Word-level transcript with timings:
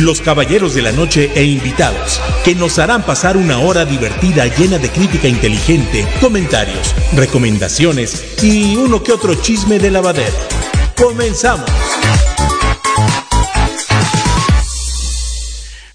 los 0.00 0.20
caballeros 0.20 0.74
de 0.74 0.82
la 0.82 0.92
noche 0.92 1.30
e 1.34 1.44
invitados, 1.44 2.20
que 2.44 2.54
nos 2.54 2.78
harán 2.78 3.02
pasar 3.02 3.36
una 3.36 3.58
hora 3.58 3.84
divertida 3.84 4.46
llena 4.46 4.78
de 4.78 4.90
crítica 4.90 5.28
inteligente, 5.28 6.06
comentarios, 6.20 6.94
recomendaciones 7.14 8.42
y 8.42 8.76
uno 8.76 9.02
que 9.02 9.12
otro 9.12 9.34
chisme 9.34 9.78
de 9.78 9.90
lavadero. 9.90 10.32
Comenzamos. 10.96 11.70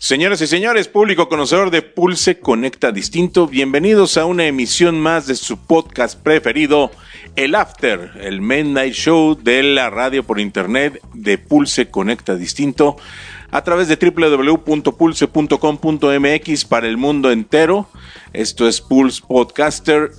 Señoras 0.07 0.39
y 0.39 0.47
señores, 0.47 0.87
público 0.87 1.27
conocedor 1.27 1.69
de 1.69 1.81
Pulse 1.81 2.39
Conecta 2.39 2.93
Distinto, 2.93 3.45
bienvenidos 3.45 4.15
a 4.15 4.23
una 4.23 4.45
emisión 4.45 4.97
más 5.01 5.27
de 5.27 5.35
su 5.35 5.57
podcast 5.57 6.17
preferido, 6.17 6.91
El 7.35 7.55
After, 7.55 8.11
el 8.21 8.39
Midnight 8.39 8.93
Show 8.93 9.35
de 9.35 9.63
la 9.63 9.89
radio 9.89 10.23
por 10.23 10.39
internet 10.39 11.01
de 11.13 11.37
Pulse 11.37 11.89
Conecta 11.89 12.35
Distinto, 12.35 12.95
a 13.51 13.63
través 13.63 13.87
de 13.87 13.95
www.pulse.com.mx 13.95 16.65
para 16.65 16.87
el 16.87 16.97
mundo 16.97 17.31
entero. 17.31 17.87
Esto 18.33 18.67
es 18.67 18.81
Pulse 18.81 19.21
Podcaster. 19.27 20.11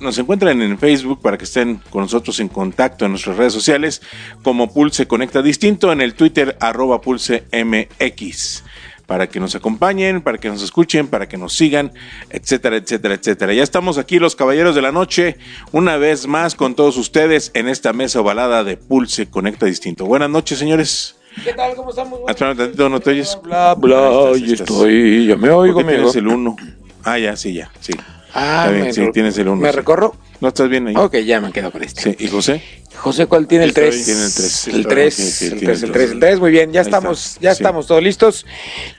Nos 0.00 0.18
encuentran 0.18 0.60
en 0.60 0.78
Facebook 0.78 1.22
para 1.22 1.38
que 1.38 1.44
estén 1.44 1.80
con 1.90 2.02
nosotros 2.02 2.38
en 2.40 2.48
contacto 2.48 3.06
en 3.06 3.12
nuestras 3.12 3.36
redes 3.36 3.52
sociales 3.54 4.02
como 4.42 4.72
Pulse 4.72 5.08
Conecta 5.08 5.42
Distinto, 5.42 5.90
en 5.90 6.02
el 6.02 6.14
Twitter 6.14 6.56
arroba 6.60 7.00
Pulse 7.00 7.44
MX 7.52 8.62
para 9.06 9.28
que 9.28 9.40
nos 9.40 9.54
acompañen, 9.54 10.20
para 10.20 10.38
que 10.38 10.48
nos 10.48 10.62
escuchen, 10.62 11.08
para 11.08 11.28
que 11.28 11.36
nos 11.36 11.54
sigan, 11.54 11.92
etcétera, 12.30 12.76
etcétera, 12.76 13.14
etcétera. 13.14 13.54
Ya 13.54 13.62
estamos 13.62 13.98
aquí 13.98 14.18
los 14.18 14.36
Caballeros 14.36 14.74
de 14.74 14.82
la 14.82 14.92
Noche, 14.92 15.36
una 15.72 15.96
vez 15.96 16.26
más 16.26 16.54
con 16.54 16.74
todos 16.74 16.96
ustedes 16.96 17.50
en 17.54 17.68
esta 17.68 17.92
mesa 17.92 18.20
ovalada 18.20 18.64
de 18.64 18.76
Pulse 18.76 19.30
Conecta 19.30 19.66
Distinto. 19.66 20.06
Buenas 20.06 20.30
noches, 20.30 20.58
señores. 20.58 21.15
¿Qué 21.44 21.52
tal? 21.52 21.74
¿Cómo 21.76 21.90
estamos? 21.90 22.20
Espera 22.28 22.50
un 22.52 22.56
tantito, 22.56 22.88
¿no 22.88 23.00
te 23.00 23.10
oyes? 23.10 23.38
Bla, 23.42 23.74
bla, 23.74 24.30
estoy, 24.34 25.26
ya 25.26 25.36
me 25.36 25.48
¿Por 25.48 25.56
oigo, 25.58 25.84
tienes 25.84 26.16
el 26.16 26.26
1? 26.28 26.56
Ah, 27.04 27.18
ya, 27.18 27.36
sí, 27.36 27.52
ya, 27.54 27.70
sí. 27.80 27.92
Ah, 28.34 28.64
Está 28.66 28.70
bien, 28.72 28.84
me 28.86 28.92
sí, 28.92 29.10
tienes 29.12 29.38
el 29.38 29.48
uno, 29.48 29.62
¿Me 29.62 29.70
sí. 29.70 29.76
recorro? 29.76 30.14
¿No 30.40 30.48
estás 30.48 30.68
bien 30.68 30.88
ahí? 30.88 30.94
Ok, 30.96 31.16
ya 31.18 31.40
me 31.40 31.52
quedo 31.52 31.70
con 31.72 31.82
este. 31.82 32.02
Sí, 32.02 32.16
¿y 32.18 32.28
José? 32.28 32.60
José, 32.96 33.26
¿cuál 33.26 33.46
tiene 33.46 33.64
el 33.64 33.70
Estoy- 33.70 33.88
3? 33.90 34.04
tiene 34.04 34.24
el 34.24 34.34
tres. 34.34 34.68
El 34.68 34.86
3, 34.86 35.14
Sí, 35.14 35.22
sí, 35.30 35.44
el 35.46 35.50
tiene 35.58 35.66
3, 35.66 35.82
el 35.82 35.86
el 35.88 35.92
tres. 35.92 36.02
3, 36.04 36.12
el 36.12 36.20
3, 36.20 36.40
muy 36.40 36.50
bien, 36.50 36.72
ya 36.72 36.80
Ahí 36.80 36.86
está, 36.86 36.96
estamos, 36.98 37.38
ya 37.40 37.54
sí. 37.54 37.62
estamos 37.62 37.86
todos 37.86 38.02
listos. 38.02 38.44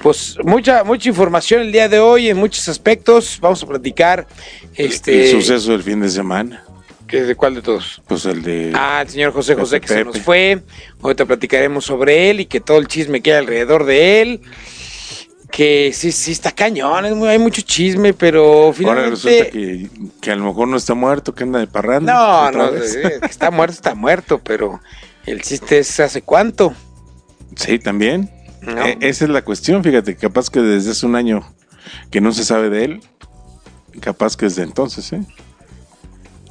Pues 0.02 0.38
mucha, 0.44 0.84
mucha 0.84 1.10
información 1.10 1.62
el 1.62 1.72
día 1.72 1.88
de 1.90 2.00
hoy 2.00 2.30
en 2.30 2.38
muchos 2.38 2.68
aspectos. 2.70 3.38
Vamos 3.42 3.62
a 3.62 3.68
platicar, 3.68 4.26
este, 4.76 5.26
El 5.26 5.32
suceso 5.42 5.72
del 5.72 5.84
fin 5.84 6.00
de 6.00 6.10
semana. 6.10 6.64
¿Qué- 7.08 7.24
¿de 7.24 7.36
cuál 7.36 7.56
de 7.56 7.62
todos? 7.62 8.02
Pues 8.08 8.26
el 8.26 8.42
de... 8.44 8.72
Ah, 8.76 9.02
el 9.02 9.10
señor 9.10 9.32
José 9.34 9.56
José 9.56 9.80
que 9.82 9.88
se 9.88 10.04
nos 10.04 10.20
fue. 10.20 10.62
Ahorita 11.02 11.26
platicaremos 11.26 11.86
sobre 11.86 12.30
él 12.30 12.42
y 12.42 12.46
que 12.46 12.60
todo 12.62 12.78
el 12.78 12.88
chisme 12.88 13.22
que 13.22 13.32
hay 13.34 13.40
alrededor 13.40 13.86
de 13.86 14.22
él. 14.22 14.42
Que 15.50 15.92
sí, 15.94 16.12
sí 16.12 16.34
está 16.34 16.52
cañón, 16.52 17.06
es 17.06 17.16
muy- 17.16 17.30
hay 17.30 17.40
mucho 17.40 17.62
chisme, 17.62 18.14
pero 18.14 18.64
Ahora 18.66 18.74
finalmente... 18.74 19.10
resulta 19.12 19.50
que, 19.50 19.90
que 20.22 20.32
a 20.32 20.36
lo 20.36 20.44
mejor 20.44 20.68
no 20.68 20.76
está 20.76 20.94
muerto, 20.94 21.34
que 21.34 21.44
anda 21.44 21.60
de 21.60 21.68
parranda. 21.68 22.14
No, 22.14 22.52
no, 22.52 22.72
vez. 22.74 22.96
eh, 22.96 23.20
está 23.24 23.50
muerto, 23.50 23.74
está 23.74 23.96
muerto, 23.96 24.40
pero 24.44 24.82
el 25.26 25.42
chiste 25.42 25.80
es 25.80 26.00
hace 26.02 26.22
cuánto. 26.22 26.74
Sí, 27.56 27.80
también. 27.80 28.30
No. 28.62 28.86
Eh, 28.86 28.98
esa 29.00 29.24
es 29.24 29.32
la 29.32 29.42
cuestión, 29.44 29.84
fíjate, 29.84 30.16
capaz 30.18 30.50
que 30.50 30.60
desde 30.60 30.92
hace 30.92 31.06
un 31.06 31.16
año 31.16 31.48
que 32.12 32.20
no 32.20 32.34
se 32.34 32.44
sabe 32.44 32.70
de 32.70 32.84
él, 32.84 33.00
capaz 34.02 34.36
que 34.36 34.48
desde 34.48 34.64
entonces, 34.64 35.14
¿eh? 35.14 35.22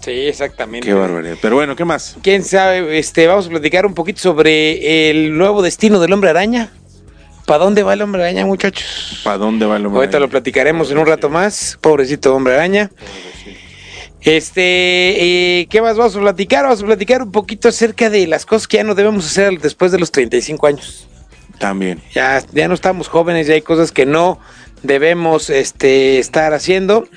Sí, 0.06 0.28
exactamente. 0.28 0.86
Qué 0.86 0.94
barbaridad. 0.94 1.34
Pero 1.42 1.56
bueno, 1.56 1.74
¿qué 1.74 1.84
más? 1.84 2.16
Quién 2.22 2.44
sabe, 2.44 2.96
este, 2.96 3.26
vamos 3.26 3.48
a 3.48 3.50
platicar 3.50 3.84
un 3.86 3.92
poquito 3.92 4.20
sobre 4.20 5.10
el 5.10 5.36
nuevo 5.36 5.62
destino 5.62 5.98
del 5.98 6.12
hombre 6.12 6.30
araña. 6.30 6.70
¿Para 7.44 7.64
dónde 7.64 7.82
va 7.82 7.94
el 7.94 8.02
hombre 8.02 8.22
araña, 8.22 8.46
muchachos? 8.46 9.20
¿Para 9.24 9.38
dónde 9.38 9.66
va 9.66 9.78
el 9.78 9.84
hombre? 9.84 9.98
Ahorita 9.98 10.20
lo 10.20 10.28
platicaremos 10.28 10.92
en 10.92 10.98
un 10.98 11.06
rato 11.06 11.28
más. 11.28 11.76
Pobrecito 11.80 12.32
hombre 12.36 12.54
araña. 12.54 12.88
Este, 14.20 15.62
eh, 15.62 15.66
¿qué 15.68 15.82
más 15.82 15.96
vamos 15.96 16.14
a 16.14 16.20
platicar? 16.20 16.62
Vamos 16.62 16.84
a 16.84 16.86
platicar 16.86 17.22
un 17.22 17.32
poquito 17.32 17.68
acerca 17.68 18.08
de 18.08 18.28
las 18.28 18.46
cosas 18.46 18.68
que 18.68 18.76
ya 18.76 18.84
no 18.84 18.94
debemos 18.94 19.26
hacer 19.26 19.58
después 19.58 19.90
de 19.90 19.98
los 19.98 20.12
35 20.12 20.68
años. 20.68 21.08
También. 21.58 22.00
Ya, 22.12 22.44
ya 22.52 22.68
no 22.68 22.74
estamos 22.74 23.08
jóvenes, 23.08 23.48
ya 23.48 23.54
hay 23.54 23.62
cosas 23.62 23.90
que 23.90 24.06
no 24.06 24.38
debemos 24.82 25.50
este, 25.50 26.18
estar 26.18 26.54
haciendo. 26.54 27.08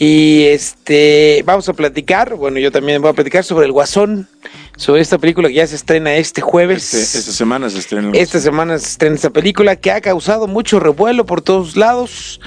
Y 0.00 0.44
este 0.44 1.42
vamos 1.44 1.68
a 1.68 1.72
platicar, 1.72 2.36
bueno, 2.36 2.60
yo 2.60 2.70
también 2.70 3.02
voy 3.02 3.10
a 3.10 3.14
platicar 3.14 3.42
sobre 3.42 3.66
el 3.66 3.72
Guasón, 3.72 4.28
sobre 4.76 5.02
esta 5.02 5.18
película 5.18 5.48
que 5.48 5.54
ya 5.54 5.66
se 5.66 5.74
estrena 5.74 6.14
este 6.14 6.40
jueves. 6.40 6.94
Este- 6.94 7.18
esta 7.18 7.32
semana 7.32 7.68
se 7.68 7.78
estrena. 7.80 8.12
Esta 8.14 8.38
semana 8.38 8.78
se 8.78 8.86
estrena 8.86 9.16
esta 9.16 9.30
película 9.30 9.74
que 9.74 9.90
ha 9.90 10.00
causado 10.00 10.46
mucho 10.46 10.78
revuelo 10.78 11.26
por 11.26 11.42
todos 11.42 11.76
lados. 11.76 12.40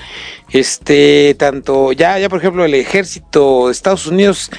Este, 0.51 1.35
tanto 1.37 1.91
ya, 1.91 2.19
ya 2.19 2.29
por 2.29 2.39
ejemplo, 2.39 2.63
el 2.63 2.73
ejército 2.73 3.67
de 3.67 3.73
Estados 3.73 4.07
Unidos 4.07 4.49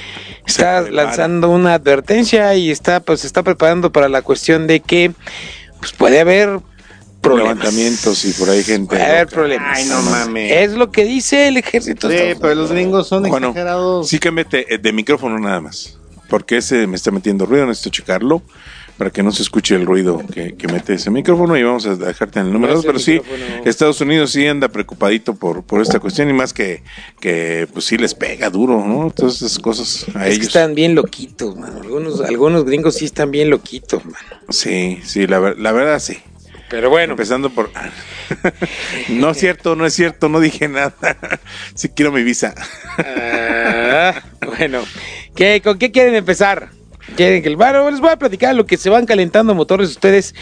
está 0.47 0.83
lanzando 0.83 1.49
una 1.49 1.75
advertencia 1.75 2.55
y 2.55 2.71
está, 2.71 3.01
pues, 3.01 3.21
se 3.21 3.27
está 3.27 3.43
preparando 3.43 3.91
para 3.91 4.09
la 4.11 4.21
cuestión 4.21 4.67
de 4.67 4.81
que 4.81 5.13
pues, 5.81 5.93
puede 5.93 6.21
haber 6.21 6.61
problemas. 7.23 7.57
levantamientos 7.57 8.25
y 8.27 8.33
por 8.33 8.51
ahí 8.51 8.63
gente. 8.63 8.89
Puede 8.89 9.03
haber 9.05 9.23
loca. 9.25 9.35
problemas. 9.35 9.79
Ay, 9.79 9.85
no 9.89 10.03
mames. 10.03 10.53
Es 10.53 10.73
lo 10.73 10.91
que 10.91 11.05
dice 11.05 11.49
el 11.49 11.57
ejército. 11.57 12.09
de 12.09 12.17
Sí, 12.17 12.23
Estados 12.25 12.41
pero 12.43 12.55
los 12.57 12.71
gringos 12.73 13.09
son 13.09 13.23
Bueno, 13.25 13.49
exagerados. 13.49 14.09
sí 14.09 14.19
que 14.19 14.31
mete 14.31 14.75
eh, 14.75 14.79
de 14.79 14.93
micrófono 14.93 15.39
nada 15.39 15.61
más. 15.61 15.99
Porque 16.29 16.57
ese 16.59 16.87
me 16.87 16.97
está 16.97 17.11
metiendo 17.11 17.45
ruido, 17.47 17.67
necesito 17.67 17.91
checarlo 17.91 18.43
para 18.97 19.11
que 19.11 19.23
no 19.23 19.33
se 19.33 19.43
escuche 19.43 19.75
el 19.75 19.85
ruido 19.87 20.23
que, 20.33 20.55
que 20.55 20.69
mete 20.69 20.95
ese 20.95 21.11
micrófono 21.11 21.57
y 21.57 21.63
vamos 21.63 21.87
a 21.87 21.97
dejarte 21.97 22.41
en 22.41 22.47
el 22.47 22.53
número 22.53 22.75
No, 22.75 22.83
dos, 22.83 22.85
ese 22.85 22.87
pero 22.87 22.99
sí, 22.99 23.13
micrófono- 23.33 23.65
Estados 23.69 24.01
Unidos 24.01 24.31
sí 24.33 24.47
anda 24.47 24.69
preocupadito 24.69 25.35
por, 25.35 25.63
por 25.65 25.81
esta 25.83 25.99
cuestión 25.99 26.29
y 26.31 26.33
más 26.35 26.53
que, 26.53 26.83
que 27.21 27.67
pues 27.73 27.87
sí 27.87 27.97
les 27.99 28.15
pega 28.15 28.49
duro, 28.51 28.85
¿no? 28.87 29.11
Todas 29.11 29.37
esas 29.37 29.59
cosas 29.59 30.07
a 30.15 30.27
Es 30.27 30.29
que 30.29 30.35
ellos. 30.35 30.47
están 30.49 30.75
bien 30.75 30.95
loquitos, 30.95 31.57
mano. 31.57 31.81
Algunos, 31.83 32.21
algunos 32.21 32.65
gringos 32.65 32.95
sí 32.95 33.07
están 33.07 33.31
bien 33.31 33.51
loquitos, 33.51 34.05
mano. 34.05 34.17
Sí, 34.51 35.01
sí, 35.05 35.27
la 35.27 35.39
verdad 35.41 35.99
sí. 35.99 36.19
Pero 36.73 36.89
bueno, 36.89 37.13
Empezando 37.13 37.51
por... 37.51 37.71
no 39.11 39.31
es 39.31 39.37
cierto, 39.37 39.77
no 39.77 39.85
es 39.85 39.93
cierto, 39.93 40.31
no 40.31 40.41
dije 40.41 40.69
nada. 40.69 40.95
sí 41.75 41.91
quiero 41.91 42.11
mi 42.11 42.23
visa. 42.23 42.55
Ah, 42.97 44.23
bueno, 44.47 44.83
¿qué, 45.37 45.61
¿con 45.63 45.79
qué 45.79 45.91
quieren 45.91 46.15
empezar? 46.15 46.71
¿Quieren 47.15 47.43
que 47.43 47.49
el 47.51 47.57
bueno, 47.57 47.91
les 47.91 48.01
voy 48.01 48.09
a 48.09 48.17
platicar 48.17 48.55
lo 48.55 48.65
que 48.65 48.79
se 48.79 48.89
van 48.89 49.05
calentando 49.05 49.55
motores 49.55 49.91
ustedes. 49.91 50.35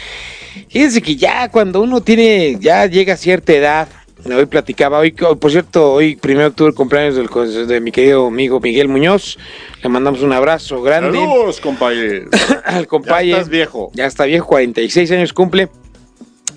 Fíjense 0.69 1.01
que 1.01 1.17
ya 1.17 1.49
cuando 1.49 1.81
uno 1.81 1.99
tiene, 1.99 2.55
ya 2.61 2.85
llega 2.85 3.15
a 3.15 3.17
cierta 3.17 3.51
edad, 3.51 3.89
hoy 4.23 4.45
platicaba, 4.45 4.99
hoy, 4.99 5.13
hoy, 5.27 5.35
por 5.35 5.51
cierto, 5.51 5.91
hoy 5.91 6.15
primero 6.15 6.47
octubre 6.47 6.69
el 6.69 6.75
cumpleaños 6.75 7.15
del, 7.17 7.67
de 7.67 7.81
mi 7.81 7.91
querido 7.91 8.27
amigo 8.27 8.61
Miguel 8.61 8.87
Muñoz, 8.87 9.37
le 9.83 9.89
mandamos 9.89 10.21
un 10.21 10.31
abrazo 10.31 10.81
grande 10.81 11.19
compañeros. 11.61 12.29
al 12.63 12.87
compadre. 12.87 13.27
Ya 13.27 13.35
estás 13.35 13.49
viejo. 13.49 13.91
Ya 13.93 14.05
está 14.05 14.23
viejo, 14.23 14.47
46 14.47 15.11
años 15.11 15.33
cumple. 15.33 15.67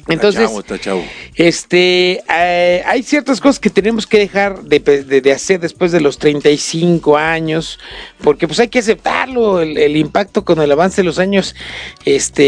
Entonces, 0.09 0.43
Está 0.43 0.49
chavo, 0.53 0.61
está 0.61 0.79
chavo. 0.79 1.05
este, 1.35 2.23
eh, 2.31 2.83
hay 2.87 3.03
ciertas 3.03 3.41
cosas 3.41 3.59
que 3.59 3.71
tenemos 3.71 4.07
que 4.07 4.19
dejar 4.19 4.63
de, 4.63 4.79
de- 4.81 5.21
de 5.23 5.33
hacer 5.33 5.61
después 5.61 5.93
de 5.93 6.01
los 6.01 6.19
35 6.19 7.17
años, 7.17 7.79
porque 8.23 8.47
pues 8.47 8.61
hay 8.61 8.69
que 8.69 8.81
aceptarlo, 8.81 9.61
el, 9.63 9.79
el 9.79 9.97
impacto 9.97 10.45
con 10.45 10.61
el 10.61 10.71
avance 10.71 11.01
de 11.01 11.05
los 11.07 11.19
años, 11.19 11.55
este, 12.05 12.45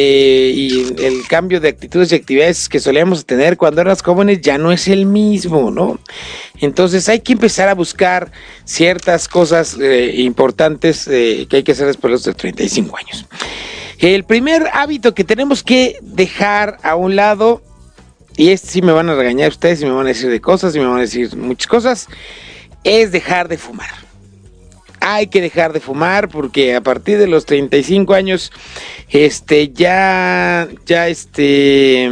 y 0.55 0.95
el 1.03 1.27
cambio 1.29 1.61
de 1.61 1.69
actitudes 1.71 2.13
y 2.13 2.17
actividades 2.17 2.69
que 2.69 2.79
solíamos 2.79 3.25
tener 3.25 3.57
cuando 3.57 3.81
eras 3.81 4.03
jóvenes 4.03 4.41
ya 4.43 4.59
no 4.59 4.71
es 4.71 4.87
el 4.89 5.07
mismo, 5.07 5.71
¿no? 5.71 5.99
Entonces 6.61 7.09
hay 7.09 7.21
que 7.21 7.33
empezar 7.33 7.69
a 7.69 7.75
buscar 7.75 8.31
ciertas 8.65 9.29
cosas 9.29 9.77
eh, 9.81 10.13
importantes 10.17 11.09
eh, 11.09 11.47
que 11.49 11.57
hay 11.57 11.63
que 11.63 11.73
hacer 11.73 11.87
después 11.87 12.23
de 12.23 12.29
los 12.31 12.37
35 12.37 12.97
años. 12.99 13.27
El 13.99 14.25
primer 14.25 14.69
hábito 14.73 15.15
que 15.15 15.25
tenemos 15.25 15.63
que 15.63 15.99
dejar 16.03 16.79
a 16.83 16.97
un 16.97 17.17
lado, 17.17 17.63
y 18.37 18.51
este 18.51 18.69
sí 18.69 18.83
me 18.83 18.93
van 18.93 19.09
a 19.09 19.15
regañar 19.15 19.51
ustedes 19.51 19.81
y 19.81 19.87
me 19.87 19.93
van 19.93 20.07
a 20.07 20.11
decir 20.11 20.31
de 20.31 20.41
cosas 20.41 20.77
y 20.77 20.79
me 20.79 20.87
van 20.87 20.99
a 20.99 21.01
decir 21.01 21.35
muchas 21.37 21.67
cosas, 21.67 22.09
es 22.85 23.11
dejar 23.11 23.49
de 23.49 23.57
fumar. 23.57 23.91
Hay 25.01 25.29
que 25.29 25.41
dejar 25.41 25.73
de 25.73 25.81
fumar 25.81 26.29
porque 26.29 26.75
a 26.75 26.83
partir 26.83 27.19
de 27.19 27.27
los 27.27 27.47
35 27.47 28.13
años, 28.15 28.53
este, 29.09 29.69
ya, 29.71 30.69
ya, 30.85 31.09
este, 31.09 32.11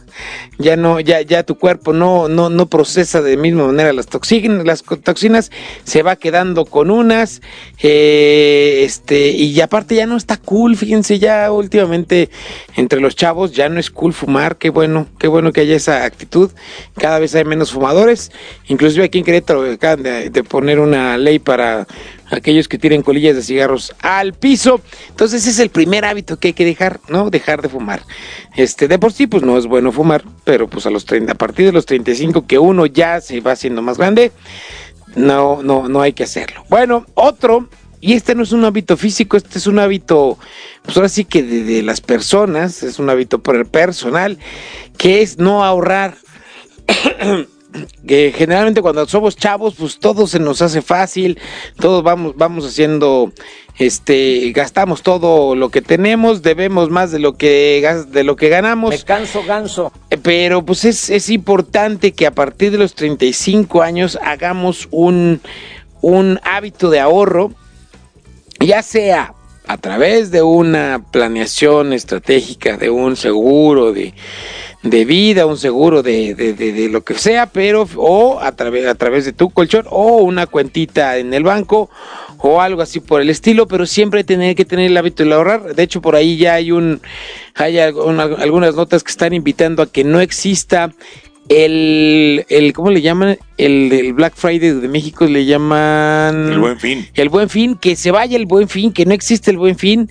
ya 0.58 0.76
no, 0.76 1.00
ya, 1.00 1.20
ya 1.22 1.42
tu 1.42 1.56
cuerpo 1.56 1.92
no, 1.92 2.28
no, 2.28 2.48
no 2.48 2.66
procesa 2.66 3.22
de 3.22 3.36
misma 3.36 3.66
manera 3.66 3.92
las 3.92 4.06
toxinas, 4.06 4.64
las 4.64 4.82
toxinas, 4.82 5.50
se 5.84 6.02
va 6.02 6.16
quedando 6.16 6.64
con 6.64 6.90
unas, 6.90 7.42
eh, 7.82 8.82
este, 8.84 9.30
y 9.30 9.60
aparte 9.60 9.94
ya 9.94 10.06
no 10.06 10.16
está 10.16 10.36
cool, 10.36 10.76
fíjense, 10.76 11.18
ya 11.18 11.50
últimamente 11.52 12.30
entre 12.76 13.00
los 13.00 13.16
chavos 13.16 13.52
ya 13.52 13.68
no 13.68 13.80
es 13.80 13.90
cool 13.90 14.12
fumar, 14.12 14.56
qué 14.56 14.70
bueno, 14.70 15.06
qué 15.18 15.28
bueno 15.28 15.52
que 15.52 15.62
haya 15.62 15.76
esa 15.76 16.04
actitud, 16.04 16.50
cada 16.96 17.18
vez 17.18 17.34
hay 17.34 17.44
menos 17.44 17.72
fumadores, 17.72 18.32
inclusive 18.66 19.04
aquí 19.04 19.18
en 19.18 19.24
Querétaro 19.24 19.70
acaban 19.70 20.02
de, 20.02 20.30
de 20.30 20.44
poner 20.44 20.80
una 20.80 21.18
ley 21.18 21.38
para 21.38 21.86
aquellos 22.30 22.68
que 22.68 22.78
tienen 22.78 23.02
colillas 23.02 23.36
de 23.36 23.42
cigarros 23.42 23.94
al 24.00 24.34
piso. 24.34 24.80
Entonces 25.08 25.42
ese 25.42 25.50
es 25.50 25.58
el 25.58 25.70
primer 25.70 26.04
hábito 26.04 26.38
que 26.38 26.48
hay 26.48 26.54
que 26.54 26.64
dejar, 26.64 27.00
¿no? 27.08 27.30
Dejar 27.30 27.62
de 27.62 27.68
fumar. 27.68 28.02
Este, 28.56 28.88
de 28.88 28.98
por 28.98 29.12
sí, 29.12 29.26
pues 29.26 29.42
no 29.42 29.56
es 29.58 29.66
bueno 29.66 29.92
fumar, 29.92 30.24
pero 30.44 30.68
pues 30.68 30.86
a 30.86 30.90
los 30.90 31.04
30, 31.04 31.32
a 31.32 31.36
partir 31.36 31.66
de 31.66 31.72
los 31.72 31.86
35 31.86 32.46
que 32.46 32.58
uno 32.58 32.86
ya 32.86 33.20
se 33.20 33.40
va 33.40 33.52
haciendo 33.52 33.82
más 33.82 33.98
grande, 33.98 34.32
no, 35.14 35.62
no, 35.62 35.88
no 35.88 36.02
hay 36.02 36.12
que 36.12 36.24
hacerlo. 36.24 36.64
Bueno, 36.68 37.06
otro, 37.14 37.68
y 38.00 38.14
este 38.14 38.34
no 38.34 38.42
es 38.42 38.52
un 38.52 38.64
hábito 38.64 38.96
físico, 38.96 39.36
este 39.36 39.58
es 39.58 39.66
un 39.66 39.78
hábito, 39.78 40.38
pues 40.82 40.96
ahora 40.96 41.08
sí 41.08 41.24
que 41.24 41.42
de, 41.42 41.64
de 41.64 41.82
las 41.82 42.00
personas, 42.00 42.82
es 42.82 42.98
un 42.98 43.08
hábito 43.08 43.42
personal, 43.42 44.38
que 44.96 45.22
es 45.22 45.38
no 45.38 45.64
ahorrar. 45.64 46.16
que 48.06 48.32
generalmente 48.36 48.82
cuando 48.82 49.06
somos 49.06 49.36
chavos, 49.36 49.74
pues 49.78 49.98
todo 49.98 50.26
se 50.26 50.38
nos 50.38 50.62
hace 50.62 50.82
fácil, 50.82 51.38
todos 51.78 52.02
vamos, 52.02 52.34
vamos 52.36 52.66
haciendo, 52.66 53.32
este, 53.78 54.52
gastamos 54.52 55.02
todo 55.02 55.54
lo 55.54 55.68
que 55.68 55.82
tenemos, 55.82 56.42
debemos 56.42 56.90
más 56.90 57.12
de 57.12 57.18
lo 57.18 57.36
que 57.36 57.86
de 58.08 58.24
lo 58.24 58.36
que 58.36 58.48
ganamos. 58.48 58.90
Me 58.90 58.98
canso 59.02 59.44
ganso. 59.44 59.92
Pero 60.22 60.64
pues 60.64 60.84
es, 60.84 61.10
es 61.10 61.30
importante 61.30 62.12
que 62.12 62.26
a 62.26 62.32
partir 62.32 62.72
de 62.72 62.78
los 62.78 62.94
35 62.94 63.82
años 63.82 64.18
hagamos 64.22 64.88
un, 64.90 65.40
un 66.00 66.40
hábito 66.42 66.90
de 66.90 67.00
ahorro, 67.00 67.52
ya 68.60 68.82
sea 68.82 69.35
a 69.66 69.76
través 69.78 70.30
de 70.30 70.42
una 70.42 71.02
planeación 71.10 71.92
estratégica, 71.92 72.76
de 72.76 72.88
un 72.90 73.16
seguro 73.16 73.92
de, 73.92 74.14
de 74.82 75.04
vida, 75.04 75.46
un 75.46 75.58
seguro 75.58 76.02
de, 76.02 76.34
de- 76.34 76.52
de- 76.52 76.88
lo 76.88 77.02
que 77.02 77.14
sea, 77.14 77.46
pero 77.46 77.88
o 77.96 78.38
a 78.40 78.52
través, 78.52 78.86
a 78.86 78.94
través 78.94 79.24
de 79.24 79.32
tu 79.32 79.50
colchón 79.50 79.86
o 79.90 80.18
una 80.18 80.46
cuentita 80.46 81.16
en 81.18 81.34
el 81.34 81.42
banco 81.42 81.90
o 82.38 82.60
algo 82.60 82.82
así 82.82 83.00
por 83.00 83.20
el 83.20 83.28
estilo, 83.30 83.66
pero 83.66 83.86
siempre 83.86 84.22
tener 84.22 84.54
que 84.54 84.64
tener 84.64 84.86
el 84.86 84.96
hábito 84.96 85.24
de 85.24 85.32
ahorrar. 85.34 85.74
De 85.74 85.82
hecho, 85.82 86.00
por 86.00 86.14
ahí 86.14 86.36
ya 86.36 86.54
hay 86.54 86.70
un 86.70 87.00
hay 87.56 87.78
alguna- 87.78 88.24
algunas 88.24 88.74
notas 88.76 89.02
que 89.02 89.10
están 89.10 89.32
invitando 89.32 89.82
a 89.82 89.86
que 89.90 90.04
no 90.04 90.20
exista 90.20 90.92
el, 91.48 92.44
el 92.48 92.72
¿cómo 92.72 92.90
le 92.90 93.02
llaman? 93.02 93.38
El 93.56 93.88
del 93.88 94.12
Black 94.12 94.34
Friday 94.36 94.70
de 94.70 94.88
México 94.88 95.26
le 95.26 95.46
llaman 95.46 96.52
El 96.52 96.58
buen 96.58 96.78
fin. 96.78 97.08
el 97.14 97.28
buen 97.28 97.48
fin, 97.48 97.76
que 97.76 97.96
se 97.96 98.10
vaya 98.10 98.36
el 98.36 98.46
buen 98.46 98.68
fin, 98.68 98.92
que 98.92 99.06
no 99.06 99.14
existe 99.14 99.50
el 99.50 99.58
buen 99.58 99.76
fin. 99.76 100.10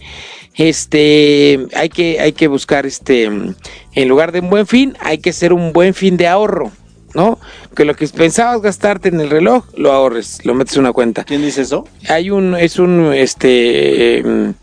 Este, 0.55 1.67
hay 1.75 1.89
que, 1.89 2.19
hay 2.19 2.31
que 2.31 2.47
buscar 2.47 2.85
este, 2.85 3.25
en 3.25 4.07
lugar 4.07 4.31
de 4.31 4.39
un 4.39 4.49
buen 4.49 4.65
fin, 4.65 4.95
hay 5.01 5.17
que 5.17 5.31
hacer 5.31 5.51
un 5.51 5.73
buen 5.73 5.93
fin 5.93 6.15
de 6.15 6.27
ahorro, 6.27 6.71
¿no? 7.13 7.37
Que 7.75 7.83
lo 7.83 7.95
que 7.95 8.07
pensabas 8.07 8.61
gastarte 8.61 9.09
en 9.09 9.19
el 9.19 9.29
reloj, 9.29 9.65
lo 9.75 9.91
ahorres, 9.91 10.39
lo 10.45 10.53
metes 10.53 10.75
en 10.75 10.81
una 10.81 10.93
cuenta. 10.93 11.25
¿Quién 11.25 11.41
dice 11.41 11.63
eso? 11.63 11.85
Hay 12.07 12.29
un, 12.29 12.55
es 12.55 12.79
un, 12.79 13.13
este, 13.13 14.19
em, 14.19 14.53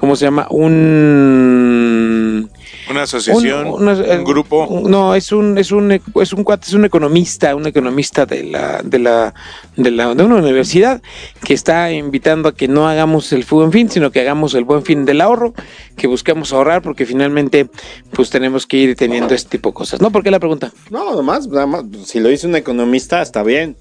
¿cómo 0.00 0.16
se 0.16 0.24
llama? 0.24 0.48
Un, 0.50 2.50
Una 2.90 3.02
asociación, 3.02 3.66
un, 3.66 3.82
una- 3.82 3.92
eh, 3.92 4.22
grupo. 4.24 4.82
no, 4.88 5.14
es 5.14 5.32
un, 5.32 5.58
es 5.58 5.72
un, 5.72 5.92
es 5.92 6.32
un 6.32 6.44
cuate, 6.44 6.66
es 6.66 6.72
un 6.74 6.84
economista, 6.84 7.54
un 7.54 7.66
economista 7.66 8.26
de 8.26 8.44
la, 8.44 8.80
de 8.82 8.98
la, 8.98 9.34
de 9.76 9.90
la, 9.90 10.14
de 10.14 10.22
una 10.24 10.36
universidad 10.36 11.02
que 11.44 11.54
está 11.54 11.92
invitando 11.92 12.48
a 12.48 12.54
que 12.54 12.68
no 12.68 12.88
hagamos 12.88 13.32
el 13.32 13.44
buen 13.48 13.72
fin, 13.72 13.90
sino 13.90 14.10
que 14.10 14.20
hagamos 14.20 14.54
el 14.54 14.64
buen 14.64 14.82
fin 14.84 15.04
del 15.04 15.20
ahorro, 15.20 15.54
que 15.96 16.06
busquemos 16.06 16.52
ahorrar, 16.52 16.82
porque 16.82 17.06
finalmente, 17.06 17.68
pues 18.12 18.30
tenemos 18.30 18.66
que 18.66 18.76
ir 18.78 18.96
teniendo 18.96 19.34
este 19.34 19.50
tipo 19.58 19.70
de 19.70 19.74
cosas. 19.74 20.00
¿No? 20.00 20.10
¿Por 20.10 20.22
qué 20.22 20.30
la 20.30 20.38
pregunta? 20.40 20.72
No, 20.90 21.14
nomás, 21.14 21.46
nada 21.48 21.66
más, 21.66 21.84
si 22.04 22.20
lo 22.20 22.28
dice 22.28 22.46
un 22.46 22.56
economista 22.56 23.20
está 23.22 23.42
bien, 23.42 23.76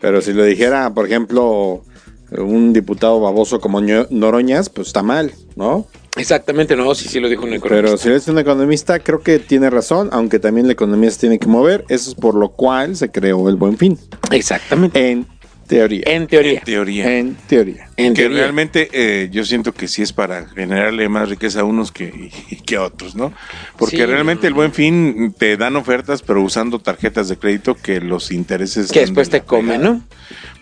pero 0.00 0.20
si 0.22 0.32
lo 0.32 0.44
dijera, 0.44 0.92
por 0.94 1.06
ejemplo, 1.06 1.82
un 2.30 2.72
diputado 2.72 3.20
baboso 3.20 3.60
como 3.60 3.80
Noroñas, 3.80 4.68
pues 4.68 4.88
está 4.88 5.02
mal, 5.02 5.32
¿no? 5.56 5.86
Exactamente, 6.18 6.76
no, 6.76 6.94
sí, 6.94 7.08
sí 7.08 7.20
lo 7.20 7.28
dijo 7.28 7.44
un 7.44 7.54
economista. 7.54 7.88
Pero 7.88 7.96
si 7.96 8.10
dice 8.10 8.30
un 8.30 8.38
economista, 8.38 8.98
creo 8.98 9.20
que 9.20 9.38
tiene 9.38 9.70
razón, 9.70 10.08
aunque 10.12 10.38
también 10.38 10.66
la 10.66 10.72
economía 10.72 11.10
se 11.10 11.20
tiene 11.20 11.38
que 11.38 11.46
mover, 11.46 11.84
eso 11.88 12.10
es 12.10 12.14
por 12.14 12.34
lo 12.34 12.50
cual 12.50 12.96
se 12.96 13.10
creó 13.10 13.48
el 13.48 13.56
buen 13.56 13.76
fin, 13.78 13.98
Exactamente. 14.30 15.10
en 15.10 15.26
teoría. 15.68 16.02
En 16.06 16.26
teoría. 16.26 16.58
En 16.58 16.64
teoría. 16.64 17.18
En 17.18 17.34
teoría. 17.46 17.88
En 17.96 18.14
que 18.14 18.22
teoría. 18.22 18.38
realmente 18.38 18.88
eh, 18.92 19.28
yo 19.30 19.44
siento 19.44 19.72
que 19.72 19.86
sí 19.86 20.02
es 20.02 20.12
para 20.12 20.46
generarle 20.48 21.08
más 21.08 21.28
riqueza 21.28 21.60
a 21.60 21.64
unos 21.64 21.92
que, 21.92 22.30
que 22.66 22.74
a 22.76 22.82
otros, 22.82 23.14
¿no? 23.14 23.32
Porque 23.76 23.98
Sí. 23.98 24.06
realmente 24.06 24.46
el 24.48 24.54
buen 24.54 24.72
fin 24.72 25.32
te 25.38 25.56
dan 25.56 25.76
ofertas, 25.76 26.22
pero 26.22 26.42
usando 26.42 26.80
tarjetas 26.80 27.28
de 27.28 27.36
crédito 27.36 27.76
que 27.76 28.00
los 28.00 28.32
intereses... 28.32 28.90
Que 28.90 29.00
después 29.00 29.28
de 29.30 29.38
te 29.38 29.44
la 29.44 29.46
come, 29.46 29.74
fregada. 29.74 29.94
¿no? 29.94 30.02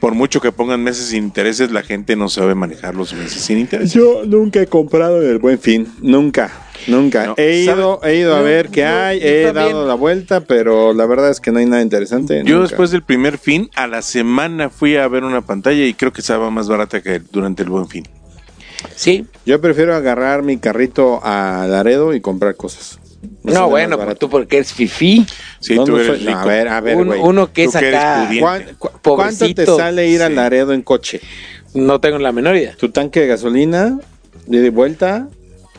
Por 0.00 0.14
mucho 0.14 0.40
que 0.42 0.52
pongan 0.52 0.82
meses 0.82 1.06
sin 1.06 1.24
intereses, 1.24 1.70
la 1.70 1.82
gente 1.82 2.16
no 2.16 2.28
sabe 2.28 2.54
manejar 2.54 2.94
los 2.94 3.14
meses 3.14 3.40
sin 3.40 3.58
intereses. 3.58 3.94
Yo 3.94 4.24
nunca 4.26 4.60
he 4.60 4.66
comprado 4.66 5.22
en 5.22 5.30
el 5.30 5.38
buen 5.38 5.58
fin, 5.58 5.88
nunca, 6.02 6.52
nunca. 6.86 7.26
No, 7.26 7.34
he 7.36 7.58
ido, 7.60 8.00
he 8.04 8.16
ido 8.16 8.34
a 8.34 8.38
No, 8.38 8.44
ver 8.44 8.68
qué 8.68 8.84
hay, 8.84 9.18
he 9.22 9.44
también. 9.46 9.72
dado 9.72 9.86
la 9.86 9.94
vuelta, 9.94 10.40
pero 10.42 10.92
la 10.92 11.06
verdad 11.06 11.30
es 11.30 11.40
que 11.40 11.52
no 11.52 11.58
hay 11.58 11.66
nada 11.66 11.82
interesante. 11.82 12.42
Yo 12.44 12.56
nunca. 12.56 12.68
después 12.68 12.90
del 12.90 13.02
primer 13.02 13.38
fin, 13.38 13.70
a 13.74 13.86
la 13.86 14.02
semana 14.02 14.70
fui 14.70 14.96
a 14.96 15.06
ver 15.08 15.24
una 15.24 15.40
pantalla 15.42 15.84
y 15.84 15.94
creo 15.94 16.12
que 16.12 16.20
estaba 16.20 16.50
más 16.50 16.68
barata 16.68 17.00
que 17.02 17.20
durante 17.30 17.62
el 17.62 17.68
buen 17.70 17.88
fin. 17.88 18.04
Sí. 18.94 19.26
Yo 19.44 19.60
prefiero 19.60 19.94
agarrar 19.94 20.42
mi 20.42 20.58
carrito 20.58 21.20
a 21.24 21.66
Laredo 21.68 22.14
y 22.14 22.20
comprar 22.20 22.56
cosas. 22.56 22.98
No, 23.42 23.68
bueno, 23.68 23.98
pero 23.98 24.14
tú 24.14 24.28
porque 24.28 24.56
eres 24.56 24.72
fifí. 24.72 25.26
Sí, 25.60 25.74
tú 25.84 25.96
eres 25.96 26.20
no, 26.22 26.26
rico. 26.28 26.38
a 26.38 26.44
ver, 26.44 26.68
a 26.68 26.80
ver, 26.80 26.96
Un- 26.96 27.06
güey. 27.08 27.20
uno 27.22 27.52
que 27.52 27.64
es 27.64 27.74
acá. 27.74 28.24
pudiente. 28.26 28.40
¿Cuán- 28.40 28.64
cu- 28.78 28.90
¿Cuánto 29.16 29.52
te 29.54 29.66
sale 29.66 30.08
ir 30.08 30.22
a. 30.22 30.28
Laredo 30.28 30.72
en 30.72 30.82
coche? 30.82 31.20
No 31.74 32.00
tengo 32.00 32.18
la 32.18 32.30
menor 32.32 32.56
idea. 32.56 32.74
Tu 32.76 32.90
tanque 32.90 33.20
de 33.20 33.26
gasolina, 33.26 33.98
de 34.46 34.70
vuelta, 34.70 35.28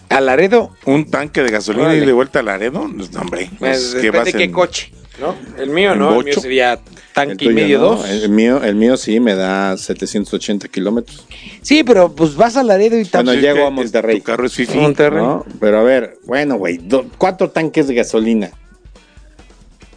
A 0.10 0.22
Laredo, 0.22 0.72
Un 0.86 1.10
tanque 1.12 1.44
de 1.44 1.50
gasolina 1.52 1.86
Órale. 1.86 2.04
y 2.04 2.06
de 2.06 2.14
vuelta 2.14 2.40
a 2.40 2.44
Laredo. 2.44 2.88
No, 2.88 3.04
hombre. 3.20 3.50
pues, 3.60 3.94
¿qué 3.96 4.04
depende 4.08 4.32
de 4.32 4.38
qué 4.38 4.44
en- 4.46 4.52
coche, 4.54 4.92
¿no? 5.20 5.36
El 5.58 5.70
mío 5.70 5.96
no, 5.96 6.10
el 6.10 6.16
bocho? 6.16 6.26
mío 6.28 6.40
sería 6.42 6.74
el 6.74 6.80
tanque 7.14 7.46
y 7.46 7.50
medio, 7.50 7.80
¿no? 7.80 7.86
dos. 7.98 8.10
El 8.10 8.30
mío, 8.30 8.64
el 8.64 8.76
mío 8.76 8.96
sí 8.96 9.20
me 9.20 9.36
da 9.36 9.76
780 9.78 10.70
kilómetros. 10.70 11.26
Sí, 11.62 11.84
pero 11.84 12.14
pues 12.16 12.36
vas 12.36 12.56
a 12.56 12.64
Laredo 12.64 12.96
y 12.96 13.00
Bueno, 13.00 13.10
también. 13.12 13.36
Sí, 13.38 13.42
llego 13.42 13.68
a 13.68 13.70
Monterrey. 13.70 14.18
Tu 14.20 14.24
carro 14.24 14.46
es 14.46 14.54
fifi. 14.54 14.78
Monterrey. 14.78 15.22
¿no? 15.22 15.46
Pero 15.60 15.80
a 15.80 15.84
ver, 15.84 16.18
bueno, 16.26 16.56
güey, 16.58 16.80
cuatro 17.18 17.50
tanques 17.50 17.88
de 17.88 17.96
gasolina. 17.96 18.52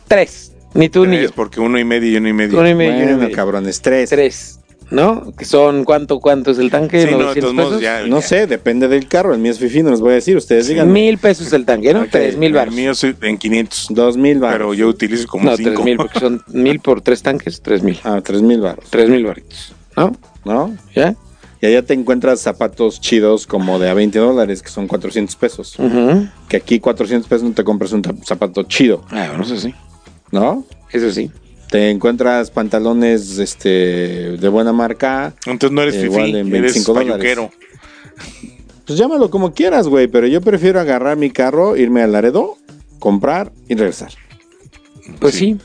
Tres. 0.09 0.53
Ni 0.75 0.89
tú 0.89 1.05
ni 1.07 1.17
Tres, 1.17 1.31
yo. 1.31 1.35
porque 1.35 1.61
uno 1.61 1.79
y 1.79 1.85
medio 1.85 2.11
y 2.13 2.17
uno 2.17 2.29
y 2.29 2.33
medio. 2.33 2.59
Uno 2.59 2.69
y 2.69 2.75
medio, 2.75 2.91
uno 2.93 3.01
y 3.01 3.05
Bueno, 3.07 3.19
medio. 3.23 3.37
cabrones, 3.37 3.81
tres. 3.83 4.11
Tres. 4.11 4.60
¿No? 4.91 5.33
Que 5.37 5.45
son, 5.45 5.85
¿cuánto, 5.85 6.19
cuánto 6.19 6.51
es 6.51 6.59
el 6.59 6.71
tanque? 6.71 7.03
Sí, 7.03 7.11
no, 7.13 7.19
de 7.19 7.25
900 7.25 7.43
todos 7.43 7.55
modos, 7.55 7.69
pesos. 7.79 7.83
ya. 7.83 8.07
No 8.09 8.21
ya. 8.21 8.27
sé, 8.27 8.47
depende 8.47 8.89
del 8.89 9.07
carro. 9.07 9.33
El 9.33 9.41
mío 9.41 9.53
es 9.53 9.59
fifi, 9.59 9.83
no 9.83 9.91
les 9.91 10.01
voy 10.01 10.11
a 10.11 10.15
decir. 10.15 10.37
Ustedes 10.37 10.67
digan. 10.67 10.93
Mil 10.93 11.19
pesos 11.19 11.53
el 11.53 11.65
tanque, 11.65 11.95
¿no? 11.95 12.07
Tres 12.11 12.37
mil 12.37 12.49
El 12.49 12.55
baros. 12.55 12.75
mío 12.75 12.91
es 12.93 13.05
en 13.05 13.39
500. 13.39 13.87
Dos 13.91 14.17
mil 14.17 14.39
baros. 14.41 14.55
Pero 14.59 14.75
yo 14.75 14.89
utilizo 14.89 15.29
como 15.29 15.45
No, 15.51 15.57
tres 15.57 15.79
mil, 15.85 15.97
porque 15.97 16.19
son 16.19 16.43
mil 16.49 16.81
por 16.81 17.01
tres 17.03 17.23
tanques, 17.23 17.61
tres 17.63 17.83
mil. 17.83 18.01
Ah, 18.03 18.21
tres 18.25 18.43
mil 18.43 18.61
baros. 18.61 18.85
Tres 18.91 19.09
mil 19.09 19.25
baritos. 19.25 19.75
¿No? 19.97 20.17
¿No? 20.45 20.77
¿Ya? 20.95 21.15
Y 21.63 21.67
allá 21.67 21.83
te 21.83 21.93
encuentras 21.93 22.41
zapatos 22.41 23.01
chidos 23.03 23.47
como 23.47 23.79
de 23.79 23.91
a 23.91 23.95
20 23.95 24.19
dólares, 24.19 24.63
que 24.63 24.71
son 24.71 24.89
400 24.89 25.37
pesos. 25.37 25.77
Que 26.49 26.57
aquí 26.57 26.81
400 26.81 27.29
pesos 27.29 27.43
no 27.47 27.53
te 27.55 27.63
compras 27.65 27.93
un 27.93 28.03
zapato 28.25 28.63
chido, 28.63 29.05
Ah, 29.11 29.27
bueno, 29.29 29.45
eso 29.45 29.59
sí. 29.59 29.75
¿no? 30.33 30.65
Eso 30.91 31.11
sí. 31.13 31.31
Te 31.71 31.91
encuentras 31.91 32.51
pantalones 32.51 33.39
este, 33.39 33.69
de 34.37 34.49
buena 34.49 34.73
marca. 34.73 35.35
Entonces 35.47 35.71
no 35.73 35.83
eres 35.83 35.95
Igual 36.03 36.27
fifi, 36.27 36.39
en 36.39 36.47
eres 36.49 36.61
25 36.63 36.93
dólares. 36.95 37.13
payuquero. 37.17 37.51
Pues 38.87 38.99
llámalo 38.99 39.31
como 39.31 39.55
quieras, 39.55 39.87
güey. 39.87 40.09
Pero 40.09 40.27
yo 40.27 40.41
prefiero 40.41 40.81
agarrar 40.81 41.17
mi 41.17 41.31
carro, 41.31 41.77
irme 41.77 42.03
a 42.03 42.09
Laredo, 42.09 42.57
comprar 42.99 43.53
y 43.69 43.75
regresar. 43.77 44.11
Pues 45.21 45.35
sí. 45.37 45.59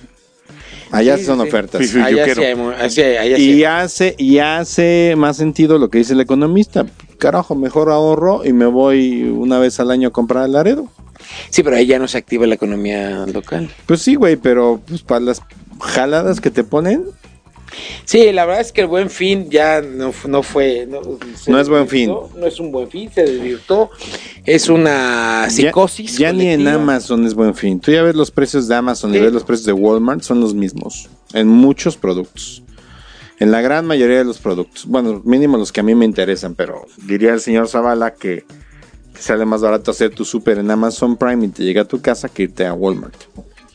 Allá 0.91 1.17
Sí, 1.17 1.25
son 1.25 1.41
sí. 1.41 1.47
ofertas. 1.47 1.81
Sí, 1.81 1.87
sí. 1.87 1.97
yo 1.97 2.05
Allá 2.05 2.23
quiero. 2.25 2.41
sí 2.41 2.47
hay, 2.47 2.55
mu- 2.55 2.69
así 2.69 3.01
hay- 3.01 3.17
allá 3.17 3.37
sí 3.37 3.51
Y 3.51 3.63
hace, 3.63 4.15
y 4.19 4.37
hace 4.37 5.15
más 5.17 5.37
sentido 5.37 5.79
lo 5.79 5.89
que 5.89 5.97
dice 5.97 6.13
el 6.13 6.21
economista. 6.21 6.85
Carajo, 7.17 7.55
mejor 7.55 7.89
ahorro 7.89 8.45
y 8.45 8.53
me 8.53 8.67
voy 8.67 9.23
una 9.23 9.57
vez 9.57 9.79
al 9.79 9.89
año 9.89 10.09
a 10.09 10.11
comprar 10.11 10.43
a 10.43 10.47
Laredo. 10.47 10.87
Sí, 11.49 11.63
pero 11.63 11.75
ahí 11.77 11.87
ya 11.87 11.97
no 11.97 12.07
se 12.07 12.19
activa 12.19 12.45
la 12.45 12.53
economía 12.55 13.25
local. 13.25 13.69
Pues 13.87 14.01
sí, 14.01 14.13
güey, 14.15 14.35
pero 14.35 14.79
pues 14.85 15.01
para 15.01 15.21
las 15.21 15.41
jaladas 15.79 16.41
que 16.41 16.51
te 16.51 16.63
ponen, 16.63 17.05
Sí, 18.05 18.31
la 18.31 18.45
verdad 18.45 18.61
es 18.61 18.71
que 18.71 18.81
el 18.81 18.87
buen 18.87 19.09
fin 19.09 19.49
ya 19.49 19.81
no, 19.81 20.13
no 20.27 20.43
fue. 20.43 20.87
No, 20.87 21.59
es 21.59 21.69
buen 21.69 21.87
fin. 21.87 22.09
No 22.35 22.45
es 22.45 22.59
un 22.59 22.71
buen 22.71 22.89
fin, 22.89 23.11
se 23.11 23.23
desvirtó. 23.23 23.89
Es 24.45 24.69
una 24.69 25.49
psicosis. 25.49 26.17
Ya, 26.17 26.31
ya 26.31 26.33
ni 26.33 26.47
en. 26.47 26.67
Amazon 26.67 27.25
es 27.25 27.33
buen 27.33 27.55
fin. 27.55 27.79
Tú 27.79 27.91
ya 27.91 28.03
ves 28.03 28.15
los 28.15 28.31
precios 28.31 28.67
de 28.67 28.75
Amazon 28.75 29.13
y 29.13 29.19
ves 29.19 29.33
los 29.33 29.43
precios 29.43 29.65
de 29.65 29.73
Walmart, 29.73 30.21
son 30.21 30.39
los 30.41 30.53
mismos. 30.53 31.09
En 31.33 31.47
muchos 31.47 31.97
productos. 31.97 32.63
En 33.39 33.51
la 33.51 33.61
gran 33.61 33.85
mayoría 33.85 34.19
de 34.19 34.25
los 34.25 34.37
productos. 34.37 34.85
Bueno, 34.85 35.21
mínimo 35.25 35.57
los 35.57 35.71
que 35.71 35.81
a 35.81 35.83
mí 35.83 35.93
me 35.93 36.05
interesan, 36.05 36.55
pero 36.55 36.85
diría 37.05 37.33
el 37.33 37.41
señor 37.41 37.67
Zavala 37.67 38.13
que, 38.13 38.45
que 39.13 39.21
sale 39.21 39.43
más 39.43 39.61
barato 39.61 39.91
hacer 39.91 40.11
tu 40.11 40.23
súper 40.23 40.59
en 40.59 40.71
Amazon 40.71 41.17
Prime 41.17 41.45
y 41.45 41.49
te 41.49 41.63
llega 41.63 41.81
a 41.81 41.85
tu 41.85 42.01
casa 42.01 42.29
que 42.29 42.43
irte 42.43 42.65
a 42.65 42.73
Walmart. 42.73 43.15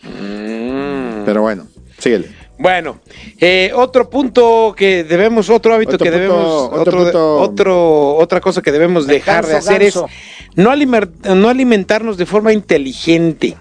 Mm. 0.03 1.25
Pero 1.27 1.43
bueno, 1.43 1.67
síguele. 2.01 2.29
Bueno, 2.59 3.01
eh, 3.39 3.71
otro 3.75 4.11
punto 4.11 4.75
que 4.77 5.03
debemos, 5.05 5.49
otro 5.49 5.75
hábito 5.75 5.95
Otro 5.95 6.05
que 6.05 6.11
punto, 6.11 6.21
debemos, 6.21 6.63
otro 6.65 6.81
otro, 6.81 7.03
punto. 7.05 7.37
otro- 7.41 8.15
otra 8.17 8.41
cosa 8.41 8.61
que 8.61 8.71
debemos 8.73 9.07
dejar 9.07 9.47
de 9.47 9.57
hacer 9.57 9.81
ganso. 9.83 10.07
es 10.07 10.57
no, 10.57 10.71
alimer- 10.71 11.09
no 11.35 11.49
alimentarnos 11.49 12.19
de 12.19 12.27
forma 12.27 12.53
inteligente. 12.53 13.57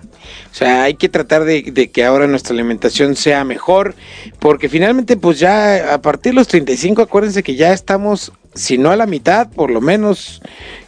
O 0.51 0.55
sea, 0.55 0.83
hay 0.83 0.95
que 0.95 1.07
tratar 1.09 1.43
de, 1.45 1.61
de 1.61 1.89
que 1.91 2.03
ahora 2.03 2.27
nuestra 2.27 2.53
alimentación 2.53 3.15
sea 3.15 3.43
mejor, 3.45 3.95
porque 4.39 4.67
finalmente, 4.67 5.15
pues 5.15 5.39
ya 5.39 5.93
a 5.93 6.01
partir 6.01 6.33
de 6.33 6.37
los 6.37 6.47
35, 6.47 7.01
acuérdense 7.01 7.41
que 7.41 7.55
ya 7.55 7.71
estamos, 7.71 8.31
si 8.59 8.77
no 8.77 8.91
a 8.91 8.95
la 8.95 9.05
mitad, 9.05 9.47
por 9.49 9.71
lo 9.71 9.81
menos 9.81 10.41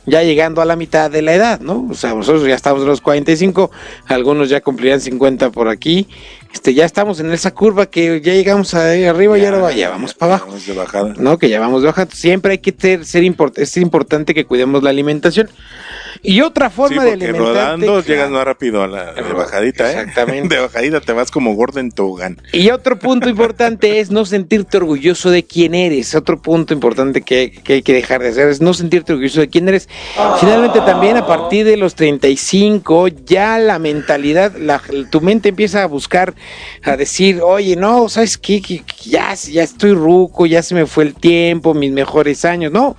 ya 0.05 0.23
llegando 0.23 0.61
a 0.61 0.65
la 0.65 0.75
mitad 0.75 1.09
de 1.09 1.21
la 1.21 1.33
edad, 1.33 1.59
¿no? 1.61 1.87
O 1.89 1.93
sea, 1.93 2.13
nosotros 2.13 2.45
ya 2.47 2.55
estamos 2.55 2.81
en 2.81 2.87
los 2.87 3.01
45, 3.01 3.71
algunos 4.07 4.49
ya 4.49 4.61
cumplirán 4.61 4.99
50 4.99 5.51
por 5.51 5.67
aquí, 5.69 6.07
este, 6.53 6.73
ya 6.73 6.85
estamos 6.85 7.19
en 7.19 7.31
esa 7.31 7.51
curva 7.53 7.85
que 7.85 8.19
ya 8.21 8.33
llegamos 8.33 8.73
ahí 8.73 9.05
arriba 9.05 9.37
y 9.37 9.45
ahora 9.45 9.71
ya 9.71 9.89
vamos 9.89 10.13
para 10.13 10.33
abajo. 10.33 10.47
Vamos 10.47 10.65
de 10.67 10.73
bajada. 10.73 11.13
¿no? 11.17 11.37
Que 11.37 11.49
ya 11.49 11.59
vamos 11.59 11.81
de 11.81 11.87
baja. 11.87 12.07
Siempre 12.11 12.53
hay 12.53 12.57
que 12.57 12.71
ter- 12.71 13.05
ser 13.05 13.23
import- 13.23 13.57
es 13.57 13.77
importante 13.77 14.33
que 14.33 14.45
cuidemos 14.45 14.83
la 14.83 14.89
alimentación. 14.89 15.49
Y 16.23 16.41
otra 16.41 16.69
Sí, 16.69 16.75
forma 16.75 17.03
de 17.03 17.11
porque 17.11 17.25
alimentarte. 17.25 17.59
rodando 17.61 18.01
llegas 18.03 18.29
más 18.29 18.43
rápido 18.45 18.83
a 18.83 18.87
la 18.87 19.13
de 19.13 19.21
bajadita, 19.33 19.87
¿eh? 19.87 19.91
Exactamente. 19.91 20.55
De 20.55 20.61
bajadita 20.61 21.01
te 21.01 21.13
vas 21.13 21.31
como 21.31 21.53
gordo 21.55 21.79
en 21.79 21.91
tobogán. 21.91 22.41
Y 22.51 22.69
otro 22.71 22.97
punto 22.99 23.29
importante 23.29 23.99
es 23.99 24.11
no 24.11 24.25
sentirte 24.25 24.77
orgulloso 24.77 25.29
de 25.29 25.43
quién 25.43 25.73
eres. 25.75 26.13
Otro 26.15 26.41
punto 26.41 26.73
importante 26.73 27.21
que, 27.21 27.51
que 27.51 27.73
hay 27.73 27.81
que 27.81 27.93
dejar 27.93 28.21
de 28.21 28.29
hacer 28.29 28.49
es 28.49 28.61
no 28.61 28.73
sentirte 28.73 29.13
orgulloso 29.13 29.39
de 29.41 29.49
quién 29.49 29.67
eres. 29.69 29.87
Finalmente 30.39 30.79
también 30.81 31.17
a 31.17 31.25
partir 31.25 31.65
de 31.65 31.77
los 31.77 31.95
35 31.95 33.07
ya 33.25 33.57
la 33.59 33.79
mentalidad, 33.79 34.55
la- 34.57 34.81
tu 35.09 35.21
mente 35.21 35.49
empieza 35.49 35.83
a 35.83 35.85
buscar, 35.87 36.33
a 36.83 36.97
decir, 36.97 37.41
oye, 37.43 37.75
no, 37.75 38.09
¿sabes 38.09 38.37
qué? 38.37 38.61
Ya, 39.03 39.33
ya 39.33 39.63
estoy 39.63 39.93
ruco, 39.93 40.45
ya 40.45 40.61
se 40.63 40.75
me 40.75 40.85
fue 40.85 41.03
el 41.05 41.13
tiempo, 41.15 41.73
mis 41.73 41.91
mejores 41.91 42.45
años. 42.45 42.71
No, 42.71 42.95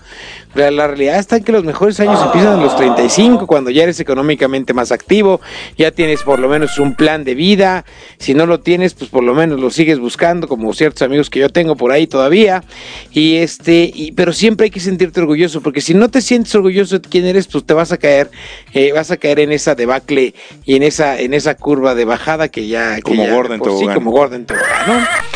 la, 0.55 0.71
la 0.71 0.87
realidad 0.87 1.19
está 1.19 1.37
en 1.37 1.45
que 1.45 1.53
los 1.53 1.65
mejores 1.65 1.99
años 2.01 2.21
empiezan 2.23 2.59
a 2.59 2.63
los 2.63 2.77
35, 2.77 3.47
cuando 3.47 3.71
ya 3.71 3.83
eres 3.85 4.01
económicamente 4.01 4.75
más 4.75 4.93
activo, 4.93 5.41
ya 5.77 5.91
tienes 5.91 6.23
por 6.23 6.39
lo 6.39 6.49
menos 6.49 6.79
un 6.79 6.95
plan 6.95 7.25
de 7.25 7.35
vida. 7.35 7.85
Si 8.19 8.35
no 8.35 8.47
lo 8.47 8.61
tienes, 8.61 8.95
pues 8.95 9.11
por 9.11 9.23
lo 9.23 9.35
menos 9.35 9.61
lo 9.61 9.71
sigues 9.71 9.99
buscando, 9.99 10.49
como 10.49 10.73
ciertos 10.75 11.03
amigos 11.03 11.31
que 11.31 11.41
yo 11.41 11.49
tengo 11.49 11.77
por 11.77 11.93
ahí 11.93 12.07
todavía. 12.07 12.65
Y 13.11 13.37
este, 13.37 13.91
y, 13.95 14.13
pero 14.13 14.33
siempre 14.33 14.65
hay 14.65 14.71
que 14.71 14.81
sentirte 14.81 15.21
orgulloso, 15.21 15.61
porque 15.61 15.81
si 15.81 15.95
no 15.95 16.09
te 16.09 16.21
sientes 16.21 16.55
orgulloso 16.55 16.99
de 16.99 17.09
quién 17.09 17.27
eres, 17.27 17.47
pues 17.47 17.65
te 17.65 17.75
vas 17.75 17.93
a 17.93 17.97
caer, 17.97 18.31
eh, 18.73 18.93
vas 18.93 19.11
a 19.11 19.17
caer 19.17 19.41
en 19.41 19.53
esa 19.53 19.75
debacle 19.75 20.35
y 20.65 20.77
en 20.77 20.83
esa, 20.83 21.21
en 21.21 21.35
esa 21.35 21.55
curva 21.55 21.95
de 21.95 22.05
bajada 22.05 22.49
que 22.49 22.67
ya, 22.67 22.97
que 22.97 23.03
Como 23.03 23.25
ya 23.25 23.35
por 23.59 23.79
sí, 23.79 23.87
como 23.87 24.13
tobogán, 24.13 24.47
¿no? 24.87 25.32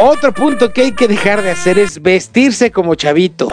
Otro 0.00 0.32
punto 0.32 0.72
que 0.72 0.82
hay 0.82 0.92
que 0.92 1.08
dejar 1.08 1.42
de 1.42 1.50
hacer 1.50 1.76
es 1.76 2.00
vestirse 2.00 2.70
como 2.70 2.94
chavitos. 2.94 3.48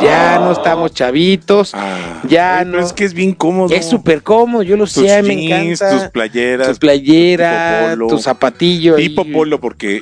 Ya 0.00 0.38
no 0.38 0.52
estamos 0.52 0.92
chavitos. 0.94 1.72
Ah, 1.74 2.20
ya 2.28 2.64
no. 2.64 2.72
pero 2.72 2.84
es 2.86 2.92
que 2.92 3.04
es 3.04 3.12
bien 3.12 3.32
cómodo. 3.32 3.74
Es 3.74 3.86
súper 3.88 4.22
cómodo, 4.22 4.62
yo 4.62 4.76
lo 4.76 4.84
Tus 4.84 4.92
sé, 4.92 5.22
me 5.24 5.34
jeans, 5.34 5.80
encanta. 5.80 5.98
tus 6.00 6.10
playeras. 6.12 6.68
Tu 6.68 6.76
playera, 6.76 7.78
tipo 7.80 7.90
polo. 7.90 8.06
tu 8.06 8.18
zapatillo. 8.18 8.94
Tipo 8.94 9.22
ahí. 9.22 9.32
polo, 9.32 9.58
porque 9.58 10.00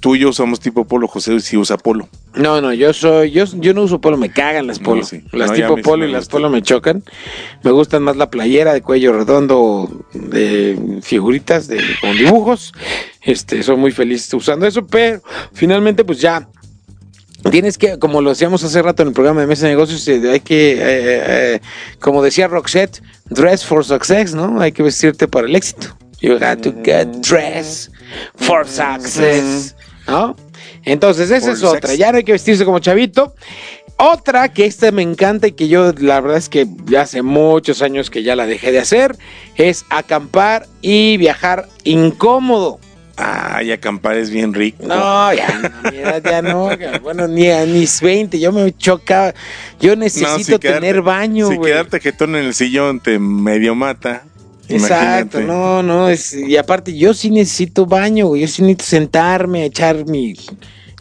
tú 0.00 0.16
y 0.16 0.20
yo 0.20 0.30
usamos 0.30 0.60
tipo 0.60 0.84
polo, 0.86 1.06
José 1.06 1.38
sí 1.40 1.56
usa 1.56 1.76
polo. 1.76 2.08
No, 2.34 2.60
no, 2.60 2.72
yo 2.72 2.92
soy, 2.92 3.30
yo, 3.30 3.44
yo 3.56 3.74
no 3.74 3.82
uso 3.82 4.00
polo, 4.00 4.16
me 4.16 4.30
cagan 4.30 4.66
las 4.66 4.80
No, 4.80 4.86
polo. 4.86 5.04
sí. 5.04 5.22
Las 5.32 5.50
No, 5.50 5.56
ya 5.56 5.66
a 5.66 5.68
tipo 5.68 5.76
sí 5.76 5.82
polo 5.82 6.06
y 6.06 6.10
las 6.10 6.28
polo 6.28 6.50
me 6.50 6.62
chocan. 6.62 7.04
Me 7.62 7.70
gustan 7.70 8.02
más 8.02 8.16
la 8.16 8.30
playera 8.30 8.72
de 8.72 8.82
cuello 8.82 9.12
redondo, 9.12 10.04
de 10.12 10.98
figuritas, 11.02 11.68
de, 11.68 11.80
con 12.00 12.16
dibujos. 12.16 12.72
Este, 13.22 13.62
soy 13.62 13.76
muy 13.76 13.92
feliz 13.92 14.32
usando 14.32 14.66
eso, 14.66 14.86
pero 14.86 15.22
finalmente 15.52 16.04
pues 16.04 16.20
ya 16.20 16.48
Tienes 17.48 17.78
que, 17.78 17.98
como 17.98 18.20
lo 18.20 18.30
hacíamos 18.30 18.62
hace 18.64 18.82
rato 18.82 19.02
en 19.02 19.08
el 19.08 19.14
programa 19.14 19.40
de 19.40 19.46
Mesa 19.46 19.66
de 19.66 19.72
Negocios, 19.72 20.06
eh, 20.08 20.20
hay 20.30 20.40
que, 20.40 20.72
eh, 20.72 20.78
eh, 20.82 21.60
como 21.98 22.22
decía 22.22 22.48
Roxette, 22.48 23.02
dress 23.30 23.64
for 23.64 23.82
success, 23.84 24.34
¿no? 24.34 24.60
Hay 24.60 24.72
que 24.72 24.82
vestirte 24.82 25.26
para 25.26 25.46
el 25.46 25.56
éxito. 25.56 25.96
You 26.20 26.38
got 26.38 26.60
to 26.62 26.74
get 26.84 27.06
dressed 27.22 27.90
for 28.36 28.66
success, 28.66 29.74
¿no? 30.10 30.36
Entonces, 30.84 31.30
esa 31.30 31.52
es 31.52 31.62
otra. 31.62 31.88
sex. 31.88 31.98
Ya 31.98 32.10
no 32.12 32.18
hay 32.18 32.24
que 32.24 32.32
vestirse 32.32 32.64
como 32.64 32.78
chavito. 32.78 33.34
Otra 33.96 34.48
que 34.50 34.64
esta 34.64 34.90
me 34.92 35.02
encanta 35.02 35.46
y 35.48 35.52
que 35.52 35.68
yo 35.68 35.92
la 35.98 36.20
verdad 36.20 36.38
es 36.38 36.48
que 36.48 36.66
ya 36.86 37.02
hace 37.02 37.20
muchos 37.20 37.82
años 37.82 38.08
que 38.08 38.22
ya 38.22 38.34
la 38.34 38.46
dejé 38.46 38.72
de 38.72 38.78
hacer 38.78 39.16
es 39.56 39.84
acampar 39.90 40.66
y 40.80 41.18
viajar 41.18 41.68
incómodo. 41.84 42.78
Ay, 43.22 43.70
acampar 43.72 44.16
es 44.16 44.30
bien 44.30 44.54
rico. 44.54 44.84
No, 44.86 45.34
ya 45.34 45.70
mira, 45.92 46.18
ya 46.20 46.40
no. 46.40 46.70
Bueno, 47.02 47.28
ni 47.28 47.50
a 47.50 47.66
mis 47.66 48.00
20, 48.00 48.40
yo 48.40 48.50
me 48.52 48.74
choca. 48.74 49.34
Yo 49.78 49.90
No, 49.94 49.96
necesito 50.04 50.58
quedarte- 50.58 50.80
tener 50.80 51.02
baño, 51.02 51.48
Si 51.50 51.56
güey. 51.56 51.70
quedarte 51.72 52.00
jetón 52.00 52.34
en 52.36 52.46
el 52.46 52.54
sillón 52.54 53.00
te 53.00 53.18
medio 53.18 53.74
mata. 53.74 54.22
Exacto, 54.74 55.40
imagínate. 55.40 55.44
no, 55.44 55.82
no. 55.82 56.08
Es, 56.08 56.32
y 56.34 56.56
aparte, 56.56 56.96
yo 56.96 57.14
sí 57.14 57.30
necesito 57.30 57.86
baño, 57.86 58.26
güey. 58.28 58.42
Yo 58.42 58.48
sí 58.48 58.62
necesito 58.62 58.84
sentarme, 58.84 59.62
a 59.62 59.64
echar 59.66 60.04
mi. 60.06 60.34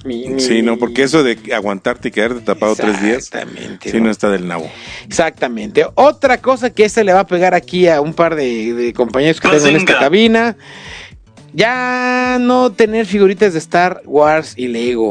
mi- 0.05 0.29
mi- 0.29 0.39
Sí, 0.39 0.61
no, 0.61 0.77
porque 0.77 1.03
eso 1.03 1.23
de 1.23 1.37
aguantarte 1.53 2.07
y 2.07 2.11
quedarte 2.11 2.39
tapado 2.41 2.75
tres 2.75 3.01
días, 3.01 3.17
Exactamente. 3.27 3.91
sí 3.91 3.99
¿no? 3.99 4.09
está 4.09 4.29
del 4.29 4.47
nabo. 4.47 4.69
Exactamente. 5.05 5.85
Otra 5.95 6.37
cosa 6.39 6.69
que 6.69 6.85
este 6.85 7.03
le 7.03 7.13
va 7.13 7.21
a 7.21 7.27
pegar 7.27 7.53
aquí 7.53 7.87
a 7.87 7.99
un 8.01 8.13
par 8.13 8.35
de, 8.35 8.73
de 8.73 8.93
compañeros 8.93 9.41
que 9.41 9.49
tengo 9.49 9.67
en 9.67 9.75
esta 9.75 9.99
cabina. 9.99 10.55
Ya 11.53 12.37
no 12.39 12.71
tener 12.71 13.05
figuritas 13.07 13.53
de 13.53 13.59
Star 13.59 14.01
Wars 14.05 14.53
y 14.55 14.67
Lego. 14.67 15.09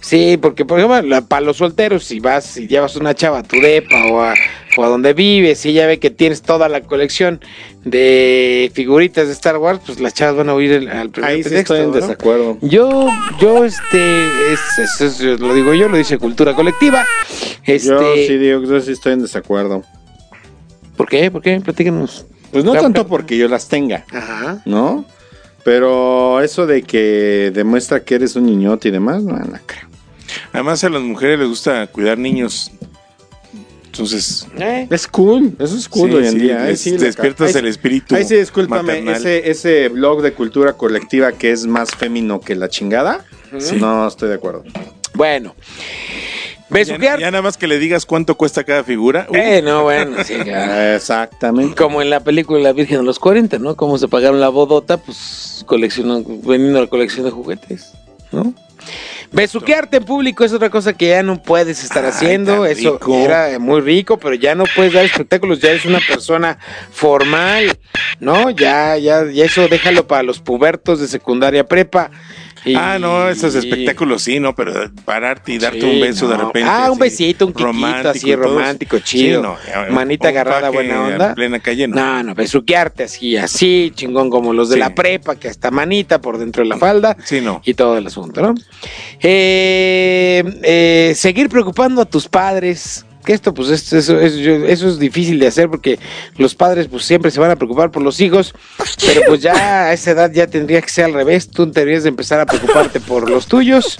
Sí, 0.00 0.38
porque 0.40 0.64
por 0.64 0.78
ejemplo, 0.78 1.02
la- 1.02 1.20
para 1.22 1.40
los 1.44 1.56
solteros, 1.56 2.04
si 2.04 2.20
vas 2.20 2.56
y 2.56 2.66
llevas 2.68 2.96
una 2.96 3.14
chava 3.14 3.40
a 3.40 3.42
tu 3.42 3.56
depa 3.60 3.96
o 4.10 4.20
a, 4.22 4.34
o 4.76 4.84
a 4.84 4.88
donde 4.88 5.12
vives 5.14 5.64
y 5.66 5.70
ella 5.70 5.86
ve 5.86 5.98
que 5.98 6.10
tienes 6.10 6.42
toda 6.42 6.68
la 6.68 6.82
colección 6.82 7.40
de 7.84 8.70
figuritas 8.74 9.26
de 9.26 9.32
Star 9.32 9.56
Wars, 9.58 9.80
pues 9.86 10.00
las 10.00 10.12
chavas 10.14 10.36
van 10.36 10.48
a 10.48 10.54
oír 10.54 10.72
el, 10.72 10.88
al 10.88 11.10
primer 11.10 11.30
Ahí 11.30 11.42
sí 11.42 11.54
estoy 11.54 11.80
en 11.80 11.90
¿no? 11.90 11.92
desacuerdo. 11.96 12.58
Yo, 12.60 13.06
yo, 13.40 13.64
este, 13.64 14.52
es, 14.52 14.60
es- 14.78 15.00
es- 15.22 15.40
lo 15.40 15.54
digo 15.54 15.72
yo, 15.74 15.88
lo 15.88 15.96
dice 15.96 16.18
Cultura 16.18 16.54
Colectiva. 16.54 17.04
Este, 17.64 17.88
Yo 17.88 18.14
sí 18.14 18.36
digo, 18.38 18.62
yo 18.62 18.80
sí 18.80 18.92
estoy 18.92 19.14
en 19.14 19.22
desacuerdo. 19.22 19.82
¿Por 20.96 21.08
qué? 21.08 21.30
¿Por 21.30 21.42
qué? 21.42 21.60
Platícanos. 21.60 22.26
Pues 22.52 22.64
no 22.64 22.72
Claro, 22.72 22.84
tanto 22.84 23.06
porque 23.06 23.36
yo 23.36 23.48
las 23.48 23.68
tenga, 23.68 24.04
Ajá. 24.12 24.62
¿no? 24.66 25.04
Pero 25.64 26.40
eso 26.42 26.66
de 26.66 26.82
que 26.82 27.50
demuestra 27.52 28.04
que 28.04 28.14
eres 28.14 28.36
un 28.36 28.46
niñote 28.46 28.88
y 28.88 28.92
demás, 28.92 29.22
no, 29.22 29.32
no 29.36 29.58
creo. 29.66 29.88
Además 30.52 30.82
a 30.84 30.88
las 30.88 31.02
mujeres 31.02 31.40
les 31.40 31.48
gusta 31.48 31.86
cuidar 31.88 32.18
niños. 32.18 32.70
Entonces, 33.98 34.46
¿Eh? 34.58 34.86
Es 34.90 35.06
cool, 35.06 35.54
eso 35.58 35.76
es 35.76 35.88
cool 35.88 36.10
sí, 36.10 36.16
hoy 36.16 36.26
en 36.26 36.32
sí, 36.32 36.38
día. 36.38 36.62
Ahí 36.64 36.76
sí, 36.76 36.96
despiertas 36.96 37.54
ahí 37.54 37.60
el 37.60 37.66
espíritu. 37.68 38.14
Ahí 38.14 38.24
sí, 38.24 38.36
discúlpame, 38.36 38.82
maternal. 39.02 39.14
ese, 39.16 39.50
ese 39.50 39.88
blog 39.88 40.22
de 40.22 40.32
cultura 40.32 40.74
colectiva 40.74 41.32
que 41.32 41.50
es 41.52 41.66
más 41.66 41.90
femino 41.90 42.40
que 42.40 42.54
la 42.54 42.68
chingada, 42.68 43.24
no 43.80 44.06
estoy 44.06 44.28
de 44.28 44.34
acuerdo. 44.34 44.64
Bueno. 45.14 45.54
Besuquear. 46.68 47.20
ya 47.20 47.30
nada 47.30 47.42
más 47.42 47.56
que 47.56 47.68
le 47.68 47.78
digas 47.78 48.04
cuánto 48.06 48.36
cuesta 48.36 48.64
cada 48.64 48.82
figura. 48.82 49.26
Uy, 49.30 49.38
Eh, 49.38 49.62
no, 49.62 49.84
bueno, 49.84 50.16
sí, 50.24 50.34
ya. 50.44 50.96
Exactamente. 50.96 51.76
Como 51.76 52.02
en 52.02 52.10
la 52.10 52.20
película 52.20 52.58
La 52.58 52.72
Virgen 52.72 52.98
de 52.98 53.04
los 53.04 53.18
40, 53.20 53.58
¿no? 53.60 53.76
Como 53.76 53.98
se 53.98 54.08
pagaron 54.08 54.40
la 54.40 54.48
bodota, 54.48 54.96
pues 54.96 55.62
coleccionan, 55.66 56.24
vendiendo 56.44 56.80
la 56.80 56.88
colección 56.88 57.24
de 57.24 57.30
juguetes, 57.30 57.92
¿no? 58.32 58.52
Besuquearte 59.32 59.98
en 59.98 60.04
público 60.04 60.44
es 60.44 60.52
otra 60.52 60.70
cosa 60.70 60.92
que 60.92 61.08
ya 61.08 61.22
no 61.22 61.42
puedes 61.42 61.82
estar 61.82 62.04
Ay, 62.04 62.10
haciendo. 62.10 62.64
Eso 62.64 62.98
era 63.08 63.58
muy 63.58 63.80
rico, 63.80 64.18
pero 64.18 64.34
ya 64.34 64.54
no 64.54 64.64
puedes 64.74 64.92
dar 64.92 65.04
espectáculos. 65.04 65.60
Ya 65.60 65.70
eres 65.70 65.84
una 65.84 66.00
persona 66.00 66.58
formal, 66.90 67.78
¿no? 68.20 68.50
Ya, 68.50 68.96
ya, 68.96 69.24
ya 69.30 69.44
eso 69.44 69.68
déjalo 69.68 70.06
para 70.06 70.22
los 70.22 70.40
pubertos 70.40 71.00
de 71.00 71.08
secundaria 71.08 71.66
prepa. 71.66 72.10
Ah, 72.74 72.98
no, 72.98 73.28
esos 73.28 73.54
espectáculos 73.54 74.22
sí, 74.22 74.40
¿no? 74.40 74.54
Pero 74.54 74.90
pararte 75.04 75.52
y 75.52 75.58
darte 75.58 75.80
Sí, 75.80 75.86
un 75.86 76.00
beso 76.00 76.28
de 76.28 76.36
repente. 76.36 76.68
Ah, 76.68 76.90
un 76.90 76.98
besito, 76.98 77.46
un 77.46 77.52
quiquito 77.52 77.66
romántico 77.66 78.08
así 78.08 78.34
romántico, 78.34 78.98
chido. 78.98 79.40
Sí, 79.62 79.70
no, 79.72 79.82
eh, 79.84 79.90
Manita 79.90 80.28
agarrada, 80.28 80.70
buena 80.70 80.94
en 80.94 81.12
onda. 81.12 81.34
plena 81.34 81.60
calle, 81.60 81.86
no. 81.86 81.96
No, 81.96 82.22
no, 82.22 82.34
besuquearte 82.34 83.04
así, 83.04 83.36
así, 83.36 83.92
chingón, 83.94 84.30
como 84.30 84.52
los 84.52 84.68
de 84.68 84.78
la 84.78 84.94
prepa, 84.94 85.36
que 85.36 85.48
hasta 85.48 85.70
manita 85.70 86.20
por 86.20 86.38
dentro 86.38 86.62
de 86.62 86.68
la 86.68 86.76
falda. 86.76 87.16
Sí, 87.24 87.40
no. 87.40 87.62
Y 87.64 87.74
todo 87.74 87.96
el 87.96 88.06
asunto, 88.06 88.42
¿no? 88.42 88.54
Eh, 89.20 90.42
eh, 90.62 91.12
seguir 91.14 91.48
preocupando 91.48 92.02
a 92.02 92.04
tus 92.04 92.28
padres. 92.28 93.05
Que 93.26 93.32
esto, 93.32 93.52
pues, 93.52 93.68
es- 93.70 93.92
eso, 93.92 94.20
eso 94.20 94.88
es 94.88 94.98
difícil 95.00 95.40
de 95.40 95.48
hacer 95.48 95.68
porque 95.68 95.98
los 96.38 96.54
padres, 96.54 96.86
pues, 96.88 97.04
siempre 97.04 97.32
se 97.32 97.40
van 97.40 97.50
a 97.50 97.56
preocupar 97.56 97.90
por 97.90 98.02
los 98.02 98.20
hijos. 98.20 98.54
Pero, 99.04 99.22
pues, 99.26 99.42
ya 99.42 99.86
a 99.86 99.92
esa 99.92 100.12
edad 100.12 100.30
ya 100.32 100.46
tendría 100.46 100.80
que 100.80 100.88
ser 100.88 101.06
al 101.06 101.12
revés. 101.12 101.50
Tú 101.50 101.70
deberías 101.70 102.04
de 102.04 102.10
empezar 102.10 102.38
a 102.38 102.46
preocuparte 102.46 103.00
por 103.00 103.28
los 103.28 103.46
tuyos. 103.46 103.98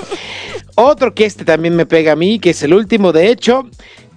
Otro 0.76 1.12
que 1.12 1.24
este 1.26 1.44
también 1.44 1.74
me 1.74 1.86
pega 1.86 2.12
a 2.12 2.16
mí, 2.16 2.38
que 2.38 2.50
es 2.50 2.62
el 2.62 2.72
último, 2.72 3.12
de 3.12 3.28
hecho, 3.30 3.68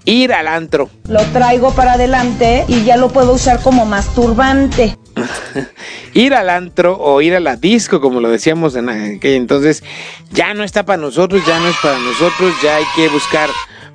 ir 0.06 0.32
al 0.32 0.48
antro. 0.48 0.92
Lo 1.08 1.24
traigo 1.34 1.74
para 1.74 1.94
adelante 1.94 2.66
y 2.68 2.84
ya 2.84 2.96
lo 2.96 3.10
puedo 3.10 3.34
usar 3.34 3.62
como 3.64 3.86
masturbante. 3.86 4.96
ir 6.14 6.34
al 6.36 6.50
antro 6.52 6.98
o 7.00 7.20
ir 7.22 7.36
a 7.36 7.40
la 7.40 7.56
disco, 7.56 8.00
como 8.00 8.20
lo 8.22 8.30
decíamos 8.30 8.76
en 8.76 8.90
aquel 8.90 9.34
entonces, 9.34 9.84
ya 10.32 10.54
no 10.54 10.64
está 10.64 10.86
para 10.86 11.02
nosotros, 11.02 11.42
ya 11.48 11.60
no 11.60 11.68
es 11.68 11.76
para 11.82 11.98
nosotros, 11.98 12.54
ya 12.64 12.76
hay 12.76 12.86
que 12.96 13.10
buscar 13.10 13.50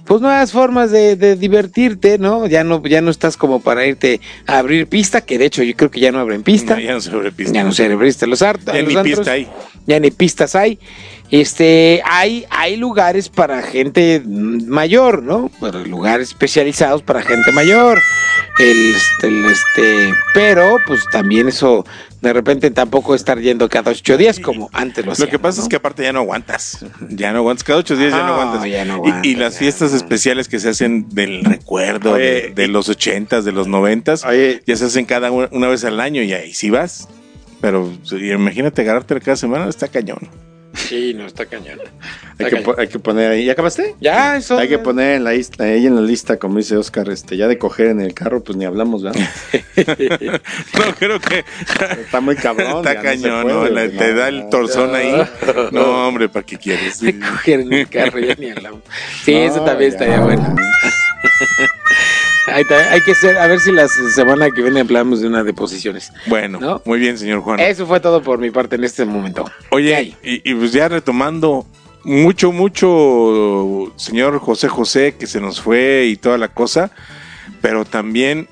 pues 0.05 0.21
nuevas 0.21 0.53
formas 0.53 0.91
de, 0.91 1.17
de 1.17 1.37
divertirte, 1.37 2.19
¿no? 2.19 2.47
Ya 2.47 2.65
no, 2.65 2.83
ya 2.87 3.01
no 3.01 3.11
estás 3.11 3.37
como 3.37 3.61
para 3.61 3.87
irte 3.87 4.21
a 4.47 4.59
abrir 4.59 4.87
pista, 4.87 5.23
que 5.23 5.39
de 5.39 5.47
hecho 5.47 5.63
yo 5.63 5.75
creo 5.75 5.91
que 5.91 6.01
ya 6.01 6.13
no 6.13 6.19
abren 6.19 6.43
pista. 6.43 6.75
No, 6.75 6.81
ya 6.81 6.93
no 6.93 7.01
se 7.01 7.11
abre 7.11 7.33
pista. 7.33 7.53
Ya 7.55 7.65
no 7.65 7.73
se 7.73 7.87
abriste 7.87 8.27
los 8.27 8.43
hartos. 8.43 8.75
Ya 8.75 8.83
ni 8.83 8.97
pista 8.97 9.33
hay. 9.33 9.49
Ya 9.87 10.01
ni 10.01 10.11
pistas 10.11 10.55
hay. 10.55 10.79
Este, 11.31 12.03
hay, 12.05 12.47
hay 12.51 12.77
lugares 12.77 13.29
para 13.29 13.63
gente 13.63 14.23
mayor, 14.25 15.23
¿no? 15.23 15.51
Lugares 15.87 16.29
especializados 16.29 17.03
para 17.03 17.23
gente 17.23 17.51
mayor. 17.53 18.01
El, 18.59 18.95
este, 18.95 19.27
el, 19.27 19.45
este, 19.47 20.15
pero, 20.33 20.79
pues 20.87 21.05
también 21.11 21.49
eso, 21.49 21.85
de 22.25 22.33
repente 22.33 22.71
tampoco 22.71 23.15
estar 23.15 23.39
yendo 23.41 23.69
cada 23.69 23.91
ocho 23.93 24.17
días 24.17 24.41
como 24.41 24.69
antes 24.73 25.05
lo 25.19 25.27
que 25.29 25.39
pasa 25.39 25.59
¿no? 25.59 25.63
es 25.65 25.69
que 25.69 25.77
aparte 25.77 26.03
ya 26.03 26.13
no 26.13 26.21
aguantas. 26.21 26.85
Ya 27.11 27.33
no 27.33 27.39
aguantas. 27.39 27.63
Cada 27.65 27.79
ocho 27.79 27.97
días 27.97 28.11
ya 28.13 28.19
no 28.19 28.27
No, 28.27 28.33
aguantas. 28.41 28.69
ya 28.71 28.85
no 28.85 29.03
Y- 29.23 29.37
las 29.37 29.55
ya 29.55 29.59
fiestas 29.61 29.91
no. 29.93 29.97
especiales 29.99 30.49
que 30.49 30.59
se 30.59 30.71
hacen 30.71 31.09
del 31.11 31.45
recuerdo 31.45 32.13
Oye, 32.13 32.25
de, 32.25 32.51
de 32.55 32.69
los 32.69 32.89
ochentas, 32.89 33.45
de 33.45 33.53
los 33.53 33.69
noventas, 33.69 34.25
Oye. 34.25 34.63
ya 34.67 34.77
se 34.77 34.87
hacen 34.87 35.05
cada 35.05 35.31
una, 35.31 35.49
una 35.53 35.69
vez 35.69 35.85
al 35.85 36.01
año 36.01 36.23
y 36.23 36.33
ahí 36.33 36.53
sí 36.55 36.71
vas. 36.71 37.09
Pero 37.61 37.91
imagínate 38.13 38.83
agarrarte 38.83 39.19
cada 39.21 39.37
semana, 39.37 39.69
está 39.69 39.89
cañón. 39.89 40.19
Sí, 40.75 41.15
no, 41.15 41.27
está 41.27 41.47
cañón. 41.47 41.79
Hay 42.39 42.51
que, 42.51 42.57
po- 42.57 42.75
hay 42.77 42.89
que 42.89 42.99
poner 42.99 43.31
ahí. 43.31 43.45
¿Ya 43.45 43.53
acabaste? 43.53 43.95
Ya, 44.01 44.37
eso. 44.37 44.59
Hay 44.59 44.69
que 44.69 44.79
poner 44.79 45.17
en 45.17 45.25
la 45.25 45.33
lista, 45.33 45.65
ahí 45.65 45.87
en 45.87 45.95
la 45.97 46.03
lista, 46.03 46.37
como 46.39 46.59
dice 46.59 46.77
Oscar, 46.77 47.09
este, 47.11 47.37
ya 47.37 47.47
de 47.49 47.59
coger 47.59 47.87
en 47.89 48.01
el 48.01 48.13
carro, 48.13 48.43
pues 48.43 48.57
ni 48.59 48.65
hablamos, 48.65 49.03
¿verdad? 49.03 49.21
No, 50.79 50.95
creo 50.99 51.21
que 51.21 51.45
Está 52.01 52.21
muy 52.21 52.37
cabrón. 52.37 52.79
está 52.87 52.95
ya 52.95 53.03
no 53.03 53.03
se 53.03 53.23
cañón, 53.23 53.43
puede, 53.43 53.55
¿no? 53.57 53.69
La- 53.71 53.89
te 53.89 54.15
da 54.15 54.29
el 54.29 54.49
torzón 54.51 54.95
ahí. 54.95 55.25
No, 55.71 56.09
hombre, 56.09 56.29
¿para 56.29 56.45
qué 56.45 56.57
quieres? 56.59 57.01
de 57.01 57.19
coger 57.19 57.61
en 57.61 57.73
el 57.73 57.89
carro, 57.89 58.19
ya 58.19 58.35
ni 58.35 58.51
hablamos. 58.51 58.81
Sí, 59.25 59.33
eso 59.35 59.65
también 59.65 59.93
ya. 59.93 59.97
estaría 59.99 60.21
bueno. 60.21 60.55
Está, 62.47 62.93
hay 62.93 63.01
que 63.01 63.15
ser, 63.15 63.37
a 63.39 63.47
ver 63.47 63.59
si 63.61 63.73
la 63.73 63.89
semana 63.89 64.51
que 64.51 64.63
viene 64.63 64.81
hablamos 64.81 65.21
de 65.21 65.29
una 65.29 65.43
de 65.43 65.53
posiciones. 65.55 66.13
Bueno, 66.27 66.59
¿No? 66.61 66.83
muy 66.85 66.99
bien, 66.99 67.17
señor 67.19 67.41
Juan. 67.41 67.59
Eso 67.61 67.87
fue 67.87 68.01
todo 68.01 68.23
por 68.23 68.39
mi 68.39 68.51
parte 68.51 68.77
en 68.77 68.85
este 68.85 69.05
momento. 69.05 69.45
¿Qué 69.45 69.67
Oye, 69.71 70.17
y 70.23 70.55
pues 70.55 70.73
ya 70.73 70.89
retomando, 70.89 71.67
mucho, 72.05 72.53
mucho, 72.53 73.93
señor 73.97 74.39
José 74.39 74.69
José, 74.69 75.15
que 75.19 75.27
se 75.27 75.41
nos 75.41 75.61
fue 75.61 76.07
y 76.07 76.17
toda 76.17 76.39
la 76.39 76.49
cosa, 76.49 76.91
pero 77.61 77.85
también 77.85 78.49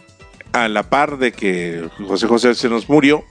a 0.53 0.69
la 0.69 0.83
par 0.85 1.19
de 1.19 1.33
que 1.33 1.89
José 2.07 2.27
José 2.27 2.55
se 2.55 2.69
nos 2.69 2.89
murió, 2.89 3.25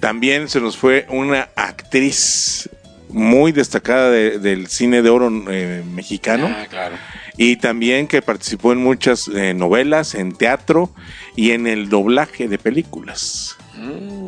también 0.00 0.48
se 0.48 0.60
nos 0.60 0.76
fue 0.76 1.06
una 1.10 1.48
actriz 1.56 2.68
muy 3.08 3.52
destacada 3.52 4.10
de- 4.10 4.38
del 4.38 4.66
cine 4.68 5.00
de 5.02 5.08
oro 5.10 5.30
eh, 5.48 5.82
mexicano 5.94 6.46
Ah, 6.54 6.66
claro. 6.68 6.96
Y 7.38 7.56
también 7.56 8.08
que 8.08 8.20
participó 8.20 8.72
en 8.72 8.82
muchas 8.82 9.28
eh, 9.28 9.54
novelas, 9.54 10.16
en 10.16 10.32
teatro 10.32 10.90
y 11.36 11.52
en 11.52 11.68
el 11.68 11.88
doblaje 11.88 12.48
de 12.48 12.58
películas. 12.58 13.56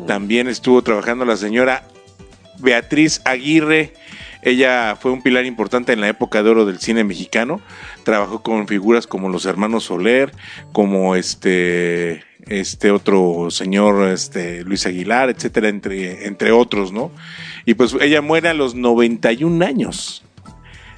También 0.07 0.47
estuvo 0.47 0.81
trabajando 0.81 1.25
la 1.25 1.35
señora 1.35 1.85
Beatriz 2.59 3.21
Aguirre. 3.25 3.93
Ella 4.41 4.95
fue 4.95 5.11
un 5.11 5.21
pilar 5.21 5.45
importante 5.45 5.91
en 5.91 5.99
la 5.99 6.07
época 6.07 6.41
de 6.41 6.49
oro 6.49 6.65
del 6.65 6.79
cine 6.79 7.03
mexicano. 7.03 7.59
Trabajó 8.03 8.41
con 8.41 8.65
figuras 8.65 9.07
como 9.07 9.27
los 9.27 9.45
hermanos 9.45 9.83
Soler, 9.83 10.31
como 10.71 11.17
este 11.17 12.23
este 12.47 12.91
otro 12.91 13.51
señor 13.51 14.07
este 14.07 14.63
Luis 14.63 14.85
Aguilar, 14.85 15.29
etcétera, 15.29 15.67
entre 15.67 16.27
entre 16.27 16.53
otros, 16.53 16.93
¿no? 16.93 17.11
Y 17.65 17.73
pues 17.73 17.93
ella 17.99 18.21
muere 18.21 18.47
a 18.47 18.53
los 18.53 18.73
91 18.73 19.65
años. 19.65 20.23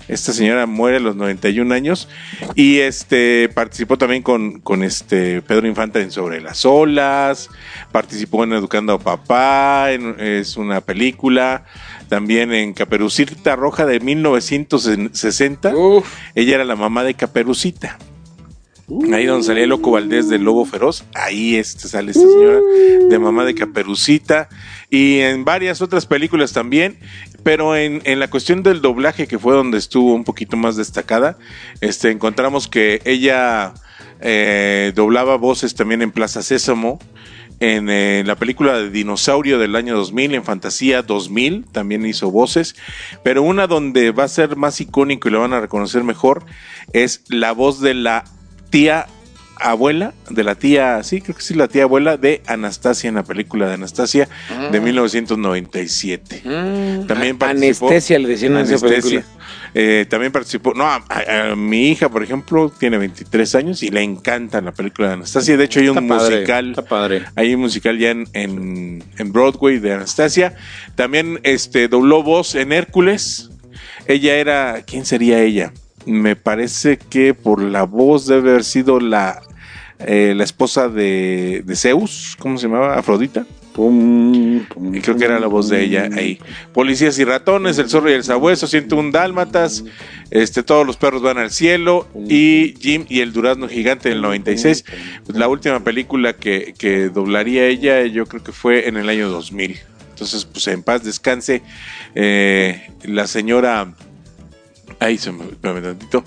Esta 0.08 0.34
señora 0.34 0.66
muere 0.66 0.98
a 0.98 1.00
los 1.00 1.16
91 1.16 1.74
años 1.74 2.10
y 2.56 2.80
este 2.80 3.48
participó 3.50 3.98
también 3.98 4.22
con, 4.22 4.60
con 4.60 4.84
este 4.84 5.42
Pedro 5.42 5.68
Infante 5.68 6.02
en 6.02 6.12
Sobre 6.12 6.42
las 6.42 6.66
olas, 6.66 7.50
participó 7.92 8.44
en 8.44 8.54
Educando 8.54 8.94
a 8.94 9.00
Papá, 9.00 9.92
en- 9.92 10.16
es 10.20 10.58
una 10.58 10.82
película, 10.82 11.63
también 12.10 12.54
en 12.54 12.74
Caperucita 12.74 13.56
Roja 13.56 13.86
de 13.86 14.00
1960. 14.02 15.76
Uf, 15.76 16.08
Ella 16.36 16.56
era 16.56 16.66
la 16.66 16.76
mamá 16.76 17.04
de 17.04 17.13
Caperucita. 17.13 17.98
Ahí 19.13 19.26
donde 19.26 19.46
salía 19.48 19.63
el 19.63 19.70
Loco 19.70 19.92
Valdés 19.92 20.28
del 20.28 20.44
Lobo 20.44 20.66
Feroz, 20.66 21.06
ahí 21.16 21.56
este 21.56 21.88
sale 21.88 22.12
esta 22.12 22.28
señora 22.28 22.60
de 23.10 23.18
mamá 23.18 23.46
de 23.46 23.56
Caperucita 23.56 24.50
y 24.89 25.20
en 25.20 25.46
varias 25.46 25.82
otras 25.82 26.06
películas 26.06 26.52
también, 26.52 27.00
pero 27.44 27.76
en, 27.76 28.02
en 28.06 28.20
la 28.20 28.30
cuestión 28.30 28.64
del 28.64 28.82
doblaje 28.82 29.28
que 29.28 29.40
fue 29.40 29.54
donde 29.54 29.78
estuvo 29.78 30.14
un 30.14 30.24
poquito 30.24 30.58
más 30.58 30.76
destacada, 30.76 31.38
este 31.82 32.10
encontramos 32.10 32.68
que 32.68 33.02
ella 33.06 33.74
eh, 34.22 34.94
doblaba 34.96 35.36
voces 35.36 35.76
también 35.76 36.02
en 36.02 36.12
Plaza 36.12 36.42
Sésamo, 36.42 37.00
en 37.60 38.28
la 38.28 38.36
película 38.36 38.78
de 38.78 38.90
Dinosaurio 38.90 39.58
del 39.58 39.76
año 39.76 39.96
2000, 39.96 40.36
en 40.36 40.44
Fantasía 40.44 41.02
2000, 41.02 41.66
también 41.72 42.06
hizo 42.06 42.30
voces, 42.30 42.76
pero 43.24 43.42
una 43.42 43.68
donde 43.68 44.12
va 44.12 44.26
a 44.26 44.28
ser 44.28 44.58
más 44.58 44.82
icónico 44.82 45.30
y 45.30 45.32
lo 45.32 45.40
van 45.40 45.54
a 45.54 45.62
reconocer 45.62 46.04
mejor 46.04 46.44
es 46.92 47.24
la 47.30 47.54
voz 47.54 47.80
de 47.80 47.94
la 47.94 48.26
tía 48.70 49.08
abuela, 49.71 50.13
de 50.30 50.43
la 50.43 50.56
tía, 50.56 51.02
sí, 51.04 51.21
creo 51.21 51.36
que 51.36 51.41
sí, 51.41 51.54
la 51.54 51.67
tía 51.67 51.84
abuela 51.84 52.17
de 52.17 52.41
Anastasia 52.47 53.08
en 53.08 53.15
la 53.15 53.23
película 53.23 53.67
de 53.67 53.73
Anastasia 53.76 54.28
de 54.71 54.80
1997. 54.80 56.41
mm, 56.43 57.08
También 57.08 57.38
participó- 57.38 57.88
Anestesia 57.88 58.19
le 58.19 58.28
decían 58.30 58.58
en 58.58 58.62
esa 58.71 58.80
película. 58.88 59.23
Eh, 59.76 60.06
también 60.10 60.32
participó, 60.32 60.73
no, 60.76 60.84
a, 60.86 61.04
a- 61.10 61.52
a 61.52 61.56
mi 61.56 61.89
hija, 61.89 62.08
por 62.10 62.23
ejemplo, 62.23 62.71
tiene 62.78 62.97
23 62.97 63.56
años 63.56 63.82
y 63.84 63.89
le 63.89 64.02
encanta 64.04 64.62
la 64.62 64.71
película 64.71 65.08
de 65.10 65.13
Anastasia. 65.15 65.58
De 65.58 65.63
hecho, 65.63 65.80
hay 65.80 65.89
un 65.89 65.97
Está 65.97 66.15
padre, 66.17 66.36
musical. 66.36 66.69
Está 66.69 66.82
padre. 66.86 67.23
Hay 67.36 67.56
un 67.56 67.62
musical 67.62 67.97
ya 67.97 68.12
en, 68.12 68.28
en, 68.34 69.04
en 69.17 69.32
Broadway 69.34 69.80
de 69.80 69.93
Anastasia. 69.93 70.56
También 70.95 71.39
este, 71.43 71.88
dobló 71.88 72.21
voz 72.21 72.54
en 72.56 72.71
Hércules. 72.71 73.49
Ella 74.06 74.36
era. 74.36 74.84
¿Quién 74.86 75.06
sería 75.06 75.41
ella? 75.41 75.73
Me 76.06 76.36
parece 76.36 76.97
que 76.97 77.34
por 77.34 77.62
la 77.62 77.84
voz 77.84 78.28
debe 78.28 78.52
haber 78.52 78.63
sido 78.65 78.99
la, 78.99 79.41
eh, 80.06 80.34
la 80.36 80.44
esposa 80.44 80.89
de, 80.89 81.63
de 81.66 81.76
Zeus. 81.76 82.36
¿Cómo 82.39 82.58
se 82.58 82.68
llamaba? 82.68 82.98
Afrodita. 82.98 83.46
Pum, 83.74 84.66
pum, 84.66 84.94
Y 84.96 85.02
creo 85.02 85.18
que 85.18 85.26
era 85.26 85.39
la 85.39 85.48
voz 85.48 85.68
de 85.70 85.84
ella 85.84 86.08
ahí. 86.16 86.39
Policías 86.74 87.18
y 87.18 87.24
ratones, 87.24 87.80
el 87.80 87.89
zorro 87.89 88.10
y 88.12 88.13
el 88.13 88.24
sabueso, 88.24 88.68
101 88.68 89.10
dálmatas, 89.12 89.84
este, 90.30 90.62
todos 90.62 90.86
los 90.86 90.96
perros 90.96 91.24
van 91.24 91.39
al 91.39 91.50
cielo 91.50 92.08
y 92.30 92.76
Jim 92.80 93.06
y 93.10 93.22
el 93.22 93.34
durazno 93.34 93.68
gigante 93.68 94.10
del 94.10 94.22
96. 94.22 94.86
Pues 95.26 95.38
la 95.38 95.48
última 95.48 95.84
película 95.84 96.34
que, 96.34 96.76
que 96.78 97.10
doblaría 97.10 97.66
ella 97.66 98.06
yo 98.06 98.28
creo 98.28 98.44
que 98.44 98.52
fue 98.52 98.88
en 98.88 98.98
el 98.98 99.10
año 99.10 99.30
2000. 99.30 99.80
Entonces, 100.13 100.46
pues 100.46 100.68
en 100.68 100.84
paz 100.84 101.04
descanse 101.04 101.63
eh, 102.13 102.89
la 103.04 103.26
señora... 103.26 103.94
Ahí 105.00 105.18
se 105.18 105.32
me... 105.32 105.46
tantito. 105.82 106.24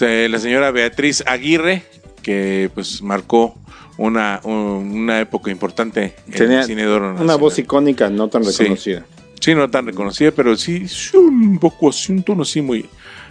La 0.00 0.38
señora 0.38 0.70
Beatriz 0.70 1.22
Aguirre, 1.26 1.84
que 2.20 2.70
pues 2.74 3.02
marcó 3.02 3.56
una, 3.98 4.40
una 4.44 5.20
época 5.20 5.50
importante 5.50 6.14
en 6.26 6.32
Tenía 6.32 6.60
el 6.60 6.64
cine 6.66 6.82
de 6.82 6.88
oro 6.88 7.14
Una 7.20 7.34
voz 7.36 7.58
icónica, 7.58 8.08
no 8.08 8.28
tan 8.28 8.44
reconocida. 8.44 9.04
Sí, 9.40 9.54
no 9.54 9.70
tan 9.70 9.86
reconocida, 9.86 10.30
pero 10.32 10.56
sí, 10.56 10.86
sí, 10.88 11.16
un 11.16 11.58
poco 11.58 11.88
así, 11.90 12.12
un 12.12 12.22
tono 12.22 12.42
así 12.42 12.60
muy, 12.60 12.86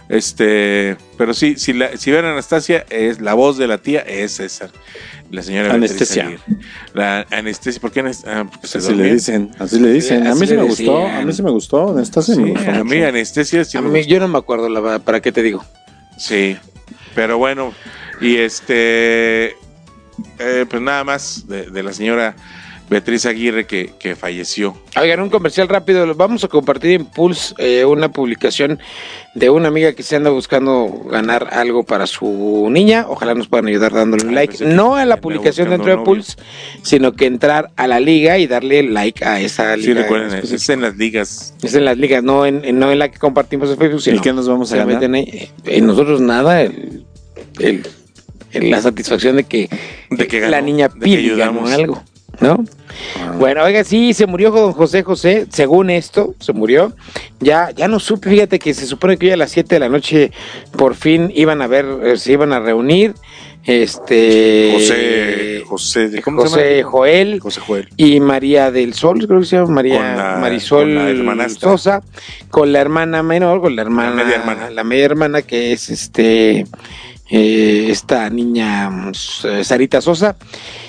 Este, 0.08 0.96
pero 1.16 1.32
sí, 1.34 1.54
si, 1.56 1.72
la, 1.72 1.96
si 1.96 2.10
ven 2.10 2.24
Anastasia, 2.24 2.84
es 2.90 3.20
la 3.20 3.34
voz 3.34 3.56
de 3.58 3.68
la 3.68 3.78
tía 3.78 4.00
es 4.00 4.40
esa. 4.40 4.70
La 5.30 5.40
señora 5.42 5.72
Anestesia. 5.72 6.24
Aguirre. 6.26 6.40
La 6.94 7.24
anestesia, 7.30 7.80
¿por 7.80 7.92
qué? 7.92 8.00
anes- 8.02 8.24
ah, 8.26 8.44
porque 8.50 8.66
se 8.66 8.78
Así 8.78 8.92
le 8.94 9.12
dicen, 9.14 9.50
así 9.60 9.78
le 9.78 9.92
dicen. 9.92 10.26
A 10.26 10.34
mí 10.34 10.40
sí 10.40 10.46
le 10.54 10.56
me 10.56 10.62
gustó, 10.64 11.06
a 11.06 11.22
mí 11.22 11.32
sí 11.32 11.42
me 11.44 11.50
gustó. 11.52 11.96
Esta 12.00 12.22
sí, 12.22 12.36
me 12.36 12.50
gustó 12.50 12.70
a 12.72 12.82
mí 12.82 13.00
anestesia 13.02 13.64
sí 13.64 13.78
A 13.78 13.80
me 13.82 13.88
mí, 13.90 13.98
gustó. 14.00 14.12
yo 14.12 14.18
no 14.18 14.26
me 14.26 14.38
acuerdo, 14.38 14.68
la 14.68 14.80
verdad, 14.80 15.00
¿para 15.02 15.20
qué 15.20 15.30
te 15.30 15.42
digo? 15.44 15.64
Sí, 16.18 16.56
pero 17.14 17.38
bueno, 17.38 17.72
y 18.20 18.36
este, 18.36 19.56
eh, 20.38 20.66
pues 20.68 20.82
nada 20.82 21.04
más 21.04 21.46
de, 21.48 21.70
de 21.70 21.82
la 21.82 21.92
señora 21.92 22.34
Beatriz 22.90 23.24
Aguirre 23.24 23.66
que, 23.68 23.92
que 24.00 24.16
falleció. 24.16 24.76
Oigan, 25.00 25.20
un 25.20 25.30
comercial 25.30 25.68
rápido. 25.68 26.12
Vamos 26.16 26.42
a 26.42 26.48
compartir 26.48 26.90
en 26.90 27.04
Pulse 27.06 27.54
eh, 27.58 27.84
una 27.84 28.10
publicación 28.10 28.80
de 29.36 29.48
una 29.48 29.68
amiga 29.68 29.92
que 29.92 30.02
se 30.02 30.16
anda 30.16 30.30
buscando 30.30 30.88
ganar 31.08 31.50
algo 31.52 31.84
para 31.84 32.08
su 32.08 32.66
niña. 32.68 33.06
Ojalá 33.08 33.34
nos 33.34 33.46
puedan 33.46 33.68
ayudar 33.68 33.92
dándole 33.92 34.24
un 34.24 34.30
Ah, 34.30 34.34
like. 34.34 34.56
que 34.58 34.64
No 34.64 34.96
a 34.96 35.04
la 35.04 35.18
publicación 35.20 35.70
dentro 35.70 35.96
de. 35.96 36.04
Pulse, 36.04 36.34
sino 36.82 37.12
que 37.12 37.26
entrar 37.26 37.70
a 37.76 37.86
la 37.86 38.00
liga 38.00 38.38
y 38.38 38.48
darle 38.48 38.82
like 38.82 39.24
a 39.24 39.40
esa 39.40 39.76
Sí, 39.76 39.82
liga. 39.82 40.02
recuerden, 40.02 40.26
específica. 40.34 40.56
es 40.56 40.68
en 40.70 40.82
las 40.82 40.96
ligas. 40.96 41.54
Es 41.62 41.74
en 41.76 41.84
las 41.84 41.96
ligas, 41.96 42.24
no 42.24 42.44
en, 42.44 42.64
en- 42.64 42.76
no 42.80 42.90
en 42.90 42.98
la 42.98 43.08
que 43.08 43.20
compartimos 43.20 43.70
en 43.70 43.78
Facebook. 43.78 44.02
Sino 44.02 44.16
¿Y 44.16 44.20
qué 44.20 44.32
nos 44.32 44.48
vamos 44.48 44.72
a 44.72 44.78
ganar? 44.78 45.00
ahí. 45.14 45.22
Eh, 45.32 45.50
En 45.64 45.86
nosotros 45.86 46.20
nada, 46.20 46.60
el, 46.62 47.04
el- 47.60 47.66
el- 47.68 47.86
la 48.52 48.80
satisfacción 48.80 49.36
de 49.36 49.44
que, 49.44 49.68
De 50.10 50.26
que 50.26 50.40
la 50.48 50.60
niña 50.60 50.90
y 51.02 51.28
ganó 51.36 51.66
algo, 51.66 52.02
¿no? 52.40 52.64
Ah. 53.18 53.34
Bueno, 53.38 53.62
oiga, 53.62 53.84
sí, 53.84 54.12
se 54.14 54.26
murió 54.26 54.50
don 54.50 54.72
José 54.72 55.02
José, 55.02 55.46
según 55.50 55.90
esto, 55.90 56.34
se 56.40 56.52
murió. 56.52 56.92
Ya, 57.38 57.70
ya 57.70 57.86
no 57.88 58.00
supe, 58.00 58.28
fíjate 58.30 58.58
que 58.58 58.74
se 58.74 58.86
supone 58.86 59.16
que 59.16 59.26
hoy 59.26 59.32
a 59.32 59.36
las 59.36 59.50
7 59.52 59.74
de 59.76 59.78
la 59.80 59.88
noche 59.88 60.32
por 60.76 60.94
fin 60.94 61.30
iban 61.34 61.62
a 61.62 61.66
ver, 61.66 61.86
eh, 62.04 62.16
se 62.16 62.32
iban 62.32 62.52
a 62.52 62.58
reunir. 62.60 63.14
Este 63.62 64.70
José, 64.74 65.62
José, 65.66 66.22
¿cómo 66.22 66.42
se 66.42 66.48
José 66.48 66.76
llama? 66.78 66.90
Joel 66.90 67.40
José 67.40 67.60
Joel. 67.60 67.88
y 67.96 68.18
María 68.18 68.70
del 68.70 68.94
Sol, 68.94 69.26
creo 69.26 69.40
que 69.40 69.46
se 69.46 69.56
llama 69.56 69.68
María 69.74 69.96
Con 69.98 70.16
la- 70.16 70.36
Marisol 70.40 71.24
con 71.26 71.36
la. 71.36 71.48
Sosa, 71.50 72.02
con 72.50 72.72
la 72.72 72.80
hermana 72.80 73.22
menor, 73.22 73.60
con 73.60 73.76
la 73.76 73.82
hermana, 73.82 74.24
media 74.24 74.36
hermana. 74.36 74.70
la 74.70 74.82
media 74.82 75.04
hermana 75.04 75.42
que 75.42 75.72
es 75.72 75.90
este 75.90 76.66
eh, 77.30 77.86
esta 77.90 78.28
niña 78.30 78.90
mm, 78.90 79.10
S- 79.10 79.64
Sarita 79.64 80.00
Sosa. 80.00 80.36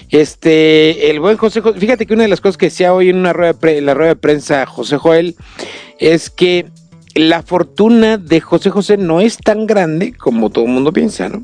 Este, 0.09 1.09
el 1.09 1.19
buen 1.19 1.37
José, 1.37 1.61
Jo- 1.61 1.73
fíjate 1.73 2.05
que 2.05 2.13
una 2.13 2.23
de 2.23 2.29
las 2.29 2.41
cosas 2.41 2.57
que 2.57 2.65
decía 2.67 2.93
hoy 2.93 3.09
en 3.09 3.17
una 3.17 3.31
rueda 3.33 3.53
pre- 3.53 3.77
en 3.77 3.85
la 3.85 3.93
rueda 3.93 4.09
de 4.09 4.15
prensa 4.17 4.65
José 4.65 4.97
Joel 4.97 5.35
es 5.99 6.29
que 6.29 6.65
la 7.15 7.43
fortuna 7.43 8.17
de 8.17 8.41
José 8.41 8.69
José 8.69 8.97
no 8.97 9.21
es 9.21 9.37
tan 9.37 9.67
grande 9.67 10.13
como 10.13 10.49
todo 10.49 10.65
el 10.65 10.71
mundo 10.71 10.91
piensa, 10.91 11.29
¿no? 11.29 11.43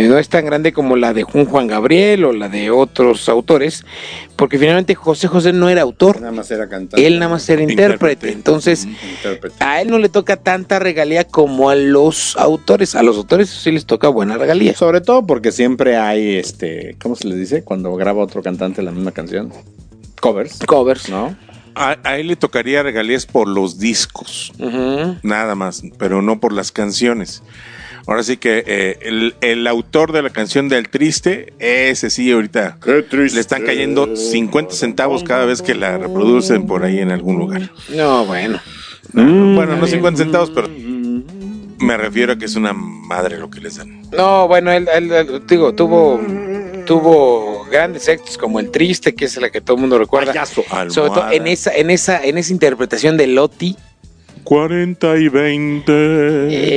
Eh, 0.00 0.08
No 0.08 0.18
es 0.18 0.28
tan 0.28 0.44
grande 0.46 0.72
como 0.72 0.96
la 0.96 1.12
de 1.12 1.22
Juan 1.22 1.44
Juan 1.46 1.66
Gabriel 1.66 2.24
o 2.24 2.32
la 2.32 2.48
de 2.48 2.70
otros 2.70 3.28
autores, 3.28 3.84
porque 4.36 4.58
finalmente 4.58 4.94
José 4.94 5.28
José 5.28 5.52
no 5.52 5.68
era 5.68 5.82
autor, 5.82 6.20
Nada 6.20 6.32
más 6.32 6.50
era 6.50 6.68
cantante. 6.68 7.06
él 7.06 7.18
nada 7.18 7.32
más 7.32 7.48
era 7.48 7.62
intérprete. 7.62 7.92
Intérprete. 7.92 8.32
Entonces, 8.32 8.84
Intérprete. 8.86 9.56
a 9.60 9.80
él 9.80 9.90
no 9.90 9.98
le 9.98 10.08
toca 10.08 10.36
tanta 10.36 10.78
regalía 10.78 11.24
como 11.24 11.70
a 11.70 11.74
los 11.74 12.36
autores. 12.36 12.94
A 12.94 13.02
los 13.02 13.16
autores 13.16 13.48
sí 13.50 13.70
les 13.72 13.86
toca 13.86 14.08
buena 14.08 14.36
regalía. 14.38 14.74
Sobre 14.74 15.00
todo 15.00 15.26
porque 15.26 15.52
siempre 15.52 15.96
hay, 15.96 16.36
este, 16.36 16.96
¿cómo 17.00 17.16
se 17.16 17.26
le 17.28 17.36
dice? 17.36 17.62
Cuando 17.64 17.94
graba 17.96 18.22
otro 18.22 18.42
cantante 18.42 18.82
la 18.82 18.90
misma 18.92 19.12
canción. 19.12 19.52
Covers, 20.20 20.58
Covers. 20.66 21.08
¿no? 21.08 21.36
A, 21.74 21.96
a 22.02 22.18
él 22.18 22.26
le 22.26 22.34
tocaría 22.34 22.82
regalías 22.82 23.24
por 23.24 23.46
los 23.46 23.78
discos, 23.78 24.52
nada 25.22 25.54
más, 25.54 25.82
pero 25.96 26.22
no 26.22 26.40
por 26.40 26.52
las 26.52 26.72
canciones. 26.72 27.42
Ahora 28.06 28.22
sí 28.22 28.36
que 28.36 28.62
eh, 28.66 28.98
el, 29.02 29.34
el 29.40 29.66
autor 29.66 30.12
de 30.12 30.22
la 30.22 30.30
canción 30.30 30.68
del 30.68 30.88
triste, 30.88 31.52
ese 31.58 32.08
sí, 32.10 32.30
ahorita 32.32 32.78
le 33.34 33.40
están 33.40 33.64
cayendo 33.64 34.16
50 34.16 34.74
centavos 34.74 35.22
cada 35.24 35.44
vez 35.44 35.60
que 35.62 35.74
la 35.74 35.98
reproducen 35.98 36.66
por 36.66 36.84
ahí 36.84 36.98
en 37.00 37.10
algún 37.10 37.36
lugar. 37.38 37.70
No, 37.90 38.24
bueno. 38.24 38.60
Bueno, 39.12 39.76
no 39.76 39.86
50 39.86 40.22
centavos, 40.22 40.50
pero 40.54 40.68
me 41.80 41.96
refiero 41.96 42.32
a 42.32 42.36
que 42.36 42.44
es 42.46 42.56
una 42.56 42.72
madre 42.72 43.38
lo 43.38 43.48
que 43.50 43.60
les 43.60 43.76
dan. 43.76 44.02
No, 44.12 44.48
bueno, 44.48 44.70
él, 44.72 44.88
él- 44.94 45.12
él, 45.12 45.42
digo, 45.46 45.74
tuvo, 45.74 46.20
tuvo 46.86 47.64
grandes 47.70 48.08
éxitos 48.08 48.38
como 48.38 48.60
El 48.60 48.70
Triste, 48.70 49.14
que 49.14 49.26
es 49.26 49.36
la 49.40 49.50
que 49.50 49.60
todo 49.60 49.76
el 49.76 49.80
mundo 49.82 49.98
recuerda. 49.98 50.32
Payaso, 50.32 50.62
Sobre 50.90 51.10
todo 51.10 51.30
en 51.30 51.46
esa, 51.46 51.74
en 51.74 51.90
esa, 51.90 52.24
en 52.24 52.38
esa 52.38 52.52
interpretación 52.52 53.16
de 53.16 53.26
Loti. 53.28 53.76
40 54.48 55.18
y 55.18 55.28
20. 55.28 55.92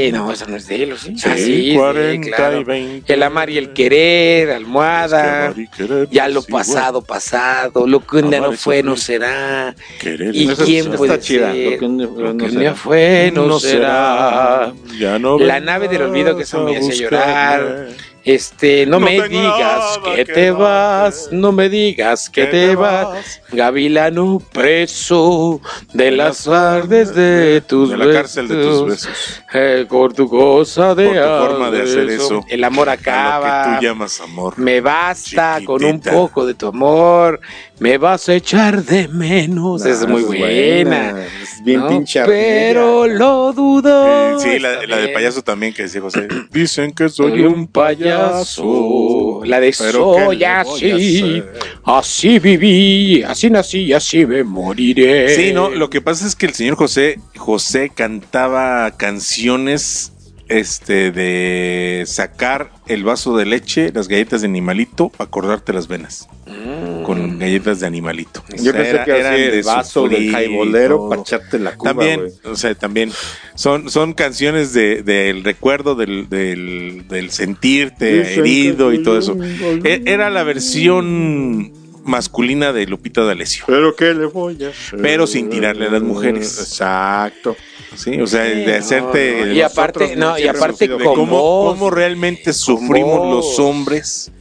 Eh, 0.07 0.11
no, 0.11 0.29
esa 0.33 0.45
no 0.45 0.57
es 0.57 0.67
de 0.67 0.83
él, 0.83 0.91
¿o 0.91 0.97
sí? 0.97 1.15
Sí, 1.17 1.23
Ah, 1.25 1.35
sí, 1.37 1.73
40 1.73 2.25
sí, 2.25 2.31
claro. 2.33 2.59
y 2.59 2.63
20. 2.65 3.13
El 3.13 3.23
amar 3.23 3.49
y 3.49 3.57
el 3.57 3.71
querer, 3.71 4.51
almohada. 4.51 5.21
Es 5.21 5.23
que 5.23 5.45
amar 5.45 5.59
y 5.59 5.67
querer 5.69 6.09
Ya 6.11 6.27
lo 6.27 6.41
es 6.41 6.49
igual. 6.49 6.65
pasado, 6.65 7.01
pasado. 7.01 7.87
Lo 7.87 8.05
que 8.05 8.17
un 8.17 8.29
día 8.29 8.41
no 8.41 8.51
fue, 8.51 8.83
no 8.83 8.97
será. 8.97 9.73
Querer 10.01 10.35
¿Y 10.35 10.47
quién 10.47 10.83
ser. 10.87 10.95
puede 10.97 11.13
Está 11.13 11.25
chida. 11.25 11.53
ser? 11.53 11.71
Lo 11.71 11.79
que 11.79 11.85
un 11.85 11.97
día- 11.97 12.07
Lo 12.07 12.13
que 12.15 12.23
no 12.23 12.29
un 12.31 12.37
día 12.37 12.49
será. 12.59 12.75
fue, 12.75 13.31
no, 13.33 13.59
será. 13.61 14.73
Ya 14.99 15.17
no 15.17 15.39
La 15.39 15.61
nave 15.61 15.87
del 15.87 16.01
olvido 16.01 16.35
que 16.35 16.43
esa 16.43 16.59
me 16.59 16.75
hacía 16.75 16.93
llorar. 16.93 17.87
Este, 18.23 18.85
no, 18.85 18.99
No 18.99 19.05
me 19.05 19.27
digas 19.27 19.99
que 20.03 20.15
que 20.15 20.25
te 20.25 20.51
vas, 20.51 21.29
no 21.31 21.51
me 21.51 21.69
digas 21.69 22.29
que 22.29 22.45
te 22.45 22.75
vas, 22.75 23.41
gavilano 23.51 24.39
preso 24.53 25.59
de 25.93 26.11
las 26.11 26.43
tardes 26.43 27.15
de 27.15 27.61
tus 27.67 27.89
De 27.89 27.97
la 27.97 28.13
cárcel 28.13 28.47
de 28.47 28.55
tus 28.55 28.85
besos. 28.85 29.07
besos. 29.07 29.43
Eh, 29.53 29.85
por 29.89 30.13
tu 30.13 30.29
cosa 30.29 30.93
de 30.93 31.07
Por 31.07 31.15
tu 31.15 31.21
forma 31.51 31.71
de 31.71 31.81
hacer 31.81 32.09
eso. 32.09 32.45
El 32.47 32.63
amor 32.63 32.89
acaba. 32.89 33.65
lo 33.65 33.71
que 33.73 33.77
tú 33.79 33.85
llamas 33.85 34.21
amor. 34.21 34.57
Me 34.57 34.81
basta 34.81 35.59
con 35.65 35.83
un 35.83 35.99
poco 35.99 36.45
de 36.45 36.53
tu 36.53 36.67
amor. 36.67 37.39
Me 37.81 37.97
vas 37.97 38.29
a 38.29 38.35
echar 38.35 38.85
de 38.85 39.07
menos. 39.07 39.83
es 39.83 40.07
muy 40.07 40.21
buena. 40.21 41.15
Es 41.41 41.63
bien 41.63 41.79
¿no? 41.79 41.89
pinche 41.89 42.21
Pero 42.27 43.01
ardilla. 43.01 43.17
lo 43.17 43.53
dudo. 43.53 44.39
Sí, 44.39 44.59
la, 44.59 44.97
de 44.97 45.07
payaso 45.07 45.41
también 45.41 45.73
que 45.73 45.81
decía 45.81 45.99
José. 45.99 46.27
Dicen 46.51 46.91
que 46.91 47.09
soy 47.09 47.31
Soy 47.31 47.41
un 47.45 47.65
payaso. 47.65 49.41
La 49.45 49.59
de 49.59 49.73
Pero 49.75 50.13
¿qué 50.15 50.25
soy 50.25 50.43
así. 50.43 51.43
Así 51.83 52.37
viví, 52.37 53.23
así 53.23 53.49
nací 53.49 53.79
y 53.79 53.93
así 53.93 54.27
me 54.27 54.43
moriré. 54.43 55.35
Sí, 55.35 55.51
no, 55.51 55.71
lo 55.71 55.89
que 55.89 56.01
pasa 56.01 56.27
es 56.27 56.35
que 56.35 56.45
el 56.45 56.53
señor 56.53 56.75
José, 56.75 57.19
José 57.35 57.89
cantaba 57.89 58.91
canciones 58.91 60.13
este 60.49 61.11
de 61.11 62.03
sacar 62.05 62.69
el 62.93 63.03
vaso 63.03 63.35
de 63.37 63.45
leche, 63.45 63.91
las 63.93 64.07
galletas 64.07 64.41
de 64.41 64.47
animalito, 64.47 65.09
para 65.09 65.27
acordarte 65.27 65.73
las 65.73 65.87
venas. 65.87 66.27
Con 67.03 67.39
galletas 67.39 67.79
de 67.79 67.87
animalito. 67.87 68.43
O 68.51 68.55
Yo 68.55 68.63
sea, 68.63 68.73
pensé 68.73 68.89
era- 68.91 69.05
que 69.05 69.11
eran 69.19 69.33
así 69.33 69.41
de 69.41 69.57
el 69.59 69.63
vaso 69.63 70.07
del 70.07 70.31
todo. 70.87 71.09
para 71.09 71.21
echarte 71.21 71.59
la 71.59 71.75
cuba, 71.75 71.91
También, 71.91 72.27
o 72.43 72.55
sea, 72.55 72.75
también 72.75 73.11
son, 73.55 73.89
son 73.89 74.13
canciones 74.13 74.73
de- 74.73 75.01
del 75.03 75.43
recuerdo 75.43 75.95
del, 75.95 76.29
del, 76.29 77.05
del 77.07 77.31
sentirte 77.31 78.19
Dicen 78.19 78.39
herido 78.39 78.89
que 78.89 78.95
y 78.97 79.03
todo 79.03 79.17
eso. 79.17 79.37
E- 79.83 80.03
Era 80.05 80.29
la 80.29 80.43
versión 80.43 81.73
masculina 82.03 82.73
de 82.73 82.87
Lupita 82.87 83.23
D'Alessio. 83.23 83.63
Pero 83.67 83.95
qué 83.95 84.13
le 84.13 84.25
voy 84.25 84.63
a 84.63 84.69
hacer. 84.69 84.99
Pero 85.01 85.27
sin 85.27 85.49
tirarle 85.49 85.87
a 85.87 85.91
las 85.91 86.01
mujeres. 86.01 86.59
Exacto. 86.59 87.55
Sí, 87.95 88.19
o 88.21 88.27
sea, 88.27 88.43
de 88.43 88.75
hacerte. 88.75 89.45
no. 89.47 89.53
Y 89.53 89.61
aparte, 89.61 90.15
no, 90.15 90.39
y 90.39 90.47
aparte 90.47 90.87
de 90.87 91.03
cómo, 91.03 91.65
cómo 91.67 91.89
realmente 91.89 92.53
sufrimos 92.53 93.29
los 93.29 93.59
hombres 93.59 94.31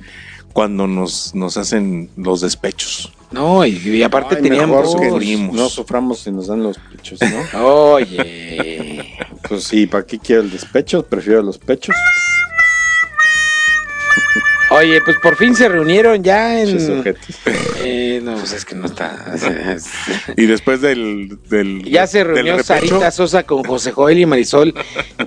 cuando 0.53 0.87
nos, 0.87 1.35
nos 1.35 1.57
hacen 1.57 2.11
los 2.17 2.41
despechos. 2.41 3.13
No, 3.31 3.65
y, 3.65 3.77
y 3.77 4.03
aparte 4.03 4.39
Ay, 4.43 4.67
voz. 4.67 4.97
que 4.97 5.09
sufrimos. 5.09 5.55
no 5.55 5.69
suframos 5.69 6.21
si 6.21 6.33
nos 6.33 6.49
dan 6.49 6.63
los 6.63 6.79
pechos, 6.79 7.21
¿no? 7.53 7.65
Oye. 7.93 9.17
pues 9.49 9.65
sí, 9.65 9.87
¿para 9.87 10.05
qué 10.05 10.19
quiero 10.19 10.43
el 10.43 10.51
despecho? 10.51 11.05
Prefiero 11.05 11.43
los 11.43 11.59
pechos. 11.59 11.95
Oye, 14.71 15.01
pues 15.05 15.17
por 15.21 15.37
fin 15.37 15.57
se 15.57 15.69
reunieron 15.69 16.23
ya 16.23 16.63
en. 16.63 17.05
Eh, 17.83 18.21
no, 18.23 18.37
pues 18.37 18.53
es 18.53 18.65
que 18.65 18.77
no 18.77 18.87
está. 18.87 19.35
Y 20.37 20.47
después 20.47 20.81
del. 20.81 21.39
del 21.49 21.83
Ya 21.85 22.07
se 22.07 22.19
del 22.19 22.29
reunió 22.29 22.63
Sarita 22.63 23.11
Sosa 23.11 23.43
con 23.43 23.65
José 23.65 23.91
Joel 23.91 24.19
y 24.19 24.27
Marisol 24.27 24.75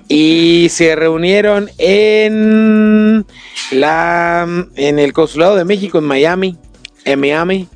y 0.08 0.68
se 0.70 0.96
reunieron 0.96 1.70
en 1.78 3.26
la 3.72 4.48
en 4.76 5.00
el 5.00 5.12
consulado 5.12 5.58
de 5.58 5.66
México 5.66 5.98
en 5.98 6.06
Miami, 6.06 6.58
en 7.04 7.20
Miami. 7.20 7.68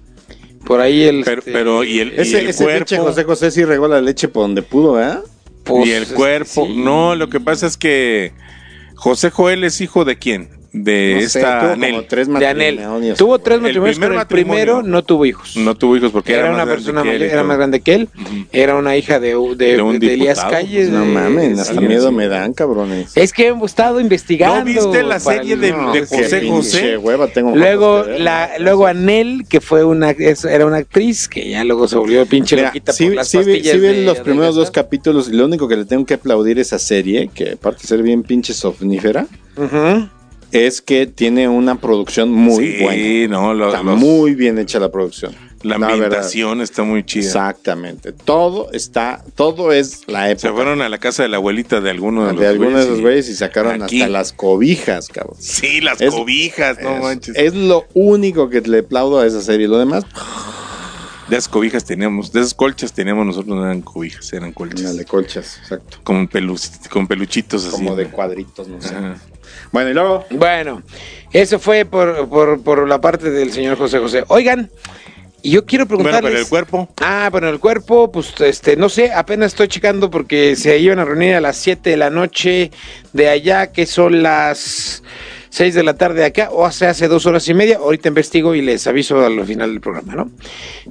Por 0.65 0.79
ahí 0.79 1.03
el 1.03 1.23
Pero, 1.23 1.39
este, 1.39 1.51
pero 1.51 1.83
y 1.83 1.99
el, 1.99 2.13
y 2.13 2.21
Ese, 2.21 2.39
el 2.39 2.47
ese 2.47 2.63
cuerpo. 2.63 2.97
José 2.97 3.23
José 3.23 3.51
sí 3.51 3.65
regó 3.65 3.87
la 3.87 4.01
leche 4.01 4.27
por 4.27 4.43
donde 4.43 4.61
pudo, 4.61 5.01
¿eh? 5.01 5.17
pues, 5.63 5.87
y 5.87 5.91
el 5.91 6.07
cuerpo. 6.07 6.65
sí. 6.65 6.75
No, 6.77 7.15
lo 7.15 7.29
que 7.29 7.39
pasa 7.39 7.67
es 7.67 7.77
que 7.77 8.33
José 8.95 9.29
Joel 9.31 9.63
es 9.63 9.81
hijo 9.81 10.05
de 10.05 10.17
quién? 10.17 10.56
De 10.83 11.13
No 11.21 11.29
sé, 11.29 11.39
esta 11.39 11.59
tuvo 11.61 11.71
Anel. 11.73 11.91
como 11.91 12.03
tres 12.03 12.27
de 12.27 12.47
Anel. 12.47 12.75
matrimonios, 12.75 13.17
Tuvo 13.17 13.39
tres 13.39 13.55
El 13.57 13.61
matrimonios, 13.63 13.95
primer 13.97 14.09
pero 14.11 14.21
el 14.21 14.27
primero 14.27 14.83
no 14.83 15.03
tuvo 15.03 15.25
hijos. 15.25 15.57
No 15.57 15.75
tuvo 15.75 15.97
hijos 15.97 16.11
porque 16.11 16.33
era, 16.33 16.43
era, 16.43 16.53
una 16.53 16.65
persona 16.65 17.03
mayor, 17.03 17.21
era 17.23 17.43
más 17.43 17.57
grande 17.57 17.81
que 17.81 17.93
él. 17.95 18.09
Era 18.51 18.75
una 18.75 18.95
hija 18.97 19.19
de, 19.19 19.35
de, 19.55 19.75
De 19.75 19.81
un 19.81 19.99
de 19.99 20.13
Elías 20.13 20.39
Calles. 20.43 20.89
No 20.89 21.01
de- 21.01 21.05
mames, 21.11 21.59
hasta 21.59 21.73
sí. 21.73 21.79
miedo 21.87 22.11
me 22.11 22.27
dan, 22.27 22.53
cabrones. 22.53 23.15
Es 23.15 23.33
que 23.33 23.47
hemos 23.47 23.71
estado 23.71 23.99
investigando. 23.99 24.59
¿No 24.59 24.65
viste 24.65 25.03
la 25.03 25.19
serie 25.19 25.53
el- 25.53 25.61
de- 25.61 25.71
no, 25.71 25.91
de 25.93 25.99
es 25.99 26.09
que 26.09 26.23
José 26.23 26.47
José? 26.49 26.97
Hueva 26.97 27.27
tengo 27.27 27.55
Luego, 27.55 28.03
la, 28.17 28.51
luego 28.59 28.85
Anel, 28.87 29.45
que 29.49 29.61
fue 29.61 29.83
una, 29.83 30.11
era 30.11 30.65
una 30.65 30.77
actriz 30.77 31.27
que 31.27 31.49
ya 31.49 31.63
luego 31.63 31.87
se 31.87 31.95
volvió 31.97 32.25
pinche 32.25 32.55
Mira, 32.55 32.67
loquita 32.69 32.93
sí, 32.93 33.05
por 33.07 33.15
las 33.15 33.27
sí 33.27 33.37
pastillas 33.37 33.73
sí 33.73 33.79
de- 33.79 34.03
los 34.03 34.19
primeros 34.19 34.55
dos 34.55 34.71
capítulos 34.71 35.29
y 35.29 35.33
lo 35.33 35.45
único 35.45 35.67
que 35.67 35.75
le 35.75 35.85
tengo 35.85 36.05
que 36.05 36.13
aplaudir 36.15 36.59
esa 36.59 36.79
serie, 36.79 37.29
que 37.33 37.51
aparte 37.53 37.81
de 37.83 37.87
ser 37.87 38.03
bien 38.03 38.23
pinche 38.23 38.53
somnífera, 38.53 39.25
Ujú. 39.55 40.07
Es 40.51 40.81
que 40.81 41.07
tiene 41.07 41.47
una 41.49 41.75
producción 41.75 42.31
muy 42.31 42.65
sí, 42.77 42.83
buena. 42.83 43.27
no, 43.27 43.53
lo- 43.53 43.67
Está 43.67 43.83
los- 43.83 43.99
muy 43.99 44.33
bien 44.35 44.57
hecha 44.57 44.79
la 44.79 44.89
producción. 44.91 45.35
la 45.63 45.75
ambientación 45.75 46.61
está 46.61 46.83
muy 46.83 47.03
chida. 47.03 47.25
Exactamente. 47.25 48.11
Todo 48.13 48.71
está, 48.71 49.23
todo 49.35 49.71
es 49.73 50.03
la 50.07 50.29
época. 50.29 50.47
Se 50.47 50.53
fueron 50.53 50.81
a 50.81 50.87
la 50.89 50.97
casa 50.99 51.23
de 51.23 51.29
la 51.29 51.37
abuelita 51.37 51.81
de 51.81 51.89
alguno 51.89 52.21
de, 52.27 52.33
de, 52.33 52.33
los 52.37 52.45
algunos 52.45 52.87
de 52.89 52.97
y- 52.97 53.01
güeyes 53.01 53.27
y 53.29 53.35
sacaron 53.35 53.81
Aquí. 53.81 54.01
hasta 54.01 54.11
las 54.11 54.31
cobijas, 54.33 55.07
cabrón. 55.09 55.35
Sí, 55.39 55.81
las 55.81 55.99
Es- 55.99 56.11
cobijas, 56.13 56.77
no 56.81 56.95
es, 56.97 57.01
manches. 57.01 57.35
es 57.35 57.53
lo 57.53 57.85
único 57.93 58.49
que 58.49 58.61
le 58.61 58.79
aplaudo 58.79 59.19
a 59.19 59.25
esa 59.25 59.41
serie. 59.41 59.67
Lo 59.67 59.77
demás, 59.79 60.05
De 61.27 61.35
esas 61.35 61.49
cobijas 61.49 61.83
teníamos, 61.83 62.31
de 62.31 62.39
esas 62.39 62.53
colchas 62.53 62.93
teníamos 62.93 63.25
nosotros, 63.25 63.53
no 63.57 63.65
eran 63.65 63.81
cobijas, 63.81 64.31
eran 64.31 64.53
colchas. 64.53 64.79
una 64.79 64.93
de 64.93 65.03
colchas, 65.03 65.57
exacto. 65.61 65.97
Con, 66.05 66.29
pelu- 66.29 66.87
con 66.89 67.05
peluchitos 67.05 67.65
así. 67.65 67.71
Como 67.75 67.97
de 67.97 68.05
cuadritos, 68.07 68.69
no 68.69 68.81
sé. 68.81 68.95
Ajá. 68.95 69.17
Bueno, 69.71 69.89
y 69.89 69.93
luego. 69.93 70.25
Bueno, 70.31 70.83
eso 71.31 71.59
fue 71.59 71.85
por, 71.85 72.27
por, 72.29 72.61
por 72.61 72.87
la 72.87 72.99
parte 73.01 73.29
del 73.29 73.51
señor 73.51 73.77
José 73.77 73.99
José. 73.99 74.23
Oigan, 74.27 74.69
y 75.41 75.51
yo 75.51 75.65
quiero 75.65 75.85
Bueno, 75.85 76.03
preguntarles... 76.03 76.31
pero 76.31 76.43
el 76.43 76.49
cuerpo. 76.49 76.89
Ah, 77.01 77.29
bueno, 77.31 77.47
el 77.49 77.59
cuerpo, 77.59 78.11
pues, 78.11 78.33
este, 78.41 78.75
no 78.75 78.89
sé, 78.89 79.13
apenas 79.13 79.53
estoy 79.53 79.67
checando 79.67 80.09
porque 80.09 80.55
se 80.55 80.77
iban 80.79 80.99
a 80.99 81.05
reunir 81.05 81.35
a 81.35 81.41
las 81.41 81.57
7 81.57 81.89
de 81.91 81.97
la 81.97 82.09
noche 82.09 82.71
de 83.13 83.29
allá, 83.29 83.71
que 83.71 83.85
son 83.85 84.23
las 84.23 85.03
6 85.49 85.73
de 85.75 85.83
la 85.83 85.95
tarde 85.95 86.19
de 86.21 86.25
acá, 86.25 86.49
o 86.51 86.65
hace 86.65 86.87
hace 86.87 87.07
dos 87.07 87.25
horas 87.25 87.47
y 87.47 87.53
media. 87.53 87.77
Ahorita 87.77 88.07
investigo 88.09 88.55
y 88.55 88.61
les 88.61 88.85
aviso 88.87 89.25
al 89.25 89.45
final 89.45 89.71
del 89.71 89.81
programa, 89.81 90.15
¿no? 90.15 90.29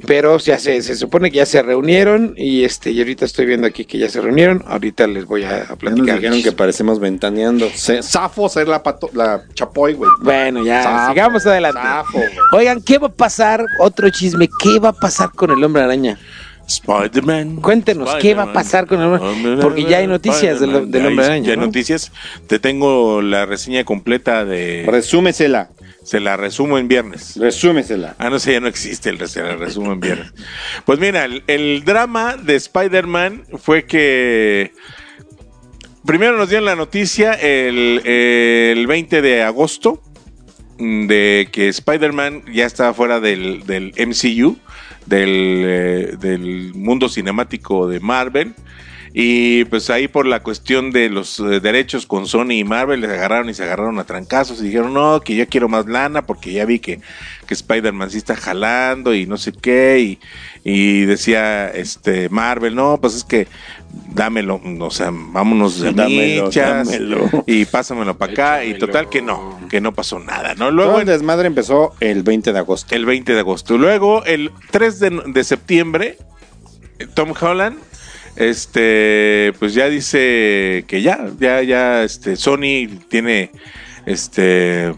Pero 0.07 0.39
ya 0.39 0.59
se, 0.59 0.81
se 0.83 0.97
supone 0.97 1.31
que 1.31 1.39
ya 1.39 1.47
se 1.47 1.63
reunieron 1.63 2.35
y 2.37 2.65
este, 2.65 2.91
y 2.91 2.99
ahorita 3.01 3.25
estoy 3.25 3.47
viendo 3.47 3.67
aquí 3.67 3.85
que 3.85 3.99
ya 3.99 4.09
se 4.09 4.21
reunieron. 4.21 4.63
Ahorita 4.67 5.07
les 5.07 5.25
voy 5.27 5.45
a, 5.45 5.49
a 5.49 5.53
Ya 5.53 5.67
nos 5.69 5.79
platicar. 5.79 6.15
dijeron 6.17 6.43
que 6.43 6.53
parecemos 6.53 7.01
ventaneando. 7.01 7.69
Se- 7.75 8.03
Zafo 8.03 8.49
ser 8.49 8.69
la, 8.69 8.83
pato, 8.83 9.11
la 9.13 9.45
chapoy, 9.55 9.95
güey. 9.95 10.11
Bueno, 10.21 10.65
ya, 10.65 10.83
Zafo, 10.83 11.13
sigamos 11.13 11.47
adelante. 11.47 11.81
zafo. 11.81 12.19
Oigan, 12.53 12.83
¿qué 12.83 12.99
va 12.99 13.09
a 13.09 13.13
pasar? 13.13 13.65
Otro 13.81 14.09
chisme, 14.11 14.49
¿qué 14.63 14.79
va 14.79 14.91
a 14.91 14.93
pasar 14.93 15.31
con 15.35 15.51
el 15.51 15.63
hombre 15.63 15.83
araña? 15.83 16.19
Spider-Man. 16.67 17.57
Cuéntenos, 17.57 18.15
¿qué 18.17 18.35
va 18.35 18.45
a 18.45 18.53
pasar 18.53 18.87
con 18.87 19.01
el 19.01 19.07
hombre? 19.07 19.63
Porque 19.63 19.85
ya 19.85 19.99
hay 19.99 20.07
noticias 20.07 20.61
del, 20.61 20.75
hombre 20.75 21.01
hay- 21.01 21.19
araña. 21.19 21.47
Ya 21.47 21.51
hay 21.53 21.57
¿no? 21.59 21.67
noticias. 21.67 22.13
Te 22.47 22.59
tengo 22.59 23.23
la 23.23 23.47
reseña 23.47 23.85
completa 23.85 24.45
de. 24.45 24.85
Resúmesela. 24.87 25.71
Se 26.03 26.21
la 26.21 26.37
resumo 26.37 26.79
en 26.79 26.87
viernes. 26.87 27.37
Resúmesela. 27.37 28.15
Ah, 28.19 28.31
no 28.31 28.39
sé, 28.39 28.53
ya 28.53 28.61
no 28.61 28.69
existe 28.69 29.11
el 29.11 29.27
se 29.29 29.43
la 29.43 29.57
resumo 29.57 29.93
en 29.93 29.99
viernes. 30.01 30.33
Pues 30.85 31.01
mira, 31.01 31.25
el, 31.25 31.43
el 31.49 31.85
drama 31.85 32.37
de 32.37 32.55
Spider-Man 32.55 33.45
fue 33.59 33.85
que. 33.87 34.73
Primero 36.05 36.37
nos 36.39 36.49
dieron 36.49 36.67
la 36.67 36.77
noticia 36.77 37.33
el, 37.35 38.01
el 38.07 38.87
20 38.87 39.23
de 39.23 39.43
agosto 39.43 40.01
mm, 40.79 41.07
de 41.09 41.49
que 41.51 41.67
Spider-Man 41.69 42.45
ya 42.53 42.65
estaba 42.67 42.95
fuera 42.95 43.19
del, 43.19 43.67
del 43.67 43.93
MCU, 44.07 44.57
del, 45.07 45.63
eh, 45.67 46.17
del 46.19 46.75
mundo 46.75 47.09
cinemático 47.09 47.89
de 47.89 48.01
Marvel. 48.01 48.55
Y 49.19 49.65
pues 49.65 49.89
ahí 49.89 50.09
por 50.09 50.27
la 50.27 50.43
cuestión 50.43 50.91
de 50.91 51.09
los 51.09 51.41
eh, 51.41 51.61
derechos 51.61 52.05
con 52.05 52.27
Sony 52.27 52.51
y 52.51 52.65
Marvel 52.65 53.01
les 53.01 53.09
agarraron 53.09 53.49
y 53.49 53.55
se 53.55 53.63
agarraron 53.63 53.99
a 53.99 54.05
trancazos 54.05 54.61
y 54.61 54.65
dijeron, 54.65 54.93
no, 54.93 55.23
que 55.23 55.35
yo 55.35 55.49
quiero 55.49 55.71
más 55.71 55.87
lana 55.87 56.27
porque 56.27 56.53
ya 56.53 56.67
vi 56.67 56.81
que, 56.81 57.01
que 57.47 57.55
Spider-Man 57.55 58.11
sí 58.11 58.19
está 58.19 58.37
jalando 58.37 59.15
y 59.15 59.25
no 59.25 59.39
sé 59.39 59.53
qué. 59.53 60.01
Y, 60.01 60.19
y 60.71 61.07
decía 61.07 61.69
este 61.69 62.29
Marvel, 62.29 62.75
no, 62.75 62.99
pues 63.01 63.15
es 63.15 63.25
que 63.25 63.49
dámelo, 64.13 64.61
o 64.81 64.91
sea, 64.91 65.09
vámonos 65.11 65.81
de 65.81 65.95
Dámelo, 65.95 66.45
michas 66.49 66.87
dámelo. 66.87 67.31
y 67.47 67.65
pásamelo 67.65 68.19
para 68.19 68.33
acá. 68.33 68.65
Y 68.67 68.77
total 68.77 69.09
que 69.09 69.23
no, 69.23 69.59
que 69.71 69.81
no 69.81 69.95
pasó 69.95 70.19
nada, 70.19 70.51
¿no? 70.51 70.67
Todo 70.67 70.73
Luego 70.73 71.01
el 71.01 71.07
desmadre 71.07 71.47
empezó 71.47 71.95
el 72.01 72.23
20 72.23 72.53
de 72.53 72.59
agosto. 72.59 72.95
el 72.95 73.07
20 73.07 73.33
de 73.33 73.41
agosto. 73.41 73.79
Luego, 73.79 74.27
el 74.27 74.51
3 74.73 75.01
de, 75.01 75.23
de 75.29 75.43
septiembre, 75.43 76.19
Tom 77.15 77.33
Holland, 77.41 77.79
este, 78.37 79.53
pues 79.59 79.75
ya 79.75 79.89
dice 79.89 80.85
que 80.87 81.03
ya, 81.03 81.29
ya, 81.41 81.63
ya, 81.63 82.05
este, 82.05 82.37
Sony 82.37 82.89
tiene, 83.09 83.51
este, 84.07 84.95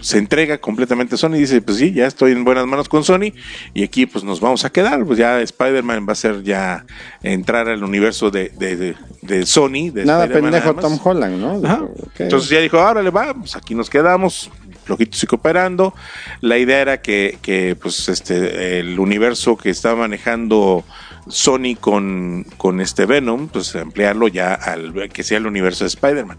se 0.00 0.18
entrega 0.18 0.58
completamente 0.58 1.14
a 1.16 1.18
Sony. 1.18 1.32
Dice, 1.32 1.60
pues 1.60 1.76
sí, 1.78 1.92
ya 1.92 2.06
estoy 2.06 2.32
en 2.32 2.44
buenas 2.44 2.66
manos 2.66 2.88
con 2.88 3.04
Sony 3.04 3.32
y 3.74 3.82
aquí 3.84 4.06
pues 4.06 4.24
nos 4.24 4.40
vamos 4.40 4.64
a 4.64 4.70
quedar. 4.70 5.04
Pues 5.04 5.18
ya 5.18 5.40
Spider-Man 5.42 6.06
va 6.08 6.12
a 6.12 6.16
ser 6.16 6.42
ya 6.42 6.86
entrar 7.22 7.68
al 7.68 7.84
universo 7.84 8.30
de, 8.30 8.50
de, 8.58 8.76
de- 8.76 8.96
de 9.22 9.46
Sony. 9.46 9.90
De 9.92 10.04
Nada 10.04 10.26
pendejo 10.28 10.72
nada. 10.74 10.80
Tom 10.80 10.98
Holland, 11.02 11.38
¿no? 11.40 11.90
Entonces 12.18 12.48
ya 12.50 12.60
dijo, 12.60 12.78
órale, 12.78 13.10
va, 13.10 13.34
pues 13.34 13.56
aquí 13.56 13.74
nos 13.74 13.90
quedamos, 13.90 14.50
flojitos 14.84 15.22
y 15.22 15.26
cooperando. 15.26 15.94
La 16.40 16.58
idea 16.58 16.80
era 16.80 17.00
que, 17.02 17.38
que, 17.42 17.74
pues, 17.80 18.08
este, 18.08 18.78
el 18.80 18.98
universo 18.98 19.56
que 19.56 19.70
estaba 19.70 19.96
manejando 19.96 20.84
Sony 21.28 21.76
con, 21.80 22.44
con 22.56 22.80
este 22.80 23.06
Venom, 23.06 23.48
pues 23.48 23.74
ampliarlo 23.76 24.28
ya 24.28 24.54
al 24.54 25.08
que 25.10 25.22
sea 25.22 25.38
el 25.38 25.46
universo 25.46 25.84
de 25.84 25.88
Spider-Man. 25.88 26.38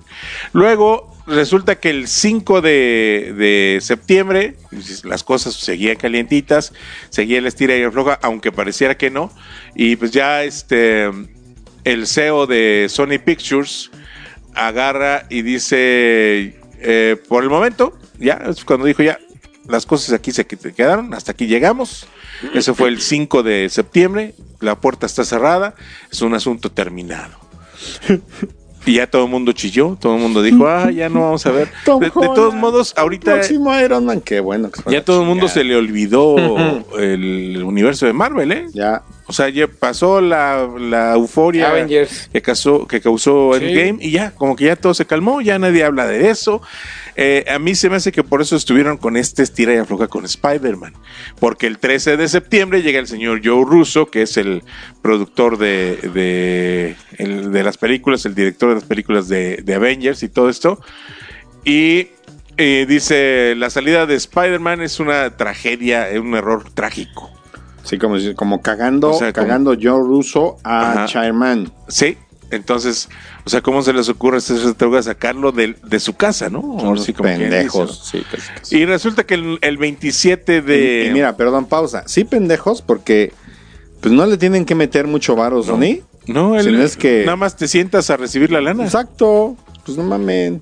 Luego, 0.54 1.14
resulta 1.28 1.76
que 1.76 1.90
el 1.90 2.08
5 2.08 2.62
de, 2.62 3.34
de 3.38 3.80
septiembre, 3.82 4.56
las 5.04 5.24
cosas 5.24 5.56
seguían 5.56 5.96
calientitas, 5.96 6.74
seguía 7.10 7.40
el 7.40 7.48
estira 7.48 7.76
y 7.76 7.84
afloja, 7.84 8.20
aunque 8.22 8.52
pareciera 8.52 8.96
que 8.98 9.10
no. 9.10 9.32
Y 9.76 9.96
pues 9.96 10.12
ya 10.12 10.44
este 10.44 11.10
el 11.86 12.08
CEO 12.08 12.48
de 12.48 12.88
Sony 12.90 13.20
Pictures 13.24 13.92
agarra 14.56 15.26
y 15.30 15.44
dice, 15.44 16.60
eh, 16.80 17.16
por 17.30 17.44
el 17.44 17.50
momento, 17.50 17.98
ya, 18.18 18.42
es 18.50 18.66
cuando 18.66 18.86
dijo 18.86 19.04
ya, 19.04 19.20
las 19.68 19.86
cosas 19.86 20.14
aquí 20.14 20.32
se 20.32 20.46
que- 20.46 20.58
quedaron, 20.58 21.14
hasta 21.14 21.32
aquí 21.32 21.48
llegamos. 21.48 22.08
Eso 22.54 22.76
fue 22.76 22.90
el 22.90 23.02
5 23.02 23.44
de 23.44 23.70
septiembre, 23.70 24.34
la 24.60 24.76
puerta 24.80 25.06
está 25.06 25.24
cerrada, 25.24 25.76
es 26.12 26.22
un 26.22 26.34
asunto 26.34 26.72
terminado. 26.72 27.34
Y 28.88 28.96
ya 28.98 29.08
todo 29.10 29.24
el 29.26 29.32
mundo 29.32 29.52
chilló, 29.52 29.98
todo 30.00 30.14
el 30.16 30.22
mundo 30.22 30.44
dijo, 30.44 30.68
ah, 30.68 30.92
ya 30.92 31.10
no 31.10 31.22
vamos 31.22 31.44
a 31.48 31.52
ver. 31.52 31.70
Tom 31.86 32.00
De, 32.00 32.06
de 32.06 32.12
todos 32.12 32.54
modos, 32.54 32.94
ahorita 32.96 33.34
Próximo 33.34 33.76
Iron 33.80 34.06
Man, 34.06 34.22
qué 34.22 34.40
bueno. 34.40 34.70
que 34.70 34.92
ya 34.92 35.04
todo 35.04 35.22
el 35.22 35.28
mundo 35.28 35.48
se 35.48 35.64
le 35.64 35.76
olvidó 35.76 36.36
el 37.00 37.64
universo 37.64 38.06
de 38.06 38.14
Marvel, 38.14 38.52
¿eh? 38.52 38.68
Ya, 38.74 39.02
O 39.26 39.34
sea, 39.34 39.50
ya 39.50 39.68
pasó 39.68 40.22
la, 40.22 40.70
la 40.80 41.14
euforia 41.16 41.70
Avengers. 41.72 42.30
que 42.32 42.44
causó, 42.44 42.86
que 42.86 43.02
causó 43.02 43.54
Sí. 43.58 43.66
Endgame 43.66 43.98
y 44.06 44.12
ya, 44.12 44.30
como 44.36 44.56
que 44.56 44.66
ya 44.66 44.76
todo 44.76 44.94
se 44.94 45.08
calmó, 45.08 45.42
ya 45.42 45.58
nadie 45.58 45.84
habla 45.84 46.06
de 46.06 46.30
eso. 46.30 46.62
Eh, 47.18 47.46
a 47.48 47.60
mí 47.60 47.76
se 47.76 47.90
me 47.90 47.96
hace 47.96 48.12
que 48.12 48.24
por 48.24 48.42
eso 48.42 48.56
estuvieron 48.58 48.98
con 48.98 49.16
este 49.16 49.42
estira 49.44 49.74
y 49.74 49.78
afloja 49.78 50.08
con 50.08 50.26
Spider-Man. 50.26 50.94
Porque 51.40 51.66
el 51.68 51.78
13 51.78 52.18
de 52.18 52.28
septiembre 52.28 52.82
llega 52.82 53.00
el 53.00 53.08
señor 53.08 53.40
Joe 53.44 53.64
Russo, 53.66 54.08
que 54.08 54.24
es 54.24 54.36
el 54.38 54.64
productor 55.02 55.58
de, 55.58 55.96
de, 56.14 56.96
el- 57.18 57.52
de 57.52 57.64
las 57.64 57.78
películas, 57.78 58.26
el 58.26 58.36
director 58.36 58.70
de 58.70 58.76
las 58.76 58.84
películas 58.84 59.28
de, 59.30 59.58
de 59.64 59.76
Avengers 59.76 60.24
y 60.24 60.30
todo 60.30 60.50
esto. 60.50 60.82
Y 61.64 62.10
eh, 62.58 62.86
dice, 62.88 63.54
la 63.58 63.70
salida 63.70 64.06
de 64.06 64.16
Spider-Man 64.16 64.82
es 64.82 65.00
una 65.00 65.36
tragedia, 65.38 66.10
es 66.10 66.20
un 66.20 66.36
error 66.36 66.70
trágico. 66.74 67.32
sí, 67.84 67.98
como, 67.98 68.18
como 68.36 68.62
cagando, 68.62 69.12
O 69.12 69.18
sea, 69.20 69.32
como- 69.34 69.48
cagando 69.48 69.72
Joe 69.82 70.00
Russo 70.02 70.58
a. 70.64 71.06
Chairman. 71.08 71.72
Sí, 71.88 72.18
entonces, 72.56 73.10
o 73.46 73.50
sea, 73.50 73.62
¿cómo 73.62 73.82
se 73.84 73.94
les 73.94 74.10
ocurre 74.10 74.38
a 74.38 74.40
este 74.40 74.54
a 74.98 75.02
sacarlo 75.04 75.52
de, 75.52 75.76
de 75.84 76.00
su 76.00 76.16
casa, 76.16 76.50
no? 76.50 76.62
Son 76.80 76.98
sí, 77.00 77.14
como 77.14 77.30
pendejos. 77.30 78.12
dice, 78.12 78.18
Sí, 78.20 78.26
casi, 78.32 78.48
¿no? 78.52 78.56
casi. 78.60 78.78
Y 78.78 78.86
resulta 78.86 79.24
que 79.26 79.34
el, 79.36 79.60
el 79.62 79.78
27 79.78 80.62
de... 80.62 81.04
Y, 81.06 81.10
y 81.10 81.14
mira, 81.14 81.36
perdón, 81.38 81.66
pausa. 81.66 82.04
Sí, 82.08 82.24
pendejos, 82.24 82.82
porque 82.82 83.34
pues 84.02 84.14
no 84.14 84.26
le 84.26 84.38
tienen 84.38 84.66
que 84.66 84.76
meter 84.76 85.08
mucho 85.08 85.36
varo, 85.36 85.64
Sony. 85.64 86.00
no, 86.28 86.60
si 86.62 86.68
el- 86.68 86.78
no 86.78 86.84
es 86.84 86.96
que- 86.98 87.24
nada 87.26 87.38
más 87.38 87.56
te 87.56 87.68
sientas 87.68 88.10
a 88.10 88.18
recibir 88.18 88.52
la 88.52 88.62
lana. 88.62 88.84
Exacto. 88.86 89.56
Pues 89.86 89.98
no 89.98 90.04
mamen. 90.04 90.62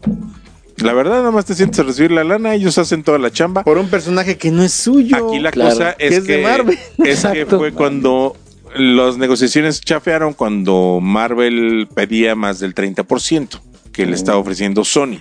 La 0.78 0.92
verdad, 0.94 1.20
nada 1.20 1.32
más 1.32 1.46
te 1.46 1.54
sientas 1.54 1.80
a 1.80 1.84
recibir 1.84 2.12
la 2.12 2.24
lana, 2.24 2.56
ellos 2.56 2.78
hacen 2.78 3.04
toda 3.04 3.20
la 3.20 3.32
chamba. 3.32 3.64
Por 3.64 3.78
un 3.78 3.90
personaje 3.90 4.38
que 4.38 4.50
no 4.52 4.64
es 4.64 4.74
suyo. 4.74 5.30
Aquí 5.30 5.40
la 5.40 5.52
claro, 5.52 5.70
cosa 5.70 5.94
que 5.96 6.08
es, 6.08 6.14
es 6.16 6.28
de 6.28 6.38
que, 6.38 6.42
Marvel. 6.44 6.80
es 7.06 7.26
que 7.26 7.46
fue 7.46 7.72
cuando 7.74 8.36
las 8.76 9.18
negociaciones 9.18 9.82
chafearon 9.82 10.34
cuando 10.34 11.00
Marvel 11.02 11.88
pedía 11.94 12.36
más 12.36 12.60
del 12.60 12.74
30% 12.76 13.60
que 13.92 14.06
le 14.06 14.16
estaba 14.16 14.38
ofreciendo 14.38 14.84
Sony. 14.84 15.20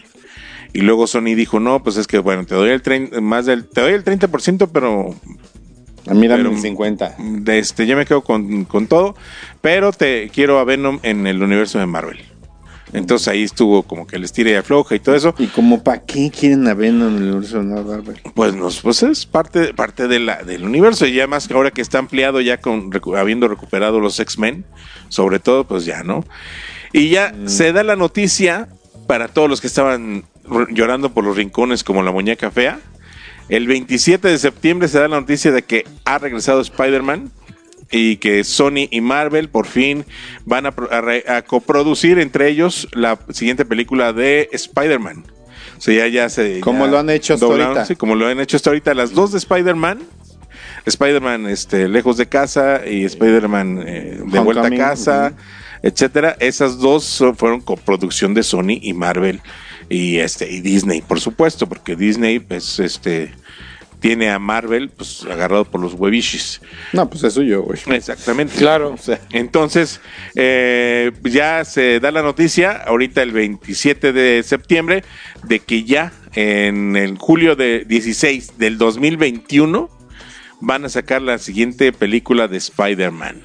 Y 0.73 0.81
luego 0.81 1.07
Sony 1.07 1.35
dijo, 1.37 1.61
no, 1.61 1.83
pues 1.83 1.97
es 1.99 2.07
que 2.07 2.19
bueno, 2.19 2.47
te 2.47 2.55
doy 2.55 2.71
el 2.71 2.81
30, 2.83 3.21
más 3.21 3.45
del, 3.47 3.67
te 3.67 3.83
doy 3.83 3.93
el 3.93 4.05
30%, 4.05 4.71
pero 4.73 5.15
A 6.09 6.15
mí 6.15 6.27
dame 6.27 6.43
Pero- 6.45 6.55
el 6.57 6.61
50. 6.62 7.17
de 7.19 7.59
este, 7.59 7.87
yo 7.87 7.97
me 7.97 8.07
quedo 8.07 8.23
con, 8.23 8.65
con 8.65 8.87
todo, 8.87 9.15
pero 9.61 9.93
te 9.93 10.31
quiero 10.31 10.59
a 10.59 10.65
Venom 10.65 10.99
en 11.03 11.27
el 11.27 11.43
universo 11.43 11.79
de 11.79 11.87
Marvel. 11.87 12.19
Entonces 12.92 13.28
ahí 13.28 13.42
estuvo 13.42 13.83
como 13.85 14.07
que 14.07 14.16
el 14.16 14.24
estira 14.24 14.50
y 14.50 14.55
afloja 14.55 14.94
y 14.94 15.00
todo 15.00 15.14
eso. 15.14 15.35
¿Y 15.38 15.46
como 15.46 15.83
para 15.83 16.02
qué 16.02 16.31
quieren 16.31 16.66
a 16.68 16.74
Venom 16.74 17.09
en 17.16 17.22
el 17.22 17.28
universo 17.31 17.59
de 17.59 17.64
Marvel? 17.64 18.20
Pues, 18.35 18.55
nos, 18.55 18.81
pues 18.81 19.02
es 19.02 19.24
parte, 19.26 19.72
parte 19.74 20.09
de 20.09 20.18
la, 20.18 20.42
del 20.42 20.64
universo 20.64 21.07
y 21.07 21.14
ya 21.14 21.26
más 21.26 21.48
que 21.48 21.55
ahora 21.55 21.70
que 21.70 21.81
está 21.81 21.98
ampliado 21.98 22.40
ya 22.40 22.59
con 22.61 22.90
recu- 22.92 23.18
habiendo 23.18 23.48
recuperado 23.48 23.98
los 24.00 24.20
X-Men, 24.20 24.64
sobre 25.09 25.38
todo, 25.38 25.64
pues 25.64 25.85
ya, 25.87 26.02
¿no? 26.02 26.24
Y 26.92 27.09
ya 27.09 27.35
se 27.46 27.72
da 27.72 27.83
la 27.83 27.96
noticia 27.96 28.68
para 29.07 29.28
todos 29.28 29.48
los 29.48 29.61
que 29.62 29.66
estaban 29.66 30.24
llorando 30.70 31.14
por 31.14 31.24
los 31.24 31.37
rincones 31.37 31.85
como 31.85 32.02
la 32.02 32.12
muñeca 32.12 32.50
fea. 32.50 32.78
El 33.48 33.66
27 33.66 34.28
de 34.28 34.38
septiembre 34.38 34.88
se 34.88 34.98
da 34.98 35.09
la 35.09 35.18
noticia 35.20 35.50
de 35.52 35.62
que 35.62 35.87
ha 36.05 36.18
regresado 36.18 36.61
Spider-Man 36.61 37.31
y 37.92 38.16
que 38.16 38.42
Sony 38.42 38.88
y 38.90 39.00
Marvel 39.00 39.48
por 39.48 39.66
fin 39.66 40.05
van 40.44 40.66
a, 40.66 40.72
coproducir 41.42 42.18
entre 42.18 42.48
ellos 42.48 42.88
la 42.92 43.18
siguiente 43.31 43.64
película 43.64 44.12
de 44.12 44.48
Spider-Man. 44.50 45.24
O 45.76 45.81
sea, 45.81 45.94
ya, 45.94 46.09
ya 46.09 46.28
se. 46.28 46.61
Como 46.61 46.87
ya 46.87 46.90
lo 46.92 46.98
han 46.98 47.11
hecho 47.11 47.35
hasta 47.35 47.46
doblaron, 47.46 47.68
ahorita. 47.68 47.87
sí, 47.87 47.94
como 47.94 48.14
lo 48.14 48.26
han 48.26 48.40
hecho 48.40 48.57
hasta 48.57 48.70
ahorita. 48.70 48.94
Las 48.94 49.12
dos 49.12 49.33
de 49.33 49.38
Spider-Man. 49.38 50.00
Spider-Man 50.85 51.46
este, 51.46 51.88
lejos 51.88 52.16
de 52.16 52.26
casa 52.26 52.83
y 52.85 53.05
Spider-Man 53.05 53.85
eh, 53.87 54.20
de 54.24 54.38
vuelta 54.40 54.66
a 54.66 54.70
casa, 54.70 55.33
etcétera. 55.83 56.37
Esas 56.40 56.78
dos 56.78 57.22
fueron 57.37 57.61
coproducción 57.61 58.35
de 58.35 58.42
Sony 58.42 58.78
y 58.81 58.92
Marvel 58.92 59.40
y 59.88 60.18
este 60.18 60.50
y 60.50 60.61
Disney, 60.61 61.02
por 61.02 61.20
supuesto, 61.20 61.68
porque 61.68 61.94
Disney 61.94 62.40
pues 62.40 62.81
este 62.81 63.33
tiene 64.03 64.31
a 64.31 64.38
Marvel 64.41 64.91
pues 64.91 65.25
agarrado 65.25 65.65
por 65.65 65.81
los 65.81 65.95
huevichis. 65.95 66.61
No, 66.93 67.09
pues 67.09 67.23
es 67.23 67.33
suyo, 67.33 67.62
güey. 67.62 67.79
Exactamente. 67.87 68.57
Claro. 68.57 68.93
O 68.95 68.99
sea, 68.99 69.21
Entonces, 69.31 70.01
eh, 70.35 71.12
ya 71.23 71.65
se 71.65 72.01
da 72.01 72.11
la 72.11 72.23
noticia, 72.23 72.73
ahorita 72.73 73.23
el 73.23 73.31
27 73.31 74.12
de 74.12 74.43
septiembre, 74.43 75.05
de 75.45 75.61
que 75.61 75.85
ya 75.85 76.12
en 76.35 76.97
el 76.97 77.17
julio 77.17 77.55
de 77.55 77.85
16 77.87 78.59
del 78.59 78.77
2021 78.77 79.88
van 80.61 80.85
a 80.85 80.88
sacar 80.88 81.23
la 81.23 81.38
siguiente 81.38 81.93
película 81.93 82.49
de 82.49 82.57
Spider-Man 82.57 83.41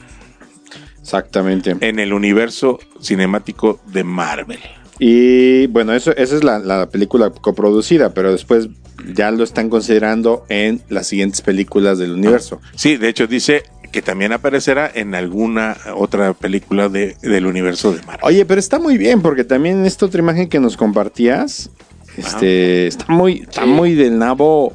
exactamente. 0.99 1.75
en 1.79 1.99
el 1.99 2.13
universo 2.13 2.79
cinemático 2.99 3.79
de 3.85 4.03
Marvel. 4.03 4.59
Y 4.99 5.67
bueno, 5.67 5.93
eso, 5.93 6.11
esa 6.15 6.35
es 6.35 6.43
la, 6.43 6.59
la 6.59 6.89
película 6.89 7.29
coproducida, 7.29 8.13
pero 8.13 8.31
después 8.31 8.67
ya 9.13 9.29
lo 9.31 9.43
están 9.43 9.69
considerando 9.69 10.45
en 10.49 10.81
las 10.89 11.07
siguientes 11.07 11.41
películas 11.41 11.99
del 11.99 12.11
universo. 12.13 12.59
Sí, 12.75 12.97
de 12.97 13.09
hecho 13.09 13.27
dice 13.27 13.63
que 13.91 14.01
también 14.01 14.33
aparecerá 14.33 14.91
en 14.93 15.15
alguna 15.15 15.77
otra 15.95 16.33
película 16.33 16.89
de- 16.89 17.15
del 17.21 17.45
universo 17.45 17.91
de 17.93 17.99
Marvel. 18.03 18.19
Oye, 18.23 18.45
pero 18.45 18.59
está 18.59 18.79
muy 18.79 18.97
bien, 18.97 19.21
porque 19.21 19.43
también 19.43 19.85
esta 19.85 20.05
otra 20.07 20.19
imagen 20.19 20.49
que 20.49 20.59
nos 20.59 20.75
compartías, 20.75 21.69
este, 22.17 22.87
está 22.87 23.05
muy, 23.13 23.41
está 23.47 23.63
Sí. 23.63 23.69
muy 23.69 23.93
del 23.95 24.17
nabo 24.17 24.73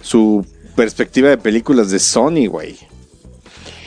su 0.00 0.46
perspectiva 0.76 1.30
de 1.30 1.38
películas 1.38 1.90
de 1.90 1.98
Sony, 1.98 2.46
güey. 2.46 2.76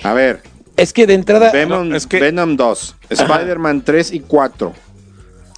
A 0.04 0.13
ver, 0.13 0.41
Es 0.78 0.91
que 0.91 1.08
de 1.08 1.13
entrada. 1.13 1.52
Venom, 1.52 1.88
no, 1.89 1.95
es 1.95 2.06
que- 2.06 2.19
Venom 2.19 2.58
2, 2.58 2.95
Spider-Man 3.10 3.84
3 3.86 4.12
y 4.12 4.19
4, 4.19 4.74
Ajá. 4.74 4.85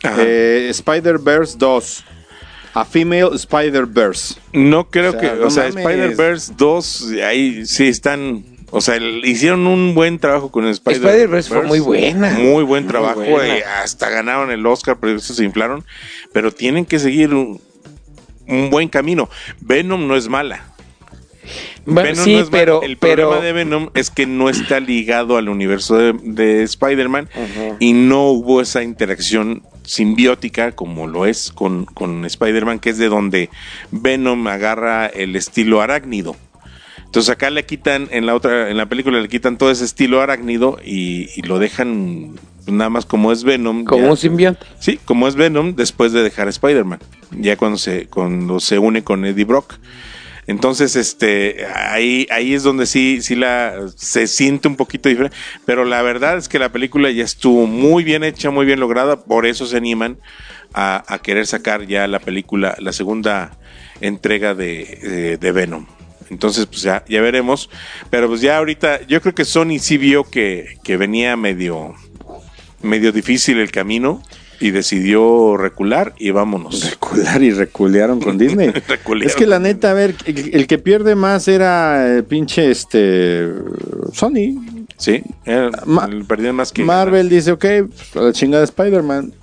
Eh, 0.03 0.67
Spider-Verse 0.71 1.55
2, 1.57 2.03
A 2.73 2.85
Female 2.85 3.29
Spider-Verse. 3.33 4.35
No 4.53 4.89
creo 4.89 5.09
O 5.09 5.11
sea, 5.13 5.19
que, 5.21 5.37
no 5.39 5.47
o 5.47 5.49
sea. 5.49 5.67
Spider-Verse 5.67 6.53
2, 6.57 7.07
ahí 7.25 7.65
sí 7.65 7.87
están, 7.87 8.43
o 8.69 8.81
sea, 8.81 8.95
el- 8.95 9.25
hicieron 9.25 9.65
un 9.65 9.95
buen 9.95 10.19
trabajo 10.19 10.51
con 10.51 10.67
Spider- 10.67 10.97
Spider-Verse 11.01 11.49
fue 11.49 11.63
muy 11.63 11.79
buena. 11.79 12.31
Muy 12.31 12.63
buen 12.63 12.83
Muy 12.83 12.91
trabajo, 12.91 13.21
buena. 13.21 13.57
eh, 13.57 13.63
hasta 13.63 14.09
ganaron 14.09 14.51
el 14.51 14.65
Oscar, 14.65 14.97
pero 14.99 15.15
eso 15.15 15.33
se 15.33 15.43
inflaron, 15.43 15.83
pero 16.33 16.51
tienen 16.51 16.85
que 16.85 16.99
seguir 16.99 17.33
un, 17.33 17.59
un 18.47 18.69
buen 18.69 18.89
camino. 18.89 19.29
Venom 19.61 20.07
no 20.07 20.15
es 20.15 20.27
mala. 20.29 20.63
Bueno, 21.85 22.09
Venom 22.09 22.25
sí, 22.25 22.33
no 22.33 22.39
es 22.41 22.51
mala. 22.51 22.59
pero. 22.59 22.81
El 22.83 22.97
pero 22.97 23.29
problema 23.29 23.45
de 23.45 23.53
Venom 23.53 23.89
es 23.93 24.09
que 24.11 24.25
no 24.27 24.49
está 24.49 24.79
ligado 24.81 25.37
al 25.37 25.47
universo 25.49 25.95
de, 25.95 26.13
de 26.21 26.63
Spider-Man 26.63 27.29
y 27.79 27.93
no 27.93 28.25
hubo 28.31 28.59
esa 28.61 28.83
interacción 28.83 29.63
simbiótica 29.87 30.73
como 30.73 31.07
lo 31.07 31.25
es 31.25 31.51
con, 31.51 31.85
con 31.85 32.25
Spider-Man, 32.25 32.79
que 32.79 32.91
es 32.91 32.97
de 32.97 33.09
donde 33.09 33.49
Venom 33.91 34.45
agarra 34.47 35.07
el 35.07 35.35
estilo 35.35 35.81
arácnido. 35.81 36.35
Entonces 37.05 37.29
acá 37.29 37.49
le 37.49 37.65
quitan, 37.65 38.09
en 38.11 38.25
la 38.25 38.35
otra, 38.35 38.69
en 38.69 38.77
la 38.77 38.87
película 38.87 39.19
le 39.21 39.29
quitan 39.29 39.57
todo 39.57 39.71
ese 39.71 39.85
estilo 39.85 40.21
arácnido 40.21 40.77
y, 40.83 41.29
y 41.35 41.41
lo 41.43 41.57
dejan 41.57 42.35
nada 42.67 42.89
más 42.89 43.05
como 43.05 43.31
es 43.31 43.45
Venom. 43.45 43.85
como 43.85 44.03
ya. 44.03 44.11
un 44.11 44.17
simbionte. 44.17 44.65
Sí, 44.79 44.99
como 45.05 45.27
es 45.27 45.35
Venom 45.35 45.75
después 45.75 46.11
de 46.11 46.21
dejar 46.21 46.47
a 46.47 46.49
Spider-Man, 46.49 46.99
ya 47.31 47.55
cuando 47.55 47.77
se, 47.77 48.07
cuando 48.07 48.59
se 48.59 48.77
une 48.77 49.03
con 49.03 49.25
Eddie 49.25 49.45
Brock. 49.45 49.75
Entonces, 50.47 50.95
este, 50.95 51.65
ahí, 51.75 52.25
ahí 52.31 52.53
es 52.53 52.63
donde 52.63 52.85
sí, 52.85 53.21
sí 53.21 53.35
la, 53.35 53.87
se 53.95 54.27
siente 54.27 54.67
un 54.69 54.77
poquito 54.77 55.09
diferente. 55.09 55.35
Pero 55.65 55.83
la 55.85 56.01
verdad 56.01 56.37
es 56.37 56.47
que 56.47 56.57
la 56.57 56.71
película 56.71 57.11
ya 57.11 57.23
estuvo 57.25 57.67
muy 57.67 58.03
bien 58.05 58.23
hecha, 58.23 58.49
muy 58.49 58.65
bien 58.65 58.79
lograda. 58.79 59.23
Por 59.25 59.45
eso 59.45 59.65
se 59.67 59.75
animan 59.77 60.17
a, 60.73 61.03
a 61.13 61.19
querer 61.19 61.45
sacar 61.47 61.85
ya 61.85 62.07
la 62.07 62.19
película, 62.19 62.75
la 62.79 62.93
segunda 62.93 63.57
entrega 63.99 64.53
de, 64.55 65.37
de- 65.39 65.51
Venom. 65.51 65.85
Entonces, 66.29 66.65
pues 66.65 66.81
ya, 66.81 67.03
ya 67.07 67.21
veremos. 67.21 67.69
Pero 68.09 68.27
pues 68.27 68.41
ya 68.41 68.57
ahorita, 68.57 69.05
yo 69.05 69.21
creo 69.21 69.35
que 69.35 69.45
Sony 69.45 69.79
sí 69.79 69.97
vio 69.97 70.23
que, 70.23 70.77
que 70.83 70.97
venía 70.97 71.35
medio, 71.35 71.93
medio 72.81 73.11
difícil 73.11 73.59
el 73.59 73.71
camino 73.71 74.23
y 74.59 74.71
decidió 74.71 75.55
recular 75.57 76.13
y 76.17 76.31
vámonos. 76.31 76.89
Recular 76.89 77.41
y 77.43 77.51
reculearon 77.51 78.19
con 78.19 78.37
Disney. 78.37 78.71
Es 79.23 79.35
que 79.35 79.45
la 79.45 79.59
neta, 79.59 79.91
a 79.91 79.93
ver, 79.93 80.15
el, 80.25 80.53
el 80.55 80.67
que 80.67 80.77
pierde 80.77 81.15
más 81.15 81.47
era 81.47 82.15
el 82.15 82.23
pinche 82.23 82.71
este 82.71 83.47
Sony. 84.13 84.55
Sí, 84.97 85.21
eh, 85.45 85.69
Ma- 85.85 86.09
perdían 86.27 86.55
más 86.55 86.71
que 86.71 86.83
Marvel 86.83 87.29
dice, 87.29 87.51
ok, 87.51 87.65
pues, 87.87 88.15
a 88.15 88.21
la 88.21 88.33
chingada 88.33 88.61
de 88.61 88.65
Spider-Man. 88.65 89.33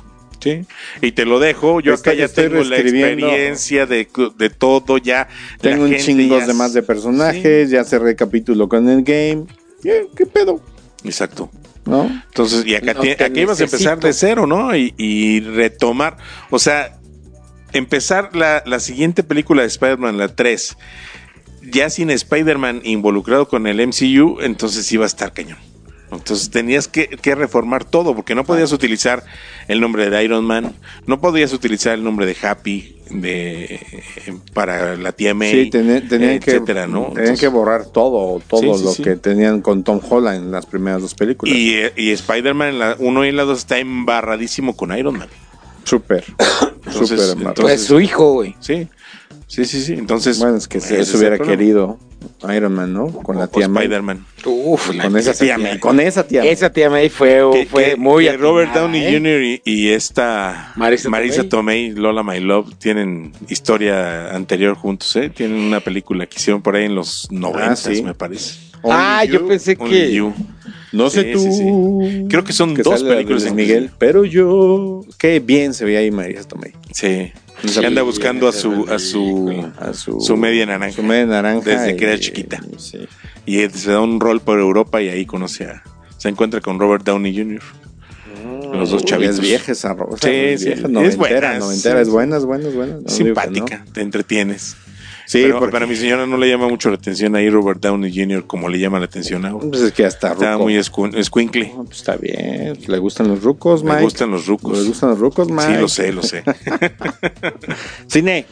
Sí. 0.41 0.63
Y 1.01 1.13
te 1.13 1.25
lo 1.25 1.39
dejo. 1.39 1.81
Yo 1.81 1.95
acá 1.95 2.13
ya 2.13 2.29
tengo 2.29 2.63
la 2.65 2.77
experiencia 2.79 3.87
de, 3.87 4.07
de 4.37 4.51
todo. 4.51 4.99
Ya 4.99 5.27
Tengo 5.61 5.85
un 5.85 5.97
chingo 5.97 6.39
de 6.39 6.53
más 6.53 6.75
de 6.75 6.83
personajes, 6.83 7.71
ya 7.71 7.83
cerré 7.85 8.15
capítulo 8.15 8.69
con 8.69 8.89
el 8.89 9.03
game. 9.05 9.47
Yeah, 9.83 10.03
¿Qué 10.15 10.27
pedo? 10.27 10.61
Exacto. 11.05 11.51
¿No? 11.87 12.05
Entonces, 12.05 12.65
y 12.67 12.75
acá, 12.75 12.95
No 12.95 13.01
ti- 13.01 13.15
te 13.15 13.25
aquí 13.25 13.41
ibas 13.41 13.61
a 13.61 13.65
empezar 13.65 14.01
de 14.01 14.13
cero, 14.13 14.47
¿no? 14.47 14.75
Y, 14.77 14.95
y 14.97 15.41
retomar. 15.41 16.17
O 16.51 16.59
sea, 16.59 16.99
empezar 17.73 18.35
la, 18.35 18.63
la 18.67 18.81
siguiente 18.81 19.23
película 19.23 19.63
de 19.63 19.69
Spider-Man, 19.69 20.17
la 20.17 20.29
3, 20.35 20.77
ya 21.71 21.91
sin 21.91 22.11
Spider-Man 22.11 22.81
involucrado 22.85 23.49
con 23.49 23.67
el 23.67 23.87
MCU, 23.87 24.41
entonces 24.41 24.91
iba 24.93 25.05
a 25.05 25.07
estar 25.07 25.33
cañón. 25.33 25.59
Entonces 26.13 26.51
tenías 26.51 26.87
que, 26.87 27.09
que 27.09 27.35
reformar 27.35 27.85
todo, 27.85 28.15
porque 28.15 28.35
no 28.37 28.45
podías 28.45 28.71
utilizar 28.73 29.25
el 29.67 29.81
nombre 29.81 30.11
de 30.11 30.23
Iron 30.25 30.45
Man, 30.45 30.73
no 31.07 31.21
podías 31.21 31.53
utilizar 31.53 31.95
el 31.95 32.05
nombre 32.05 32.25
de 32.27 32.37
Happy 32.41 32.94
de, 33.11 33.81
para 34.53 34.97
la 34.97 35.13
tía 35.13 35.35
May, 35.35 35.65
Sí, 35.65 35.71
tenían, 35.71 36.09
tenían 36.09 36.39
que, 36.41 36.51
etcétera, 36.53 36.87
¿no? 36.87 37.01
tenían 37.07 37.19
Entonces- 37.21 37.41
que 37.41 37.49
borrar 37.49 37.87
todo, 37.87 38.41
todo 38.49 38.61
Sí, 38.61 38.79
sí, 38.79 38.85
lo 38.85 38.91
sí. 38.93 39.03
que 39.03 39.17
tenían 39.17 39.61
con 39.61 39.85
Tom 39.85 40.01
Holland 40.09 40.45
en 40.45 40.51
las 40.51 40.67
primeras 40.67 41.03
dos 41.03 41.15
películas. 41.15 41.55
y, 41.55 41.75
y 41.97 42.11
Spider-Man 42.11 42.69
en 42.71 42.79
la 42.79 42.97
1 42.99 43.25
y 43.25 43.29
en 43.29 43.37
la 43.37 43.45
2 43.45 43.59
está 43.59 43.79
embarradísimo 43.79 44.77
con 44.77 44.97
Iron 44.97 45.19
Man. 45.19 45.29
Súper, 45.85 46.25
Entonces, 46.87 47.09
súper 47.09 47.25
amarrado. 47.33 47.49
entonces- 47.51 47.63
Pues 47.63 47.85
su 47.85 48.01
hijo, 48.01 48.33
güey. 48.33 48.55
Sí, 48.61 48.89
sí, 49.55 49.65
sí, 49.65 49.81
sí. 49.83 49.93
Entonces, 49.95 50.39
Bueno, 50.39 50.57
es 50.57 50.69
que 50.69 50.79
ese 50.79 50.89
se 50.89 51.01
es 51.01 51.09
eso 51.09 51.19
hubiera 51.19 51.39
querido 51.39 51.99
Iron 52.55 52.73
Man, 52.75 52.93
¿no? 52.93 53.09
Con 53.09 53.37
la 53.39 53.47
tía 53.49 53.69
May. 53.69 53.85
Spider-Man. 53.85 54.25
Uf, 54.47 54.95
la- 54.95 55.05
Con 55.05 55.17
esa 55.17 55.35
tía 55.35 55.59
May. 55.59 55.79
Con 55.79 56.01
esa 56.01 56.27
tía 56.27 56.41
May. 56.41 56.49
Esa 56.51 56.73
tía 56.73 56.89
May 56.91 57.09
fue, 57.11 57.41
Que- 57.53 57.67
fue 57.67 57.85
que- 57.91 57.97
muy. 57.97 58.25
que 58.25 58.37
Robert 58.37 58.73
Downey 58.75 59.05
¿eh? 59.05 59.13
Jr. 59.13 59.43
y, 59.43 59.63
y 59.65 59.89
esta 59.91 60.73
Marisa 60.77 61.09
Marisa, 61.11 61.45
Tomei, 61.49 61.91
Lola 61.93 62.23
My 62.23 62.41
Love, 62.41 62.75
tienen 62.79 63.33
historia 63.49 64.35
anterior 64.35 64.75
juntos, 64.75 65.15
¿eh? 65.17 65.31
Tienen 65.31 65.59
una 65.59 65.81
película 65.81 66.27
que 66.27 66.37
hicieron 66.39 66.63
por 66.63 66.77
ahí 66.77 66.85
en 66.87 66.95
los 66.95 67.29
90, 67.31 67.73
Ah, 67.73 67.77
sí. 67.77 68.03
me 68.03 68.15
parece. 68.15 68.59
Ah, 68.85 69.25
yo 69.25 69.47
pensé 69.47 69.77
Only 69.79 69.91
que. 69.95 70.13
You. 70.15 70.35
No 70.93 71.11
sé 71.11 71.25
tú. 71.25 71.41
sí, 71.41 71.51
sí. 71.53 71.65
Creo 72.29 72.45
que 72.45 72.53
son 72.53 72.75
dos 72.75 73.03
de 73.03 73.11
películas 73.11 73.45
en 73.47 73.57
Miguel, 73.57 73.91
pero 73.99 74.25
yo. 74.25 75.01
Qué 75.19 75.41
bien 75.41 75.75
se 75.75 75.85
veía 75.85 75.99
ahí 76.01 76.11
Marisa 76.11 76.45
Tomei. 76.45 76.73
Sí. 76.93 77.33
Que 77.81 77.87
anda 77.87 78.03
buscando 78.03 78.49
a 78.49 78.53
su, 78.53 78.87
a 78.91 78.99
su, 78.99 79.71
A 79.79 79.93
su, 79.95 80.21
su 80.21 80.37
media 80.37 80.67
naranja. 80.67 80.97
Su 80.97 81.03
media 81.03 81.27
naranja. 81.27 81.69
Desde 81.71 81.97
que 81.97 82.05
era 82.05 82.15
y- 82.15 82.21
chiquita. 82.21 82.61
Sí. 82.79 83.07
Y 83.47 83.69
se 83.71 83.91
da 83.93 84.01
un 84.01 84.21
rol 84.21 84.41
por 84.41 84.59
Europa 84.59 85.01
y 85.03 85.09
ahí 85.09 85.27
conoce 85.27 85.65
a, 85.65 85.83
se 86.19 86.29
encuentra 86.29 86.61
con 86.61 86.79
Robert 86.79 87.05
Downey 87.05 87.37
Jr. 87.37 87.63
Los 88.73 88.91
dos 88.91 89.05
chavitos. 89.05 89.37
Es 89.37 89.41
vieja 89.41 89.73
esa 89.73 89.95
ropa. 89.95 90.17
Sí, 90.21 90.29
es 90.31 90.61
sí, 90.61 90.67
vieja, 90.67 90.83
es 90.87 90.91
noventera, 90.91 91.19
buena, 91.51 91.59
noventera, 91.59 91.97
sí, 91.97 92.03
es 92.03 92.09
buena, 92.09 92.37
es 92.39 92.45
buena, 92.45 92.69
es 92.69 92.75
buena. 92.75 92.93
No 92.95 92.99
digo 93.01 93.07
que 93.09 93.15
Simpática, 93.15 93.83
no. 93.87 93.93
te 93.93 94.01
entretienes. 94.01 94.77
Sí, 95.27 95.43
pero 95.43 95.59
porque 95.59 95.73
para 95.73 95.87
mi 95.87 95.97
señora 95.97 96.27
no 96.27 96.37
le 96.37 96.49
llama 96.49 96.69
mucho 96.69 96.91
la 96.91 96.97
atención 96.97 97.35
ahí 97.35 97.49
Robert 97.49 97.81
Downey 97.81 98.15
Jr. 98.15 98.47
como 98.47 98.69
le 98.69 98.79
llama 98.79 98.99
la 98.99 99.07
atención 99.07 99.45
ahora. 99.47 99.67
pues 99.71 99.81
es 99.83 99.93
que 99.93 100.05
hasta 100.05 100.33
Está 100.33 100.53
ruco. 100.53 100.65
muy 100.65 100.75
escu- 100.77 101.17
escuincle. 101.17 101.73
No, 101.75 101.85
pues 101.85 101.99
está 101.99 102.17
bien. 102.17 102.79
Le 102.87 102.99
gustan 102.99 103.29
los 103.29 103.43
rucos, 103.43 103.83
Mike. 103.83 103.97
Me 103.97 104.03
gustan 104.03 104.31
los 104.31 104.47
rucos. 104.47 104.79
Le 104.79 104.85
gustan 104.85 105.11
los 105.11 105.19
rucos, 105.19 105.49
Mike. 105.51 105.63
Sí, 105.75 105.81
lo 105.81 105.89
sé, 105.89 106.13
lo 106.13 106.23
sé. 106.23 106.45
Cine. 108.07 108.47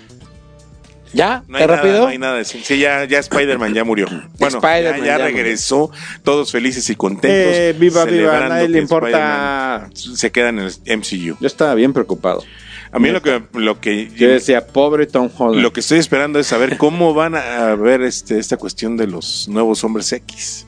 ¿Ya? 1.14 1.44
No 1.46 1.58
hay 1.58 1.64
¿Está 1.64 1.74
nada, 1.76 1.82
rápido? 1.82 2.02
no 2.04 2.06
hay 2.08 2.16
nada. 2.18 2.42
Sí, 2.44 2.60
sí, 2.64 2.78
ya, 2.78 3.04
ya 3.04 3.18
Spider-Man 3.18 3.74
ya 3.74 3.84
murió. 3.84 4.06
Bueno, 4.38 4.60
ya, 4.62 4.96
ya 4.98 5.18
regresó, 5.18 5.90
todos 6.24 6.50
felices 6.50 6.88
y 6.88 6.96
contentos. 6.96 7.54
Eh, 7.54 7.76
viva, 7.78 8.04
viva, 8.06 8.48
nadie 8.48 8.68
le 8.68 8.78
importa. 8.78 9.90
Se 9.92 10.32
queda 10.32 10.48
en 10.48 10.60
el 10.60 10.72
MCU. 10.86 11.36
Yo 11.38 11.46
estaba 11.46 11.74
bien 11.74 11.92
preocupado. 11.92 12.42
A 12.92 12.98
mí 12.98 13.10
lo 13.10 13.22
que, 13.22 13.42
lo 13.54 13.80
que 13.80 14.10
Yo 14.10 14.28
decía, 14.28 14.66
pobre 14.66 15.06
Tom 15.06 15.30
Holland. 15.36 15.62
Lo 15.62 15.72
que 15.72 15.80
estoy 15.80 15.98
esperando 15.98 16.38
es 16.38 16.46
saber 16.46 16.76
cómo 16.76 17.14
van 17.14 17.34
a 17.34 17.74
ver 17.74 18.02
este, 18.02 18.38
esta 18.38 18.58
cuestión 18.58 18.98
de 18.98 19.06
los 19.06 19.48
nuevos 19.48 19.82
hombres 19.82 20.12
X. 20.12 20.66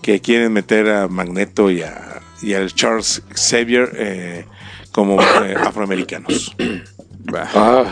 Que 0.00 0.20
quieren 0.20 0.52
meter 0.52 0.88
a 0.88 1.08
Magneto 1.08 1.70
y, 1.72 1.82
a, 1.82 2.22
y 2.40 2.54
al 2.54 2.72
Charles 2.72 3.22
Xavier 3.34 3.90
eh, 3.96 4.44
como 4.92 5.20
eh, 5.20 5.54
afroamericanos. 5.60 6.54
Ay, 7.34 7.86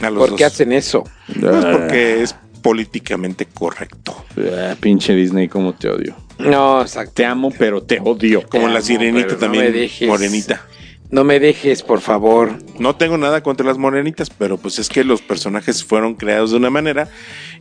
A 0.00 0.10
los 0.10 0.28
¿Por 0.28 0.36
qué 0.36 0.44
dos. 0.44 0.52
hacen 0.52 0.72
eso? 0.72 1.04
Pues 1.40 1.64
porque 1.64 2.22
es 2.22 2.34
políticamente 2.62 3.46
correcto. 3.46 4.24
Ah, 4.38 4.76
pinche 4.80 5.12
Disney, 5.14 5.48
cómo 5.48 5.74
te 5.74 5.88
odio. 5.88 6.16
No, 6.38 6.80
exacto. 6.82 7.14
Te 7.14 7.24
amo, 7.24 7.50
pero 7.58 7.82
te 7.82 7.98
odio. 8.00 8.42
Como 8.48 8.66
Te 8.66 8.72
la 8.72 8.78
amo, 8.78 8.86
sirenita 8.86 9.32
no 9.32 9.38
también, 9.38 9.90
morenita. 10.06 10.64
No 11.10 11.24
me 11.24 11.40
dejes, 11.40 11.82
por 11.82 12.00
favor. 12.02 12.52
No 12.78 12.94
tengo 12.96 13.16
nada 13.16 13.42
contra 13.42 13.64
las 13.66 13.78
morenitas, 13.78 14.28
pero 14.28 14.58
pues 14.58 14.78
es 14.78 14.88
que 14.90 15.04
los 15.04 15.22
personajes 15.22 15.82
fueron 15.82 16.14
creados 16.14 16.50
de 16.50 16.58
una 16.58 16.68
manera 16.68 17.08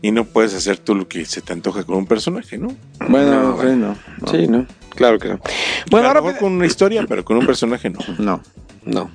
y 0.01 0.11
no 0.11 0.25
puedes 0.25 0.53
hacer 0.53 0.77
tú 0.77 0.95
lo 0.95 1.07
que 1.07 1.23
se 1.25 1.41
te 1.41 1.53
antoja 1.53 1.83
con 1.85 1.95
un 1.95 2.07
personaje, 2.07 2.57
¿no? 2.57 2.75
Bueno, 3.07 3.55
No, 3.55 3.61
sí, 3.61 3.67
no. 3.67 3.97
no. 4.21 4.27
Sí, 4.31 4.47
¿no? 4.47 4.65
Claro 4.95 5.17
que 5.17 5.29
no. 5.29 5.37
Bueno, 5.89 6.07
Bueno, 6.07 6.07
ahora... 6.27 6.37
con 6.39 6.51
una 6.53 6.65
historia, 6.65 7.05
pero 7.07 7.23
con 7.23 7.37
un 7.37 7.45
personaje 7.45 7.89
no. 7.89 7.99
No. 8.17 8.41
No. 8.83 9.11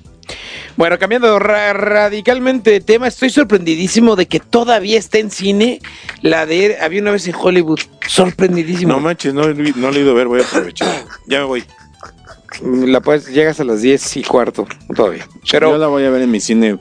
Bueno, 0.77 0.97
cambiando 0.97 1.37
ra- 1.37 1.73
radicalmente 1.73 2.71
de 2.71 2.81
tema, 2.81 3.07
estoy 3.07 3.29
sorprendidísimo 3.29 4.15
de 4.15 4.25
que 4.25 4.39
todavía 4.39 4.97
está 4.97 5.19
en 5.19 5.29
cine 5.29 5.79
la 6.23 6.47
de 6.47 6.77
Había 6.81 7.01
una 7.01 7.11
vez 7.11 7.27
en 7.27 7.35
Hollywood. 7.39 7.79
Sorprendidísimo. 8.07 8.93
No 8.93 8.99
manches, 8.99 9.33
no, 9.35 9.43
no 9.47 9.91
le 9.91 9.99
he 9.99 10.01
ido 10.01 10.11
a 10.11 10.15
ver, 10.15 10.27
voy 10.27 10.41
a 10.41 10.43
aprovechar. 10.43 11.05
Ya 11.27 11.39
me 11.39 11.45
voy. 11.45 11.63
La 12.61 13.01
puedes, 13.01 13.27
llegas 13.27 13.59
a 13.59 13.63
las 13.63 13.81
10 13.81 14.17
y 14.17 14.23
cuarto 14.23 14.67
todavía. 14.95 15.27
Pero 15.51 15.71
Yo 15.71 15.77
la 15.77 15.87
voy 15.87 16.03
a 16.05 16.09
ver 16.09 16.21
en 16.21 16.31
mi 16.31 16.39
cine 16.39 16.77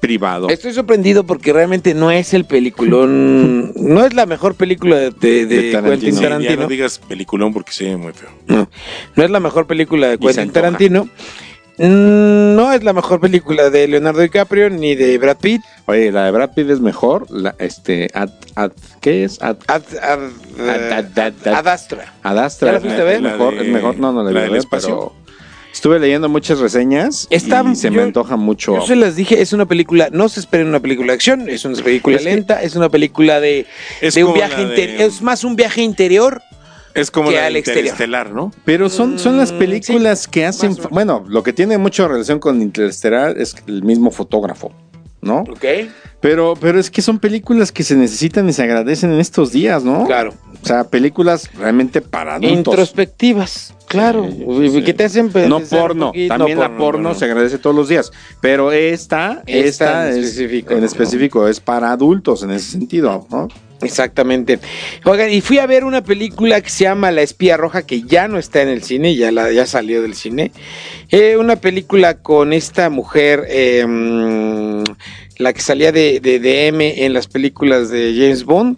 privado. 0.00 0.48
estoy 0.48 0.72
sorprendido 0.72 1.24
porque 1.24 1.52
realmente 1.52 1.92
no 1.94 2.10
es 2.10 2.32
el 2.32 2.44
peliculón, 2.46 3.72
no 3.76 4.04
es 4.04 4.14
la 4.14 4.24
mejor 4.26 4.54
película 4.54 4.96
de, 4.96 5.10
de- 5.10 5.46
de 5.46 5.56
De 5.62 5.72
Tarantino. 5.72 5.90
Quentin 5.90 6.14
Sí, 6.14 6.20
ya 6.22 6.28
Tarantino. 6.28 6.62
no 6.62 6.68
digas 6.68 6.98
peliculón 7.06 7.52
porque 7.52 7.72
se 7.72 7.84
ve 7.84 7.96
muy 7.96 8.12
feo. 8.12 8.30
No, 8.46 8.68
no 9.16 9.24
es 9.24 9.30
la 9.30 9.40
mejor 9.40 9.66
película 9.66 10.08
de 10.08 10.18
Quentin 10.18 10.40
antoja. 10.40 10.52
Tarantino. 10.62 11.04
Mm, 11.04 11.10
No 11.88 12.72
es 12.72 12.84
la 12.84 12.92
mejor 12.92 13.20
película 13.20 13.70
de 13.70 13.88
Leonardo 13.88 14.20
DiCaprio 14.20 14.68
ni 14.68 14.94
de 14.94 15.16
Brad 15.16 15.38
Pitt. 15.38 15.62
Oye, 15.86 16.12
la 16.12 16.26
de 16.26 16.30
Brad 16.30 16.50
Pitt 16.54 16.68
es 16.68 16.80
mejor. 16.80 17.26
La, 17.30 17.54
este, 17.58 18.08
ad, 18.12 18.28
ad- 18.54 18.72
¿qué 19.00 19.24
es? 19.24 19.40
Ad, 19.42 19.56
Ad, 19.66 19.82
ad, 20.02 20.20
Ad- 20.58 20.92
ad- 20.92 21.18
ad- 21.18 21.18
ad- 21.46 21.54
Ad 21.54 21.66
Astra. 21.68 22.12
Adastra. 22.22 22.66
¿Ya 22.68 22.72
la 22.72 22.78
es 22.78 22.84
fuiste 22.84 23.00
a 23.00 23.04
ver? 23.04 23.14
Es 23.16 23.22
mejor, 23.22 23.54
de- 23.54 23.62
es 23.62 23.68
mejor. 23.72 23.96
No, 23.98 24.12
no 24.12 24.22
la, 24.22 24.30
la 24.30 24.42
vi 24.44 24.50
ver, 24.50 24.62
pero 24.70 25.14
estuve 25.72 25.98
leyendo 25.98 26.28
muchas 26.28 26.58
reseñas 26.58 27.26
Está- 27.30 27.64
y 27.72 27.74
se 27.76 27.88
yo- 27.88 27.94
me 27.94 28.02
antoja 28.02 28.36
mucho. 28.36 28.74
Yo 28.74 28.86
se 28.86 28.96
las 28.96 29.16
dije, 29.16 29.40
es 29.40 29.54
una 29.54 29.64
película, 29.66 30.08
no 30.12 30.28
se 30.28 30.40
esperen 30.40 30.66
una 30.66 30.80
película 30.80 31.12
de 31.12 31.14
acción, 31.14 31.48
es 31.48 31.64
una 31.64 31.82
película 31.82 32.16
Es 32.16 32.24
que- 32.24 32.28
lenta, 32.34 32.62
es 32.62 32.76
una 32.76 32.90
película 32.90 33.40
de, 33.40 33.64
Es 34.02 34.14
de 34.16 34.24
un 34.24 34.34
viaje 34.34 34.60
interior, 34.60 35.00
es 35.00 35.22
más 35.22 35.44
un 35.44 35.56
viaje 35.56 35.80
interior. 35.80 36.42
Es 36.94 37.10
como 37.10 37.30
Que 37.30 37.36
la 37.36 37.46
al. 37.46 37.56
Interestelar, 37.56 38.32
¿no? 38.32 38.52
Pero 38.64 38.88
son, 38.88 39.18
son 39.18 39.36
las 39.36 39.52
Mm, 39.52 39.58
películas 39.58 40.26
que 40.28 40.44
hacen. 40.46 40.76
Bueno, 40.90 41.24
lo 41.28 41.42
que 41.42 41.52
tiene 41.52 41.78
mucha 41.78 42.08
relación 42.08 42.38
con 42.40 42.60
Interestelar 42.62 43.38
es 43.38 43.54
el 43.66 43.82
mismo 43.82 44.10
fotógrafo, 44.10 44.72
¿no? 45.22 45.40
Ok. 45.40 45.64
Pero, 46.20 46.54
pero 46.60 46.78
es 46.78 46.90
que 46.90 47.00
son 47.00 47.18
películas 47.18 47.72
que 47.72 47.82
se 47.82 47.96
necesitan 47.96 48.46
y 48.48 48.52
se 48.52 48.62
agradecen 48.62 49.10
en 49.12 49.20
estos 49.20 49.52
días, 49.52 49.84
¿no? 49.84 50.04
Claro. 50.04 50.34
O 50.62 50.66
sea, 50.66 50.84
películas 50.84 51.48
realmente 51.56 52.02
para 52.02 52.34
adultos. 52.34 52.58
Introspectivas, 52.58 53.72
claro. 53.88 54.28
Sí, 54.30 54.44
Y 54.64 54.70
sí. 54.70 54.82
que 54.84 54.92
te 54.92 55.04
hacen 55.04 55.30
No 55.48 55.60
porno, 55.60 56.12
también 56.28 56.58
no 56.58 56.68
la 56.68 56.76
porno 56.76 57.08
no. 57.10 57.14
se 57.14 57.24
agradece 57.24 57.56
todos 57.56 57.74
los 57.74 57.88
días, 57.88 58.10
pero 58.42 58.70
esta, 58.70 59.42
Esta 59.46 59.68
esta, 59.68 60.08
en 60.10 60.18
es- 60.18 60.24
específico, 60.26 60.74
en 60.74 60.80
¿no? 60.80 60.86
específico 60.86 61.48
es 61.48 61.60
para 61.60 61.90
adultos 61.92 62.42
en 62.42 62.50
ese 62.50 62.70
sentido, 62.72 63.26
¿no? 63.30 63.48
Exactamente. 63.82 64.58
Oigan, 65.04 65.30
y 65.30 65.40
fui 65.40 65.58
a 65.58 65.66
ver 65.66 65.84
una 65.84 66.02
película 66.02 66.60
que 66.60 66.70
se 66.70 66.84
llama 66.84 67.10
La 67.10 67.22
espía 67.22 67.56
roja, 67.56 67.82
que 67.86 68.02
ya 68.02 68.28
no 68.28 68.38
está 68.38 68.62
en 68.62 68.68
el 68.68 68.82
cine, 68.82 69.14
ya, 69.14 69.32
la, 69.32 69.50
ya 69.52 69.66
salió 69.66 70.02
del 70.02 70.14
cine. 70.14 70.52
Eh, 71.08 71.36
una 71.36 71.56
película 71.56 72.18
con 72.18 72.52
esta 72.52 72.90
mujer, 72.90 73.46
mm, 73.86 74.82
la 75.40 75.54
que 75.54 75.62
salía 75.62 75.90
de, 75.90 76.20
de, 76.20 76.38
de 76.38 76.66
M 76.66 77.04
en 77.04 77.12
las 77.14 77.26
películas 77.26 77.88
de 77.88 78.14
James 78.14 78.44
Bond. 78.44 78.76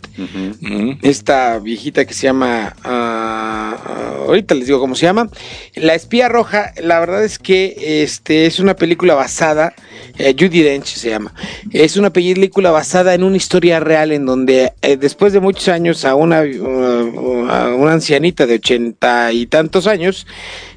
Esta 1.02 1.58
viejita 1.58 2.04
que 2.04 2.14
se 2.14 2.28
llama, 2.28 2.76
ah, 2.84 3.76
ah, 3.84 4.14
ahorita 4.28 4.54
les 4.54 4.66
digo 4.66 4.78
cómo 4.78 4.94
se 4.94 5.06
llama, 5.06 5.28
La 5.74 5.94
espía 5.94 6.28
roja, 6.28 6.72
la 6.80 7.00
verdad 7.00 7.24
es 7.24 7.38
que 7.38 8.02
este 8.04 8.46
es 8.46 8.60
una 8.60 8.74
película 8.76 9.14
basada, 9.14 9.74
eh, 10.18 10.34
Judy 10.38 10.62
Dench 10.62 10.86
se 10.86 11.10
llama, 11.10 11.34
es 11.72 11.96
una 11.96 12.10
película 12.10 12.70
basada 12.70 13.14
en 13.14 13.24
una 13.24 13.36
historia 13.36 13.80
real 13.80 14.12
en 14.12 14.24
donde 14.24 14.72
eh, 14.82 14.96
después 14.96 15.32
de 15.32 15.40
muchos 15.40 15.68
años 15.68 16.04
a 16.04 16.14
una, 16.14 16.42
uh, 16.42 17.48
a 17.48 17.74
una 17.74 17.92
ancianita 17.94 18.46
de 18.46 18.54
ochenta 18.54 19.32
y 19.32 19.46
tantos 19.46 19.88
años, 19.88 20.26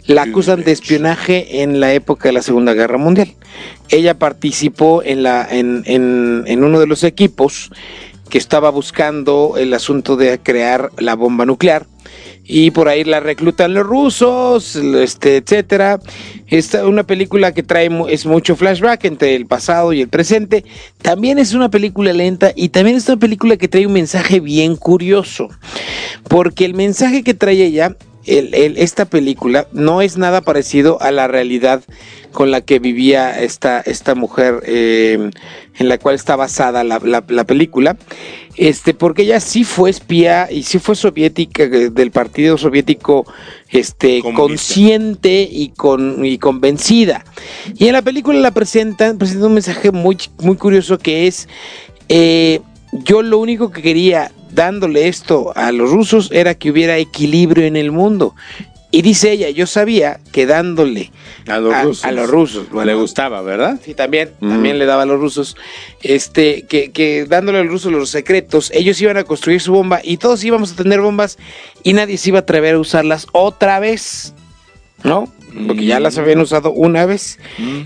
la 0.07 0.23
acusan 0.23 0.63
de 0.63 0.71
espionaje 0.71 1.61
en 1.61 1.79
la 1.79 1.93
época 1.93 2.29
de 2.29 2.33
la 2.33 2.41
Segunda 2.41 2.73
Guerra 2.73 2.97
Mundial. 2.97 3.33
Ella 3.89 4.17
participó 4.17 5.01
en, 5.03 5.23
la, 5.23 5.47
en, 5.49 5.83
en, 5.85 6.43
en 6.47 6.63
uno 6.63 6.79
de 6.79 6.87
los 6.87 7.03
equipos 7.03 7.71
que 8.29 8.37
estaba 8.37 8.69
buscando 8.69 9.55
el 9.57 9.73
asunto 9.73 10.15
de 10.15 10.39
crear 10.39 10.91
la 10.97 11.15
bomba 11.15 11.45
nuclear 11.45 11.85
y 12.47 12.71
por 12.71 12.87
ahí 12.87 13.03
la 13.03 13.19
reclutan 13.19 13.73
los 13.73 13.85
rusos, 13.85 14.75
este, 14.75 15.37
etcétera. 15.37 15.99
Esta 16.47 16.85
una 16.87 17.03
película 17.03 17.53
que 17.53 17.63
trae 17.63 17.89
es 18.09 18.25
mucho 18.25 18.55
flashback 18.55 19.05
entre 19.05 19.35
el 19.35 19.47
pasado 19.47 19.93
y 19.93 20.01
el 20.01 20.09
presente. 20.09 20.63
También 21.01 21.39
es 21.39 21.53
una 21.53 21.69
película 21.69 22.13
lenta 22.13 22.51
y 22.55 22.69
también 22.69 22.97
es 22.97 23.07
una 23.07 23.17
película 23.17 23.57
que 23.57 23.67
trae 23.67 23.87
un 23.87 23.93
mensaje 23.93 24.39
bien 24.39 24.75
curioso, 24.75 25.49
porque 26.27 26.65
el 26.65 26.75
mensaje 26.75 27.23
que 27.23 27.33
trae 27.33 27.63
ella 27.63 27.95
el- 28.25 28.53
el- 28.53 28.77
esta 28.77 29.05
película 29.05 29.67
no 29.71 30.01
es 30.01 30.17
nada 30.17 30.41
parecido 30.41 31.01
a 31.01 31.11
la 31.11 31.27
realidad 31.27 31.83
con 32.31 32.51
la 32.51 32.61
que 32.61 32.79
vivía 32.79 33.39
esta, 33.41 33.79
esta 33.81 34.13
mujer 34.15 34.61
eh, 34.65 35.29
en 35.77 35.87
la 35.89 35.97
cual 35.97 36.15
está 36.15 36.35
basada 36.35 36.83
la, 36.83 36.99
la- 36.99 37.23
la 37.27 37.43
película, 37.45 37.97
este, 38.57 38.93
porque 38.93 39.21
ella 39.23 39.39
sí 39.39 39.63
fue 39.63 39.89
espía 39.89 40.47
y 40.51 40.63
sí 40.63 40.79
fue 40.79 40.95
soviética 40.95 41.63
eh, 41.63 41.89
del 41.89 42.11
partido 42.11 42.57
soviético 42.57 43.25
este, 43.69 44.19
Comunista. 44.21 44.41
consciente 44.41 45.47
y, 45.49 45.69
con, 45.69 46.25
y 46.25 46.37
convencida. 46.37 47.23
Y 47.77 47.87
en 47.87 47.93
la 47.93 48.01
película 48.01 48.39
la 48.39 48.51
presentan, 48.51 49.17
presentan 49.17 49.47
un 49.47 49.53
mensaje 49.55 49.91
muy, 49.91 50.17
muy 50.39 50.57
curioso 50.57 50.97
que 50.97 51.27
es, 51.27 51.47
eh, 52.09 52.59
yo 52.91 53.21
lo 53.21 53.39
único 53.39 53.71
que 53.71 53.81
quería 53.81 54.31
dándole 54.55 55.07
esto 55.07 55.51
a 55.55 55.71
los 55.71 55.91
rusos 55.91 56.29
era 56.31 56.55
que 56.55 56.71
hubiera 56.71 56.97
equilibrio 56.97 57.65
en 57.65 57.75
el 57.75 57.91
mundo. 57.91 58.33
Y 58.91 59.01
dice 59.01 59.31
ella, 59.31 59.49
yo 59.49 59.67
sabía 59.67 60.21
que 60.31 60.45
dándole 60.45 61.11
A 61.47 61.57
los 61.59 61.73
a, 61.73 61.83
rusos. 61.83 62.05
a 62.05 62.11
los 62.13 62.29
rusos, 62.29 62.69
bueno, 62.69 62.85
Le 62.91 62.95
gustaba, 62.97 63.41
¿verdad? 63.41 63.77
Sí, 63.83 63.93
también, 63.93 64.31
Mm. 64.39 64.49
también 64.49 64.79
le 64.79 64.85
daba 64.85 65.03
a 65.03 65.05
los 65.05 65.19
rusos, 65.19 65.57
este, 66.01 66.61
que, 66.61 66.91
que 66.91 67.25
dándole 67.25 67.59
a 67.59 67.63
los 67.63 67.71
rusos 67.73 67.91
los 67.91 68.09
secretos, 68.09 68.71
ellos 68.73 69.01
iban 69.01 69.17
a 69.17 69.25
construir 69.25 69.59
su 69.59 69.73
bomba 69.73 69.99
y 70.01 70.15
todos 70.15 70.41
íbamos 70.45 70.71
a 70.71 70.75
tener 70.77 71.01
bombas 71.01 71.37
y 71.83 71.91
nadie 71.91 72.17
se 72.17 72.29
iba 72.29 72.39
a 72.39 72.41
atrever 72.43 72.75
a 72.75 72.79
usarlas 72.79 73.27
otra 73.33 73.79
vez, 73.81 74.33
¿no? 75.03 75.27
Porque 75.67 75.85
ya 75.85 75.99
las 75.99 76.17
habían 76.17 76.39
usado 76.39 76.71
una 76.71 77.05
vez, 77.05 77.39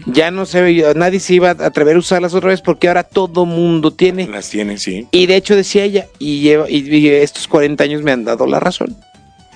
ya 0.05 0.31
no 0.31 0.45
se 0.45 0.93
nadie 0.95 1.19
se 1.19 1.35
iba 1.35 1.49
a 1.49 1.65
atrever 1.65 1.95
a 1.95 1.99
usarlas 1.99 2.33
otra 2.33 2.49
vez 2.49 2.61
porque 2.61 2.87
ahora 2.87 3.03
todo 3.03 3.45
mundo 3.45 3.91
tiene. 3.91 4.27
Las 4.27 4.49
tienen, 4.49 4.79
sí. 4.79 5.07
Y 5.11 5.27
de 5.27 5.35
hecho 5.35 5.55
decía 5.55 5.83
ella, 5.83 6.07
y, 6.17 6.41
lleva, 6.41 6.69
y, 6.69 6.89
y 6.89 7.07
estos 7.09 7.47
40 7.47 7.83
años 7.83 8.01
me 8.01 8.11
han 8.11 8.23
dado 8.23 8.47
la 8.47 8.59
razón, 8.59 8.95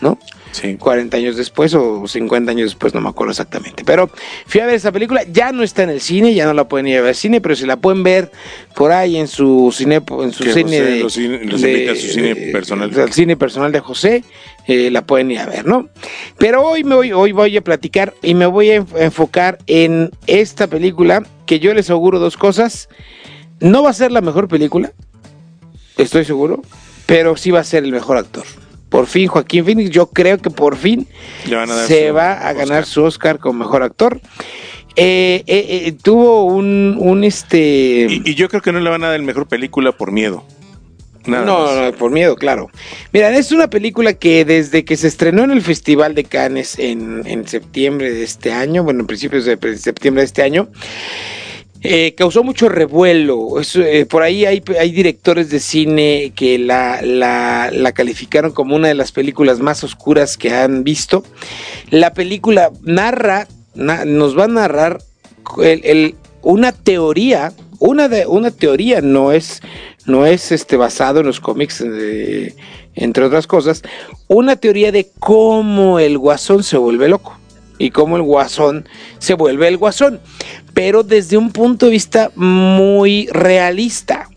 ¿no? 0.01 0.17
Sí. 0.21 0.43
Sí. 0.53 0.77
40 0.79 1.17
años 1.17 1.35
después 1.35 1.73
o 1.73 2.07
50 2.07 2.51
años 2.51 2.69
después, 2.69 2.93
no 2.93 3.01
me 3.01 3.09
acuerdo 3.09 3.31
exactamente. 3.31 3.83
Pero 3.83 4.09
fui 4.45 4.61
a 4.61 4.67
ver 4.67 4.75
esa 4.75 4.91
película, 4.91 5.23
ya 5.23 5.51
no 5.51 5.63
está 5.63 5.81
en 5.81 5.89
el 5.89 5.99
cine, 5.99 6.35
ya 6.35 6.45
no 6.45 6.53
la 6.53 6.67
pueden 6.67 6.87
ir 6.87 6.97
a 6.97 7.01
ver 7.01 7.09
al 7.09 7.15
cine, 7.15 7.41
pero 7.41 7.55
si 7.55 7.65
la 7.65 7.77
pueden 7.77 8.03
ver 8.03 8.31
por 8.75 8.91
ahí 8.91 9.17
en 9.17 9.27
su 9.27 9.73
cine, 9.75 9.95
en 9.95 10.31
su 10.31 10.43
cine 10.43 10.63
José 10.63 10.81
de, 10.81 10.99
los 10.99 11.17
los 11.53 11.63
invita 11.63 11.91
a 11.91 11.95
su 11.95 12.07
cine 12.07 12.35
personal. 12.51 12.99
al 12.99 13.11
cine 13.11 13.35
personal 13.35 13.71
de 13.71 13.79
José, 13.79 14.23
eh, 14.67 14.89
la 14.91 15.05
pueden 15.05 15.31
ir 15.31 15.39
a 15.39 15.45
ver, 15.45 15.65
¿no? 15.65 15.89
Pero 16.37 16.61
hoy 16.63 16.83
me 16.83 16.95
voy, 16.95 17.11
hoy 17.11 17.31
voy 17.31 17.55
a 17.57 17.61
platicar 17.61 18.13
y 18.21 18.33
me 18.33 18.45
voy 18.45 18.71
a 18.71 18.81
enf- 18.81 18.99
enfocar 19.01 19.57
en 19.67 20.11
esta 20.27 20.67
película 20.67 21.23
que 21.45 21.59
yo 21.59 21.73
les 21.73 21.89
auguro 21.89 22.19
dos 22.19 22.37
cosas. 22.37 22.89
No 23.59 23.83
va 23.83 23.89
a 23.89 23.93
ser 23.93 24.11
la 24.11 24.21
mejor 24.21 24.47
película, 24.47 24.91
estoy 25.97 26.25
seguro, 26.25 26.61
pero 27.05 27.37
sí 27.37 27.51
va 27.51 27.59
a 27.59 27.63
ser 27.63 27.83
el 27.83 27.91
mejor 27.91 28.17
actor. 28.17 28.43
Por 28.89 29.07
fin, 29.07 29.27
Joaquín 29.27 29.65
Phoenix, 29.65 29.89
yo 29.89 30.07
creo 30.07 30.37
que 30.37 30.49
por 30.49 30.75
fin 30.75 31.07
se 31.87 32.11
va 32.11 32.33
a 32.33 32.53
ganar 32.53 32.85
su 32.85 33.03
Oscar 33.03 33.39
como 33.39 33.59
mejor 33.59 33.81
actor. 33.83 34.21
Eh, 34.95 35.43
eh, 35.47 35.65
eh, 35.87 35.91
tuvo 36.03 36.43
un, 36.45 36.97
un 36.99 37.23
este. 37.23 38.05
Y, 38.07 38.21
y 38.29 38.35
yo 38.35 38.47
creo 38.49 38.61
que 38.61 38.71
no 38.71 38.79
le 38.79 38.89
van 38.91 39.03
a 39.03 39.07
dar 39.07 39.15
el 39.15 39.23
mejor 39.23 39.47
película 39.47 39.91
por 39.93 40.11
miedo. 40.11 40.43
No, 41.25 41.45
no, 41.45 41.91
por 41.97 42.11
miedo, 42.11 42.35
claro. 42.35 42.69
Mira, 43.13 43.35
es 43.37 43.51
una 43.51 43.69
película 43.69 44.13
que 44.13 44.43
desde 44.45 44.83
que 44.83 44.97
se 44.97 45.07
estrenó 45.07 45.43
en 45.43 45.51
el 45.51 45.61
Festival 45.61 46.15
de 46.15 46.25
Cannes 46.25 46.77
en, 46.79 47.23
en 47.25 47.47
septiembre 47.47 48.11
de 48.11 48.23
este 48.23 48.51
año, 48.51 48.83
bueno, 48.83 49.01
en 49.01 49.07
principios 49.07 49.45
de 49.45 49.57
septiembre 49.77 50.21
de 50.21 50.25
este 50.25 50.41
año, 50.43 50.67
eh, 51.81 52.13
causó 52.15 52.43
mucho 52.43 52.69
revuelo. 52.69 53.59
Es, 53.59 53.75
eh, 53.75 54.05
por 54.09 54.21
ahí 54.23 54.45
hay, 54.45 54.61
hay 54.79 54.91
directores 54.91 55.49
de 55.49 55.59
cine 55.59 56.31
que 56.35 56.57
la, 56.57 57.01
la- 57.01 57.69
la 57.71 57.91
calificaron 57.91 58.51
como 58.51 58.75
una 58.75 58.87
de 58.87 58.93
las 58.95 59.11
películas 59.11 59.59
más 59.59 59.83
oscuras 59.83 60.37
que 60.37 60.53
han 60.53 60.83
visto. 60.83 61.23
La 61.89 62.13
película 62.13 62.71
narra, 62.83 63.47
na- 63.75 64.05
nos 64.05 64.37
va 64.37 64.45
a 64.45 64.47
narrar 64.47 64.99
el- 65.61 65.81
el- 65.83 66.15
una 66.41 66.71
teoría, 66.71 67.51
una, 67.83 68.07
de, 68.07 68.25
una 68.25 68.49
teoría 68.49 69.01
no 69.01 69.33
es, 69.33 69.61
no 70.05 70.25
es 70.25 70.53
este, 70.53 70.77
basado 70.77 71.19
en 71.19 71.25
los 71.25 71.41
cómics, 71.41 71.81
eh, 71.85 72.55
entre 72.95 73.25
otras 73.25 73.45
cosas, 73.45 73.83
una 74.29 74.55
teoría 74.55 74.93
de 74.93 75.11
cómo 75.19 75.99
el 75.99 76.17
guasón 76.17 76.63
se 76.63 76.77
vuelve 76.77 77.09
loco 77.09 77.37
y 77.77 77.89
cómo 77.91 78.15
el 78.15 78.21
guasón 78.23 78.87
se 79.19 79.33
vuelve 79.33 79.67
el 79.67 79.75
guasón, 79.75 80.21
pero 80.73 81.03
desde 81.03 81.35
un 81.35 81.51
punto 81.51 81.87
de 81.87 81.91
vista 81.91 82.31
muy 82.35 83.27
realista. 83.33 84.29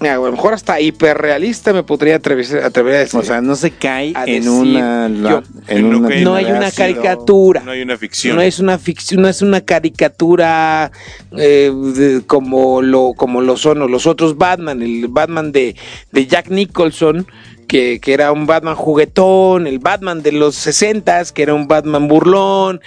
A 0.00 0.14
lo 0.14 0.30
mejor 0.30 0.54
hasta 0.54 0.80
hiperrealista 0.80 1.72
me 1.72 1.82
podría 1.82 2.16
atrever, 2.16 2.62
atrever 2.64 2.94
a 2.94 2.98
decir. 3.00 3.18
O 3.18 3.22
sea, 3.24 3.40
no 3.40 3.56
se 3.56 3.72
cae 3.72 4.12
en 4.26 4.44
decir, 4.44 4.48
una. 4.50 5.08
yo- 5.08 5.42
en 5.66 5.76
En 5.78 5.90
lo 5.90 5.98
una 5.98 6.08
que- 6.08 6.20
no 6.20 6.34
hay 6.36 6.44
una 6.44 6.70
caricatura. 6.70 7.62
No 7.64 7.72
hay 7.72 7.82
una 7.82 7.96
ficción. 7.96 8.36
No 8.36 8.42
es 8.42 8.60
una 8.60 8.78
ficción, 8.78 9.22
no 9.22 9.28
es 9.28 9.42
una 9.42 9.60
caricatura 9.62 10.92
eh, 11.36 11.72
de- 11.94 12.22
como 12.26 12.80
lo 12.82 13.12
como 13.16 13.40
lo 13.40 13.56
son 13.56 13.78
los 13.90 14.06
otros 14.06 14.36
Batman, 14.38 14.82
el 14.82 15.08
Batman 15.08 15.52
de, 15.52 15.74
de 16.12 16.26
Jack 16.26 16.48
Nicholson, 16.50 17.26
que, 17.68 18.00
era 18.06 18.32
un 18.32 18.46
Batman 18.46 18.74
juguetón, 18.74 19.66
el 19.66 19.78
Batman 19.78 20.22
de 20.22 20.32
los 20.32 20.56
60 20.56 21.24
que 21.32 21.42
era 21.42 21.54
un 21.54 21.68
Batman 21.68 22.08
burlón, 22.08 22.80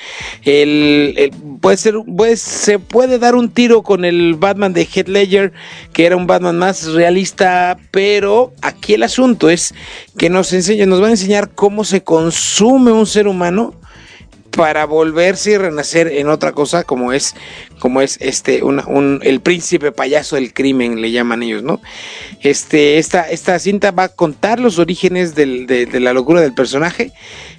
el, 0.43 1.32
puede 1.61 1.77
ser, 1.77 1.95
se 2.36 2.79
puede 2.79 3.19
dar 3.19 3.36
un 3.36 3.49
tiro 3.49 3.84
con 3.84 4.03
el 4.03 4.36
Batman 4.36 4.73
de 4.73 4.86
Heath 4.86 5.07
Ledger, 5.07 5.53
que 5.93 6.05
era 6.05 6.17
un 6.17 6.27
Batman 6.27 6.57
más 6.57 6.86
realista, 6.88 7.77
pero 7.91 8.53
aquí 8.61 8.95
el 8.95 9.03
asunto 9.03 9.49
es 9.49 9.73
que 10.17 10.29
nos 10.29 10.51
enseña, 10.53 10.86
nos 10.86 11.01
va 11.01 11.07
a 11.07 11.11
enseñar 11.11 11.51
cómo 11.51 11.84
se 11.84 12.03
consume 12.03 12.91
un 12.91 13.05
ser 13.05 13.27
humano 13.27 13.80
para 14.51 14.85
volverse 14.85 15.51
y 15.51 15.57
renacer 15.57 16.07
en 16.07 16.27
otra 16.29 16.51
cosa 16.51 16.83
como 16.83 17.13
es 17.13 17.35
como 17.79 18.01
es 18.01 18.17
este 18.21 18.63
un, 18.63 19.19
el 19.23 19.41
príncipe 19.41 19.91
payaso 19.91 20.35
del 20.35 20.53
crimen 20.53 21.01
le 21.01 21.11
llaman 21.11 21.43
ellos 21.43 21.63
no 21.63 21.81
este 22.41 22.97
esta 22.97 23.29
esta 23.29 23.57
cinta 23.59 23.91
va 23.91 24.03
a 24.03 24.09
contar 24.09 24.59
los 24.59 24.77
orígenes 24.77 25.35
de, 25.35 25.65
de 25.65 25.99
la 25.99 26.13
locura 26.13 26.41
del 26.41 26.53
personaje 26.53 27.13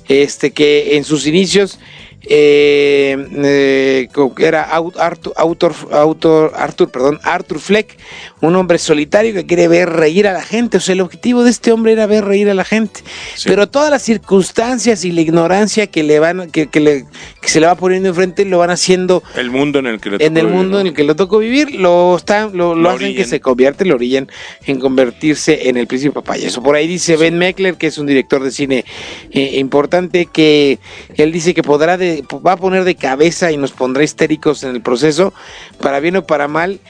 este 0.08 0.52
que 0.52 0.96
en 0.96 1.04
sus 1.04 1.26
inicios 1.26 1.78
eh, 2.24 3.16
eh, 3.44 4.08
co- 4.12 4.34
era 4.38 4.62
Arthur, 4.64 5.32
Autor- 5.36 6.52
Arthur, 6.54 6.90
perdón, 6.90 7.20
Arthur 7.22 7.58
Fleck, 7.60 7.96
un 8.40 8.56
hombre 8.56 8.78
solitario 8.78 9.32
que 9.34 9.46
quiere 9.46 9.68
ver 9.68 9.88
reír 9.90 10.26
a 10.28 10.32
la 10.32 10.42
gente. 10.42 10.76
O 10.78 10.80
sea, 10.80 10.92
el 10.94 11.00
objetivo 11.00 11.44
de 11.44 11.50
este 11.50 11.72
hombre 11.72 11.92
era 11.92 12.06
ver 12.06 12.24
reír 12.24 12.48
a 12.50 12.54
la 12.54 12.64
gente. 12.64 13.00
Sí. 13.34 13.48
Pero 13.48 13.68
todas 13.68 13.90
las 13.90 14.02
circunstancias 14.02 15.04
y 15.04 15.12
la 15.12 15.20
ignorancia 15.20 15.86
que 15.86 16.02
le 16.02 16.18
van, 16.18 16.50
que, 16.50 16.66
que 16.68 16.80
le- 16.80 17.04
que 17.40 17.48
se 17.48 17.60
le 17.60 17.66
va 17.66 17.74
poniendo 17.74 18.08
enfrente, 18.08 18.44
lo 18.44 18.58
van 18.58 18.70
haciendo 18.70 19.22
El 19.36 19.50
mundo 19.50 19.78
en 19.78 19.86
el 19.86 20.00
que 20.00 20.10
le 20.10 20.16
en 20.24 20.36
el 20.36 20.46
vivir, 20.46 20.56
mundo 20.58 20.74
¿no? 20.76 20.80
en 20.80 20.86
el 20.88 20.94
que 20.94 21.04
le 21.04 21.14
tocó 21.14 21.38
vivir, 21.38 21.74
lo 21.74 22.16
están, 22.16 22.56
lo, 22.56 22.74
lo 22.74 22.82
Lo 22.82 22.90
hacen 22.90 23.14
que 23.16 23.24
se 23.24 23.40
convierte, 23.40 23.84
lo 23.84 23.94
orillan 23.96 24.28
en 24.66 24.78
convertirse 24.78 25.68
en 25.68 25.76
el 25.76 25.86
príncipe 25.86 26.20
payaso. 26.22 26.62
Por 26.62 26.76
ahí 26.76 26.86
dice 26.86 27.16
Ben 27.16 27.36
Meckler, 27.38 27.76
que 27.76 27.88
es 27.88 27.98
un 27.98 28.06
director 28.06 28.42
de 28.42 28.50
cine 28.50 28.84
eh, 29.32 29.58
importante, 29.58 30.26
que 30.26 30.78
él 31.16 31.32
dice 31.32 31.54
que 31.54 31.62
podrá 31.62 31.96
de, 31.96 32.11
va 32.20 32.52
a 32.52 32.56
poner 32.56 32.84
de 32.84 32.94
cabeza 32.94 33.50
y 33.50 33.56
nos 33.56 33.72
pondrá 33.72 34.04
histéricos 34.04 34.62
en 34.64 34.70
el 34.70 34.82
proceso, 34.82 35.32
para 35.80 36.00
bien 36.00 36.16
o 36.16 36.26
para 36.26 36.48
mal, 36.48 36.80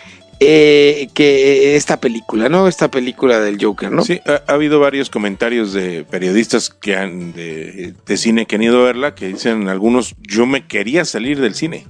eh, 0.45 1.09
que 1.14 1.77
esta 1.77 2.01
película, 2.01 2.49
¿no? 2.49 2.66
Esta 2.66 2.91
película 2.91 3.39
del 3.39 3.62
Joker, 3.62 3.93
¿no? 3.93 4.03
Sí, 4.03 4.20
ha, 4.27 4.43
ha 4.51 4.55
habido 4.55 4.81
varios 4.81 5.09
comentarios 5.09 5.73
de 5.73 6.03
periodistas 6.03 6.68
que 6.68 6.97
han 6.97 7.33
de, 7.33 7.95
de 8.05 8.16
cine 8.16 8.47
que 8.47 8.57
han 8.57 8.62
ido 8.64 8.83
a 8.83 8.87
verla 8.87 9.14
que 9.14 9.29
dicen 9.29 9.68
algunos 9.68 10.16
yo 10.20 10.45
me 10.45 10.66
quería 10.66 11.05
salir 11.05 11.41
del 11.41 11.55
cine 11.55 11.87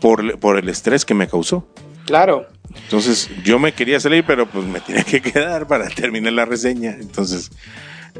por, 0.00 0.38
por 0.38 0.58
el 0.58 0.68
estrés 0.68 1.04
que 1.04 1.14
me 1.14 1.26
causó. 1.26 1.66
Claro. 2.06 2.46
Entonces 2.84 3.28
yo 3.42 3.58
me 3.58 3.72
quería 3.72 3.98
salir, 3.98 4.24
pero 4.24 4.48
pues 4.48 4.64
me 4.64 4.78
tenía 4.80 5.02
que 5.02 5.20
quedar 5.20 5.66
para 5.66 5.88
terminar 5.88 6.34
la 6.34 6.44
reseña. 6.44 6.96
Entonces 7.00 7.50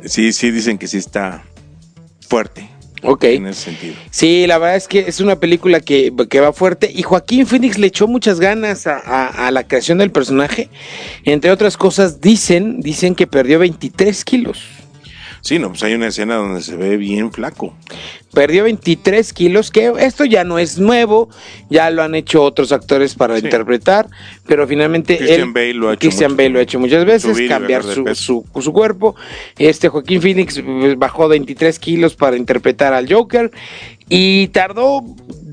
sí, 0.05 0.33
sí 0.33 0.51
dicen 0.51 0.77
que 0.77 0.89
sí 0.89 0.99
está 0.99 1.45
fuerte 2.29 2.69
Ok. 3.03 3.25
en 3.25 3.47
ese 3.47 3.65
sentido. 3.65 3.95
Sí, 4.11 4.47
la 4.47 4.59
verdad 4.59 4.77
es 4.77 4.89
que 4.89 5.01
es 5.09 5.21
una 5.21 5.37
película 5.37 5.81
que, 5.81 6.13
que 6.31 6.41
va 6.41 6.53
fuerte 6.53 6.91
y 6.95 7.03
Joaquín 7.03 7.47
Phoenix 7.47 7.79
le 7.79 7.89
echó 7.89 8.07
muchas 8.07 8.39
ganas 8.41 8.87
a, 8.87 8.99
a- 8.99 9.47
a 9.49 9.51
la 9.51 9.67
creación 9.67 9.99
del 9.99 10.11
personaje. 10.11 10.69
Entre 11.25 11.51
otras 11.51 11.77
cosas, 11.77 12.21
dicen, 12.21 12.81
dicen 12.81 13.15
que 13.15 13.27
perdió 13.27 13.59
23 13.59 14.25
kilos. 14.25 14.63
Sí, 15.43 15.59
no, 15.59 15.71
pues 15.71 15.83
hay 15.83 15.95
una 15.95 16.07
escena 16.07 16.37
donde 16.37 16.63
se 16.63 16.77
ve 16.77 16.97
bien 16.97 17.33
flaco. 17.33 17.75
Perdió 18.33 18.63
23 18.63 19.33
kilos, 19.33 19.73
que 19.73 19.93
esto 19.99 20.25
ya 20.25 20.45
no 20.45 20.61
es 20.61 20.79
nuevo, 20.79 21.29
ya 21.69 21.91
lo 21.91 22.05
han 22.05 22.15
hecho 22.15 22.45
otros 22.45 22.71
actores 22.71 23.17
para 23.17 23.37
Sí. 23.39 23.45
interpretar, 23.47 24.07
pero 24.47 24.69
finalmente 24.69 25.17
Christian 25.19 25.49
él- 25.49 25.53
Bale 25.53 25.75
lo 25.75 25.89
ha 25.89 25.95
hecho 25.95 25.99
Christian 26.01 26.31
mucho 26.31 26.37
Bale 26.37 26.49
lo 26.51 26.59
ha 26.61 26.63
hecho 26.63 26.79
muchas 26.79 27.05
veces, 27.05 27.37
cambiar 27.49 27.83
su, 27.83 28.05
su, 28.15 28.45
su 28.63 28.73
cuerpo. 28.73 29.17
Este 29.59 29.89
Joaquín 29.89 30.23
Phoenix 30.23 30.61
pues, 30.65 30.97
bajó 30.97 31.27
23 31.27 31.77
kilos 31.81 32.15
para 32.15 32.37
interpretar 32.37 32.95
al 32.95 33.13
Joker 33.13 33.51
y 34.09 34.47
tardó, 34.49 35.03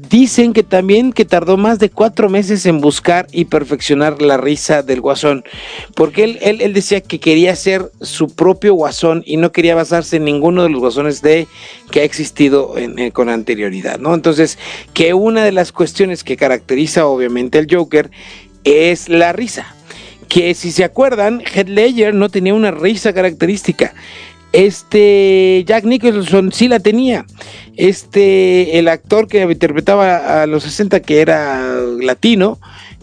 dicen 0.09 0.53
que 0.53 0.63
también 0.63 1.13
que 1.13 1.25
tardó 1.25 1.57
más 1.57 1.79
de 1.79 1.89
cuatro 1.89 2.29
meses 2.29 2.65
en 2.65 2.81
buscar 2.81 3.27
y 3.31 3.45
perfeccionar 3.45 4.21
la 4.21 4.37
risa 4.37 4.81
del 4.81 5.01
guasón, 5.01 5.43
porque 5.95 6.23
él, 6.23 6.39
él, 6.41 6.61
él 6.61 6.73
decía 6.73 7.01
que 7.01 7.19
quería 7.19 7.55
ser 7.55 7.91
su 8.01 8.27
propio 8.33 8.73
guasón 8.73 9.23
y 9.25 9.37
no 9.37 9.51
quería 9.51 9.75
basarse 9.75 10.17
en 10.17 10.25
ninguno 10.25 10.63
de 10.63 10.69
los 10.69 10.79
guasones 10.79 11.21
de 11.21 11.47
que 11.91 12.01
ha 12.01 12.03
existido 12.03 12.77
en- 12.77 13.11
con 13.11 13.29
anterioridad, 13.29 13.99
¿no? 13.99 14.13
Entonces, 14.13 14.57
que 14.93 15.13
una 15.13 15.43
de 15.43 15.51
las 15.51 15.71
cuestiones 15.71 16.23
que 16.23 16.37
caracteriza 16.37 17.05
obviamente 17.05 17.59
al 17.59 17.67
Joker 17.69 18.09
es 18.63 19.09
la 19.09 19.31
risa 19.33 19.75
que 20.27 20.53
si 20.53 20.71
se 20.71 20.83
acuerdan, 20.83 21.41
Heath 21.41 21.67
Ledger 21.69 22.13
no 22.13 22.29
tenía 22.29 22.53
una 22.53 22.69
risa 22.69 23.13
característica. 23.13 23.95
Este 24.53 25.63
Jack 25.67 25.85
Nicholson 25.85 26.51
sí 26.51 26.67
la 26.67 26.79
tenía. 26.79 27.25
Este, 27.77 28.77
el 28.79 28.87
actor 28.87 29.27
que 29.27 29.41
interpretaba 29.43 30.41
a 30.41 30.45
los 30.47 30.63
60, 30.63 30.99
que 31.01 31.21
era 31.21 31.73
latino, 32.01 32.59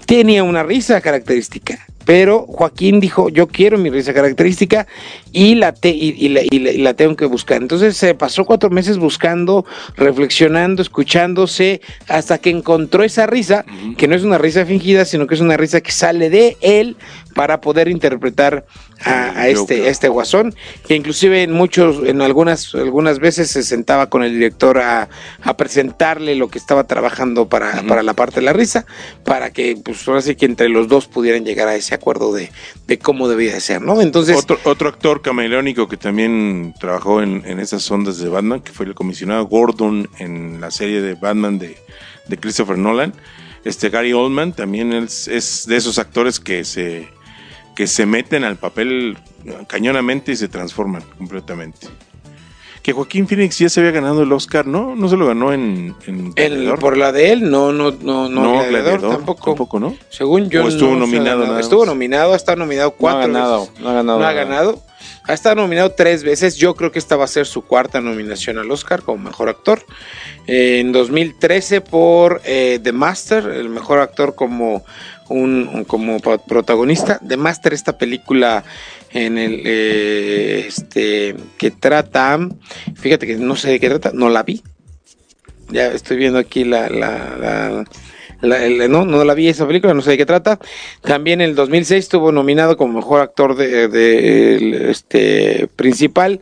tenía 0.06 0.42
una 0.42 0.62
risa 0.62 1.00
característica. 1.00 1.78
Pero 2.04 2.46
Joaquín 2.46 3.00
dijo, 3.00 3.30
yo 3.30 3.48
quiero 3.48 3.78
mi 3.78 3.90
risa 3.90 4.14
característica 4.14 4.86
y 5.32 5.56
la, 5.56 5.72
te- 5.72 5.88
y, 5.90 6.14
y 6.16 6.28
la, 6.28 6.42
y 6.48 6.58
la- 6.60 6.70
y 6.70 6.78
la 6.78 6.94
tengo 6.94 7.16
que 7.16 7.24
buscar. 7.26 7.60
Entonces 7.60 7.96
se 7.96 8.14
pasó 8.14 8.44
cuatro 8.44 8.70
meses 8.70 8.96
buscando, 8.98 9.64
reflexionando, 9.96 10.82
escuchándose, 10.82 11.80
hasta 12.06 12.38
que 12.38 12.50
encontró 12.50 13.02
esa 13.02 13.26
risa, 13.26 13.64
que 13.96 14.06
no 14.06 14.14
es 14.14 14.22
una 14.22 14.38
risa 14.38 14.64
fingida, 14.64 15.04
sino 15.04 15.26
que 15.26 15.34
es 15.34 15.40
una 15.40 15.56
risa 15.56 15.80
que 15.80 15.90
sale 15.90 16.30
de 16.30 16.56
él 16.60 16.96
para 17.36 17.60
poder 17.60 17.86
interpretar 17.88 18.64
a, 19.04 19.38
a 19.38 19.48
este, 19.48 19.88
este 19.88 20.08
guasón, 20.08 20.54
que 20.88 20.96
inclusive 20.96 21.42
en 21.42 21.52
muchos, 21.52 22.02
en 22.04 22.22
algunas, 22.22 22.74
algunas 22.74 23.18
veces 23.18 23.50
se 23.50 23.62
sentaba 23.62 24.08
con 24.08 24.24
el 24.24 24.32
director 24.32 24.78
a, 24.78 25.10
a 25.42 25.56
presentarle 25.56 26.34
lo 26.34 26.48
que 26.48 26.58
estaba 26.58 26.84
trabajando 26.84 27.46
para, 27.46 27.82
para 27.82 28.02
la 28.02 28.14
parte 28.14 28.40
de 28.40 28.46
la 28.46 28.54
risa, 28.54 28.86
para 29.22 29.50
que 29.50 29.76
pues 29.84 30.08
ahora 30.08 30.22
sí 30.22 30.34
que 30.34 30.46
entre 30.46 30.70
los 30.70 30.88
dos 30.88 31.06
pudieran 31.06 31.44
llegar 31.44 31.68
a 31.68 31.76
ese 31.76 31.94
acuerdo 31.94 32.32
de, 32.32 32.50
de 32.86 32.98
cómo 32.98 33.28
debía 33.28 33.52
de 33.52 33.60
ser, 33.60 33.82
¿no? 33.82 34.00
Entonces, 34.00 34.34
Otro, 34.36 34.58
otro 34.64 34.88
actor 34.88 35.20
camaleónico 35.20 35.88
que 35.88 35.98
también 35.98 36.74
trabajó 36.80 37.22
en, 37.22 37.42
en 37.44 37.60
esas 37.60 37.88
ondas 37.90 38.18
de 38.18 38.30
Batman, 38.30 38.60
que 38.62 38.72
fue 38.72 38.86
el 38.86 38.94
comisionado 38.94 39.44
Gordon 39.44 40.08
en 40.18 40.58
la 40.58 40.70
serie 40.70 41.02
de 41.02 41.14
Batman 41.14 41.58
de, 41.58 41.76
de 42.28 42.36
Christopher 42.38 42.78
Nolan. 42.78 43.12
Este 43.64 43.88
Gary 43.90 44.12
Oldman 44.12 44.52
también 44.52 44.92
es, 44.92 45.26
es 45.26 45.66
de 45.66 45.74
esos 45.74 45.98
actores 45.98 46.38
que 46.38 46.64
se, 46.64 47.08
que 47.76 47.86
se 47.86 48.06
meten 48.06 48.42
al 48.42 48.56
papel 48.56 49.16
cañonamente 49.68 50.32
y 50.32 50.36
se 50.36 50.48
transforman 50.48 51.02
completamente. 51.18 51.86
Que 52.82 52.92
Joaquín 52.92 53.26
Phoenix 53.26 53.58
ya 53.58 53.68
se 53.68 53.80
había 53.80 53.90
ganado 53.92 54.22
el 54.22 54.32
Oscar, 54.32 54.64
¿no? 54.66 54.94
No 54.94 55.08
se 55.08 55.16
lo 55.16 55.26
ganó 55.26 55.52
en, 55.52 55.94
en 56.06 56.32
el- 56.36 56.72
por 56.78 56.96
la 56.96 57.10
de 57.10 57.32
él, 57.32 57.50
no, 57.50 57.72
no, 57.72 57.90
no, 57.90 58.28
no, 58.28 58.28
No, 58.28 58.52
Gladiador 58.52 58.68
Gladiador, 58.70 59.16
tampoco. 59.16 59.44
tampoco, 59.50 59.80
¿no? 59.80 59.96
Según 60.08 60.48
yo, 60.50 60.64
¿O 60.64 60.68
estuvo 60.68 60.92
no 60.92 61.00
nominado 61.00 61.44
nada 61.44 61.58
Estuvo 61.60 61.84
nominado, 61.84 62.32
ha 62.32 62.36
estado 62.36 62.58
nominado 62.58 62.90
No 62.90 62.94
ha 62.94 62.98
cuatro 62.98 63.20
ganado, 63.22 63.60
veces. 63.62 63.80
no 63.80 63.88
ha 63.90 63.92
ganado. 63.92 64.18
No 64.20 64.26
ha 64.26 64.32
ganado. 64.32 64.82
Ha 65.28 65.34
estado 65.34 65.56
nominado 65.56 65.90
tres 65.90 66.22
veces. 66.22 66.56
Yo 66.56 66.76
creo 66.76 66.92
que 66.92 67.00
esta 67.00 67.16
va 67.16 67.24
a 67.24 67.28
ser 67.28 67.46
su 67.46 67.62
cuarta 67.62 68.00
nominación 68.00 68.58
al 68.58 68.70
Oscar 68.70 69.02
como 69.02 69.24
mejor 69.24 69.48
actor. 69.48 69.84
Eh, 70.46 70.78
en 70.78 70.92
2013 70.92 71.80
por 71.80 72.40
eh, 72.44 72.78
The 72.80 72.92
Master, 72.92 73.46
el 73.46 73.68
mejor 73.68 73.98
actor 73.98 74.36
como 74.36 74.84
un, 75.28 75.84
como 75.86 76.18
protagonista. 76.20 77.20
The 77.26 77.36
Master, 77.36 77.72
esta 77.74 77.98
película 77.98 78.64
en 79.12 79.38
el 79.38 79.62
eh, 79.64 80.64
este 80.68 81.36
que 81.58 81.70
trata, 81.70 82.38
fíjate 82.94 83.26
que 83.26 83.36
no 83.36 83.56
sé 83.56 83.70
de 83.70 83.80
qué 83.80 83.88
trata, 83.88 84.10
no 84.14 84.28
la 84.28 84.42
vi. 84.42 84.62
Ya 85.70 85.88
estoy 85.88 86.16
viendo 86.16 86.38
aquí 86.38 86.64
la, 86.64 86.88
la, 86.88 87.84
el- 88.42 88.90
no, 88.90 89.04
no 89.04 89.24
la 89.24 89.34
vi 89.34 89.48
esa 89.48 89.66
película, 89.66 89.94
no 89.94 90.02
sé 90.02 90.10
de 90.12 90.16
qué 90.18 90.26
trata. 90.26 90.58
También 91.02 91.40
en 91.40 91.50
el 91.50 91.56
2006 91.56 92.04
estuvo 92.04 92.30
nominado 92.32 92.76
como 92.76 92.92
mejor 92.94 93.20
actor 93.20 93.56
de, 93.56 93.88
de- 93.88 94.90
este 94.90 95.68
principal 95.76 96.40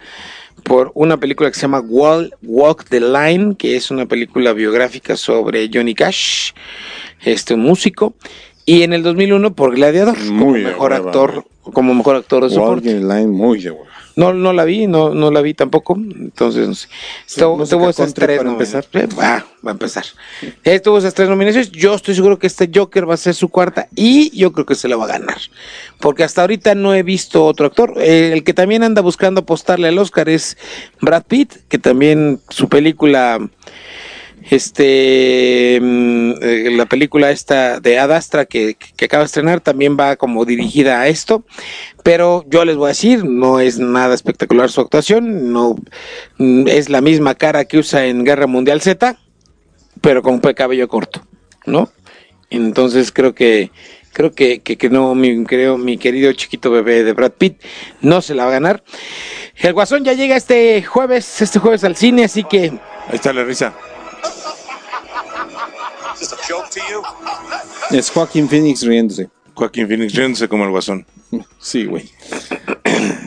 por 0.62 0.92
una 0.94 1.18
película 1.18 1.50
que 1.50 1.54
se 1.56 1.62
llama 1.62 1.80
Walk 1.80 2.84
the 2.88 3.00
Line, 3.00 3.54
que 3.56 3.76
es 3.76 3.90
una 3.90 4.06
película 4.06 4.52
biográfica 4.54 5.16
sobre 5.16 5.68
Johnny 5.72 5.94
Cash, 5.94 6.52
este 7.22 7.54
músico. 7.56 8.14
Y 8.66 8.82
en 8.82 8.92
el 8.92 9.02
2001 9.02 9.54
por 9.54 9.74
Gladiador, 9.74 10.16
como 10.16 10.32
Muy 10.32 10.60
de 10.60 10.68
mejor 10.68 10.92
hueva, 10.92 11.06
actor, 11.06 11.44
como 11.72 11.94
mejor 11.94 12.16
actor 12.16 12.44
de 12.44 12.50
soporte. 12.50 12.94
Line, 12.94 13.26
muy 13.26 13.60
de 13.60 13.70
hueva. 13.70 13.94
No, 14.16 14.32
no 14.32 14.52
la 14.52 14.64
vi, 14.64 14.86
no, 14.86 15.12
no 15.12 15.30
la 15.30 15.40
vi 15.40 15.54
tampoco. 15.54 15.96
Entonces, 15.96 16.68
no 16.68 16.74
sé. 16.74 16.88
Estuvo, 17.26 17.66
tuvo 17.66 17.90
esas 17.90 18.14
tres 18.14 18.38
para 18.38 18.48
nominaciones. 18.48 18.88
Eh, 18.92 19.08
Va, 19.18 19.44
va 19.66 19.70
a 19.70 19.72
empezar. 19.72 20.04
Eh, 20.62 20.78
tuvo 20.78 20.98
esas 20.98 21.14
tres 21.14 21.28
nominaciones. 21.28 21.72
Yo 21.72 21.94
estoy 21.94 22.14
seguro 22.14 22.38
que 22.38 22.46
este 22.46 22.70
Joker 22.72 23.08
va 23.08 23.14
a 23.14 23.18
ser 23.18 23.34
su 23.34 23.48
cuarta 23.48 23.88
y 23.96 24.30
yo 24.38 24.52
creo 24.52 24.66
que 24.66 24.76
se 24.76 24.88
la 24.88 24.96
va 24.96 25.06
a 25.06 25.08
ganar. 25.08 25.38
Porque 26.00 26.22
hasta 26.22 26.42
ahorita 26.42 26.74
no 26.76 26.94
he 26.94 27.02
visto 27.02 27.44
otro 27.44 27.66
actor. 27.66 27.94
Eh, 27.98 28.30
el 28.32 28.44
que 28.44 28.54
también 28.54 28.84
anda 28.84 29.02
buscando 29.02 29.40
apostarle 29.40 29.88
al 29.88 29.98
Oscar 29.98 30.28
es 30.28 30.56
Brad 31.00 31.24
Pitt, 31.24 31.52
que 31.68 31.78
también 31.78 32.40
su 32.50 32.68
película 32.68 33.40
este 34.50 35.78
mm, 35.80 36.32
eh, 36.42 36.70
la 36.72 36.86
película 36.86 37.30
esta 37.30 37.80
de 37.80 37.98
Ad 37.98 38.12
Astra 38.12 38.44
que, 38.44 38.76
que 38.96 39.04
acaba 39.04 39.22
de 39.22 39.26
estrenar 39.26 39.60
también 39.60 39.96
va 39.98 40.16
como 40.16 40.44
dirigida 40.44 41.00
a 41.00 41.08
esto 41.08 41.44
pero 42.02 42.44
yo 42.48 42.64
les 42.64 42.76
voy 42.76 42.86
a 42.86 42.88
decir 42.88 43.24
no 43.24 43.60
es 43.60 43.78
nada 43.78 44.14
espectacular 44.14 44.70
su 44.70 44.80
actuación 44.80 45.52
no 45.52 45.76
mm, 46.38 46.68
es 46.68 46.90
la 46.90 47.00
misma 47.00 47.34
cara 47.34 47.64
que 47.64 47.78
usa 47.78 48.06
en 48.06 48.24
Guerra 48.24 48.46
Mundial 48.46 48.80
Z 48.80 49.18
pero 50.00 50.22
con 50.22 50.40
cabello 50.40 50.88
corto 50.88 51.26
no 51.64 51.90
entonces 52.50 53.12
creo 53.12 53.34
que 53.34 53.70
creo 54.12 54.32
que, 54.32 54.60
que, 54.60 54.76
que 54.76 54.90
no 54.90 55.14
mi 55.14 55.44
creo 55.44 55.78
mi 55.78 55.96
querido 55.96 56.32
chiquito 56.34 56.70
bebé 56.70 57.02
de 57.02 57.12
Brad 57.14 57.32
Pitt 57.32 57.62
no 58.00 58.20
se 58.20 58.34
la 58.34 58.44
va 58.44 58.50
a 58.50 58.54
ganar 58.54 58.84
el 59.56 59.72
Guasón 59.72 60.04
ya 60.04 60.12
llega 60.12 60.36
este 60.36 60.82
jueves 60.82 61.40
este 61.40 61.58
jueves 61.58 61.82
al 61.84 61.96
cine 61.96 62.24
así 62.24 62.44
que 62.44 62.72
Ahí 63.08 63.16
está 63.16 63.32
la 63.32 63.44
risa. 63.44 63.74
Es 67.90 68.10
Joaquín 68.10 68.48
Phoenix 68.48 68.82
riéndose. 68.82 69.28
Joaquín 69.54 69.86
Phoenix 69.88 70.14
riéndose 70.14 70.48
como 70.48 70.64
el 70.64 70.70
guasón. 70.70 71.06
Sí, 71.60 71.84
güey. 71.86 72.10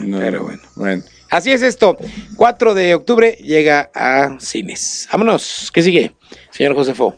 No, 0.06 0.20
Pero 0.20 0.44
bueno. 0.44 0.60
Bueno. 0.76 1.04
Así 1.30 1.52
es 1.52 1.62
esto. 1.62 1.98
4 2.38 2.74
de 2.74 2.96
octubre 2.96 3.34
llega 3.42 3.92
a 3.94 4.38
cines. 4.40 5.08
Vámonos. 5.12 5.70
¿Qué 5.74 5.82
sigue? 5.84 6.16
Señor 6.52 6.74
Josefo, 6.76 7.16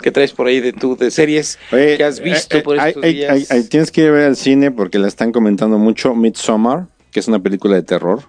¿qué 0.00 0.10
traes 0.10 0.32
por 0.32 0.48
ahí 0.48 0.58
de 0.60 0.72
tu 0.72 0.96
de 0.96 1.12
series 1.12 1.58
Oye, 1.70 1.96
que 1.96 2.02
has 2.02 2.18
visto 2.18 2.56
eh, 2.56 2.60
eh, 2.60 2.62
por 2.62 2.76
estos 2.76 3.04
hay- 3.04 3.14
días? 3.14 3.30
hay- 3.32 3.46
hay- 3.48 3.64
tienes 3.68 3.92
que 3.92 4.00
ir 4.00 4.08
a 4.08 4.10
ver 4.10 4.24
al 4.24 4.36
cine 4.36 4.72
porque 4.72 4.98
la 4.98 5.06
están 5.06 5.30
comentando 5.30 5.78
mucho. 5.78 6.14
Midsommar, 6.16 6.88
que 7.12 7.20
es 7.20 7.28
una 7.28 7.38
película 7.38 7.76
de 7.76 7.82
terror. 7.84 8.24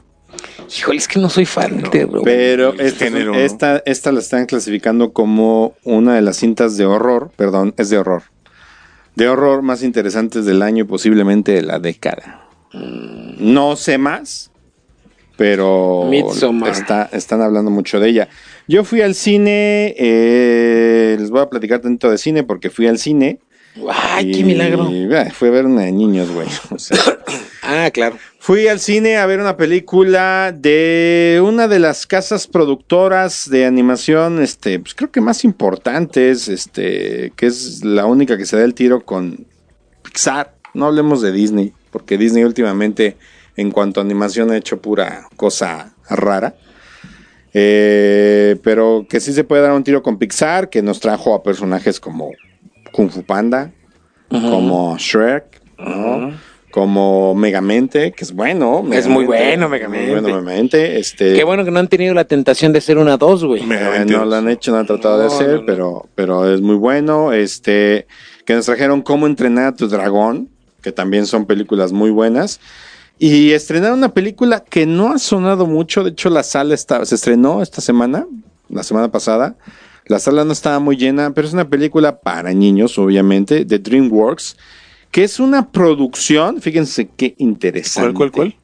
Híjole, 0.77 0.97
es 0.97 1.07
que 1.07 1.19
no 1.19 1.29
soy 1.29 1.45
fan 1.45 1.77
del 1.77 1.89
terror. 1.89 2.21
Pero 2.23 2.73
esta, 2.73 3.05
género, 3.05 3.33
¿no? 3.33 3.39
esta, 3.39 3.81
esta 3.85 4.11
la 4.11 4.19
están 4.19 4.45
clasificando 4.45 5.11
como 5.13 5.75
una 5.83 6.15
de 6.15 6.21
las 6.21 6.37
cintas 6.37 6.77
de 6.77 6.85
horror. 6.85 7.31
Perdón, 7.35 7.73
es 7.77 7.89
de 7.89 7.97
horror. 7.97 8.23
De 9.15 9.27
horror 9.27 9.61
más 9.61 9.83
interesantes 9.83 10.45
del 10.45 10.61
año 10.61 10.83
y 10.83 10.87
posiblemente 10.87 11.51
de 11.51 11.61
la 11.61 11.79
década. 11.79 12.47
No 12.73 13.75
sé 13.75 13.99
más, 13.99 14.51
pero 15.37 16.09
está, 16.71 17.09
están 17.11 17.41
hablando 17.41 17.69
mucho 17.69 17.99
de 17.99 18.09
ella. 18.09 18.29
Yo 18.67 18.83
fui 18.83 19.01
al 19.01 19.13
cine, 19.13 19.93
eh, 19.97 21.15
les 21.19 21.29
voy 21.29 21.41
a 21.41 21.49
platicar 21.49 21.79
tanto 21.81 22.09
de 22.09 22.17
cine 22.17 22.43
porque 22.43 22.69
fui 22.69 22.87
al 22.87 22.97
cine. 22.97 23.39
Ay, 23.89 24.31
qué 24.31 24.39
y, 24.39 24.43
milagro. 24.43 24.89
ah, 25.15 25.29
fui 25.31 25.49
a 25.49 25.51
ver 25.51 25.65
una 25.65 25.81
de 25.83 25.91
niños, 25.91 26.31
güey. 26.31 26.47
O 26.71 26.79
sea, 26.79 26.97
Ah, 27.63 27.89
claro. 27.91 28.17
Fui 28.43 28.67
al 28.67 28.81
cine 28.81 29.15
a 29.15 29.25
ver 29.25 29.39
una 29.39 29.55
película 29.55 30.51
de 30.51 31.41
una 31.41 31.69
de 31.69 31.79
las 31.79 32.05
casas 32.05 32.45
productoras 32.45 33.49
de 33.49 33.65
animación, 33.65 34.41
este, 34.41 34.81
pues 34.81 34.93
creo 34.95 35.09
que 35.09 35.21
más 35.21 35.45
importantes, 35.45 36.49
este, 36.49 37.31
que 37.37 37.45
es 37.45 37.85
la 37.85 38.05
única 38.05 38.37
que 38.37 38.45
se 38.45 38.57
da 38.57 38.65
el 38.65 38.73
tiro 38.73 39.05
con 39.05 39.47
Pixar. 40.03 40.55
No 40.73 40.87
hablemos 40.87 41.21
de 41.21 41.31
Disney, 41.31 41.71
porque 41.89 42.17
Disney 42.17 42.43
últimamente, 42.43 43.15
en 43.55 43.71
cuanto 43.71 44.01
a 44.01 44.03
animación, 44.03 44.51
ha 44.51 44.57
hecho 44.57 44.81
pura 44.81 45.29
cosa 45.37 45.93
rara. 46.09 46.53
Eh, 47.53 48.57
pero 48.61 49.05
que 49.07 49.21
sí 49.21 49.31
se 49.31 49.45
puede 49.45 49.61
dar 49.61 49.71
un 49.71 49.85
tiro 49.85 50.03
con 50.03 50.17
Pixar, 50.17 50.69
que 50.69 50.81
nos 50.81 50.99
trajo 50.99 51.33
a 51.33 51.43
personajes 51.43 51.97
como 51.97 52.31
Kung 52.91 53.09
Fu 53.09 53.23
Panda, 53.23 53.71
como 54.27 54.97
Shrek, 54.97 55.61
¿no? 55.77 56.52
Como 56.73 57.35
Megamente, 57.35 58.13
que 58.13 58.23
es 58.23 58.31
bueno. 58.33 58.83
Es 58.91 59.07
muy 59.07 59.27
Megamente, 59.27 59.27
bueno, 59.27 59.69
Megamente. 59.69 60.11
muy 60.11 60.21
bueno, 60.21 60.41
Megamente, 60.41 60.97
este, 60.99 61.33
Qué 61.35 61.43
bueno 61.43 61.63
que 61.63 61.69
no 61.69 61.77
han 61.79 61.87
tenido 61.87 62.15
la 62.15 62.23
tentación 62.25 62.71
de 62.71 62.79
hacer 62.79 62.97
una 62.97 63.15
dos, 63.15 63.43
güey. 63.45 63.61
Me- 63.61 63.75
eh, 63.75 63.77
Megamente. 63.79 64.13
no 64.13 64.25
lo 64.25 64.35
han 64.35 64.49
hecho, 64.49 64.71
no 64.71 64.79
han 64.79 64.87
tratado 64.87 65.19
de 65.19 65.27
hacer, 65.27 65.49
no, 65.49 65.57
no. 65.59 65.65
Pero, 65.67 66.09
pero 66.15 66.51
es 66.51 66.61
muy 66.61 66.75
bueno. 66.75 67.31
Este, 67.31 68.07
que 68.45 68.55
nos 68.55 68.65
trajeron 68.65 69.03
Cómo 69.03 69.27
entrenar 69.27 69.65
a 69.67 69.75
tu 69.75 69.87
dragón, 69.87 70.49
que 70.81 70.91
también 70.91 71.27
son 71.27 71.45
películas 71.45 71.91
muy 71.91 72.09
buenas. 72.09 72.59
Y 73.19 73.51
estrenaron 73.51 73.99
una 73.99 74.11
película 74.15 74.63
que 74.67 74.87
no 74.87 75.11
ha 75.13 75.19
sonado 75.19 75.67
mucho. 75.67 76.03
De 76.03 76.09
hecho, 76.09 76.31
la 76.31 76.41
sala 76.41 76.73
está, 76.73 77.05
se 77.05 77.13
estrenó 77.13 77.61
esta 77.61 77.81
semana, 77.81 78.25
la 78.67 78.81
semana 78.81 79.11
pasada. 79.11 79.55
La 80.07 80.17
sala 80.17 80.43
no 80.43 80.53
estaba 80.53 80.79
muy 80.79 80.97
llena, 80.97 81.35
pero 81.35 81.47
es 81.47 81.53
una 81.53 81.69
película 81.69 82.19
para 82.19 82.51
niños, 82.51 82.97
obviamente, 82.97 83.63
de 83.63 83.77
DreamWorks, 83.77 84.57
que 85.13 85.23
es 85.23 85.39
una 85.39 85.71
producción, 85.71 86.59
fíjense 86.59 87.07
qué 87.15 87.35
interesante. 87.37 88.15
¿Cuál, 88.15 88.31
cuál, 88.31 88.51
cuál? 88.51 88.63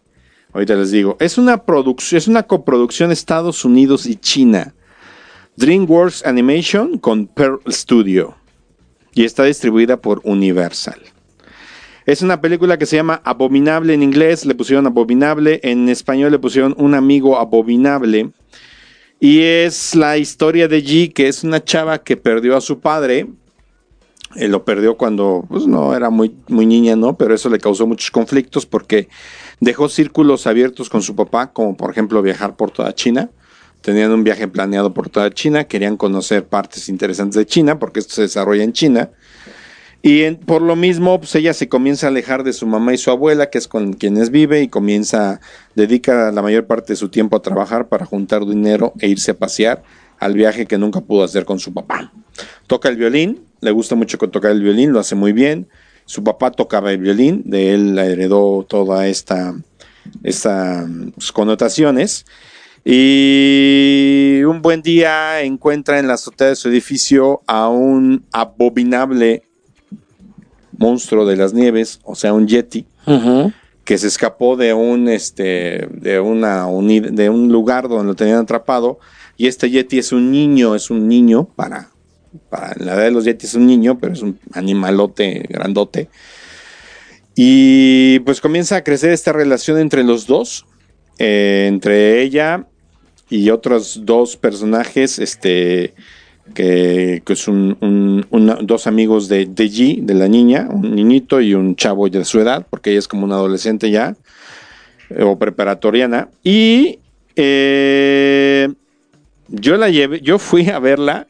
Ahorita 0.51 0.75
les 0.75 0.89
digo. 0.89 1.15
Es 1.19 1.37
una 1.37 1.63
producción, 1.63 2.17
es 2.17 2.27
una 2.27 2.41
coproducción 2.41 3.11
Estados 3.11 3.63
Unidos 3.63 4.07
y 4.07 4.15
China. 4.15 4.73
DreamWorks 5.57 6.25
Animation 6.25 6.97
con 6.97 7.27
Pearl 7.27 7.59
Studio. 7.67 8.35
Y 9.13 9.25
está 9.25 9.43
distribuida 9.43 10.01
por 10.01 10.21
Universal. 10.23 10.99
Es 12.07 12.23
una 12.23 12.41
película 12.41 12.79
que 12.79 12.87
se 12.87 12.95
llama 12.95 13.21
Abominable 13.23 13.93
en 13.93 14.01
inglés, 14.01 14.43
le 14.43 14.55
pusieron 14.55 14.87
Abominable, 14.87 15.59
en 15.61 15.87
español 15.87 16.31
le 16.31 16.39
pusieron 16.39 16.73
Un 16.79 16.95
amigo 16.95 17.37
abominable. 17.37 18.31
Y 19.19 19.41
es 19.41 19.93
la 19.93 20.17
historia 20.17 20.67
de 20.67 20.83
G, 20.83 21.13
que 21.13 21.27
es 21.27 21.43
una 21.43 21.63
chava 21.63 21.99
que 21.99 22.17
perdió 22.17 22.57
a 22.57 22.61
su 22.61 22.79
padre. 22.79 23.27
Eh, 24.35 24.47
lo 24.47 24.63
perdió 24.63 24.95
cuando 24.95 25.43
pues, 25.49 25.65
no 25.65 25.95
era 25.95 26.09
muy, 26.11 26.35
muy 26.47 26.65
niña, 26.65 26.95
¿no? 26.95 27.17
Pero 27.17 27.33
eso 27.33 27.49
le 27.49 27.57
causó 27.59 27.87
muchos 27.87 28.11
conflictos 28.11 28.65
porque 28.65 29.09
dejó 29.59 29.89
círculos 29.89 30.45
abiertos 30.45 30.89
con 30.89 31.01
su 31.01 31.15
papá, 31.15 31.51
como 31.51 31.75
por 31.75 31.89
ejemplo 31.91 32.21
viajar 32.21 32.55
por 32.55 32.69
toda 32.71 32.93
China. 32.93 33.29
Tenían 33.81 34.11
un 34.11 34.23
viaje 34.23 34.47
planeado 34.47 34.93
por 34.93 35.09
toda 35.09 35.31
China, 35.31 35.63
querían 35.63 35.97
conocer 35.97 36.45
partes 36.45 36.89
interesantes 36.89 37.37
de 37.37 37.45
China, 37.45 37.79
porque 37.79 37.99
esto 38.01 38.13
se 38.13 38.23
desarrolla 38.23 38.63
en 38.63 38.73
China. 38.73 39.09
Y 40.01 40.21
en- 40.23 40.35
por 40.37 40.61
lo 40.61 40.75
mismo, 40.75 41.17
pues 41.19 41.33
ella 41.35 41.53
se 41.53 41.67
comienza 41.67 42.07
a 42.07 42.09
alejar 42.09 42.43
de 42.43 42.53
su 42.53 42.67
mamá 42.67 42.93
y 42.93 42.97
su 42.97 43.09
abuela, 43.09 43.49
que 43.49 43.57
es 43.57 43.67
con 43.67 43.93
quienes 43.93 44.29
vive, 44.29 44.61
y 44.61 44.67
comienza, 44.67 45.41
dedica 45.75 46.31
la 46.31 46.41
mayor 46.41 46.67
parte 46.67 46.93
de 46.93 46.97
su 46.97 47.09
tiempo 47.09 47.35
a 47.37 47.41
trabajar 47.41 47.87
para 47.87 48.05
juntar 48.05 48.45
dinero 48.45 48.93
e 48.99 49.07
irse 49.07 49.31
a 49.31 49.37
pasear 49.37 49.81
al 50.19 50.33
viaje 50.35 50.65
que 50.67 50.77
nunca 50.77 51.01
pudo 51.01 51.23
hacer 51.23 51.45
con 51.45 51.59
su 51.59 51.73
papá. 51.73 52.11
Toca 52.67 52.89
el 52.89 52.97
violín, 52.97 53.41
le 53.61 53.71
gusta 53.71 53.95
mucho 53.95 54.17
tocar 54.17 54.51
el 54.51 54.61
violín, 54.61 54.91
lo 54.91 54.99
hace 54.99 55.15
muy 55.15 55.33
bien. 55.33 55.67
Su 56.05 56.23
papá 56.23 56.51
tocaba 56.51 56.91
el 56.91 56.99
violín, 56.99 57.43
de 57.45 57.73
él 57.73 57.95
la 57.95 58.05
heredó 58.05 58.65
toda 58.67 59.07
esta, 59.07 59.53
esta 60.23 60.87
pues, 61.15 61.31
connotaciones. 61.31 62.25
Y 62.85 64.41
un 64.47 64.61
buen 64.61 64.81
día 64.81 65.41
encuentra 65.41 65.99
en 65.99 66.07
la 66.07 66.15
azotea 66.15 66.47
de 66.47 66.55
su 66.55 66.69
edificio 66.69 67.41
a 67.45 67.69
un 67.69 68.23
abominable 68.31 69.43
monstruo 70.77 71.25
de 71.25 71.35
las 71.35 71.53
nieves, 71.53 71.99
o 72.03 72.15
sea, 72.15 72.33
un 72.33 72.47
yeti, 72.47 72.87
que 73.83 73.97
se 73.97 74.07
escapó 74.07 74.55
de 74.55 74.73
un 74.73 75.09
este 75.09 75.87
de 75.91 76.19
una 76.19 76.65
de 76.67 77.29
un 77.29 77.51
lugar 77.51 77.89
donde 77.89 78.05
lo 78.05 78.15
tenían 78.15 78.37
atrapado 78.37 78.99
y 79.35 79.47
este 79.47 79.69
yeti 79.69 79.97
es 79.99 80.11
un 80.11 80.31
niño, 80.31 80.75
es 80.75 80.89
un 80.89 81.07
niño 81.07 81.45
para 81.55 81.89
para 82.49 82.75
la 82.77 82.93
edad 82.93 83.03
de 83.03 83.11
los 83.11 83.25
yetis 83.25 83.49
es 83.49 83.55
un 83.55 83.67
niño, 83.67 83.99
pero 83.99 84.13
es 84.13 84.21
un 84.21 84.39
animalote 84.53 85.45
grandote. 85.49 86.09
Y 87.35 88.19
pues 88.19 88.41
comienza 88.41 88.77
a 88.77 88.83
crecer 88.83 89.11
esta 89.11 89.31
relación 89.31 89.79
entre 89.79 90.03
los 90.03 90.27
dos, 90.27 90.65
eh, 91.17 91.65
entre 91.67 92.21
ella 92.21 92.65
y 93.29 93.49
otros 93.49 94.01
dos 94.03 94.35
personajes, 94.35 95.19
este 95.19 95.93
que, 96.53 97.21
que 97.25 97.33
es 97.33 97.47
un, 97.47 98.25
dos 98.63 98.87
amigos 98.87 99.27
de, 99.27 99.45
de 99.45 99.65
G, 99.65 100.01
de 100.01 100.13
la 100.13 100.27
niña, 100.27 100.67
un 100.69 100.95
niñito 100.95 101.41
y 101.41 101.53
un 101.53 101.75
chavo 101.75 102.09
de 102.09 102.25
su 102.25 102.39
edad, 102.39 102.65
porque 102.69 102.91
ella 102.91 102.99
es 102.99 103.07
como 103.07 103.25
una 103.25 103.35
adolescente 103.35 103.91
ya, 103.91 104.15
eh, 105.09 105.23
o 105.23 105.37
preparatoriana. 105.37 106.29
Y 106.43 106.99
eh, 107.35 108.69
yo 109.47 109.77
la 109.77 109.89
llevé, 109.89 110.21
yo 110.21 110.39
fui 110.39 110.69
a 110.69 110.79
verla, 110.79 111.27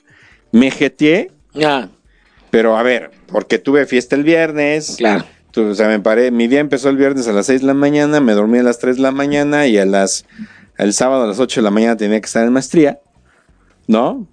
me 0.51 0.71
jeteé, 0.71 1.31
Ah, 1.63 1.89
pero 2.51 2.77
a 2.77 2.83
ver, 2.83 3.11
porque 3.27 3.57
tuve 3.59 3.85
fiesta 3.85 4.15
el 4.15 4.23
viernes. 4.23 4.95
claro. 4.97 5.25
O 5.55 5.73
sea, 5.73 5.87
me 5.87 5.99
paré, 5.99 6.31
mi 6.31 6.47
día 6.47 6.59
empezó 6.59 6.89
el 6.89 6.95
viernes 6.97 7.27
a 7.27 7.33
las 7.33 7.47
6 7.47 7.61
de 7.61 7.67
la 7.67 7.73
mañana, 7.73 8.21
me 8.21 8.33
dormí 8.33 8.59
a 8.59 8.63
las 8.63 8.79
3 8.79 8.97
de 8.97 9.01
la 9.01 9.11
mañana 9.11 9.67
y 9.67 9.77
a 9.77 9.85
las 9.85 10.25
el 10.77 10.93
sábado 10.93 11.23
a 11.23 11.27
las 11.27 11.39
8 11.39 11.59
de 11.59 11.63
la 11.63 11.71
mañana 11.71 11.97
tenía 11.97 12.21
que 12.21 12.25
estar 12.27 12.45
en 12.45 12.53
maestría, 12.53 12.99
¿no? 13.87 14.27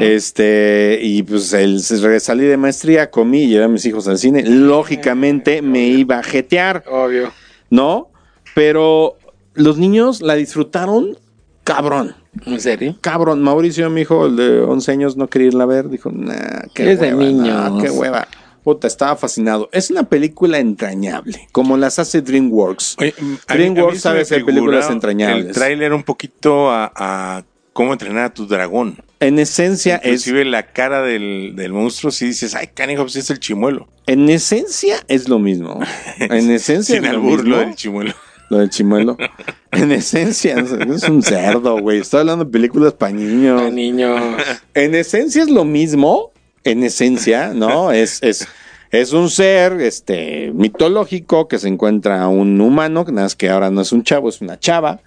Este, 0.00 0.98
y 1.02 1.22
pues 1.22 1.52
el, 1.52 1.80
salí 1.80 2.44
de 2.44 2.56
maestría, 2.56 3.10
comí 3.10 3.44
y 3.44 3.48
llevé 3.48 3.64
a 3.64 3.68
mis 3.68 3.84
hijos 3.86 4.06
al 4.06 4.18
cine. 4.18 4.42
Lógicamente 4.44 5.62
me 5.62 5.86
iba 5.88 6.18
a 6.18 6.22
jetear, 6.22 6.84
Obvio. 6.88 7.32
¿no? 7.70 8.10
Pero 8.54 9.16
los 9.54 9.78
niños 9.78 10.20
la 10.20 10.34
disfrutaron 10.34 11.18
cabrón. 11.64 12.14
¿En 12.44 12.60
serio? 12.60 12.96
Cabrón, 13.00 13.42
Mauricio, 13.42 13.88
mi 13.90 14.02
hijo, 14.02 14.26
el 14.26 14.36
de 14.36 14.60
11 14.60 14.92
años, 14.92 15.16
no 15.16 15.28
quería 15.28 15.48
irla 15.48 15.64
a 15.64 15.66
ver. 15.66 15.88
Dijo, 15.88 16.10
nah, 16.12 16.62
qué 16.74 16.92
Es 16.92 17.00
de 17.00 17.14
hueva, 17.14 17.22
niños. 17.24 17.72
nah, 17.72 17.80
qué 17.82 17.90
hueva. 17.90 18.28
Puta, 18.62 18.88
estaba 18.88 19.14
fascinado. 19.16 19.68
Es 19.72 19.90
una 19.90 20.02
película 20.04 20.58
entrañable, 20.58 21.48
como 21.52 21.76
las 21.76 21.98
hace 22.00 22.20
DreamWorks. 22.20 22.96
Oye, 22.98 23.14
DreamWorks 23.46 23.94
mí 23.94 23.98
sabe 24.00 24.20
hacer 24.22 24.44
películas 24.44 24.90
entrañables. 24.90 25.46
El 25.46 25.52
tráiler 25.54 25.92
un 25.92 26.02
poquito 26.02 26.68
a, 26.70 26.92
a 26.96 27.44
cómo 27.72 27.92
entrenar 27.92 28.24
a 28.24 28.34
tu 28.34 28.46
dragón. 28.46 28.96
En 29.20 29.38
esencia 29.38 29.96
es, 29.96 30.26
Inclusive 30.26 30.44
la 30.46 30.72
cara 30.72 31.00
del, 31.02 31.52
del 31.56 31.72
monstruo, 31.72 32.10
si 32.10 32.26
dices, 32.26 32.54
ay, 32.54 32.66
canijo, 32.74 33.02
pues 33.04 33.16
es 33.16 33.30
el 33.30 33.38
chimuelo. 33.38 33.88
en 34.06 34.28
esencia 34.28 34.96
es 35.08 35.28
lo 35.28 35.38
mismo. 35.38 35.80
En 36.18 36.50
esencia 36.50 36.96
Sin 36.96 37.04
es 37.04 37.12
lo 37.12 37.20
mismo. 37.22 37.56
del 37.56 37.74
chimuelo. 37.76 38.14
Lo 38.50 38.58
del 38.58 38.70
chimuelo. 38.70 39.16
en 39.72 39.92
esencia 39.92 40.56
es, 40.58 41.08
un 41.08 41.22
cerdo, 41.22 41.80
güey. 41.80 41.98
Estoy 41.98 42.20
hablando 42.20 42.44
de 42.44 42.50
películas 42.50 42.92
para 42.92 43.12
niños. 43.12 43.62
Ay, 43.62 43.72
niños. 43.72 44.20
En 44.74 44.94
esencia 44.94 45.42
es 45.42 45.50
lo 45.50 45.64
mismo, 45.64 46.32
en 46.62 46.82
esencia, 46.82 47.54
¿no? 47.54 47.92
Es, 47.92 48.22
es, 48.22 48.46
es 48.90 49.12
un 49.12 49.30
ser 49.30 49.80
este, 49.80 50.52
mitológico 50.54 51.48
que 51.48 51.58
se 51.58 51.68
encuentra 51.68 52.28
un 52.28 52.60
humano, 52.60 53.04
nada 53.08 53.22
más 53.22 53.34
que 53.34 53.48
ahora 53.48 53.70
no 53.70 53.80
es 53.80 53.92
un 53.92 54.02
chavo, 54.02 54.28
es 54.28 54.40
una 54.40 54.58
chava. 54.58 55.00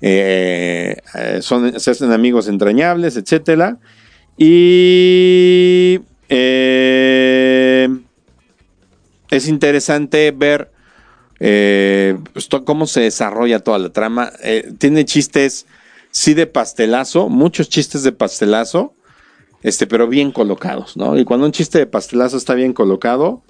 Eh, 0.00 0.96
eh, 1.14 1.38
son, 1.42 1.78
se 1.78 1.90
hacen 1.90 2.12
amigos 2.12 2.48
entrañables, 2.48 3.16
etcétera. 3.16 3.78
Y 4.38 6.00
eh, 6.28 7.88
es 9.30 9.48
interesante 9.48 10.30
ver 10.30 10.70
eh, 11.40 12.16
pues, 12.32 12.48
cómo 12.64 12.86
se 12.86 13.00
desarrolla 13.00 13.60
toda 13.60 13.78
la 13.78 13.90
trama. 13.90 14.30
Eh, 14.42 14.72
tiene 14.78 15.04
chistes, 15.04 15.66
sí, 16.10 16.34
de 16.34 16.46
pastelazo, 16.46 17.28
muchos 17.28 17.68
chistes 17.68 18.02
de 18.02 18.12
pastelazo, 18.12 18.94
este, 19.62 19.86
pero 19.86 20.06
bien 20.06 20.30
colocados, 20.32 20.96
¿no? 20.96 21.18
Y 21.18 21.24
cuando 21.24 21.46
un 21.46 21.52
chiste 21.52 21.78
de 21.78 21.86
pastelazo 21.86 22.36
está 22.36 22.54
bien 22.54 22.72
colocado, 22.72 23.42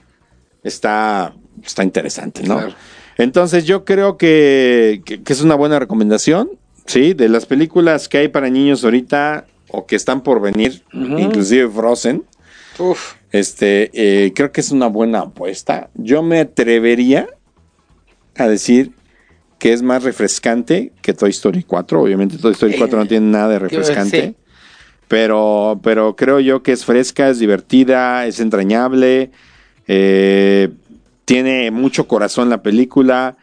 está, 0.63 1.35
está 1.65 1.85
interesante, 1.85 2.43
¿no? 2.43 2.57
Claro. 2.59 2.75
Entonces 3.19 3.65
yo 3.65 3.85
creo 3.85 4.17
que, 4.17 5.03
que- 5.05 5.23
que 5.23 5.33
es 5.33 5.41
una 5.43 5.55
buena 5.55 5.79
recomendación, 5.79 6.51
¿sí? 6.87 7.13
De 7.15 7.29
las 7.29 7.47
películas 7.47 8.09
que 8.09 8.19
hay 8.19 8.29
para 8.29 8.49
niños 8.51 8.83
ahorita 8.85 9.47
o 9.69 9.87
que 9.87 9.95
están 9.97 10.23
por 10.23 10.41
venir, 10.41 10.83
inclusive 10.93 11.69
Frozen, 11.69 12.25
Uf. 12.79 13.15
este, 13.31 13.91
eh, 13.93 14.33
creo 14.35 14.51
que 14.53 14.61
es 14.63 14.71
una 14.73 14.87
buena 14.89 15.21
apuesta. 15.21 15.91
Yo 15.95 16.23
me 16.23 16.41
atrevería 16.41 17.29
a 18.41 18.49
decir 18.49 18.93
que 19.59 19.73
es 19.73 19.83
más 19.83 20.03
refrescante 20.05 20.93
que 21.03 21.13
Toy 21.15 21.31
Story 21.31 21.63
4. 21.65 22.01
Obviamente 22.03 22.39
Toy 22.39 22.53
Story 22.53 22.77
4 22.79 22.99
no 22.99 23.07
tiene 23.07 23.27
nada 23.31 23.49
de 23.49 23.59
refrescante. 23.59 24.27
Sí. 24.29 24.37
Pero, 25.09 25.81
pero 25.83 26.15
creo 26.17 26.41
yo 26.41 26.63
que 26.63 26.73
es 26.73 26.85
fresca, 26.85 27.29
es 27.29 27.39
divertida, 27.39 28.27
es 28.27 28.41
entrañable. 28.41 29.31
eh, 29.87 30.71
tiene 31.25 31.71
mucho 31.71 32.07
corazón 32.09 32.49
la 32.49 32.63
película. 32.63 33.37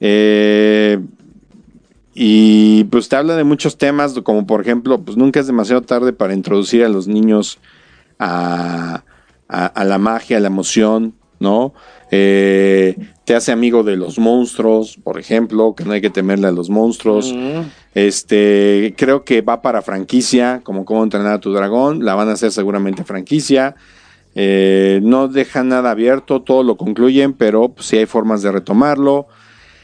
eh, 0.00 0.98
y 2.14 2.84
pues 2.84 3.08
te 3.08 3.16
habla 3.16 3.34
de 3.34 3.42
muchos 3.44 3.76
temas, 3.76 4.12
como 4.22 4.46
por 4.46 4.60
ejemplo, 4.60 5.00
pues 5.00 5.16
nunca 5.16 5.40
es 5.40 5.46
demasiado 5.48 5.82
tarde 5.82 6.12
para 6.12 6.32
introducir 6.34 6.84
a 6.84 6.88
los 6.88 7.08
niños 7.08 7.58
a, 8.20 9.02
a- 9.48 9.66
a 9.66 9.84
la 9.84 9.98
magia, 9.98 10.36
a 10.36 10.40
la 10.40 10.46
emoción, 10.46 11.14
¿no? 11.40 11.74
Eh, 12.16 12.96
te 13.24 13.34
hace 13.34 13.50
amigo 13.50 13.82
de 13.82 13.96
los 13.96 14.20
monstruos, 14.20 14.96
por 15.02 15.18
ejemplo, 15.18 15.74
que 15.74 15.84
no 15.84 15.92
hay 15.92 16.00
que 16.00 16.10
temerle 16.10 16.46
a 16.46 16.52
los 16.52 16.70
monstruos. 16.70 17.34
Este, 17.92 18.94
creo 18.96 19.24
que 19.24 19.40
va 19.40 19.62
para 19.62 19.82
franquicia, 19.82 20.60
como 20.62 20.84
cómo 20.84 21.02
entrenar 21.02 21.32
a 21.32 21.40
tu 21.40 21.52
dragón, 21.52 22.04
la 22.04 22.14
van 22.14 22.28
a 22.28 22.32
hacer 22.32 22.52
seguramente 22.52 23.02
franquicia. 23.02 23.74
Eh, 24.36 25.00
no 25.02 25.26
dejan 25.26 25.68
nada 25.68 25.90
abierto, 25.90 26.42
todo 26.42 26.62
lo 26.62 26.76
concluyen, 26.76 27.32
pero 27.32 27.70
pues, 27.70 27.88
sí 27.88 27.96
hay 27.96 28.06
formas 28.06 28.42
de 28.42 28.52
retomarlo. 28.52 29.26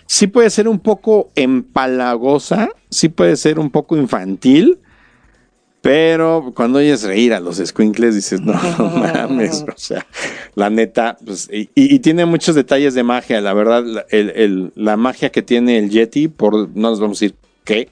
Sí 0.07 0.29
puede 0.29 0.51
ser 0.51 0.69
un 0.69 0.79
poco 0.79 1.31
empalagosa, 1.35 2.69
sí 2.91 3.09
puede 3.09 3.35
ser 3.35 3.59
un 3.59 3.71
poco 3.71 3.97
infantil, 3.97 4.79
pero 5.83 6.53
cuando 6.55 6.79
oyes 6.79 7.03
reír 7.03 7.33
a 7.33 7.41
los 7.41 7.57
squinkles 7.57 8.15
dices, 8.15 8.41
no, 8.41 8.53
no 8.79 8.89
mames, 8.91 9.63
o 9.63 9.73
sea, 9.79 10.07
la 10.55 10.69
neta, 10.71 11.17
pues, 11.25 11.49
y, 11.53 11.69
y 11.75 11.99
tiene 12.01 12.27
muchos 12.27 12.55
detalles 12.55 12.95
de 12.95 13.03
magia, 13.03 13.41
la 13.41 13.55
verdad, 13.55 13.83
la, 13.85 14.07
el- 14.11 14.31
el- 14.31 14.73
la 14.75 14.97
magia 14.97 15.31
que 15.31 15.43
tiene 15.43 15.79
el 15.79 15.91
Yeti, 15.91 16.29
por 16.29 16.69
no 16.77 16.91
les 16.91 17.01
vamos 17.01 17.19
a 17.19 17.25
decir 17.25 17.37
qué, 17.65 17.89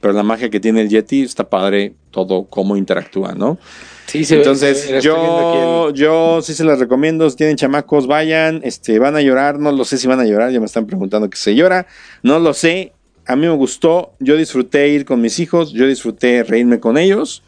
pero 0.00 0.12
la 0.14 0.22
magia 0.22 0.50
que 0.50 0.60
tiene 0.60 0.80
el 0.82 0.88
Yeti 0.88 1.22
está 1.22 1.48
padre 1.48 1.94
todo 2.10 2.44
cómo 2.44 2.76
interactúa, 2.76 3.32
¿no? 3.34 3.58
Sí, 4.06 4.24
se 4.24 4.36
Entonces, 4.38 4.90
ve- 4.90 5.00
yo, 5.00 5.88
el- 5.90 5.94
yo 5.94 6.40
sí 6.42 6.52
se 6.54 6.64
las 6.64 6.80
recomiendo. 6.80 7.30
Si 7.30 7.36
tienen 7.36 7.56
chamacos, 7.56 8.08
vayan. 8.08 8.60
Este, 8.64 8.98
van 8.98 9.14
a 9.14 9.20
llorar. 9.20 9.60
No 9.60 9.70
lo 9.70 9.84
sé 9.84 9.98
si 9.98 10.08
van 10.08 10.18
a 10.18 10.24
llorar. 10.24 10.50
Ya 10.50 10.58
me 10.58 10.66
están 10.66 10.84
preguntando 10.86 11.30
que 11.30 11.36
se 11.36 11.54
llora. 11.54 11.86
No 12.24 12.40
lo 12.40 12.52
sé. 12.52 12.92
A 13.30 13.36
mí 13.36 13.46
me 13.46 13.54
gustó. 13.54 14.12
Yo 14.18 14.36
disfruté 14.36 14.88
ir 14.88 15.04
con 15.04 15.20
mis 15.20 15.38
hijos. 15.38 15.72
Yo 15.72 15.86
disfruté 15.86 16.42
reírme 16.42 16.80
con 16.80 16.98
ellos. 16.98 17.42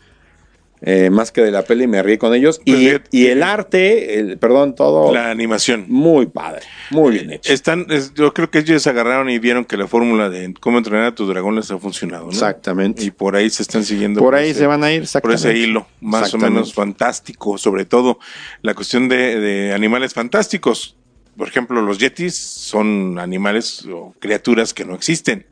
Eh, 0.84 1.10
más 1.10 1.30
que 1.30 1.42
de 1.42 1.52
la 1.52 1.62
peli, 1.62 1.86
me 1.86 2.02
reí 2.02 2.18
con 2.18 2.34
ellos. 2.34 2.60
Pues 2.66 3.00
y, 3.12 3.26
el 3.28 3.44
arte, 3.44 4.18
el, 4.18 4.36
perdón, 4.38 4.74
todo 4.74 5.14
La 5.14 5.30
animación. 5.30 5.84
muy 5.88 6.26
padre. 6.26 6.62
Muy 6.90 7.12
bien 7.12 7.30
hecho. 7.32 7.52
Están, 7.52 7.86
es- 7.88 8.12
yo 8.14 8.34
creo 8.34 8.50
que 8.50 8.58
ellos 8.58 8.84
agarraron 8.88 9.30
y 9.30 9.38
vieron 9.38 9.64
que 9.64 9.76
la 9.76 9.86
fórmula 9.86 10.28
de 10.28 10.52
cómo 10.58 10.78
entrenar 10.78 11.04
a 11.04 11.14
tu 11.14 11.24
dragón 11.28 11.54
les 11.54 11.70
ha 11.70 11.78
funcionado, 11.78 12.24
¿no? 12.24 12.30
Exactamente. 12.32 13.04
Y 13.04 13.12
por 13.12 13.36
ahí 13.36 13.48
se 13.48 13.62
están 13.62 13.84
siguiendo. 13.84 14.20
Por 14.20 14.34
ahí 14.34 14.50
ese- 14.50 14.58
se 14.60 14.66
van 14.66 14.82
a 14.82 14.90
ir. 14.92 14.98
Por 15.02 15.04
exactamente. 15.04 15.50
ese 15.50 15.58
hilo, 15.58 15.86
más 16.00 16.34
o 16.34 16.38
menos 16.38 16.74
fantástico, 16.74 17.58
sobre 17.58 17.84
todo 17.84 18.18
la 18.62 18.74
cuestión 18.74 19.08
de, 19.08 19.38
de 19.38 19.72
animales 19.74 20.14
fantásticos. 20.14 20.96
Por 21.36 21.48
ejemplo, 21.48 21.80
los 21.80 21.98
yetis 21.98 22.36
son 22.36 23.18
animales 23.18 23.86
o 23.86 24.14
criaturas 24.18 24.74
que 24.74 24.84
no 24.84 24.94
existen, 24.94 25.46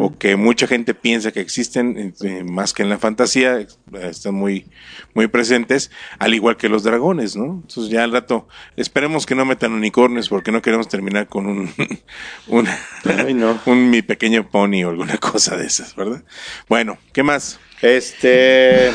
o 0.00 0.18
que 0.18 0.36
mucha 0.36 0.66
gente 0.66 0.94
piensa 0.94 1.30
que 1.30 1.40
existen, 1.40 2.14
eh, 2.22 2.42
más 2.44 2.72
que 2.72 2.82
en 2.82 2.88
la 2.88 2.98
fantasía, 2.98 3.60
eh, 3.60 3.68
están 4.02 4.34
muy, 4.34 4.66
muy 5.14 5.28
presentes, 5.28 5.90
al 6.18 6.34
igual 6.34 6.56
que 6.56 6.68
los 6.68 6.82
dragones, 6.82 7.36
¿no? 7.36 7.62
Entonces 7.62 7.90
ya 7.90 8.02
al 8.02 8.12
rato, 8.12 8.48
esperemos 8.76 9.24
que 9.24 9.34
no 9.34 9.44
metan 9.44 9.72
unicornios, 9.72 10.28
porque 10.28 10.50
no 10.50 10.62
queremos 10.62 10.88
terminar 10.88 11.28
con 11.28 11.46
un, 11.46 11.70
un, 12.48 12.66
Ay, 13.04 13.34
no. 13.34 13.60
un 13.66 13.90
mi 13.90 14.02
pequeño 14.02 14.50
pony 14.50 14.84
o 14.84 14.90
alguna 14.90 15.16
cosa 15.18 15.56
de 15.56 15.66
esas, 15.66 15.94
¿verdad? 15.94 16.24
Bueno, 16.68 16.98
¿qué 17.12 17.22
más? 17.22 17.60
Este. 17.82 18.90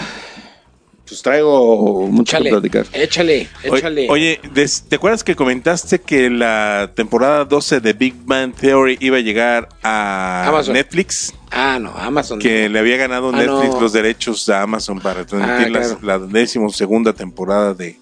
Pues 1.10 1.24
traigo 1.24 2.07
mucho 2.07 2.38
que 2.38 2.38
Échale, 2.38 2.49
platicar. 2.51 2.86
échale, 2.93 3.47
échale. 3.64 4.07
Oye, 4.12 4.39
des- 4.53 4.84
¿te 4.88 4.97
acuerdas 4.97 5.24
que 5.24 5.36
comentaste 5.36 5.99
que 5.99 6.30
la 6.30 6.91
temporada 6.93 7.45
12 7.45 7.80
de 7.80 7.93
Big 7.93 8.14
Bang 8.26 8.53
Theory 8.53 8.95
iba 9.01 9.18
a 9.18 9.22
llegar 9.22 9.70
a 9.82 10.45
Amazon. 10.47 10.76
Netflix? 10.76 11.34
ah, 11.49 11.80
no, 11.82 11.91
Amazon. 11.97 12.38
Que 12.38 12.70
le 12.70 12.78
había 12.78 12.97
ganado 12.97 13.30
Ah, 13.34 13.38
Netflix 13.38 13.74
no. 13.74 13.82
los 13.82 13.91
derechos 13.93 14.47
a 14.49 14.62
Amazon 14.62 14.99
para 14.99 15.26
transmitir 15.26 15.76
Ah, 15.76 15.80
claro. 15.80 15.99
la 16.03 16.20
décimo 16.20 16.70
segunda 16.70 17.12
temporada 17.14 17.74
de, 17.74 17.97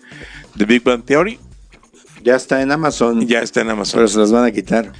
de 0.55 0.65
Big 0.65 0.83
Bang 0.83 1.03
Theory. 1.05 1.39
Ya 2.23 2.35
está 2.35 2.61
en 2.61 2.73
Amazon. 2.73 3.25
Ya 3.25 3.39
está 3.39 3.61
en 3.61 3.69
Amazon. 3.69 3.99
Pero 3.99 4.07
se 4.09 4.19
las 4.19 4.33
van 4.33 4.43
a 4.43 4.51
quitar. 4.51 4.91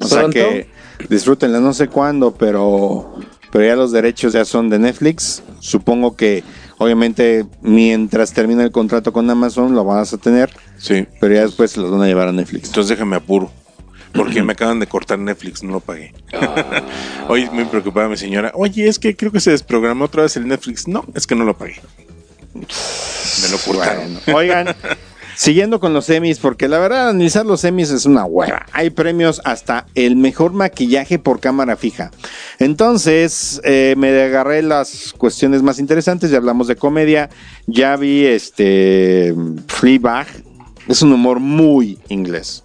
O 0.00 0.06
sea 0.06 0.28
que 0.28 0.68
disfrútenla, 1.08 1.60
no 1.60 1.72
sé 1.72 1.88
cuándo, 1.88 2.34
pero, 2.34 3.14
pero 3.50 3.64
ya 3.64 3.74
los 3.76 3.90
derechos 3.90 4.34
ya 4.34 4.44
son 4.44 4.68
de 4.68 4.78
Netflix. 4.78 5.42
Supongo 5.60 6.14
que, 6.14 6.42
obviamente, 6.78 7.46
mientras 7.62 8.32
termine 8.32 8.62
el 8.64 8.70
contrato 8.70 9.12
con 9.12 9.28
Amazon, 9.30 9.74
lo 9.74 9.84
vas 9.84 10.12
a 10.12 10.18
tener, 10.18 10.50
Sí. 10.78 11.06
pero 11.20 11.34
ya 11.34 11.42
después 11.42 11.70
se 11.72 11.80
los 11.80 11.90
van 11.90 12.02
a 12.02 12.06
llevar 12.06 12.28
a 12.28 12.32
Netflix. 12.32 12.68
Entonces 12.68 12.90
déjame 12.90 13.16
apuro. 13.16 13.50
Porque 14.12 14.44
me 14.44 14.52
acaban 14.52 14.78
de 14.78 14.86
cortar 14.86 15.18
Netflix, 15.18 15.64
no 15.64 15.72
lo 15.72 15.80
pagué. 15.80 16.14
Ah. 16.32 16.82
Hoy 17.28 17.50
muy 17.50 17.64
preocupada 17.64 18.08
mi 18.08 18.16
señora. 18.16 18.52
Oye, 18.54 18.86
es 18.86 19.00
que 19.00 19.16
creo 19.16 19.32
que 19.32 19.40
se 19.40 19.50
desprogramó 19.50 20.04
otra 20.04 20.22
vez 20.22 20.36
el 20.36 20.46
Netflix. 20.46 20.86
No, 20.86 21.04
es 21.16 21.26
que 21.26 21.34
no 21.34 21.42
lo 21.44 21.58
pagué. 21.58 21.80
Me 22.54 23.48
lo 23.50 23.58
cortaron. 23.58 24.14
Bueno, 24.26 24.38
oigan, 24.38 24.66
siguiendo 25.36 25.80
con 25.80 25.92
los 25.92 26.08
Emmys, 26.10 26.38
porque 26.38 26.68
la 26.68 26.78
verdad, 26.78 27.10
analizar 27.10 27.46
los 27.46 27.64
Emmys 27.64 27.90
es 27.90 28.06
una 28.06 28.24
hueva. 28.24 28.66
Hay 28.72 28.90
premios 28.90 29.40
hasta 29.44 29.86
el 29.94 30.16
mejor 30.16 30.52
maquillaje 30.52 31.18
por 31.18 31.40
cámara 31.40 31.76
fija. 31.76 32.10
Entonces, 32.58 33.60
eh, 33.64 33.94
me 33.96 34.22
agarré 34.22 34.62
las 34.62 35.14
cuestiones 35.16 35.62
más 35.62 35.78
interesantes. 35.78 36.30
Ya 36.30 36.38
hablamos 36.38 36.68
de 36.68 36.76
comedia. 36.76 37.30
Ya 37.66 37.96
vi 37.96 38.26
este 38.26 39.34
Fleabag. 39.68 40.26
Es 40.88 41.02
un 41.02 41.12
humor 41.12 41.40
muy 41.40 41.98
inglés. 42.08 42.63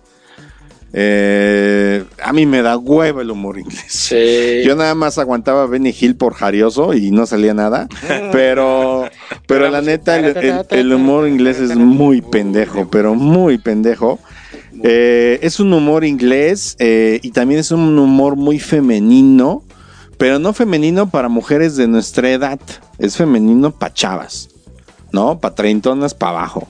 Eh, 0.93 2.03
a 2.23 2.33
mí 2.33 2.45
me 2.45 2.61
da 2.61 2.77
hueva 2.77 3.21
el 3.21 3.31
humor 3.31 3.59
inglés. 3.59 3.83
Sí. 3.89 4.61
Yo 4.65 4.75
nada 4.75 4.95
más 4.95 5.17
aguantaba 5.17 5.63
a 5.63 5.65
Benny 5.67 5.93
Hill 5.97 6.15
por 6.15 6.33
jarioso 6.33 6.93
y 6.93 7.11
no 7.11 7.25
salía 7.25 7.53
nada. 7.53 7.87
Pero, 8.31 9.05
pero 9.47 9.69
la 9.69 9.81
neta, 9.81 10.17
el, 10.19 10.35
el- 10.37 10.65
el 10.69 10.93
humor 10.93 11.27
inglés 11.27 11.59
es 11.59 11.75
muy 11.75 12.21
pendejo, 12.21 12.89
pero 12.89 13.13
muy 13.15 13.57
pendejo. 13.57 14.19
Eh, 14.83 15.39
es 15.41 15.59
un 15.59 15.73
humor 15.73 16.05
inglés 16.05 16.75
eh, 16.79 17.19
y 17.21 17.31
también 17.31 17.59
es 17.59 17.71
un 17.71 17.97
humor 17.99 18.35
muy 18.35 18.59
femenino, 18.59 19.63
pero 20.17 20.39
no 20.39 20.53
femenino 20.53 21.09
para 21.09 21.29
mujeres 21.29 21.75
de 21.75 21.87
nuestra 21.87 22.29
edad. 22.31 22.59
Es 22.97 23.15
femenino 23.17 23.71
para 23.71 23.93
chavas, 23.93 24.49
¿no? 25.11 25.39
Para 25.39 25.55
treintonas 25.55 26.13
para 26.13 26.31
abajo, 26.39 26.67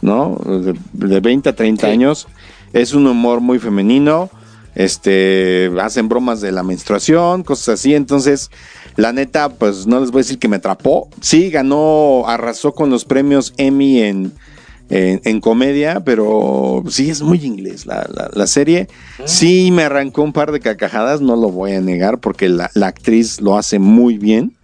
¿no? 0.00 0.36
De, 0.44 0.74
de 1.08 1.20
20 1.20 1.48
a 1.48 1.54
30 1.54 1.86
Sí. 1.86 1.92
años. 1.92 2.28
Es 2.72 2.92
un 2.94 3.06
humor 3.06 3.40
muy 3.40 3.58
femenino. 3.58 4.30
Este, 4.74 5.70
hacen 5.82 6.08
bromas 6.08 6.40
de 6.40 6.50
la 6.50 6.62
menstruación, 6.62 7.42
cosas 7.42 7.80
así. 7.80 7.94
Entonces, 7.94 8.50
la 8.96 9.12
neta, 9.12 9.50
pues 9.50 9.86
no 9.86 10.00
les 10.00 10.10
voy 10.10 10.20
a 10.20 10.24
decir 10.24 10.38
que 10.38 10.48
me 10.48 10.56
atrapó. 10.56 11.08
Sí, 11.20 11.50
ganó, 11.50 12.24
arrasó 12.26 12.72
con 12.74 12.88
los 12.88 13.04
premios 13.04 13.52
Emmy 13.58 14.00
en, 14.00 14.32
en, 14.88 15.20
en 15.24 15.40
comedia, 15.40 16.00
pero 16.00 16.82
sí 16.88 17.10
es 17.10 17.20
muy 17.20 17.44
inglés 17.44 17.84
la, 17.84 18.06
la- 18.14 18.30
la 18.32 18.46
serie. 18.46 18.88
Sí 19.26 19.70
me 19.72 19.82
arrancó 19.82 20.22
un 20.22 20.32
par 20.32 20.52
de 20.52 20.60
cacajadas, 20.60 21.20
no 21.20 21.36
lo 21.36 21.50
voy 21.50 21.72
a 21.72 21.80
negar, 21.82 22.18
porque 22.18 22.48
la, 22.48 22.70
la 22.72 22.86
actriz 22.86 23.42
lo 23.42 23.58
hace 23.58 23.78
muy 23.78 24.16
bien. 24.16 24.54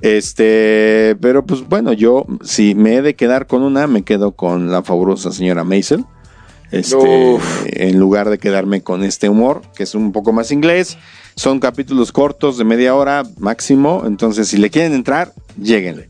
Este, 0.00 1.16
pero 1.20 1.44
pues 1.44 1.66
bueno, 1.68 1.92
yo 1.92 2.26
si 2.42 2.74
me 2.74 2.94
he 2.96 3.02
de 3.02 3.14
quedar 3.16 3.46
con 3.46 3.62
una, 3.62 3.86
me 3.86 4.02
quedo 4.02 4.32
con 4.32 4.70
la 4.70 4.82
fabulosa 4.82 5.32
señora 5.32 5.64
Maisel. 5.64 6.04
Este, 6.72 7.38
en 7.66 7.98
lugar 7.98 8.28
de 8.28 8.38
quedarme 8.38 8.82
con 8.82 9.04
este 9.04 9.28
humor, 9.28 9.62
que 9.76 9.84
es 9.84 9.94
un 9.94 10.12
poco 10.12 10.32
más 10.32 10.50
inglés. 10.50 10.98
Son 11.36 11.60
capítulos 11.60 12.12
cortos 12.12 12.58
de 12.58 12.64
media 12.64 12.94
hora 12.94 13.22
máximo, 13.38 14.02
entonces 14.06 14.48
si 14.48 14.56
le 14.56 14.70
quieren 14.70 14.94
entrar, 14.94 15.32
lléguenle. 15.60 16.08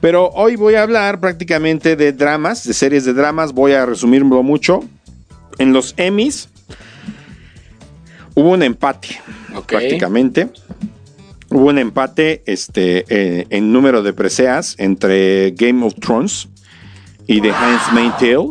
Pero 0.00 0.30
hoy 0.30 0.56
voy 0.56 0.74
a 0.74 0.82
hablar 0.82 1.20
prácticamente 1.20 1.96
de 1.96 2.12
dramas, 2.12 2.64
de 2.64 2.74
series 2.74 3.04
de 3.04 3.12
dramas, 3.14 3.52
voy 3.52 3.72
a 3.72 3.86
resumirlo 3.86 4.42
mucho. 4.42 4.84
En 5.58 5.72
los 5.72 5.94
Emmys 5.96 6.48
hubo 8.34 8.50
un 8.50 8.62
empate, 8.62 9.20
Ok. 9.56 9.66
prácticamente. 9.66 10.48
Hubo 11.50 11.68
un 11.68 11.78
empate 11.78 12.42
este, 12.46 13.04
eh, 13.08 13.46
en 13.50 13.72
número 13.72 14.02
de 14.02 14.12
preseas 14.12 14.76
entre 14.78 15.52
Game 15.52 15.84
of 15.84 15.94
Thrones 15.94 16.46
y 17.26 17.40
The 17.40 17.50
Handmaid's 17.50 18.18
Tale, 18.18 18.48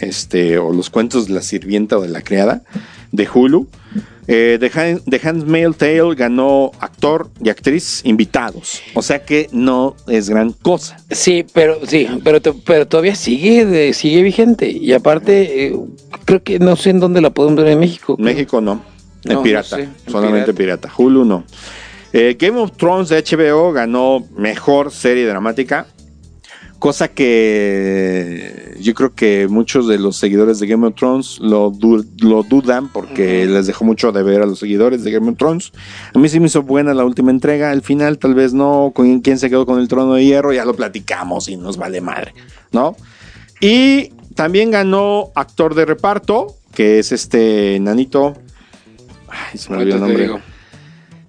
este, 0.00 0.58
o 0.58 0.72
los 0.72 0.90
cuentos 0.90 1.26
de 1.28 1.34
la 1.34 1.42
sirvienta 1.42 1.98
o 1.98 2.02
de 2.02 2.08
la 2.08 2.22
criada, 2.22 2.62
de 3.12 3.28
Hulu. 3.32 3.68
Eh, 4.32 4.58
The, 4.60 4.70
Han- 4.78 5.00
The 5.10 5.20
Handmaid's 5.28 5.76
Tale 5.78 6.14
ganó 6.14 6.70
actor 6.78 7.30
y 7.42 7.48
actriz 7.48 8.00
invitados, 8.04 8.80
o 8.94 9.02
sea 9.02 9.24
que 9.24 9.48
no 9.50 9.96
es 10.06 10.28
gran 10.30 10.52
cosa. 10.52 10.98
Sí, 11.10 11.44
pero 11.52 11.84
sí, 11.84 12.06
pero, 12.22 12.38
pero 12.64 12.86
todavía 12.86 13.16
sigue 13.16 13.64
de- 13.66 13.92
sigue 13.92 14.22
vigente 14.22 14.70
y 14.70 14.92
aparte 14.92 15.66
eh, 15.66 15.76
creo 16.26 16.44
que 16.44 16.60
no 16.60 16.76
sé 16.76 16.90
en 16.90 17.00
dónde 17.00 17.20
la 17.20 17.30
podemos 17.30 17.56
ver 17.64 17.72
en 17.72 17.80
México. 17.80 18.14
México 18.20 18.60
no, 18.60 18.80
en 19.24 19.32
No, 19.34 19.42
pirata, 19.42 19.78
no 19.78 19.82
sé, 19.84 19.88
en 20.06 20.12
solamente 20.12 20.54
pirata. 20.54 20.88
Hulu 20.96 21.24
no. 21.24 21.42
Eh, 22.12 22.36
Game 22.38 22.58
of 22.58 22.72
Thrones 22.76 23.08
de 23.08 23.20
HBO 23.24 23.72
ganó 23.72 24.24
mejor 24.36 24.92
serie 24.92 25.26
dramática, 25.26 25.86
cosa 26.80 27.06
que 27.08 28.74
yo 28.80 28.94
creo 28.94 29.14
que 29.14 29.46
muchos 29.48 29.86
de 29.86 29.98
los 29.98 30.16
seguidores 30.16 30.58
de 30.58 30.66
Game 30.66 30.84
of 30.86 30.94
Thrones 30.96 31.38
lo, 31.38 31.70
du- 31.70 32.04
lo 32.20 32.42
dudan 32.42 32.88
porque 32.88 33.46
les 33.46 33.66
dejó 33.66 33.84
mucho 33.84 34.10
de 34.10 34.22
ver 34.24 34.42
a 34.42 34.46
los 34.46 34.58
seguidores 34.58 35.04
de 35.04 35.12
Game 35.12 35.30
of 35.30 35.36
Thrones. 35.36 35.72
A 36.12 36.18
mí 36.18 36.28
sí 36.28 36.40
me 36.40 36.46
hizo 36.46 36.62
buena 36.62 36.92
la 36.94 37.04
última 37.04 37.30
entrega, 37.30 37.70
al 37.70 37.82
final 37.82 38.18
tal 38.18 38.34
vez 38.34 38.52
no, 38.52 38.90
con 38.94 39.20
quién 39.20 39.38
se 39.38 39.48
quedó 39.48 39.64
con 39.66 39.78
el 39.78 39.86
trono 39.86 40.14
de 40.14 40.24
hierro, 40.24 40.52
ya 40.52 40.64
lo 40.64 40.74
platicamos 40.74 41.48
y 41.48 41.56
nos 41.56 41.76
vale 41.76 42.00
madre, 42.00 42.34
¿no? 42.72 42.96
Y 43.60 44.12
también 44.34 44.70
ganó 44.70 45.30
actor 45.34 45.74
de 45.74 45.84
reparto, 45.84 46.56
que 46.74 46.98
es 46.98 47.12
este 47.12 47.78
nanito. 47.80 48.34
Ay, 49.28 49.58
se 49.58 49.70
me 49.70 49.76
olvidó 49.76 49.96
el 49.96 50.00
nombre. 50.00 50.30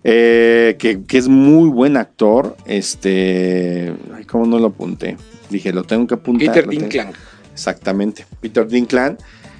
Eh, 0.04 0.78
que, 0.80 1.04
que 1.04 1.18
es 1.18 1.28
muy 1.28 1.70
buen 1.70 1.98
actor. 1.98 2.56
Este. 2.66 3.94
Ay, 4.16 4.24
¿cómo 4.26 4.48
no 4.48 4.58
lo 4.58 4.68
apunté? 4.68 5.18
Dije, 5.52 5.72
lo 5.74 5.84
tengo 5.84 6.08
que 6.08 6.16
apuntar. 6.16 6.48
Peter 6.48 6.68
Dinklage. 6.68 7.14
Exactamente. 7.54 8.26
Peter 8.40 8.68
Dinklage. 8.68 9.18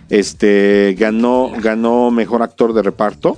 Este 0.10 0.96
ganó, 1.00 1.52
ganó 1.62 2.12
mejor 2.12 2.42
actor 2.42 2.74
de 2.74 2.82
reparto. 2.82 3.38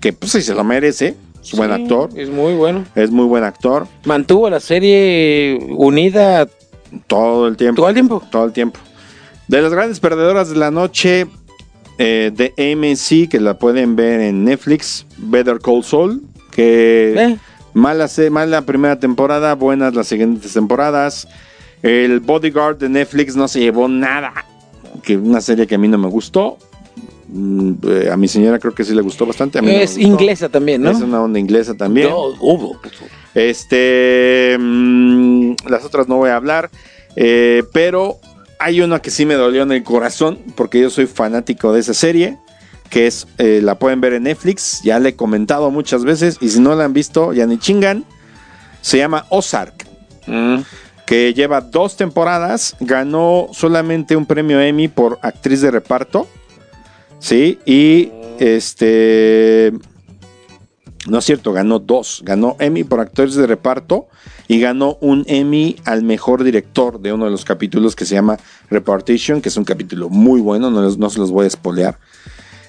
Que 0.00 0.12
pues 0.12 0.32
sí 0.32 0.42
se 0.42 0.54
lo 0.54 0.64
merece. 0.64 1.14
Es 1.42 1.52
buen 1.56 1.70
actor. 1.72 2.10
Es 2.16 2.30
muy 2.30 2.54
bueno. 2.54 2.84
Es 2.94 3.10
muy 3.10 3.26
buen 3.26 3.44
actor. 3.44 3.86
Mantuvo 4.04 4.48
la 4.48 4.60
serie 4.60 5.58
unida 5.70 6.46
Todo 7.06 7.48
el 7.48 7.56
tiempo. 7.56 7.80
todo 7.82 7.88
el 7.88 7.94
tiempo. 7.94 8.22
Todo 8.30 8.44
el 8.46 8.52
tiempo. 8.52 8.78
De 9.48 9.60
las 9.60 9.72
grandes 9.72 10.00
perdedoras 10.00 10.50
de 10.50 10.56
la 10.56 10.70
noche 10.70 11.26
eh, 11.98 12.30
de 12.34 12.54
AMC, 12.56 13.28
que 13.30 13.40
la 13.40 13.58
pueden 13.58 13.96
ver 13.96 14.20
en 14.20 14.44
Netflix, 14.44 15.04
Better 15.18 15.58
Call 15.58 15.82
Saul, 15.84 16.22
que 16.50 17.14
Eh. 17.16 17.36
mala, 17.74 18.08
mala 18.30 18.62
primera 18.62 18.98
temporada, 18.98 19.54
buenas 19.54 19.94
las 19.94 20.06
siguientes 20.06 20.52
temporadas. 20.52 21.26
El 21.82 22.20
Bodyguard 22.20 22.78
de 22.78 22.88
Netflix 22.88 23.34
no 23.34 23.48
se 23.48 23.60
llevó 23.60 23.88
nada, 23.88 24.32
que 25.02 25.16
una 25.16 25.40
serie 25.40 25.66
que 25.66 25.74
a 25.74 25.78
mí 25.78 25.88
no 25.88 25.98
me 25.98 26.08
gustó. 26.08 26.58
Mm, 27.28 27.72
eh, 27.88 28.10
a 28.12 28.16
mi 28.16 28.28
señora 28.28 28.58
creo 28.58 28.74
que 28.74 28.84
sí 28.84 28.94
le 28.94 29.02
gustó 29.02 29.26
bastante. 29.26 29.58
A 29.58 29.62
mí 29.62 29.74
es 29.74 29.96
inglesa 29.98 30.48
también, 30.48 30.82
¿no? 30.82 30.90
Es 30.90 31.00
una 31.00 31.20
onda 31.20 31.38
inglesa 31.38 31.74
también. 31.74 32.10
No, 32.10 32.26
hubo. 32.40 32.78
Este, 33.34 34.56
mm, 34.58 35.54
las 35.68 35.84
otras 35.84 36.08
no 36.08 36.16
voy 36.18 36.30
a 36.30 36.36
hablar, 36.36 36.70
eh, 37.16 37.64
pero 37.72 38.18
hay 38.58 38.80
una 38.80 39.00
que 39.00 39.10
sí 39.10 39.26
me 39.26 39.34
dolió 39.34 39.62
en 39.62 39.72
el 39.72 39.82
corazón 39.82 40.38
porque 40.54 40.80
yo 40.80 40.90
soy 40.90 41.06
fanático 41.06 41.72
de 41.72 41.80
esa 41.80 41.94
serie, 41.94 42.38
que 42.90 43.06
es, 43.06 43.26
eh, 43.38 43.60
la 43.62 43.78
pueden 43.78 44.00
ver 44.00 44.12
en 44.12 44.24
Netflix, 44.24 44.82
ya 44.84 44.98
le 45.00 45.10
he 45.10 45.16
comentado 45.16 45.70
muchas 45.70 46.04
veces 46.04 46.36
y 46.40 46.50
si 46.50 46.60
no 46.60 46.74
la 46.74 46.84
han 46.84 46.92
visto, 46.92 47.32
ya 47.32 47.46
ni 47.46 47.58
chingan. 47.58 48.04
Se 48.82 48.98
llama 48.98 49.26
Ozark, 49.30 49.86
Mm. 50.26 50.60
Que 51.12 51.34
lleva 51.34 51.60
dos 51.60 51.98
temporadas, 51.98 52.74
ganó 52.80 53.48
solamente 53.52 54.16
un 54.16 54.24
premio 54.24 54.58
Emmy 54.62 54.88
por 54.88 55.18
actriz 55.20 55.60
de 55.60 55.70
reparto 55.70 56.26
Sí, 57.18 57.58
y 57.66 58.10
este. 58.40 59.74
No 61.06 61.18
es 61.18 61.24
cierto, 61.26 61.52
ganó 61.52 61.80
dos. 61.80 62.22
Ganó 62.24 62.56
Emmy 62.58 62.82
por 62.82 62.98
actores 62.98 63.34
de 63.34 63.46
reparto 63.46 64.08
y 64.48 64.58
ganó 64.58 64.96
un 65.02 65.24
Emmy 65.28 65.76
al 65.84 66.02
mejor 66.02 66.44
director 66.44 66.98
de 66.98 67.12
uno 67.12 67.26
de 67.26 67.30
los 67.30 67.44
capítulos 67.44 67.94
que 67.94 68.06
se 68.06 68.14
llama 68.14 68.38
Repartition, 68.70 69.42
que 69.42 69.50
es 69.50 69.56
un 69.58 69.64
capítulo 69.64 70.08
muy 70.08 70.40
bueno, 70.40 70.70
no, 70.70 70.80
no 70.80 71.10
se 71.10 71.18
los 71.18 71.30
voy 71.30 71.44
a 71.44 71.48
espolear. 71.48 71.98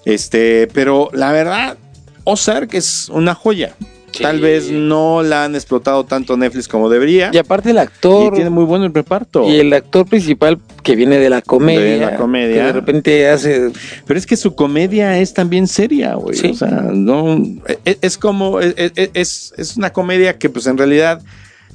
Este, 0.04 0.68
pero 0.74 1.10
la 1.14 1.32
verdad, 1.32 1.78
Ozark 2.26 2.74
es 2.74 3.08
una 3.08 3.36
joya. 3.36 3.74
Sí. 4.14 4.22
Tal 4.24 4.40
vez 4.40 4.72
no 4.72 5.24
la 5.24 5.44
han 5.46 5.56
explotado 5.56 6.04
tanto 6.06 6.38
Netflix 6.38 6.68
como 6.68 6.90
debería. 6.90 7.32
Y 7.34 7.38
aparte 7.38 7.72
el 7.72 7.78
Y 7.78 7.80
actor 7.80 8.34
tiene 8.36 8.50
muy 8.52 8.64
bueno 8.64 8.86
el 8.86 8.94
reparto. 8.94 9.50
y 9.50 9.60
el 9.60 9.74
actor 9.74 10.06
principal 10.06 10.60
que 10.84 10.96
viene 10.96 11.18
de 11.18 11.30
la 11.30 11.42
comedia, 11.42 11.82
De 12.08 12.12
la 12.12 12.16
comedia. 12.18 12.56
que 12.62 12.62
de 12.68 12.72
repente 12.74 13.28
hace 13.30 13.72
Pero 14.06 14.20
es 14.20 14.26
que 14.26 14.38
su 14.38 14.54
comedia 14.56 15.18
es 15.20 15.34
también 15.34 15.68
seria, 15.68 16.14
güey. 16.16 16.38
Sí. 16.38 16.52
O 16.52 16.54
sea, 16.54 16.70
no. 16.94 17.42
Es, 17.86 17.98
es 18.02 18.18
como. 18.18 18.60
Es, 18.60 18.74
es- 18.96 19.54
es 19.58 19.78
una 19.78 19.92
comedia 19.92 20.38
que, 20.38 20.50
pues 20.50 20.68
en 20.68 20.78
realidad. 20.78 21.22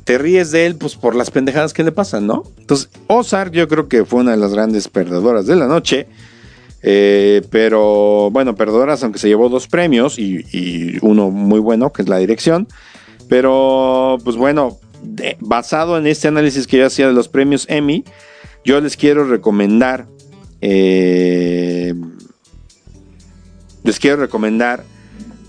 Te 0.04 0.16
ríes 0.16 0.50
de 0.52 0.64
él, 0.64 0.74
pues 0.76 0.94
por 0.96 1.14
las 1.14 1.30
pendejadas 1.30 1.74
que 1.74 1.84
le 1.84 1.92
pasan, 1.92 2.26
¿no? 2.26 2.44
Entonces, 2.58 2.88
Ozark, 3.08 3.52
yo 3.52 3.68
creo 3.68 3.88
que 3.88 4.06
fue 4.06 4.20
una 4.20 4.30
de 4.30 4.38
las 4.38 4.54
grandes 4.54 4.88
perdedoras 4.88 5.44
de 5.46 5.54
la 5.54 5.66
noche. 5.66 6.06
Eh, 6.82 7.42
pero, 7.50 8.30
bueno, 8.30 8.54
perdedoras, 8.54 9.02
aunque 9.02 9.18
se 9.18 9.28
llevó 9.28 9.48
dos 9.48 9.66
premios 9.66 10.18
y, 10.18 10.44
y 10.52 10.98
uno 11.02 11.30
muy 11.30 11.58
bueno, 11.60 11.92
que 11.92 12.02
es 12.02 12.08
la 12.08 12.18
dirección. 12.18 12.68
Pero, 13.28 14.18
pues 14.24 14.36
bueno, 14.36 14.78
de- 15.02 15.36
basado 15.40 15.98
en 15.98 16.06
este 16.06 16.28
análisis 16.28 16.66
que 16.66 16.78
yo 16.78 16.86
hacía 16.86 17.06
de 17.08 17.12
los 17.12 17.28
premios 17.28 17.66
Emmy, 17.68 18.04
yo 18.64 18.80
les 18.80 18.96
quiero 18.96 19.24
recomendar. 19.24 20.06
eh, 20.60 21.94
les 23.84 23.98
quiero 23.98 24.16
recomendar 24.18 24.84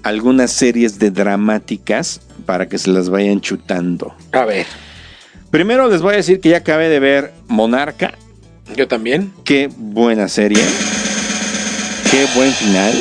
algunas 0.03 0.51
series 0.51 0.97
de 0.99 1.11
dramáticas 1.11 2.21
para 2.45 2.69
que 2.69 2.77
se 2.77 2.89
las 2.89 3.09
vayan 3.09 3.41
chutando. 3.41 4.13
a 4.32 4.45
ver, 4.45 4.65
Primero 5.51 5.89
les 5.89 6.01
voy 6.03 6.13
a 6.13 6.17
decir 6.17 6.39
que 6.39 6.49
ya 6.49 6.57
acabé 6.57 6.89
de 6.89 6.99
ver 6.99 7.34
Monarca. 7.47 8.13
yo 8.77 8.88
también. 8.88 9.34
Qué 9.43 9.67
buena 9.75 10.27
serie. 10.27 10.61
Qué 12.12 12.26
buen 12.36 12.51
final 12.51 12.93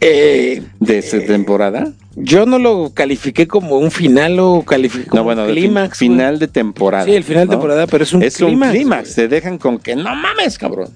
Eh, 0.00 0.62
de 0.80 0.98
esta 0.98 1.18
temporada. 1.24 1.92
yo 2.14 2.44
no 2.46 2.58
lo 2.58 2.90
califiqué 2.92 3.46
como 3.48 3.78
un 3.78 3.90
final, 3.90 4.36
lo 4.36 4.62
califiqué 4.66 5.06
como 5.06 5.20
No, 5.20 5.24
bueno, 5.24 5.42
un 5.42 5.48
fin- 5.48 5.56
clímax. 5.56 5.98
final 5.98 6.38
de 6.38 6.48
temporada. 6.48 7.04
Sí, 7.06 7.12
el 7.14 7.24
final 7.24 7.46
de 7.46 7.50
temporada, 7.52 7.86
pero 7.86 8.04
es 8.04 8.12
un 8.12 8.22
es 8.22 8.36
clímax. 8.36 8.70
un 8.72 8.76
clímax. 8.76 9.14
Te 9.14 9.28
dejan 9.28 9.56
con 9.58 9.78
que 9.78 9.96
no 9.96 10.14
mames, 10.14 10.58
cabrón. 10.58 10.88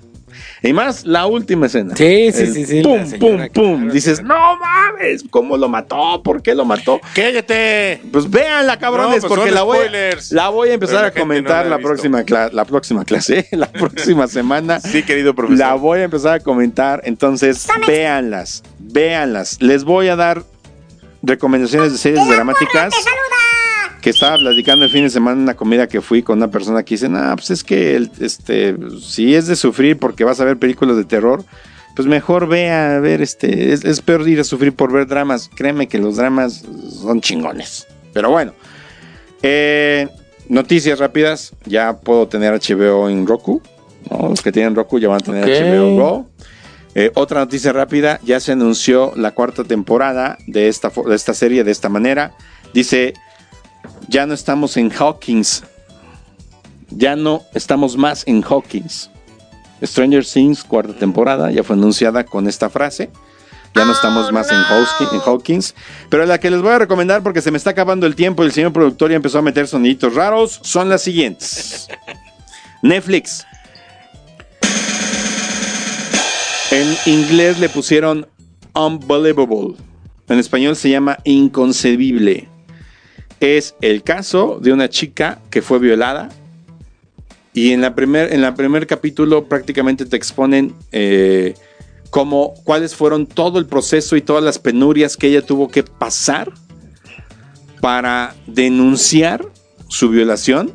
Y 0.63 0.73
más 0.73 1.05
la 1.05 1.27
última 1.27 1.67
escena. 1.67 1.95
Sí, 1.95 2.31
sí, 2.33 2.43
El 2.43 2.53
sí, 2.55 2.67
sí, 2.67 2.83
Pum, 2.83 3.09
pum, 3.21 3.49
pum. 3.53 3.89
Dices, 3.91 4.23
no 4.23 4.57
mames, 4.57 5.25
¿cómo 5.31 5.57
lo 5.57 5.69
mató? 5.69 6.21
¿Por 6.23 6.43
qué 6.43 6.55
lo 6.55 6.65
mató? 6.65 7.01
¡Cállate! 7.15 8.01
Pues 8.13 8.29
véanla, 8.29 8.77
cabrones, 8.79 9.23
No, 9.23 9.29
pues 9.29 9.39
porque 9.39 9.51
la 9.53 9.63
voy, 9.63 9.79
spoilers. 9.79 10.33
la 10.33 10.49
voy 10.49 10.71
a 10.71 10.75
empezar 10.75 11.05
a 11.05 11.11
comentar 11.13 11.65
no 11.65 11.71
la 11.71 11.77
la, 11.77 11.83
próxima 11.83 12.23
cla- 12.23 12.51
la 12.53 12.65
próxima 12.65 13.05
clase, 13.05 13.47
la 13.53 13.71
próxima 13.71 14.27
semana. 14.27 14.81
Sí, 14.81 15.03
querido 15.05 15.35
profesor. 15.35 15.59
La 15.59 15.75
voy 15.75 16.01
a 16.01 16.05
empezar 16.05 16.35
a 16.35 16.41
comentar, 16.41 17.03
entonces 17.05 17.67
véanlas, 17.87 18.65
véanlas. 18.79 19.59
Les 19.63 19.85
voy 19.85 20.09
a 20.09 20.17
dar 20.17 20.43
recomendaciones 21.23 21.93
de 21.93 21.99
series 21.99 22.27
dramáticas. 22.29 22.93
Que 24.09 24.13
estaba 24.15 24.39
platicando 24.39 24.87
el 24.87 24.91
fin 24.91 25.05
de 25.05 25.11
semana 25.11 25.37
en 25.37 25.43
una 25.43 25.55
comida 25.55 25.87
que 25.87 26.01
fui 26.01 26.23
con 26.23 26.39
una 26.39 26.51
persona 26.51 26.83
que 26.83 26.95
dice, 26.95 27.11
nah, 27.11 27.35
pues 27.35 27.51
es 27.51 27.63
que 27.63 27.95
el- 27.95 28.11
este, 28.21 28.75
si 29.03 29.35
es 29.35 29.47
de 29.47 29.55
sufrir 29.55 29.99
porque 29.99 30.25
vas 30.25 30.41
a 30.41 30.47
ver 30.47 30.57
películas 30.57 30.97
de 30.97 31.05
terror, 31.05 31.45
pues 31.95 32.09
mejor 32.09 32.49
ve 32.49 32.71
a 32.71 33.01
ver, 33.01 33.21
este, 33.21 33.73
es, 33.75 33.85
es 33.85 34.01
peor 34.01 34.27
ir 34.27 34.41
a 34.41 34.45
sufrir 34.45 34.73
por 34.73 34.91
ver 34.93 35.07
dramas. 35.07 35.51
Créeme 35.55 35.89
que 35.89 35.99
los 35.99 36.17
dramas 36.17 36.65
son 37.03 37.21
chingones. 37.21 37.87
Pero 38.15 38.31
bueno, 38.31 38.55
eh, 39.43 40.09
noticias 40.49 40.99
rápidas, 40.99 41.53
ya 41.67 41.99
puedo 41.99 42.29
tener 42.29 42.55
HBO 42.55 43.11
en 43.11 43.27
Roku. 43.27 43.61
¿no? 44.11 44.31
Los 44.31 44.41
que 44.41 44.53
tienen 44.53 44.75
Roku 44.75 44.99
ya 44.99 45.09
van 45.09 45.19
a 45.19 45.21
tener 45.21 45.45
Ok. 45.45 45.51
HBO 45.51 45.97
Go. 45.97 46.31
Eh, 46.95 47.11
otra 47.15 47.41
noticia 47.41 47.75
rápida, 47.75 48.21
ya 48.25 48.41
se 48.41 48.53
anunció 48.53 49.13
la 49.17 49.33
cuarta 49.33 49.65
temporada 49.65 50.39
de 50.47 50.69
esta, 50.69 50.91
de 51.07 51.15
esta 51.15 51.35
serie 51.35 51.63
de 51.63 51.71
esta 51.73 51.91
manera. 51.91 52.33
Dice, 52.73 53.13
ya 54.09 54.27
no 54.27 54.35
estamos 54.35 54.77
en 54.77 54.91
Hawkins. 54.91 55.65
Ya 56.91 57.17
no 57.17 57.43
estamos 57.55 57.97
más 57.97 58.25
en 58.27 58.43
Hawkins. 58.43 59.11
Stranger 59.83 60.25
Things, 60.25 60.65
cuarta 60.65 60.95
temporada, 60.95 61.51
ya 61.51 61.63
fue 61.63 61.77
anunciada 61.77 62.25
con 62.25 62.49
esta 62.49 62.71
frase. 62.71 63.11
Ya 63.75 63.85
no 63.85 63.93
estamos 63.93 64.33
más 64.33 64.51
en, 64.51 64.57
Hawkins, 64.57 65.13
en 65.13 65.21
Hawkins. 65.21 65.75
Pero 66.09 66.25
la 66.27 66.41
que 66.41 66.51
les 66.51 66.63
voy 66.63 66.73
a 66.73 66.79
recomendar 66.79 67.23
porque 67.23 67.43
se 67.43 67.51
me 67.51 67.59
está 67.59 67.71
acabando 67.71 68.07
el 68.07 68.17
tiempo 68.17 68.43
y 68.43 68.47
el 68.47 68.53
señor 68.53 68.73
productor 68.73 69.11
ya 69.11 69.17
empezó 69.17 69.39
a 69.39 69.43
meter 69.43 69.69
soniditos 69.69 70.15
raros 70.15 70.59
son 70.63 70.89
las 70.89 71.03
siguientes. 71.03 71.89
Netflix. 72.83 73.45
En 76.71 76.97
inglés 77.07 77.59
le 77.61 77.69
pusieron 77.69 78.27
Unbelievable. 78.75 79.75
En 80.29 80.39
español 80.39 80.77
se 80.77 80.91
llama 80.91 81.19
Inconcebible. 81.25 82.48
Es 83.41 83.75
el 83.81 84.03
caso 84.03 84.59
de 84.61 84.73
una 84.73 84.89
chica 84.89 85.41
que 85.51 85.63
fue 85.63 85.79
violada. 85.79 86.29
Y 87.53 87.73
en 87.73 87.81
la 87.81 87.95
primer, 87.95 88.33
en 88.33 88.41
la 88.43 88.55
primer 88.55 88.87
capítulo 88.87 89.49
prácticamente 89.49 90.07
te 90.07 90.17
exponen 90.17 90.75
eh, 90.93 91.55
cuáles 92.65 92.95
fueron 92.95 93.27
todo 93.27 93.59
el 93.59 93.67
proceso 93.67 94.17
y 94.17 94.23
todas 94.23 94.43
las 94.43 94.59
penurias 94.59 95.17
que 95.17 95.29
ella 95.29 95.43
tuvo 95.43 95.69
que 95.69 95.83
pasar 95.83 96.53
para 97.81 98.35
denunciar 98.47 99.45
su 99.89 100.09
violación 100.09 100.73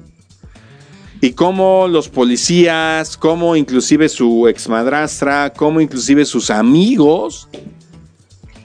y 1.21 1.31
cómo 1.31 1.87
los 1.87 2.09
policías, 2.09 3.15
cómo 3.15 3.55
inclusive 3.55 4.09
su 4.09 4.47
exmadrastra, 4.47 5.53
cómo 5.53 5.79
inclusive 5.79 6.25
sus 6.25 6.49
amigos 6.49 7.47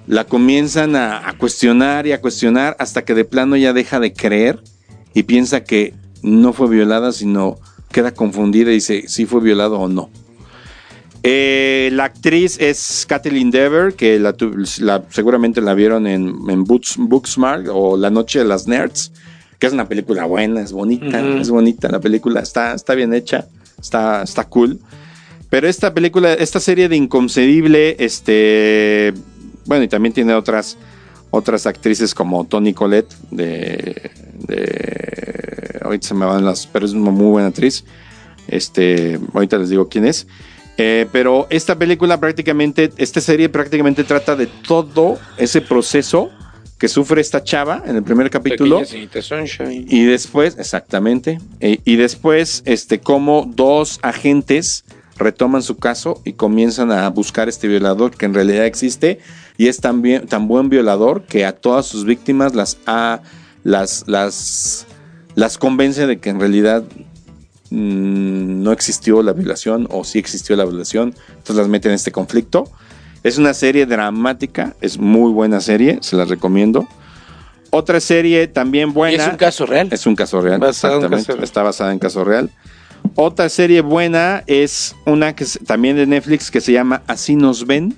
la 0.09 0.25
comienzan 0.25 0.97
a, 0.97 1.29
a 1.29 1.35
cuestionar 1.39 2.07
y 2.07 2.13
a 2.13 2.21
cuestionar 2.21 2.75
hasta 2.81 3.05
que 3.05 3.15
de 3.15 3.25
plano 3.25 3.57
ya 3.57 3.73
deja 3.73 4.01
de 4.01 4.13
creer 4.13 4.61
y 5.15 5.23
piensa 5.23 5.63
que 5.63 5.95
no 6.23 6.53
fue 6.53 6.69
violada, 6.69 7.13
sino 7.13 7.59
queda 7.93 8.13
confundida 8.13 8.71
y 8.71 8.75
dice 8.75 9.05
si 9.07 9.25
fue 9.27 9.41
violado 9.41 9.79
o 9.79 9.87
no. 9.89 10.11
Eh, 11.25 11.91
la 11.93 12.05
actriz 12.05 12.59
es 12.61 13.05
Kathleen 13.09 13.51
Dever, 13.51 13.95
que 13.95 14.19
la, 14.19 14.35
la- 14.81 15.05
seguramente 15.11 15.61
la 15.61 15.75
vieron 15.75 16.07
en, 16.07 16.29
en 16.49 16.65
Books- 16.65 16.97
Booksmart 16.97 17.67
o 17.71 17.97
La 17.97 18.09
Noche 18.11 18.39
de 18.39 18.45
las 18.45 18.67
Nerds, 18.69 19.13
que 19.59 19.67
es 19.67 19.73
una 19.73 19.89
película 19.89 20.25
buena, 20.27 20.61
es 20.61 20.73
bonita, 20.73 21.21
es 21.41 21.51
bonita 21.51 21.89
la 21.89 22.01
película, 22.01 22.41
está, 22.41 22.73
está 22.73 22.95
bien 22.95 23.13
hecha, 23.13 23.47
está, 23.81 24.23
está 24.23 24.45
cool. 24.45 24.79
Pero 25.51 25.67
esta 25.67 25.93
película, 25.93 26.35
esta 26.35 26.61
serie 26.61 26.89
de 26.89 26.97
Inconcebible, 26.97 27.97
este, 27.99 29.13
bueno, 29.69 29.85
y 29.85 29.89
también 29.89 30.13
tiene 30.13 30.35
otras, 30.35 30.77
otras 31.31 31.67
actrices 31.67 32.15
como 32.15 32.45
Toni 32.47 32.73
Collette, 32.73 33.15
de, 33.31 34.11
de, 34.49 35.79
ahorita 35.83 36.09
se 36.09 36.15
me 36.15 36.27
van 36.27 36.45
las, 36.45 36.67
pero 36.67 36.87
es 36.87 36.93
una 36.93 37.11
muy 37.11 37.27
buena 37.27 37.49
actriz. 37.49 37.85
Este, 38.49 39.21
ahorita 39.35 39.59
les 39.59 39.69
digo 39.69 39.89
quién 39.89 40.07
es. 40.07 40.27
Eh, 40.79 41.07
pero 41.13 41.47
esta 41.51 41.77
película 41.77 42.19
prácticamente, 42.19 42.91
esta 42.97 43.21
serie 43.21 43.49
prácticamente 43.49 44.05
trata 44.05 44.37
de 44.37 44.47
todo 44.47 45.19
ese 45.37 45.61
proceso 45.61 46.31
que 46.79 46.89
sufre 46.89 47.21
esta 47.21 47.43
chava 47.43 47.83
en 47.85 47.97
el 47.97 48.03
primer 48.05 48.31
capítulo. 48.31 48.81
Y 49.87 50.05
después, 50.05 50.57
exactamente, 50.59 51.41
eh, 51.61 51.81
y 51.85 51.97
después, 51.97 52.63
este, 52.65 53.01
como 53.01 53.51
dos 53.55 53.99
agentes 54.03 54.85
retoman 55.19 55.63
su 55.63 55.77
caso 55.77 56.21
y 56.25 56.35
comienzan 56.35 56.93
a 56.93 57.09
buscar 57.11 57.49
este 57.49 57.69
violador 57.69 58.17
que 58.17 58.27
en 58.27 58.35
realidad 58.35 58.65
existe 58.67 59.19
y 59.57 59.67
es 59.69 59.79
tan, 59.81 60.01
bien- 60.03 60.27
tan 60.27 60.47
buen 60.49 60.69
violador 60.69 61.23
que 61.25 61.45
a 61.45 61.53
todas 61.53 61.87
sus 61.87 62.05
víctimas 62.05 62.55
las 62.55 62.79
ha, 62.87 63.21
las, 63.65 64.05
las, 64.07 64.87
las 65.35 65.59
convence 65.59 66.07
de 66.07 66.19
que 66.19 66.31
en 66.31 66.39
realidad 66.41 66.85
mm, 67.71 68.63
no 68.63 68.73
existió 68.73 69.23
la 69.23 69.33
violación 69.33 69.87
o 69.91 70.05
sí 70.05 70.19
existió 70.19 70.57
la 70.57 70.65
violación, 70.65 71.15
entonces 71.31 71.57
las 71.57 71.69
meten 71.69 71.91
en 71.93 71.97
este 71.97 72.13
conflicto. 72.13 72.65
Es 73.25 73.37
una 73.37 73.53
serie 73.53 73.85
dramática, 73.85 74.77
es 74.81 74.99
muy 74.99 75.33
buena 75.33 75.61
serie, 75.61 75.99
se 76.03 76.17
las 76.17 76.29
recomiendo. 76.29 76.87
Otra 77.71 78.01
serie 78.01 78.47
también 78.47 78.91
Y 78.91 78.93
buena. 78.93 79.25
es 79.25 79.29
un 79.31 79.37
caso 79.37 79.67
real. 79.67 79.89
Es 79.91 80.07
un 80.07 80.15
caso 80.15 80.41
real. 80.41 80.61
Basado 80.61 80.95
en 80.95 81.13
exactamente. 81.13 81.27
caso 81.27 81.33
real. 81.37 81.45
Está 81.45 81.63
basada 81.63 81.93
en 81.93 81.99
caso 81.99 82.25
real. 82.25 82.51
Otra 83.15 83.49
serie 83.49 83.81
buena 83.81 84.45
es 84.47 84.95
una 85.07 85.35
que 85.35 85.45
es 85.45 85.59
también 85.67 85.97
de 85.97 86.07
Netflix 86.07 86.51
que 86.51 86.61
se 86.61 86.73
llama 86.73 87.03
Así 87.07 87.37
nos 87.37 87.67
ven. 87.67 87.97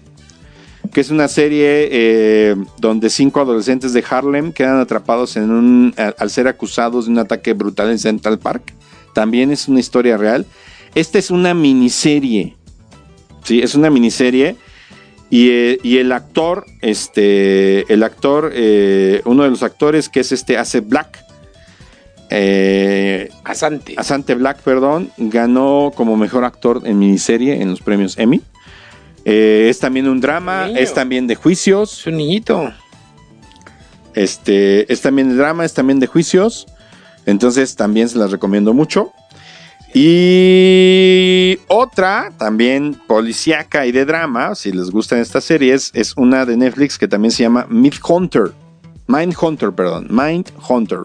Que 0.93 1.01
es 1.01 1.11
una 1.11 1.29
serie 1.29 1.89
eh, 1.93 2.57
donde 2.79 3.11
cinco 3.11 3.41
adolescentes 3.41 3.93
de 3.93 4.05
Harlem 4.09 4.53
quedan 4.53 4.81
atrapados 4.81 5.37
en 5.37 5.51
un, 5.51 5.95
al 5.97 6.31
ser 6.31 6.49
acusados 6.49 7.07
de 7.07 7.13
un 7.13 7.19
ataque 7.19 7.53
brutal 7.53 7.91
en 7.91 7.99
Central 7.99 8.39
Park. 8.39 8.75
También 9.15 9.51
es 9.51 9.69
una 9.69 9.81
historia 9.81 10.17
real. 10.17 10.47
Esta 10.95 11.19
es 11.19 11.31
una 11.31 11.55
miniserie. 11.55 12.57
Sí, 13.45 13.61
es 13.61 13.75
una 13.75 13.91
miniserie. 13.91 14.57
Y, 15.31 15.51
eh, 15.51 15.79
y 15.85 15.99
el 15.99 16.11
actor, 16.11 16.67
este, 16.81 17.93
el 17.93 18.03
actor, 18.03 18.51
eh, 18.53 19.23
uno 19.25 19.45
de 19.45 19.51
los 19.51 19.63
actores 19.63 20.09
que 20.09 20.21
es 20.21 20.33
este, 20.33 20.59
hace 20.59 20.81
Black, 20.81 21.25
eh, 22.31 23.29
Asante. 23.45 23.95
Asante 23.97 24.35
Black, 24.35 24.61
perdón, 24.63 25.11
ganó 25.19 25.93
como 25.95 26.17
mejor 26.17 26.45
actor 26.45 26.83
en 26.85 26.99
miniserie 26.99 27.61
en 27.61 27.71
los 27.71 27.81
premios 27.81 28.17
Emmy. 28.19 28.41
Eh, 29.25 29.67
es 29.69 29.81
también 29.81 30.09
un 30.09 30.21
drama, 30.21 30.71
es 30.71 30.95
también 30.95 31.27
de 31.27 31.35
juicios. 31.35 32.01
Es 32.01 32.07
un 32.07 32.17
niñito. 32.17 32.73
Este, 34.15 34.91
es 34.93 35.01
también 35.01 35.31
de 35.31 35.35
drama, 35.35 35.65
es 35.65 35.75
también 35.75 35.99
de 35.99 36.07
juicios. 36.07 36.67
Entonces 37.27 37.77
también 37.77 38.09
se 38.09 38.19
las 38.19 38.31
recomiendo 38.31 38.73
mucho. 38.73 39.13
Y 39.93 41.59
otra, 41.67 42.33
también 42.39 42.95
policíaca 43.09 43.87
y 43.87 43.93
de 43.93 44.05
drama, 44.05 44.55
si 44.55 44.71
les 44.71 44.91
gustan 44.91 45.19
estas 45.19 45.43
series, 45.43 45.91
es 45.95 46.17
una 46.17 46.47
de 46.47 46.57
Netflix 46.57 46.97
que 46.97 47.09
también 47.09 47.33
se 47.33 47.43
llama 47.43 47.67
Mindhunter. 47.69 48.53
Mindhunter, 49.09 49.73
perdón. 49.73 50.07
Mindhunter. 50.09 51.01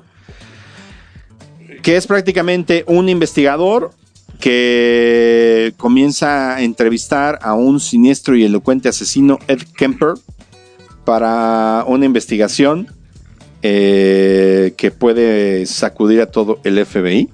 Que 1.86 1.98
es 1.98 2.08
prácticamente 2.08 2.84
un 2.88 3.10
investigador 3.10 3.92
que 4.40 5.72
comienza 5.78 6.56
a 6.56 6.64
entrevistar 6.64 7.38
a 7.44 7.54
un 7.54 7.80
siniestro 7.80 8.36
y 8.36 8.44
elocuente 8.44 8.90
asesino, 8.90 9.38
Ed 9.48 9.62
Kemper, 9.78 10.16
para 11.06 11.86
una 11.88 12.06
investigación 12.06 12.88
eh, 13.62 14.74
que 14.78 14.90
puede 14.90 15.68
sacudir 15.68 16.22
a 16.22 16.32
todo 16.32 16.60
el 16.64 16.84
FBI. 16.84 17.30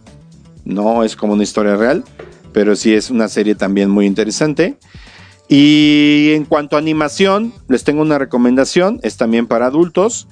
No 0.65 1.05
es 1.05 1.15
como 1.15 1.31
una 1.31 1.43
historia 1.43 1.77
real, 1.77 2.03
pero 2.51 2.75
sí 2.75 2.93
es 2.93 3.09
una 3.09 3.29
serie 3.29 3.55
también 3.55 3.89
muy 3.89 4.05
interesante. 4.05 4.75
Y 5.47 6.31
en 6.33 6.43
cuanto 6.43 6.75
a 6.75 6.79
animación, 6.79 7.53
les 7.69 7.85
tengo 7.85 8.01
una 8.01 8.17
recomendación, 8.17 8.99
es 9.01 9.15
también 9.15 9.47
para 9.47 9.67
adultos, 9.67 10.27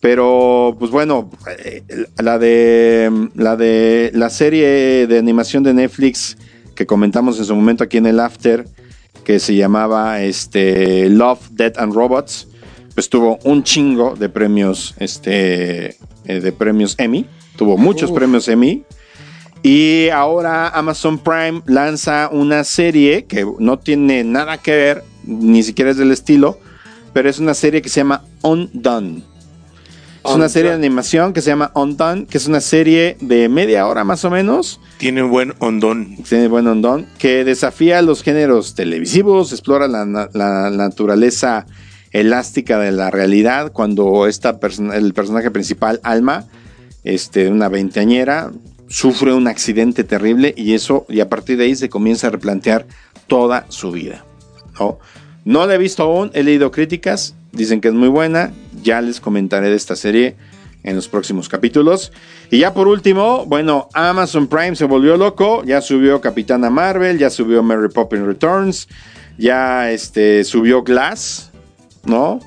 pero 0.00 0.76
pues 0.78 0.90
bueno, 0.90 1.30
eh, 1.58 1.82
la 2.18 2.38
de 2.38 3.28
la 3.34 3.56
de 3.56 4.10
la 4.14 4.30
serie 4.30 5.06
de 5.06 5.18
animación 5.18 5.62
de 5.62 5.74
Netflix 5.74 6.36
que 6.74 6.86
comentamos 6.86 7.38
en 7.38 7.44
su 7.44 7.54
momento 7.54 7.84
aquí 7.84 7.98
en 7.98 8.06
el 8.06 8.20
After, 8.20 8.66
que 9.24 9.38
se 9.38 9.54
llamaba 9.54 10.22
este 10.22 11.10
Love, 11.10 11.50
Death 11.50 11.78
and 11.78 11.92
Robots, 11.92 12.48
pues 12.94 13.10
tuvo 13.10 13.38
un 13.44 13.62
chingo 13.62 14.14
de 14.16 14.30
premios, 14.30 14.94
este, 14.98 15.96
eh, 16.24 16.40
de 16.40 16.52
premios 16.52 16.94
Emmy, 16.98 17.26
tuvo 17.56 17.76
muchos 17.76 18.10
Uf. 18.10 18.16
premios 18.16 18.48
Emmy. 18.48 18.84
Y 19.62 20.08
ahora 20.08 20.68
Amazon 20.68 21.18
Prime 21.18 21.60
lanza 21.66 22.30
una 22.32 22.64
serie 22.64 23.26
que 23.26 23.46
no 23.58 23.78
tiene 23.78 24.24
nada 24.24 24.56
que 24.56 24.74
ver, 24.74 25.04
ni 25.24 25.62
siquiera 25.62 25.90
es 25.90 25.98
del 25.98 26.12
estilo, 26.12 26.58
pero 27.12 27.28
es 27.28 27.38
una 27.38 27.52
serie 27.52 27.82
que 27.82 27.90
se 27.90 28.00
llama 28.00 28.24
Undone. 28.40 29.22
Es 30.24 30.34
una 30.34 30.48
serie 30.48 30.70
de 30.70 30.76
animación 30.76 31.32
que 31.32 31.40
se 31.40 31.48
llama 31.48 31.72
Undone, 31.74 32.26
que 32.26 32.36
es 32.36 32.46
una 32.46 32.60
serie 32.60 33.16
de 33.20 33.48
media 33.48 33.86
hora 33.86 34.04
más 34.04 34.24
o 34.24 34.30
menos. 34.30 34.78
Tiene 34.98 35.22
un 35.22 35.30
buen 35.30 35.54
hondón. 35.60 36.16
Tiene 36.28 36.46
buen 36.48 36.66
ondón, 36.66 37.06
que 37.18 37.44
desafía 37.44 38.02
los 38.02 38.22
géneros 38.22 38.74
televisivos, 38.74 39.52
explora 39.52 39.88
la, 39.88 40.04
la 40.32 40.70
naturaleza 40.70 41.66
elástica 42.12 42.78
de 42.78 42.92
la 42.92 43.10
realidad 43.10 43.72
cuando 43.72 44.26
esta 44.26 44.60
persona- 44.60 44.96
el 44.96 45.14
personaje 45.14 45.50
principal, 45.50 46.00
Alma, 46.02 46.46
este, 47.02 47.48
una 47.48 47.68
veinteañera, 47.68 48.50
sufre 48.88 49.32
un 49.32 49.46
accidente 49.46 50.04
terrible 50.04 50.52
y 50.56 50.74
eso, 50.74 51.06
y 51.08 51.20
a 51.20 51.28
partir 51.28 51.56
de 51.56 51.64
ahí 51.64 51.76
se 51.76 51.88
comienza 51.88 52.26
a 52.26 52.30
replantear 52.30 52.86
toda 53.26 53.64
su 53.68 53.90
vida. 53.90 54.24
¿no? 54.78 54.98
No 55.44 55.66
la 55.66 55.76
he 55.76 55.78
visto 55.78 56.02
aún, 56.02 56.30
he 56.34 56.42
leído 56.42 56.70
críticas, 56.72 57.34
dicen 57.52 57.80
que 57.80 57.88
es 57.88 57.94
muy 57.94 58.08
buena, 58.08 58.52
ya 58.82 59.00
les 59.00 59.20
comentaré 59.20 59.70
de 59.70 59.76
esta 59.76 59.96
serie 59.96 60.36
en 60.82 60.96
los 60.96 61.08
próximos 61.08 61.48
capítulos. 61.48 62.12
Y 62.50 62.60
ya 62.60 62.74
por 62.74 62.88
último, 62.88 63.44
bueno, 63.46 63.88
Amazon 63.92 64.48
Prime 64.48 64.76
se 64.76 64.84
volvió 64.84 65.16
loco, 65.16 65.62
ya 65.64 65.80
subió 65.80 66.20
Capitana 66.20 66.70
Marvel, 66.70 67.18
ya 67.18 67.30
subió 67.30 67.62
Mary 67.62 67.88
Poppins 67.92 68.24
Returns, 68.24 68.88
ya 69.38 69.90
este, 69.90 70.44
subió 70.44 70.82
Glass, 70.82 71.50
¿no? 72.04 72.40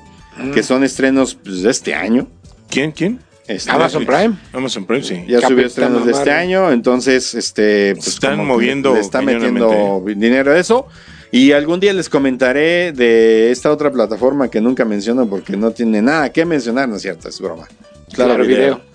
Que 0.52 0.62
son 0.62 0.82
estrenos 0.82 1.36
pues, 1.36 1.62
de 1.62 1.70
este 1.70 1.94
año. 1.94 2.26
¿Quién? 2.68 2.90
¿Quién? 2.90 3.20
Este, 3.46 3.70
Amazon 3.70 4.04
Prime. 4.04 4.34
Amazon 4.52 4.84
Prime, 4.84 5.02
sí. 5.02 5.14
ya 5.28 5.40
Capitana 5.40 5.48
subió 5.48 5.66
estrenos 5.66 6.06
de 6.06 6.12
este 6.12 6.30
año, 6.32 6.72
entonces 6.72 7.34
este 7.34 7.94
pues, 7.94 8.08
Están 8.08 8.44
moviendo 8.44 8.94
le 8.94 9.00
está 9.00 9.22
metiendo 9.22 10.02
dinero 10.04 10.52
a 10.52 10.58
eso. 10.58 10.88
Y 11.36 11.50
algún 11.50 11.80
día 11.80 11.92
les 11.92 12.08
comentaré 12.08 12.92
de 12.92 13.50
esta 13.50 13.72
otra 13.72 13.90
plataforma 13.90 14.48
que 14.48 14.60
nunca 14.60 14.84
menciono 14.84 15.26
porque 15.28 15.56
no 15.56 15.72
tiene 15.72 16.00
nada 16.00 16.30
que 16.30 16.44
mencionar, 16.44 16.88
¿no 16.88 16.94
es 16.94 17.02
cierto? 17.02 17.28
Es 17.28 17.40
broma. 17.40 17.66
Claro, 18.12 18.44
video. 18.44 18.80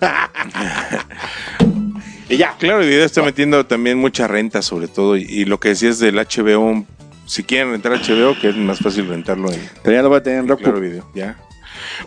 Y 2.30 2.36
ya. 2.36 2.56
Claro, 2.58 2.80
el 2.80 2.88
video 2.88 3.04
está 3.04 3.22
metiendo 3.22 3.66
también 3.66 3.98
mucha 3.98 4.26
renta, 4.28 4.62
sobre 4.62 4.86
todo. 4.88 5.16
Y, 5.16 5.22
y 5.24 5.44
lo 5.44 5.58
que 5.60 5.70
decías 5.70 5.98
del 5.98 6.14
HBO, 6.14 6.86
si 7.26 7.42
quieren 7.42 7.72
rentar 7.72 7.92
HBO, 7.92 8.38
que 8.40 8.48
es 8.50 8.56
más 8.56 8.78
fácil 8.78 9.08
rentarlo 9.08 9.52
en 9.52 9.60
Pero 9.82 9.96
ya 9.96 10.02
lo 10.02 10.08
voy 10.10 10.18
a 10.18 10.22
tener 10.22 10.38
en 10.38 10.48
Roku. 10.48 10.62
Claro 10.62 10.80
Video. 10.80 11.04
Ya. 11.14 11.36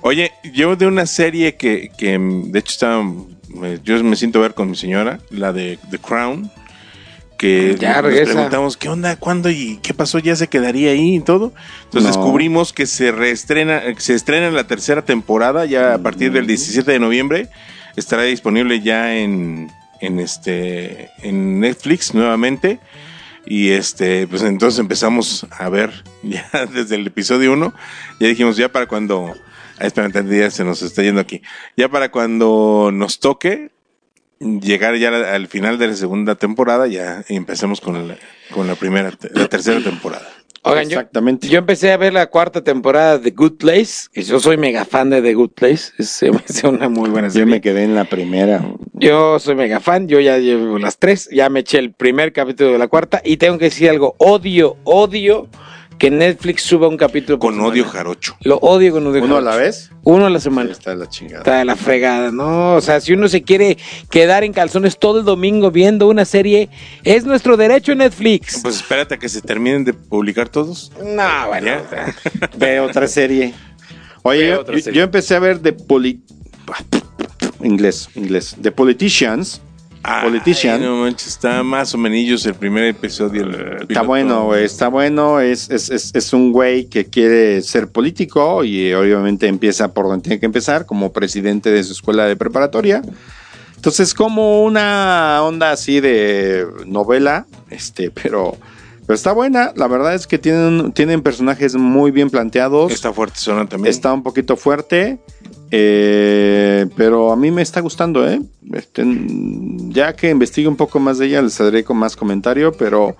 Oye, 0.01 0.31
yo 0.53 0.75
de 0.77 0.87
una 0.87 1.05
serie 1.05 1.55
que, 1.57 1.89
que 1.97 2.17
de 2.17 2.57
hecho 2.59 2.71
está, 2.71 3.01
me- 3.49 3.79
yo 3.83 4.01
me 4.03 4.15
siento 4.15 4.39
ver 4.39 4.53
con 4.53 4.69
mi 4.69 4.77
señora, 4.77 5.19
la 5.29 5.51
de 5.51 5.77
The 5.91 5.99
Crown, 5.99 6.49
que 7.43 7.75
Ya 7.79 7.95
nos 7.95 8.03
regresa. 8.05 8.33
preguntamos 8.33 8.77
qué 8.77 8.87
onda, 8.89 9.15
cuándo 9.17 9.49
y 9.49 9.77
qué 9.81 9.93
pasó, 9.93 10.19
ya 10.19 10.35
se 10.35 10.47
quedaría 10.47 10.91
ahí 10.91 11.15
y 11.15 11.19
todo. 11.19 11.53
Entonces 11.85 12.03
No. 12.15 12.23
descubrimos 12.23 12.71
que 12.71 12.85
se 12.85 13.11
reestrena, 13.11 13.79
eh, 13.79 13.95
se 13.97 14.13
estrena 14.15 14.49
la 14.51 14.65
tercera 14.65 15.03
temporada 15.03 15.65
ya 15.65 15.93
a 15.93 15.97
partir 15.97 16.31
del 16.31 16.47
17 16.47 16.89
de 16.89 16.99
noviembre. 16.99 17.49
Estará 17.97 18.23
disponible 18.23 18.79
ya 18.81 19.15
en, 19.17 19.69
en 19.99 20.19
este 20.19 21.09
en 21.21 21.59
Netflix 21.59 22.13
nuevamente. 22.13 22.79
Y 23.45 23.71
este, 23.71 24.25
pues 24.27 24.41
entonces 24.43 24.79
empezamos 24.79 25.45
a 25.51 25.67
ver 25.67 25.91
ya 26.23 26.49
desde 26.73 26.95
el 26.95 27.05
episodio 27.07 27.51
1. 27.53 27.73
Ya 28.21 28.27
dijimos, 28.27 28.55
ya 28.55 28.71
para 28.71 28.87
cuando. 28.87 29.33
Ah, 29.79 29.85
espera, 29.87 30.11
se 30.49 30.63
nos 30.63 30.81
está 30.81 31.03
yendo 31.03 31.19
aquí. 31.19 31.41
Ya 31.75 31.89
para 31.89 32.09
cuando 32.09 32.89
nos 32.93 33.19
toque 33.19 33.71
llegar 34.39 34.95
ya 34.97 35.09
al 35.09 35.25
al 35.25 35.47
final 35.47 35.77
de 35.77 35.87
la 35.87 35.95
segunda 35.95 36.35
temporada, 36.35 36.87
ya 36.87 37.23
empecemos 37.29 37.81
con 37.81 38.07
la, 38.07 38.17
con 38.51 38.67
la 38.67 38.75
primera, 38.75 39.11
la 39.33 39.47
tercera 39.47 39.79
temporada. 39.81 40.27
Oigan, 40.65 40.85
yo, 40.87 40.97
Exactamente. 40.99 41.49
yo 41.49 41.59
empecé 41.59 41.91
a 41.91 41.97
ver 41.97 42.13
la 42.13 42.27
cuarta 42.27 42.63
temporada 42.63 43.17
de 43.19 43.31
Good 43.31 43.57
Place, 43.57 44.07
que 44.13 44.21
yo 44.23 44.39
soy 44.39 44.55
mega 44.55 44.85
fan 44.85 45.09
de 45.09 45.21
The 45.21 45.33
Good 45.33 45.49
Place, 45.51 45.91
es, 45.97 46.07
se 46.07 46.31
me 46.31 46.37
hace 46.37 46.65
una 46.67 46.87
muy 46.87 47.09
buena 47.09 47.27
Yo 47.27 47.33
serie. 47.33 47.47
me 47.47 47.59
quedé 47.59 47.83
en 47.83 47.95
la 47.95 48.05
primera. 48.05 48.63
Yo 48.93 49.39
soy 49.39 49.55
mega 49.55 49.81
fan, 49.81 50.07
yo 50.07 50.21
ya 50.21 50.37
llevo 50.37 50.79
las 50.79 50.97
tres, 50.99 51.27
ya 51.33 51.49
me 51.49 51.59
eché 51.61 51.79
el 51.79 51.91
primer 51.91 52.31
capítulo 52.31 52.71
de 52.71 52.77
la 52.77 52.87
cuarta 52.87 53.21
y 53.25 53.35
tengo 53.35 53.57
que 53.57 53.65
decir 53.65 53.89
algo, 53.89 54.15
odio, 54.19 54.77
odio 54.85 55.49
que 55.97 56.09
Netflix 56.11 56.63
suba 56.63 56.87
un 56.87 56.97
capítulo 56.97 57.39
por 57.39 57.51
Con 57.51 57.61
odio 57.61 57.83
semana. 57.83 57.97
jarocho. 57.99 58.35
Lo 58.41 58.57
odio 58.57 58.91
con 58.93 59.07
odio. 59.07 59.23
¿Uno 59.23 59.37
a 59.37 59.41
jarocho. 59.41 59.57
la 59.57 59.63
vez? 59.63 59.89
Uno 60.03 60.25
a 60.25 60.29
la 60.29 60.39
semana. 60.39 60.71
Está 60.71 60.91
de 60.91 60.97
la 60.97 61.09
chingada. 61.09 61.37
Está 61.39 61.57
de 61.59 61.65
la 61.65 61.75
fregada, 61.75 62.31
¿no? 62.31 62.75
O 62.75 62.81
sea, 62.81 62.99
si 62.99 63.13
uno 63.13 63.27
se 63.27 63.41
quiere 63.43 63.77
quedar 64.09 64.43
en 64.43 64.53
calzones 64.53 64.97
todo 64.99 65.19
el 65.19 65.25
domingo 65.25 65.71
viendo 65.71 66.07
una 66.09 66.25
serie, 66.25 66.69
es 67.03 67.25
nuestro 67.25 67.55
derecho 67.57 67.95
Netflix. 67.95 68.59
Pues 68.61 68.75
espérate 68.77 69.15
a 69.15 69.17
que 69.17 69.29
se 69.29 69.41
terminen 69.41 69.83
de 69.85 69.93
publicar 69.93 70.49
todos. 70.49 70.91
no, 71.01 71.47
bueno. 71.47 71.71
Ve 72.57 72.79
otra 72.79 73.07
serie. 73.07 73.53
Oye, 74.23 74.49
yo, 74.49 74.61
otra 74.61 74.75
yo- 74.75 74.81
serie. 74.83 74.97
yo 74.97 75.03
empecé 75.03 75.35
a 75.35 75.39
ver 75.39 75.59
The 75.59 75.73
Poli... 75.73 76.21
Inglés, 77.61 78.09
inglés. 78.15 78.55
The 78.61 78.71
Politicians. 78.71 79.61
Politician. 80.21 80.81
Ay, 80.81 80.87
no 80.87 80.97
manches, 80.97 81.27
está 81.27 81.63
más 81.63 81.93
o 81.93 81.97
menos 81.97 82.45
el 82.45 82.55
primer 82.55 82.83
episodio. 82.85 83.43
el 83.43 83.53
Está 83.55 83.85
piloto. 83.87 84.07
bueno, 84.07 84.45
güey, 84.45 84.65
está 84.65 84.87
bueno. 84.89 85.39
Es, 85.39 85.69
es, 85.69 85.89
es, 85.89 86.11
es 86.13 86.33
un 86.33 86.51
güey 86.51 86.85
que 86.85 87.05
quiere 87.05 87.61
ser 87.61 87.87
político 87.89 88.63
y 88.63 88.87
eh, 88.87 88.95
obviamente 88.95 89.47
empieza 89.47 89.93
por 89.93 90.07
donde 90.07 90.23
tiene 90.23 90.39
que 90.39 90.45
empezar, 90.45 90.85
como 90.85 91.11
presidente 91.13 91.71
de 91.71 91.83
su 91.83 91.93
escuela 91.93 92.25
de 92.25 92.35
preparatoria. 92.35 93.01
Entonces, 93.75 94.13
como 94.13 94.63
una 94.63 95.41
onda 95.43 95.71
así 95.71 95.99
de 95.99 96.65
novela, 96.85 97.45
este, 97.69 98.11
pero, 98.11 98.55
pero 99.05 99.15
está 99.15 99.33
buena. 99.33 99.73
La 99.75 99.87
verdad 99.87 100.15
es 100.15 100.25
que 100.27 100.37
tienen, 100.37 100.93
tienen 100.93 101.21
personajes 101.21 101.75
muy 101.75 102.11
bien 102.11 102.29
planteados. 102.29 102.91
Está 102.91 103.11
fuerte 103.11 103.39
zona 103.39 103.67
también. 103.67 103.89
Está 103.89 104.13
un 104.13 104.23
poquito 104.23 104.55
fuerte, 104.55 105.19
eh, 105.71 106.87
pero 106.95 107.12
mí 107.43 107.51
me 107.51 107.61
está 107.61 107.81
gustando, 107.81 108.25
¿eh? 108.25 108.41
Este, 108.71 109.03
ya 109.89 110.15
que 110.15 110.29
investigue 110.29 110.65
un 110.69 110.77
poco 110.77 110.97
más 110.99 111.17
de 111.17 111.25
ella, 111.25 111.41
les 111.41 111.57
daré 111.57 111.83
con 111.83 111.97
más 111.97 112.15
comentario, 112.15 112.71
pero 112.71 113.17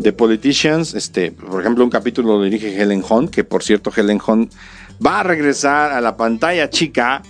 The 0.00 0.12
Politicians, 0.12 0.94
este, 0.94 1.32
por 1.32 1.60
ejemplo, 1.60 1.82
un 1.82 1.90
capítulo 1.90 2.38
lo 2.38 2.44
dirige 2.44 2.80
Helen 2.80 3.02
Hunt, 3.08 3.30
que 3.30 3.42
por 3.42 3.64
cierto, 3.64 3.92
Helen 3.94 4.20
Hunt 4.24 4.52
va 5.04 5.20
a 5.20 5.22
regresar 5.24 5.90
a 5.90 6.00
la 6.00 6.16
pantalla 6.16 6.70
chica 6.70 7.22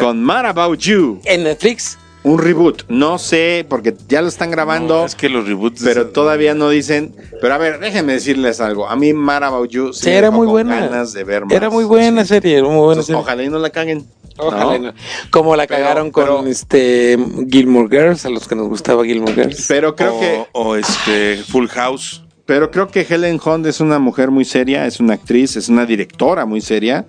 con 0.00 0.22
Mad 0.22 0.46
About 0.46 0.78
You. 0.80 1.20
En 1.24 1.44
Netflix. 1.44 1.96
Un 2.24 2.38
reboot. 2.38 2.82
No 2.88 3.18
sé, 3.18 3.64
porque 3.68 3.94
ya 4.08 4.20
lo 4.22 4.28
están 4.28 4.50
grabando. 4.50 4.98
No, 5.00 5.06
es 5.06 5.14
que 5.14 5.28
los 5.28 5.46
reboots. 5.46 5.82
Pero 5.84 6.08
todavía 6.08 6.54
no 6.54 6.68
dicen. 6.70 7.14
Pero 7.40 7.54
a 7.54 7.58
ver, 7.58 7.78
déjenme 7.78 8.14
decirles 8.14 8.60
algo. 8.60 8.88
A 8.88 8.96
mí 8.96 9.12
Mara 9.12 9.46
About 9.48 9.70
You 9.70 9.92
Sí, 9.92 10.10
era 10.10 10.30
muy 10.30 10.46
buena. 10.46 10.80
ganas 10.80 11.12
de 11.12 11.22
ver 11.24 11.44
más. 11.44 11.52
Era 11.54 11.70
muy 11.70 11.84
buena 11.84 12.24
serie, 12.24 12.54
era 12.58 12.66
muy 12.66 12.74
buena 12.76 12.92
Entonces, 13.02 13.06
serie. 13.06 13.20
ojalá 13.20 13.42
y 13.44 13.48
no 13.48 13.58
la 13.58 13.70
caguen. 13.70 14.04
Ojalá 14.36 14.78
¿no? 14.78 14.86
no. 14.86 14.94
Como 15.30 15.54
la 15.54 15.66
Pero- 15.68 15.82
cagaron 15.84 16.10
con 16.10 16.24
pero- 16.24 16.46
este 16.46 17.16
Gilmore 17.50 17.88
Girls, 17.88 18.24
a 18.26 18.30
los 18.30 18.48
que 18.48 18.56
nos 18.56 18.68
gustaba 18.68 19.04
Gilmore 19.04 19.32
Girls. 19.34 19.66
Pero 19.68 19.94
creo 19.94 20.16
o, 20.16 20.20
que. 20.20 20.46
o 20.52 20.76
este 20.76 21.36
Full 21.46 21.68
House. 21.68 22.22
Pero 22.46 22.70
creo 22.70 22.88
que 22.88 23.06
Helen 23.08 23.40
Hunt 23.42 23.64
es 23.66 23.80
una 23.80 23.98
mujer 23.98 24.30
muy 24.30 24.44
seria, 24.44 24.86
es 24.86 25.00
una 25.00 25.14
actriz, 25.14 25.56
es 25.56 25.68
una 25.68 25.86
directora 25.86 26.44
muy 26.46 26.60
seria. 26.60 27.06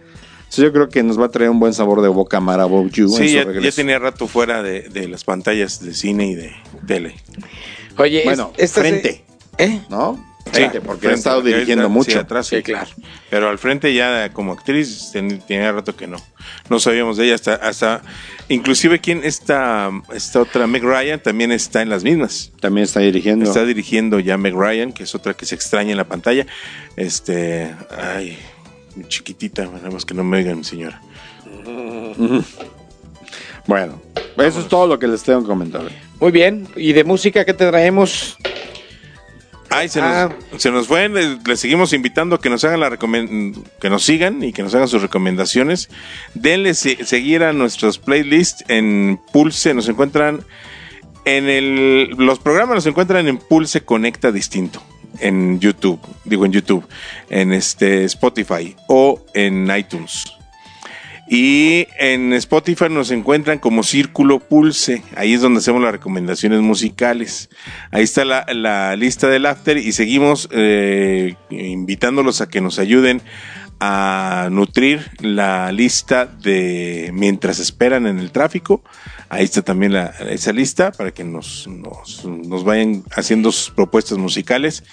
Entonces 0.55 0.71
yo 0.71 0.73
creo 0.73 0.87
que 0.89 1.03
nos 1.03 1.19
va 1.19 1.25
a 1.25 1.29
traer 1.29 1.49
un 1.49 1.59
buen 1.59 1.73
sabor 1.73 2.01
de 2.01 2.07
boca 2.07 2.39
Mara 2.39 2.63
About 2.63 2.93
You. 2.93 3.05
en 3.07 3.11
Sí, 3.11 3.27
su 3.27 3.35
ya, 3.35 3.43
regreso. 3.43 3.69
ya 3.69 3.71
tenía 3.75 3.99
rato 3.99 4.25
fuera 4.25 4.63
de, 4.63 4.83
de 4.83 5.09
las 5.09 5.25
pantallas 5.25 5.81
de 5.83 5.93
cine 5.93 6.27
y 6.27 6.35
de 6.35 6.53
tele. 6.87 7.15
Oye, 7.97 8.19
es- 8.19 8.23
Bueno, 8.25 8.53
se- 8.57 8.67
frente, 8.69 9.25
¿Eh? 9.57 9.81
¿no? 9.89 10.15
Sí, 10.45 10.51
Frente, 10.51 10.79
porque 10.79 11.07
ha 11.07 11.09
frente, 11.09 11.17
estado 11.17 11.37
porque 11.41 11.53
dirigiendo 11.55 11.89
mucho. 11.89 12.11
sí, 12.11 12.17
atrás, 12.17 12.47
sí. 12.47 12.57
Sí, 12.57 12.63
claro. 12.63 12.87
Pero 13.31 13.49
al 13.49 13.57
frente 13.57 13.93
ya 13.93 14.31
como 14.31 14.53
actriz 14.53 15.09
ten- 15.11 15.39
tenía 15.41 15.71
rato 15.73 15.95
que 15.97 16.07
no. 16.07 16.17
No 16.69 16.79
sabíamos 16.79 17.17
de 17.17 17.25
ella 17.25 17.35
hasta, 17.35 17.55
hasta 17.55 18.01
inclusive 18.47 18.99
quién 19.01 19.21
esta, 19.25 19.89
esta 20.13 20.39
otra 20.39 20.67
Meg 20.67 20.83
Ryan 20.83 21.19
también 21.19 21.51
está 21.51 21.81
en 21.81 21.89
las 21.89 22.03
mismas. 22.05 22.51
También 22.61 22.85
está 22.85 22.99
dirigiendo. 23.01 23.43
Está 23.45 23.65
dirigiendo 23.65 24.19
ya 24.19 24.37
Meg 24.37 24.53
Ryan, 24.55 24.93
que 24.93 25.03
es 25.03 25.15
otra 25.15 25.33
que 25.33 25.45
se 25.47 25.55
extraña 25.55 25.91
en 25.91 25.97
la 25.97 26.07
pantalla. 26.07 26.45
Este, 26.95 27.73
ay, 28.15 28.37
chiquitita, 29.07 29.65
nada 29.65 29.89
más 29.91 30.05
que 30.05 30.13
no 30.13 30.23
me 30.23 30.37
oigan, 30.37 30.57
mi 30.59 30.63
señora. 30.63 31.01
Bueno, 33.67 33.99
eso 34.37 34.59
es 34.59 34.67
todo 34.67 34.85
lo 34.85 34.99
que 34.99 35.07
les 35.07 35.23
tengo 35.23 35.41
que 35.41 35.47
comentar. 35.47 35.81
Muy 36.19 36.31
bien. 36.31 36.67
¿Y 36.75 36.93
de 36.93 37.03
música 37.03 37.45
qué 37.45 37.53
te 37.53 37.67
traemos? 37.67 38.37
Ay, 39.71 39.89
se, 39.89 39.99
Ah. 40.01 40.29
nos, 40.51 40.61
se 40.61 40.69
nos 40.69 40.85
fue, 40.87 41.09
les, 41.09 41.45
les 41.47 41.59
seguimos 41.59 41.91
invitando 41.91 42.35
a 42.35 42.39
que 42.39 42.51
nos 42.51 42.63
hagan 42.63 42.79
la 42.79 42.89
recomen- 42.91 43.59
que 43.81 43.89
nos 43.89 44.03
sigan 44.03 44.43
y 44.43 44.53
que 44.53 44.61
nos 44.61 44.75
hagan 44.75 44.87
sus 44.87 45.01
recomendaciones. 45.01 45.89
Denle 46.35 46.75
se- 46.75 47.03
seguir 47.05 47.41
a 47.43 47.53
nuestros 47.53 47.97
playlists 47.97 48.63
en 48.67 49.19
Pulse, 49.33 49.73
nos 49.73 49.89
encuentran 49.89 50.41
en 51.25 51.49
el 51.49 52.09
los 52.19 52.37
programas 52.37 52.75
nos 52.75 52.85
encuentran 52.85 53.27
en 53.27 53.37
Pulse 53.39 53.81
Conecta 53.83 54.31
Distinto 54.31 54.83
en 55.19 55.59
YouTube, 55.59 55.99
digo 56.23 56.45
en 56.45 56.51
YouTube, 56.51 56.87
en 57.29 57.53
este 57.53 58.05
Spotify 58.05 58.75
o 58.87 59.23
en 59.33 59.69
iTunes. 59.75 60.25
Y 61.27 61.87
en 61.97 62.33
Spotify 62.33 62.85
nos 62.89 63.09
encuentran 63.09 63.57
como 63.57 63.81
Círculo 63.81 64.39
Pulse. 64.39 65.01
Ahí 65.15 65.33
es 65.33 65.41
donde 65.41 65.59
hacemos 65.59 65.81
las 65.81 65.91
recomendaciones 65.91 66.61
musicales. 66.61 67.49
Ahí 67.89 68.03
está 68.03 68.25
la, 68.25 68.95
lista 68.95 69.27
del 69.27 69.47
after 69.47 69.77
y 69.77 69.91
seguimos 69.91 70.47
eh, 70.51 71.33
invitándolos 71.49 72.41
a 72.41 72.49
que 72.49 72.61
nos 72.61 72.77
ayuden 72.77 73.23
a 73.79 74.49
nutrir 74.51 75.11
la 75.19 75.71
lista 75.71 76.25
de 76.25 77.09
mientras 77.13 77.59
esperan 77.59 78.05
en 78.05 78.19
el 78.19 78.31
tráfico. 78.31 78.83
Ahí 79.27 79.43
está 79.43 79.61
también 79.63 79.91
la- 79.93 80.13
esa 80.29 80.53
lista 80.53 80.91
para 80.91 81.11
que 81.11 81.23
nos, 81.23 81.67
nos, 81.67 82.23
nos 82.25 82.63
vayan 82.63 83.03
haciendo 83.15 83.51
sus 83.51 83.71
propuestas 83.71 84.17
musicales 84.19 84.83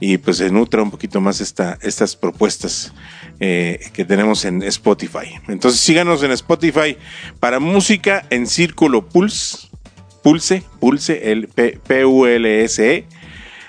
y 0.00 0.16
pues 0.16 0.38
se 0.38 0.50
nutra 0.50 0.82
un 0.82 0.90
poquito 0.90 1.20
más 1.20 1.40
esta, 1.42 1.78
estas 1.82 2.16
propuestas 2.16 2.92
eh, 3.38 3.78
que 3.92 4.04
tenemos 4.04 4.44
en 4.46 4.62
Spotify. 4.62 5.38
Entonces 5.48 5.80
síganos 5.80 6.22
en 6.22 6.30
Spotify 6.32 6.96
para 7.38 7.60
música 7.60 8.24
en 8.30 8.46
Círculo 8.46 9.06
Pulse, 9.08 9.68
Pulse, 10.22 10.62
Pulse, 10.80 11.30
el 11.32 11.48
P-U-L-S-E. 11.48 13.06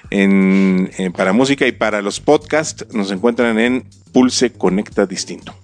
En, 0.10 0.92
en- 0.98 1.12
para 1.12 1.34
música 1.34 1.66
y 1.66 1.72
para 1.72 2.02
los 2.04 2.20
podcasts 2.20 2.86
nos 2.94 3.10
encuentran 3.12 3.58
en 3.60 3.84
Pulse 4.12 4.52
Conecta 4.52 5.06
Distinto. 5.08 5.56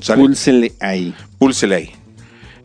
¿Sale? 0.00 0.22
Púlsele 0.22 0.72
ahí. 0.78 1.14
Púlsele 1.38 1.74
ahí. 1.74 1.90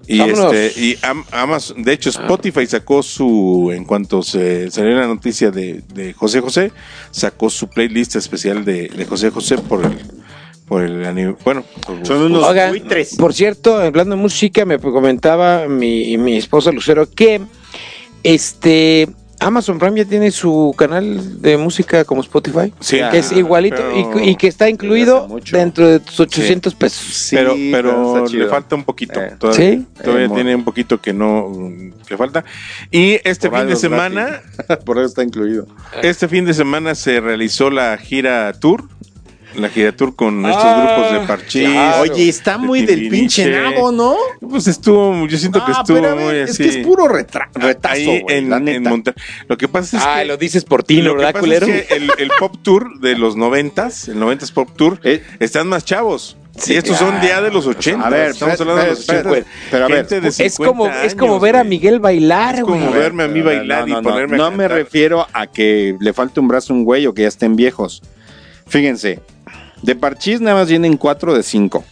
Y, 0.08 0.20
Vámonos. 0.20 0.54
este, 0.54 0.80
y 0.82 0.98
Am- 1.02 1.26
Amazon, 1.32 1.82
de 1.84 1.94
hecho, 1.94 2.10
Spotify 2.10 2.68
sacó 2.68 3.02
su, 3.02 3.72
en 3.74 3.86
cuanto 3.86 4.22
se 4.22 4.70
salió 4.70 4.96
la 5.00 5.08
noticia 5.08 5.50
de, 5.52 5.82
de 5.94 6.14
José 6.14 6.42
José, 6.42 6.72
sacó 7.12 7.50
su 7.50 7.68
playlist 7.70 8.16
especial 8.16 8.64
de, 8.66 8.88
de 8.90 9.06
José 9.06 9.32
José 9.32 9.58
por 9.58 9.84
el, 9.86 9.98
por 10.68 10.84
el 10.84 11.34
bueno, 11.44 11.64
por- 11.86 12.06
Son 12.06 12.22
unos 12.22 12.44
Oigan, 12.48 12.70
buitres. 12.70 13.16
por 13.16 13.34
cierto, 13.34 13.78
hablando 13.78 14.16
de 14.16 14.22
música, 14.22 14.64
me 14.66 14.78
comentaba 14.80 15.68
mi, 15.68 16.18
mi 16.20 16.38
esposa 16.38 16.72
Lucero 16.72 17.10
que 17.10 17.42
este 18.24 19.08
Amazon 19.40 19.78
Prime 19.80 19.98
ya 19.98 20.06
tiene 20.06 20.32
su 20.32 20.74
canal 20.78 21.42
de 21.42 21.58
música 21.58 22.06
como 22.06 22.22
Spotify. 22.22 22.74
Sí. 22.80 23.00
que 23.12 23.18
es 23.20 23.32
igualito 23.32 23.76
Pero- 23.78 24.20
y, 24.24 24.30
y 24.30 24.36
que 24.36 24.48
está 24.48 24.70
incluido 24.70 25.28
dentro 25.52 25.88
de 25.88 26.00
tus 26.00 26.20
800 26.20 26.74
pesos. 26.76 27.14
Sí, 27.14 27.36
pero, 27.36 27.54
pero 27.72 28.28
le 28.28 28.48
falta 28.48 28.76
un 28.76 28.84
poquito. 28.84 29.22
Eh. 29.22 29.34
todavía 29.38 29.72
¿Sí? 29.72 29.86
todavía 30.04 30.26
Eh, 30.28 30.30
tiene 30.34 30.56
un 30.56 30.64
poquito 30.64 31.00
que 31.02 31.14
no 31.14 31.50
mm, 31.50 31.92
le 32.10 32.18
falta. 32.18 32.46
Y 32.92 33.20
este 33.24 33.50
Por 33.50 33.60
fin 33.60 33.70
de 33.70 33.76
semana. 33.76 34.42
Por 34.86 34.98
eso 34.98 35.08
está 35.08 35.24
incluido. 35.24 35.68
este 36.02 36.28
fin 36.28 36.46
de 36.46 36.54
semana 36.54 36.96
se 36.96 37.20
realizó 37.20 37.70
la 37.70 37.98
gira 37.98 38.52
tour. 38.54 38.86
La 39.58 39.70
gira 39.70 39.92
tour 39.96 40.16
con 40.16 40.46
estos 40.46 40.64
Ah, 40.64 40.94
grupos 40.96 41.12
de 41.22 41.28
Parchís. 41.28 41.70
claro. 41.70 42.02
Oye, 42.02 42.30
está 42.30 42.52
de 42.54 42.58
muy 42.58 42.86
del 42.86 43.10
pinche 43.10 43.50
nabo, 43.50 43.92
¿no? 43.92 44.16
Pues 44.42 44.68
estuvo, 44.68 45.26
yo 45.28 45.38
siento 45.38 45.64
que 45.66 45.72
Ah, 45.72 45.78
estuvo 45.82 45.98
pero 45.98 46.10
a 46.12 46.16
ver, 46.16 46.26
muy 46.26 46.36
es 46.38 46.50
así. 46.52 46.64
que 46.64 46.70
es 46.70 46.78
puro 46.86 47.08
retra- 47.08 47.50
retazo, 47.54 47.94
Ahí 47.96 48.06
güey, 48.22 48.38
en, 48.38 48.50
la 48.50 48.58
en 48.58 48.66
neta. 48.66 48.90
Monterrey. 48.90 49.24
Lo 49.48 49.58
que 49.58 49.68
pasa 49.68 49.98
es 49.98 50.04
Ah, 50.06 50.18
que 50.20 50.26
lo 50.26 50.38
dices 50.38 50.66
por 50.66 50.84
ti, 50.84 51.02
lo 51.02 51.12
que 51.12 51.18
¿verdad, 51.18 51.34
pasa 51.34 51.40
culero? 51.42 51.68
es 51.68 51.86
que 51.86 51.96
el, 51.96 52.10
el 52.18 52.32
pop 52.40 52.56
tour 52.62 53.00
de 53.00 53.18
los 53.18 53.36
noventas, 53.38 54.08
el 54.10 54.20
noventas 54.20 54.52
pop 54.52 54.70
tour, 54.76 55.00
Eh, 55.04 55.24
están 55.40 55.68
más 55.68 55.86
chavos. 55.86 56.38
Sí, 56.58 56.72
y 56.74 56.78
estos 56.78 56.98
son 56.98 57.22
ya 57.22 57.42
de 57.42 57.52
los 57.52 57.68
80. 57.68 58.08
A 58.08 58.10
ver, 58.10 58.30
estamos 58.32 58.60
hablando 58.62 58.82
de 58.84 58.90
los 58.92 59.00
espera, 59.02 59.20
80. 59.30 59.38
espera, 59.40 59.56
pero 59.72 59.86
a 59.86 59.88
ver, 59.90 59.98
Gente 59.98 60.22
de 60.22 60.28
es 60.30 60.36
50 60.54 60.66
como 60.66 60.88
es 60.88 61.14
como 61.16 61.32
años, 61.34 61.42
ver 61.42 61.56
a. 61.58 61.64
Miguel 61.66 62.00
bailar, 62.00 62.56
Es 62.56 62.62
güey. 62.64 62.80
como 62.80 62.92
verme 62.92 63.24
a 63.24 63.28
mí 63.28 63.40
No, 63.40 63.46
bailar 63.46 63.88
no, 63.88 63.96
no, 63.96 64.00
y 64.00 64.04
ponerme 64.04 64.38
No 64.38 64.46
a 64.46 64.52
me 64.52 64.68
refiero 64.70 65.28
a 65.34 65.48
que 65.48 65.98
le 66.00 66.14
falte 66.14 66.40
un 66.40 66.48
brazo 66.48 66.72
a 66.72 66.78
un 66.78 66.86
güey 66.86 67.08
o 67.08 67.14
que 67.14 67.24
ya 67.24 67.28
estén 67.28 67.58
viejos. 67.58 68.02
Fíjense, 68.68 69.20
de 69.82 69.96
Parchís 69.96 70.42
nada 70.42 70.58
más 70.58 70.70
vienen 70.70 70.98
cuatro 70.98 71.34
de 71.34 71.44
cinco. 71.44 71.84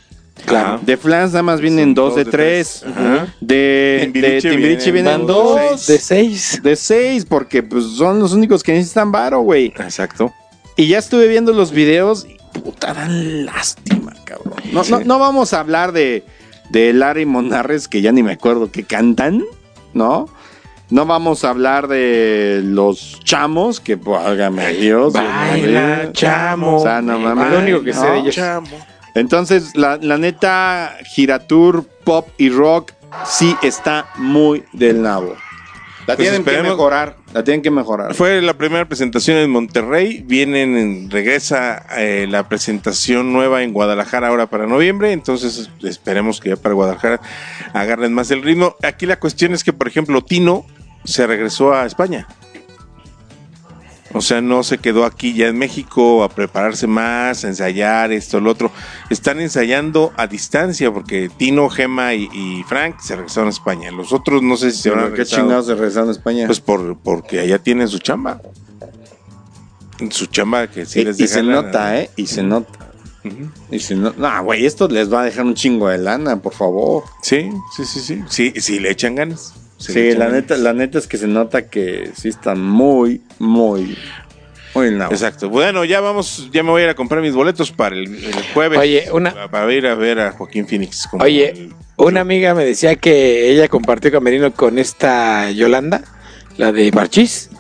Claro. 0.45 0.80
De 0.84 0.98
Flans 0.98 1.32
nada 1.32 1.44
más 1.44 1.62
vienen 1.62 1.94
dos, 1.94 2.16
de 2.16 2.26
tres. 2.26 2.84
Ajá. 2.84 3.34
De 3.40 4.00
Timbiriche 4.04 4.34
de 4.34 4.41
Timbiriche 4.41 4.91
vienen 4.91 5.06
vienen 5.06 5.20
Van 5.20 5.28
dos, 5.28 5.62
dos 5.70 5.88
de 5.88 5.98
seis. 6.00 6.60
de 6.62 6.76
seis, 6.76 7.26
porque 7.26 7.64
pues 7.64 7.86
son 7.86 8.20
los 8.20 8.34
únicos 8.34 8.64
que 8.64 8.74
necesitan 8.74 9.12
varo, 9.12 9.41
güey. 9.41 9.68
Exacto. 9.68 10.34
Y 10.76 10.88
ya 10.88 10.98
estuve 10.98 11.28
viendo 11.28 11.54
los 11.54 11.72
videos 11.72 12.26
y 12.28 12.38
puta, 12.60 12.94
dan 12.94 13.45
lástima, 13.45 14.14
cabrón. 14.24 14.56
No, 14.72 14.84
no, 14.84 15.00
no 15.02 15.20
vamos 15.20 15.54
a 15.54 15.60
hablar 15.60 15.91
de, 15.91 16.24
de 16.72 16.94
Larry 16.94 17.26
Monarres, 17.26 17.88
que 17.88 18.02
ya 18.02 18.12
ni 18.12 18.24
me 18.24 18.34
acuerdo 18.34 18.72
que 18.72 18.84
cantan, 18.84 19.44
¿no? 19.94 20.28
No 20.89 21.05
vamos 21.05 21.43
a 21.43 21.49
hablar 21.49 21.88
de 21.88 22.61
los 22.64 23.19
chamos, 23.23 23.80
que 23.80 23.95
válgame 23.95 24.73
Dios. 24.73 25.14
Baila, 25.14 26.11
chamo. 26.11 26.77
O 26.77 26.84
sea, 26.84 27.01
no 27.01 27.18
mames. 27.19 27.51
Lo 27.51 27.60
único 27.60 27.84
que 27.84 27.93
sé 27.93 28.01
¿no? 28.01 28.11
de 28.14 28.19
ellos. 28.19 28.39
Entonces, 29.15 29.76
la, 29.76 29.97
la 30.01 30.18
neta, 30.18 30.97
Giratur, 31.05 31.85
pop 32.03 32.27
y 32.38 32.49
rock 32.49 32.91
sí 33.26 33.55
está 33.61 34.07
muy 34.18 34.64
del 34.73 35.01
nabo. 35.01 35.35
La 36.07 36.15
Pues 36.15 36.30
tienen 36.30 36.43
que 36.43 36.61
mejorar. 36.61 37.23
La 37.34 37.43
tienen 37.43 37.61
que 37.64 37.72
mejorar. 37.72 38.14
Fue 38.14 38.41
la 38.41 38.53
primera 38.53 38.88
presentación 38.88 39.38
en 39.38 39.49
Monterrey. 39.49 40.23
Vienen, 40.26 40.77
en- 40.77 41.10
regresa 41.11 41.84
eh, 41.97 42.27
la 42.30 42.47
presentación 42.47 43.34
nueva 43.34 43.64
en 43.64 43.73
Guadalajara 43.73 44.27
ahora 44.27 44.45
para 44.47 44.68
noviembre. 44.68 45.11
Entonces 45.11 45.69
esperemos 45.81 46.39
que 46.39 46.49
ya 46.49 46.55
para 46.55 46.76
Guadalajara 46.76 47.19
agarren 47.73 48.14
más 48.14 48.30
el 48.31 48.43
ritmo. 48.43 48.76
Aquí 48.84 49.05
la 49.07 49.19
cuestión 49.19 49.53
es 49.53 49.64
que, 49.64 49.73
por 49.73 49.88
ejemplo, 49.88 50.23
Tino 50.23 50.65
se 51.05 51.26
regresó 51.27 51.73
a 51.73 51.85
España. 51.88 52.27
O 54.14 54.22
sea, 54.22 54.41
no 54.41 54.64
se 54.64 54.77
quedó 54.77 55.06
aquí 55.06 55.34
ya 55.34 55.48
en 55.48 55.57
México 55.57 56.23
a 56.23 56.30
prepararse 56.30 56.85
más, 56.88 57.44
a 57.44 57.48
ensayar 57.48 58.11
esto, 58.11 58.40
lo 58.40 58.52
otro. 58.52 58.72
Están 59.10 59.40
ensayando 59.40 60.14
a 60.18 60.27
distancia 60.27 60.91
porque 60.91 61.30
Tino, 61.35 61.69
Gema 61.69 62.14
y, 62.14 62.30
y 62.31 62.64
Frank 62.64 62.99
se 62.99 63.15
regresaron 63.15 63.48
a 63.48 63.52
España. 63.52 63.91
Los 63.91 64.14
otros 64.14 64.44
no 64.44 64.56
sé 64.56 64.72
si 64.72 64.84
se 64.84 64.90
Pero 64.90 65.02
habrán 65.02 65.18
¿Qué 65.18 65.26
chingados 65.26 65.65
se 65.65 65.73
regresaron 65.76 66.10
a 66.10 66.11
España? 66.11 66.45
Pues 66.45 66.60
por, 66.60 66.98
porque 66.99 67.40
allá 67.40 67.57
tienen 67.60 67.88
su 67.88 67.99
chamba. 67.99 68.40
Su 70.10 70.26
chamba 70.27 70.68
que 70.68 70.85
sí 70.85 71.02
y, 71.02 71.06
les 71.06 71.19
y 71.19 71.23
deja 71.23 71.35
se 71.35 71.44
lana. 71.44 71.61
nota, 71.61 71.99
¿eh? 71.99 72.10
Y 72.15 72.27
se 72.27 72.44
nota. 72.44 72.91
Y 73.72 73.80
se 73.80 73.95
no... 73.95 74.14
No, 74.18 74.44
güey, 74.44 74.65
esto 74.65 74.88
les 74.90 75.11
va 75.11 75.22
a 75.22 75.26
dejar 75.26 75.45
un 75.45 75.56
chingo 75.56 75.88
de 75.88 75.98
lana, 75.98 76.41
por 76.41 76.53
favor. 76.53 77.03
Sí, 77.22 77.49
sí, 77.76 77.85
sí, 77.85 77.99
sí. 78.02 78.23
Sí, 78.27 78.53
sí 78.57 78.80
le 78.80 78.91
echan 78.91 79.15
ganas. 79.15 79.53
Sí, 79.91 80.14
la 80.14 80.30
neta, 80.30 80.55
la 80.57 80.73
neta 80.73 80.97
es 80.97 81.07
que 81.07 81.18
se 81.18 81.27
nota 81.27 81.68
que 81.68 82.11
sí 82.15 82.30
están 82.30 82.61
muy, 82.61 83.22
muy... 83.39 83.97
Muy. 84.76 84.88
Exacto. 84.88 85.49
Bueno, 85.49 85.85
ya 85.85 85.99
vamos, 86.01 86.49
ya 86.51 86.64
me 86.64 86.72
voy 86.72 86.81
a 86.81 86.85
ir 86.85 86.89
a 86.89 86.95
comprar 86.95 87.22
mis 87.22 87.34
boletos 87.35 87.72
para 87.72 87.95
el, 87.95 88.07
el 88.07 88.34
jueves. 88.55 88.80
Oye, 88.80 89.05
una- 89.11 89.47
Para, 89.51 89.72
ir 89.72 89.85
a 89.85 89.93
ver 89.93 90.19
a 90.19 90.31
Joaquín 90.31 90.68
Phoenix. 90.68 91.05
como 91.07 91.23
Oye, 91.23 91.49
el- 91.51 91.73
una 91.97 92.22
amiga 92.22 92.55
me 92.55 92.65
decía 92.65 92.95
que 92.95 93.51
ella 93.51 93.68
compartió 93.68 94.11
camerino 94.11 94.51
con 94.51 94.80
esta 94.80 95.51
Yolanda, 95.51 96.01
la 96.57 96.72
de 96.72 96.89
Barchis. 96.89 97.51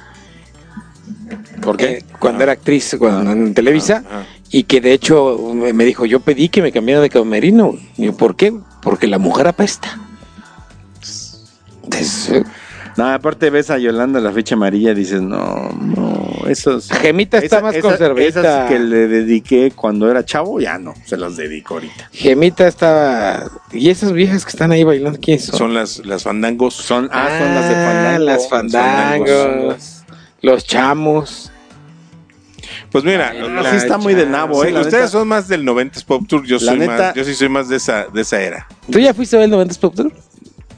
¿Por 1.61 1.77
qué? 1.77 1.85
eh, 1.85 2.03
cuando 2.19 2.43
era 2.43 2.53
actriz 2.53 2.95
cuando, 2.97 3.31
en 3.31 3.53
Televisa. 3.53 4.03
ajá. 4.09 4.25
Y 4.51 4.63
que 4.63 4.81
de 4.81 4.93
hecho 4.93 5.51
me 5.53 5.73
me 5.73 5.83
dijo, 5.85 6.05
yo 6.05 6.19
pedí 6.19 6.49
que 6.49 6.61
me 6.61 6.71
cambiara 6.71 7.01
de 7.01 7.09
camerino. 7.09 7.75
Y 7.97 8.05
yo, 8.05 8.17
¿por 8.17 8.35
qué? 8.35 8.53
Porque 8.81 9.07
la 9.07 9.17
mujer 9.17 9.47
apesta. 9.47 9.99
Entonces, 11.83 12.43
No, 12.95 13.07
aparte 13.11 13.49
ves 13.49 13.69
a 13.71 13.77
Yolanda 13.79 14.19
la 14.19 14.31
fecha 14.31 14.53
amarilla, 14.55 14.93
dices, 14.93 15.19
no, 15.21 15.69
no, 15.81 16.47
esos... 16.47 16.89
Gemita 16.91 17.39
está 17.39 17.59
más 17.59 17.75
conservadita. 17.77 18.39
Esas 18.41 18.69
que 18.69 18.77
le 18.77 19.07
dediqué 19.07 19.71
cuando 19.75 20.09
era 20.11 20.23
chavo, 20.23 20.59
ya 20.59 20.77
no, 20.77 20.93
se 21.05 21.17
las 21.17 21.35
dedico 21.35 21.73
ahorita. 21.75 22.09
Gemita 22.13 22.67
estaba... 22.67 23.49
¿Y 23.71 23.89
esas 23.89 24.11
viejas 24.13 24.45
que 24.45 24.49
están 24.51 24.71
ahí 24.71 24.83
bailando 24.83 25.19
quiénes 25.19 25.45
son? 25.45 25.57
son 25.57 25.73
las, 25.73 26.05
las 26.05 26.21
fandangos. 26.23 26.75
Son, 26.75 27.09
ah, 27.11 27.29
son 27.39 27.55
las 27.55 27.69
de 27.69 27.75
Fandango. 27.75 28.25
Las 28.25 28.49
fandangos. 28.49 30.03
Los 30.41 30.65
chamos. 30.67 31.51
Pues 32.91 33.03
mira, 33.03 33.31
Ay, 33.31 33.65
Sí 33.71 33.75
está 33.77 33.97
muy 33.97 34.13
de 34.13 34.27
nabo, 34.27 34.61
sí, 34.63 34.69
eh, 34.69 34.73
ustedes 34.73 34.93
neta. 34.93 35.07
son 35.07 35.27
más 35.27 35.47
del 35.47 35.65
90s 35.65 36.05
Pop 36.05 36.27
Tour, 36.27 36.45
yo 36.45 36.59
soy 36.59 36.77
neta- 36.77 36.97
más, 37.07 37.13
yo 37.15 37.23
sí 37.23 37.33
soy 37.33 37.49
más 37.49 37.67
de 37.67 37.77
esa, 37.77 38.05
de 38.05 38.21
esa 38.21 38.39
era. 38.39 38.67
¿Tú 38.91 38.99
ya 38.99 39.13
fuiste 39.15 39.35
a 39.35 39.39
ver 39.39 39.49
el 39.49 39.55
90s 39.55 39.79
Pop 39.79 39.95
Tour? 39.95 40.11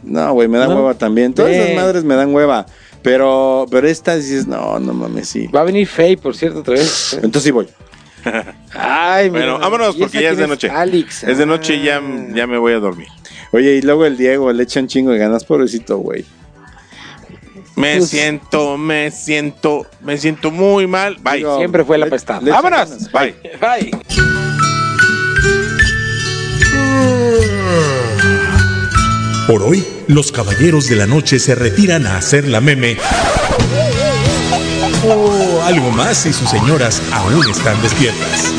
No, 0.06 0.34
güey, 0.34 0.48
me 0.48 0.57
da 0.57 0.68
¿No? 0.68 0.76
hueva 0.76 0.94
también. 0.94 1.34
Todas 1.34 1.52
Eh. 1.52 1.64
esas 1.64 1.76
madres 1.76 2.03
me 2.03 2.15
dan 2.15 2.34
hueva. 2.34 2.65
Pero, 3.02 3.65
pero 3.69 3.88
esta 3.88 4.15
dices, 4.15 4.48
no, 4.48 4.80
no 4.80 4.94
mames, 4.94 5.30
sí. 5.30 5.48
Va 5.48 5.61
a 5.61 5.64
venir 5.64 5.88
Faye, 5.88 6.18
por 6.18 6.36
cierto, 6.36 6.60
otra 6.60 6.73
vez. 6.76 7.14
Entonces 7.14 7.44
sí 7.44 7.52
voy. 7.52 7.68
Ay, 8.73 9.30
Bueno, 9.30 9.45
mira. 9.56 9.57
vámonos 9.60 9.95
¿Y 9.95 9.99
porque 9.99 10.22
ya 10.23 10.32
es 10.32 10.38
de 10.38 10.48
noche. 10.48 10.69
Alex. 10.69 11.23
Es 11.23 11.38
de 11.38 11.45
noche 11.45 11.76
y 11.76 11.84
ya, 11.84 11.98
Ah. 11.98 12.27
ya 12.34 12.48
me 12.48 12.57
voy 12.57 12.73
a 12.73 12.80
dormir. 12.80 13.07
Oye, 13.52 13.76
y 13.76 13.82
luego 13.84 14.06
el 14.06 14.18
Diego 14.18 14.52
le 14.52 14.64
echan 14.64 14.88
chingo 14.88 15.11
de 15.11 15.19
ganas, 15.19 15.44
pobrecito, 15.45 15.98
güey. 15.99 16.26
Me 17.76 17.98
Pues- 17.98 18.10
siento, 18.10 18.77
me 18.77 19.11
siento, 19.11 19.86
me 20.02 20.18
siento 20.18 20.49
muy 20.49 20.88
mal. 20.88 21.18
Bye. 21.22 21.38
Digo, 21.38 21.57
Siempre 21.57 21.84
fue 21.84 21.98
la 21.99 22.07
pestada. 22.07 22.40
¡Vámonos! 22.41 22.90
ganas. 22.90 23.11
Bye. 23.11 23.36
Bye. 23.61 23.91
Por 29.47 29.61
hoy, 29.61 29.85
los 30.07 30.31
caballeros 30.31 30.89
de 30.89 30.95
la 30.95 31.05
noche 31.05 31.38
se 31.38 31.53
retiran 31.53 32.07
a 32.07 32.17
hacer 32.17 32.47
la 32.47 32.61
meme. 32.61 32.97
O 35.07 35.61
algo 35.63 35.91
más 35.91 36.17
si 36.17 36.34
sus 36.34 36.49
señoras 36.49 36.99
aún 37.11 37.47
están 37.51 37.80
despiertas. 37.84 38.51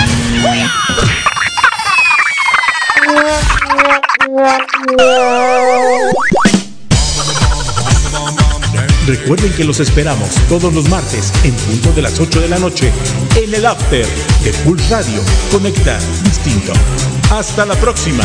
Recuerden 9.09 9.53
que 9.55 9.65
los 9.65 9.81
esperamos 9.81 10.31
todos 10.49 10.73
los 10.73 10.89
martes 10.89 11.33
en 11.43 11.55
punto 11.55 11.93
de 11.95 12.03
las 12.03 12.21
8 12.21 12.41
de 12.41 12.49
la 12.49 12.61
noche 12.61 12.93
en 13.35 13.53
el 13.53 13.67
After 13.67 14.07
de 14.45 14.53
Pulse 14.65 14.89
Radio. 14.91 15.21
Conecta 15.51 15.99
distinto. 16.23 16.73
Hasta 17.31 17.67
la 17.67 17.75
próxima. 17.75 18.25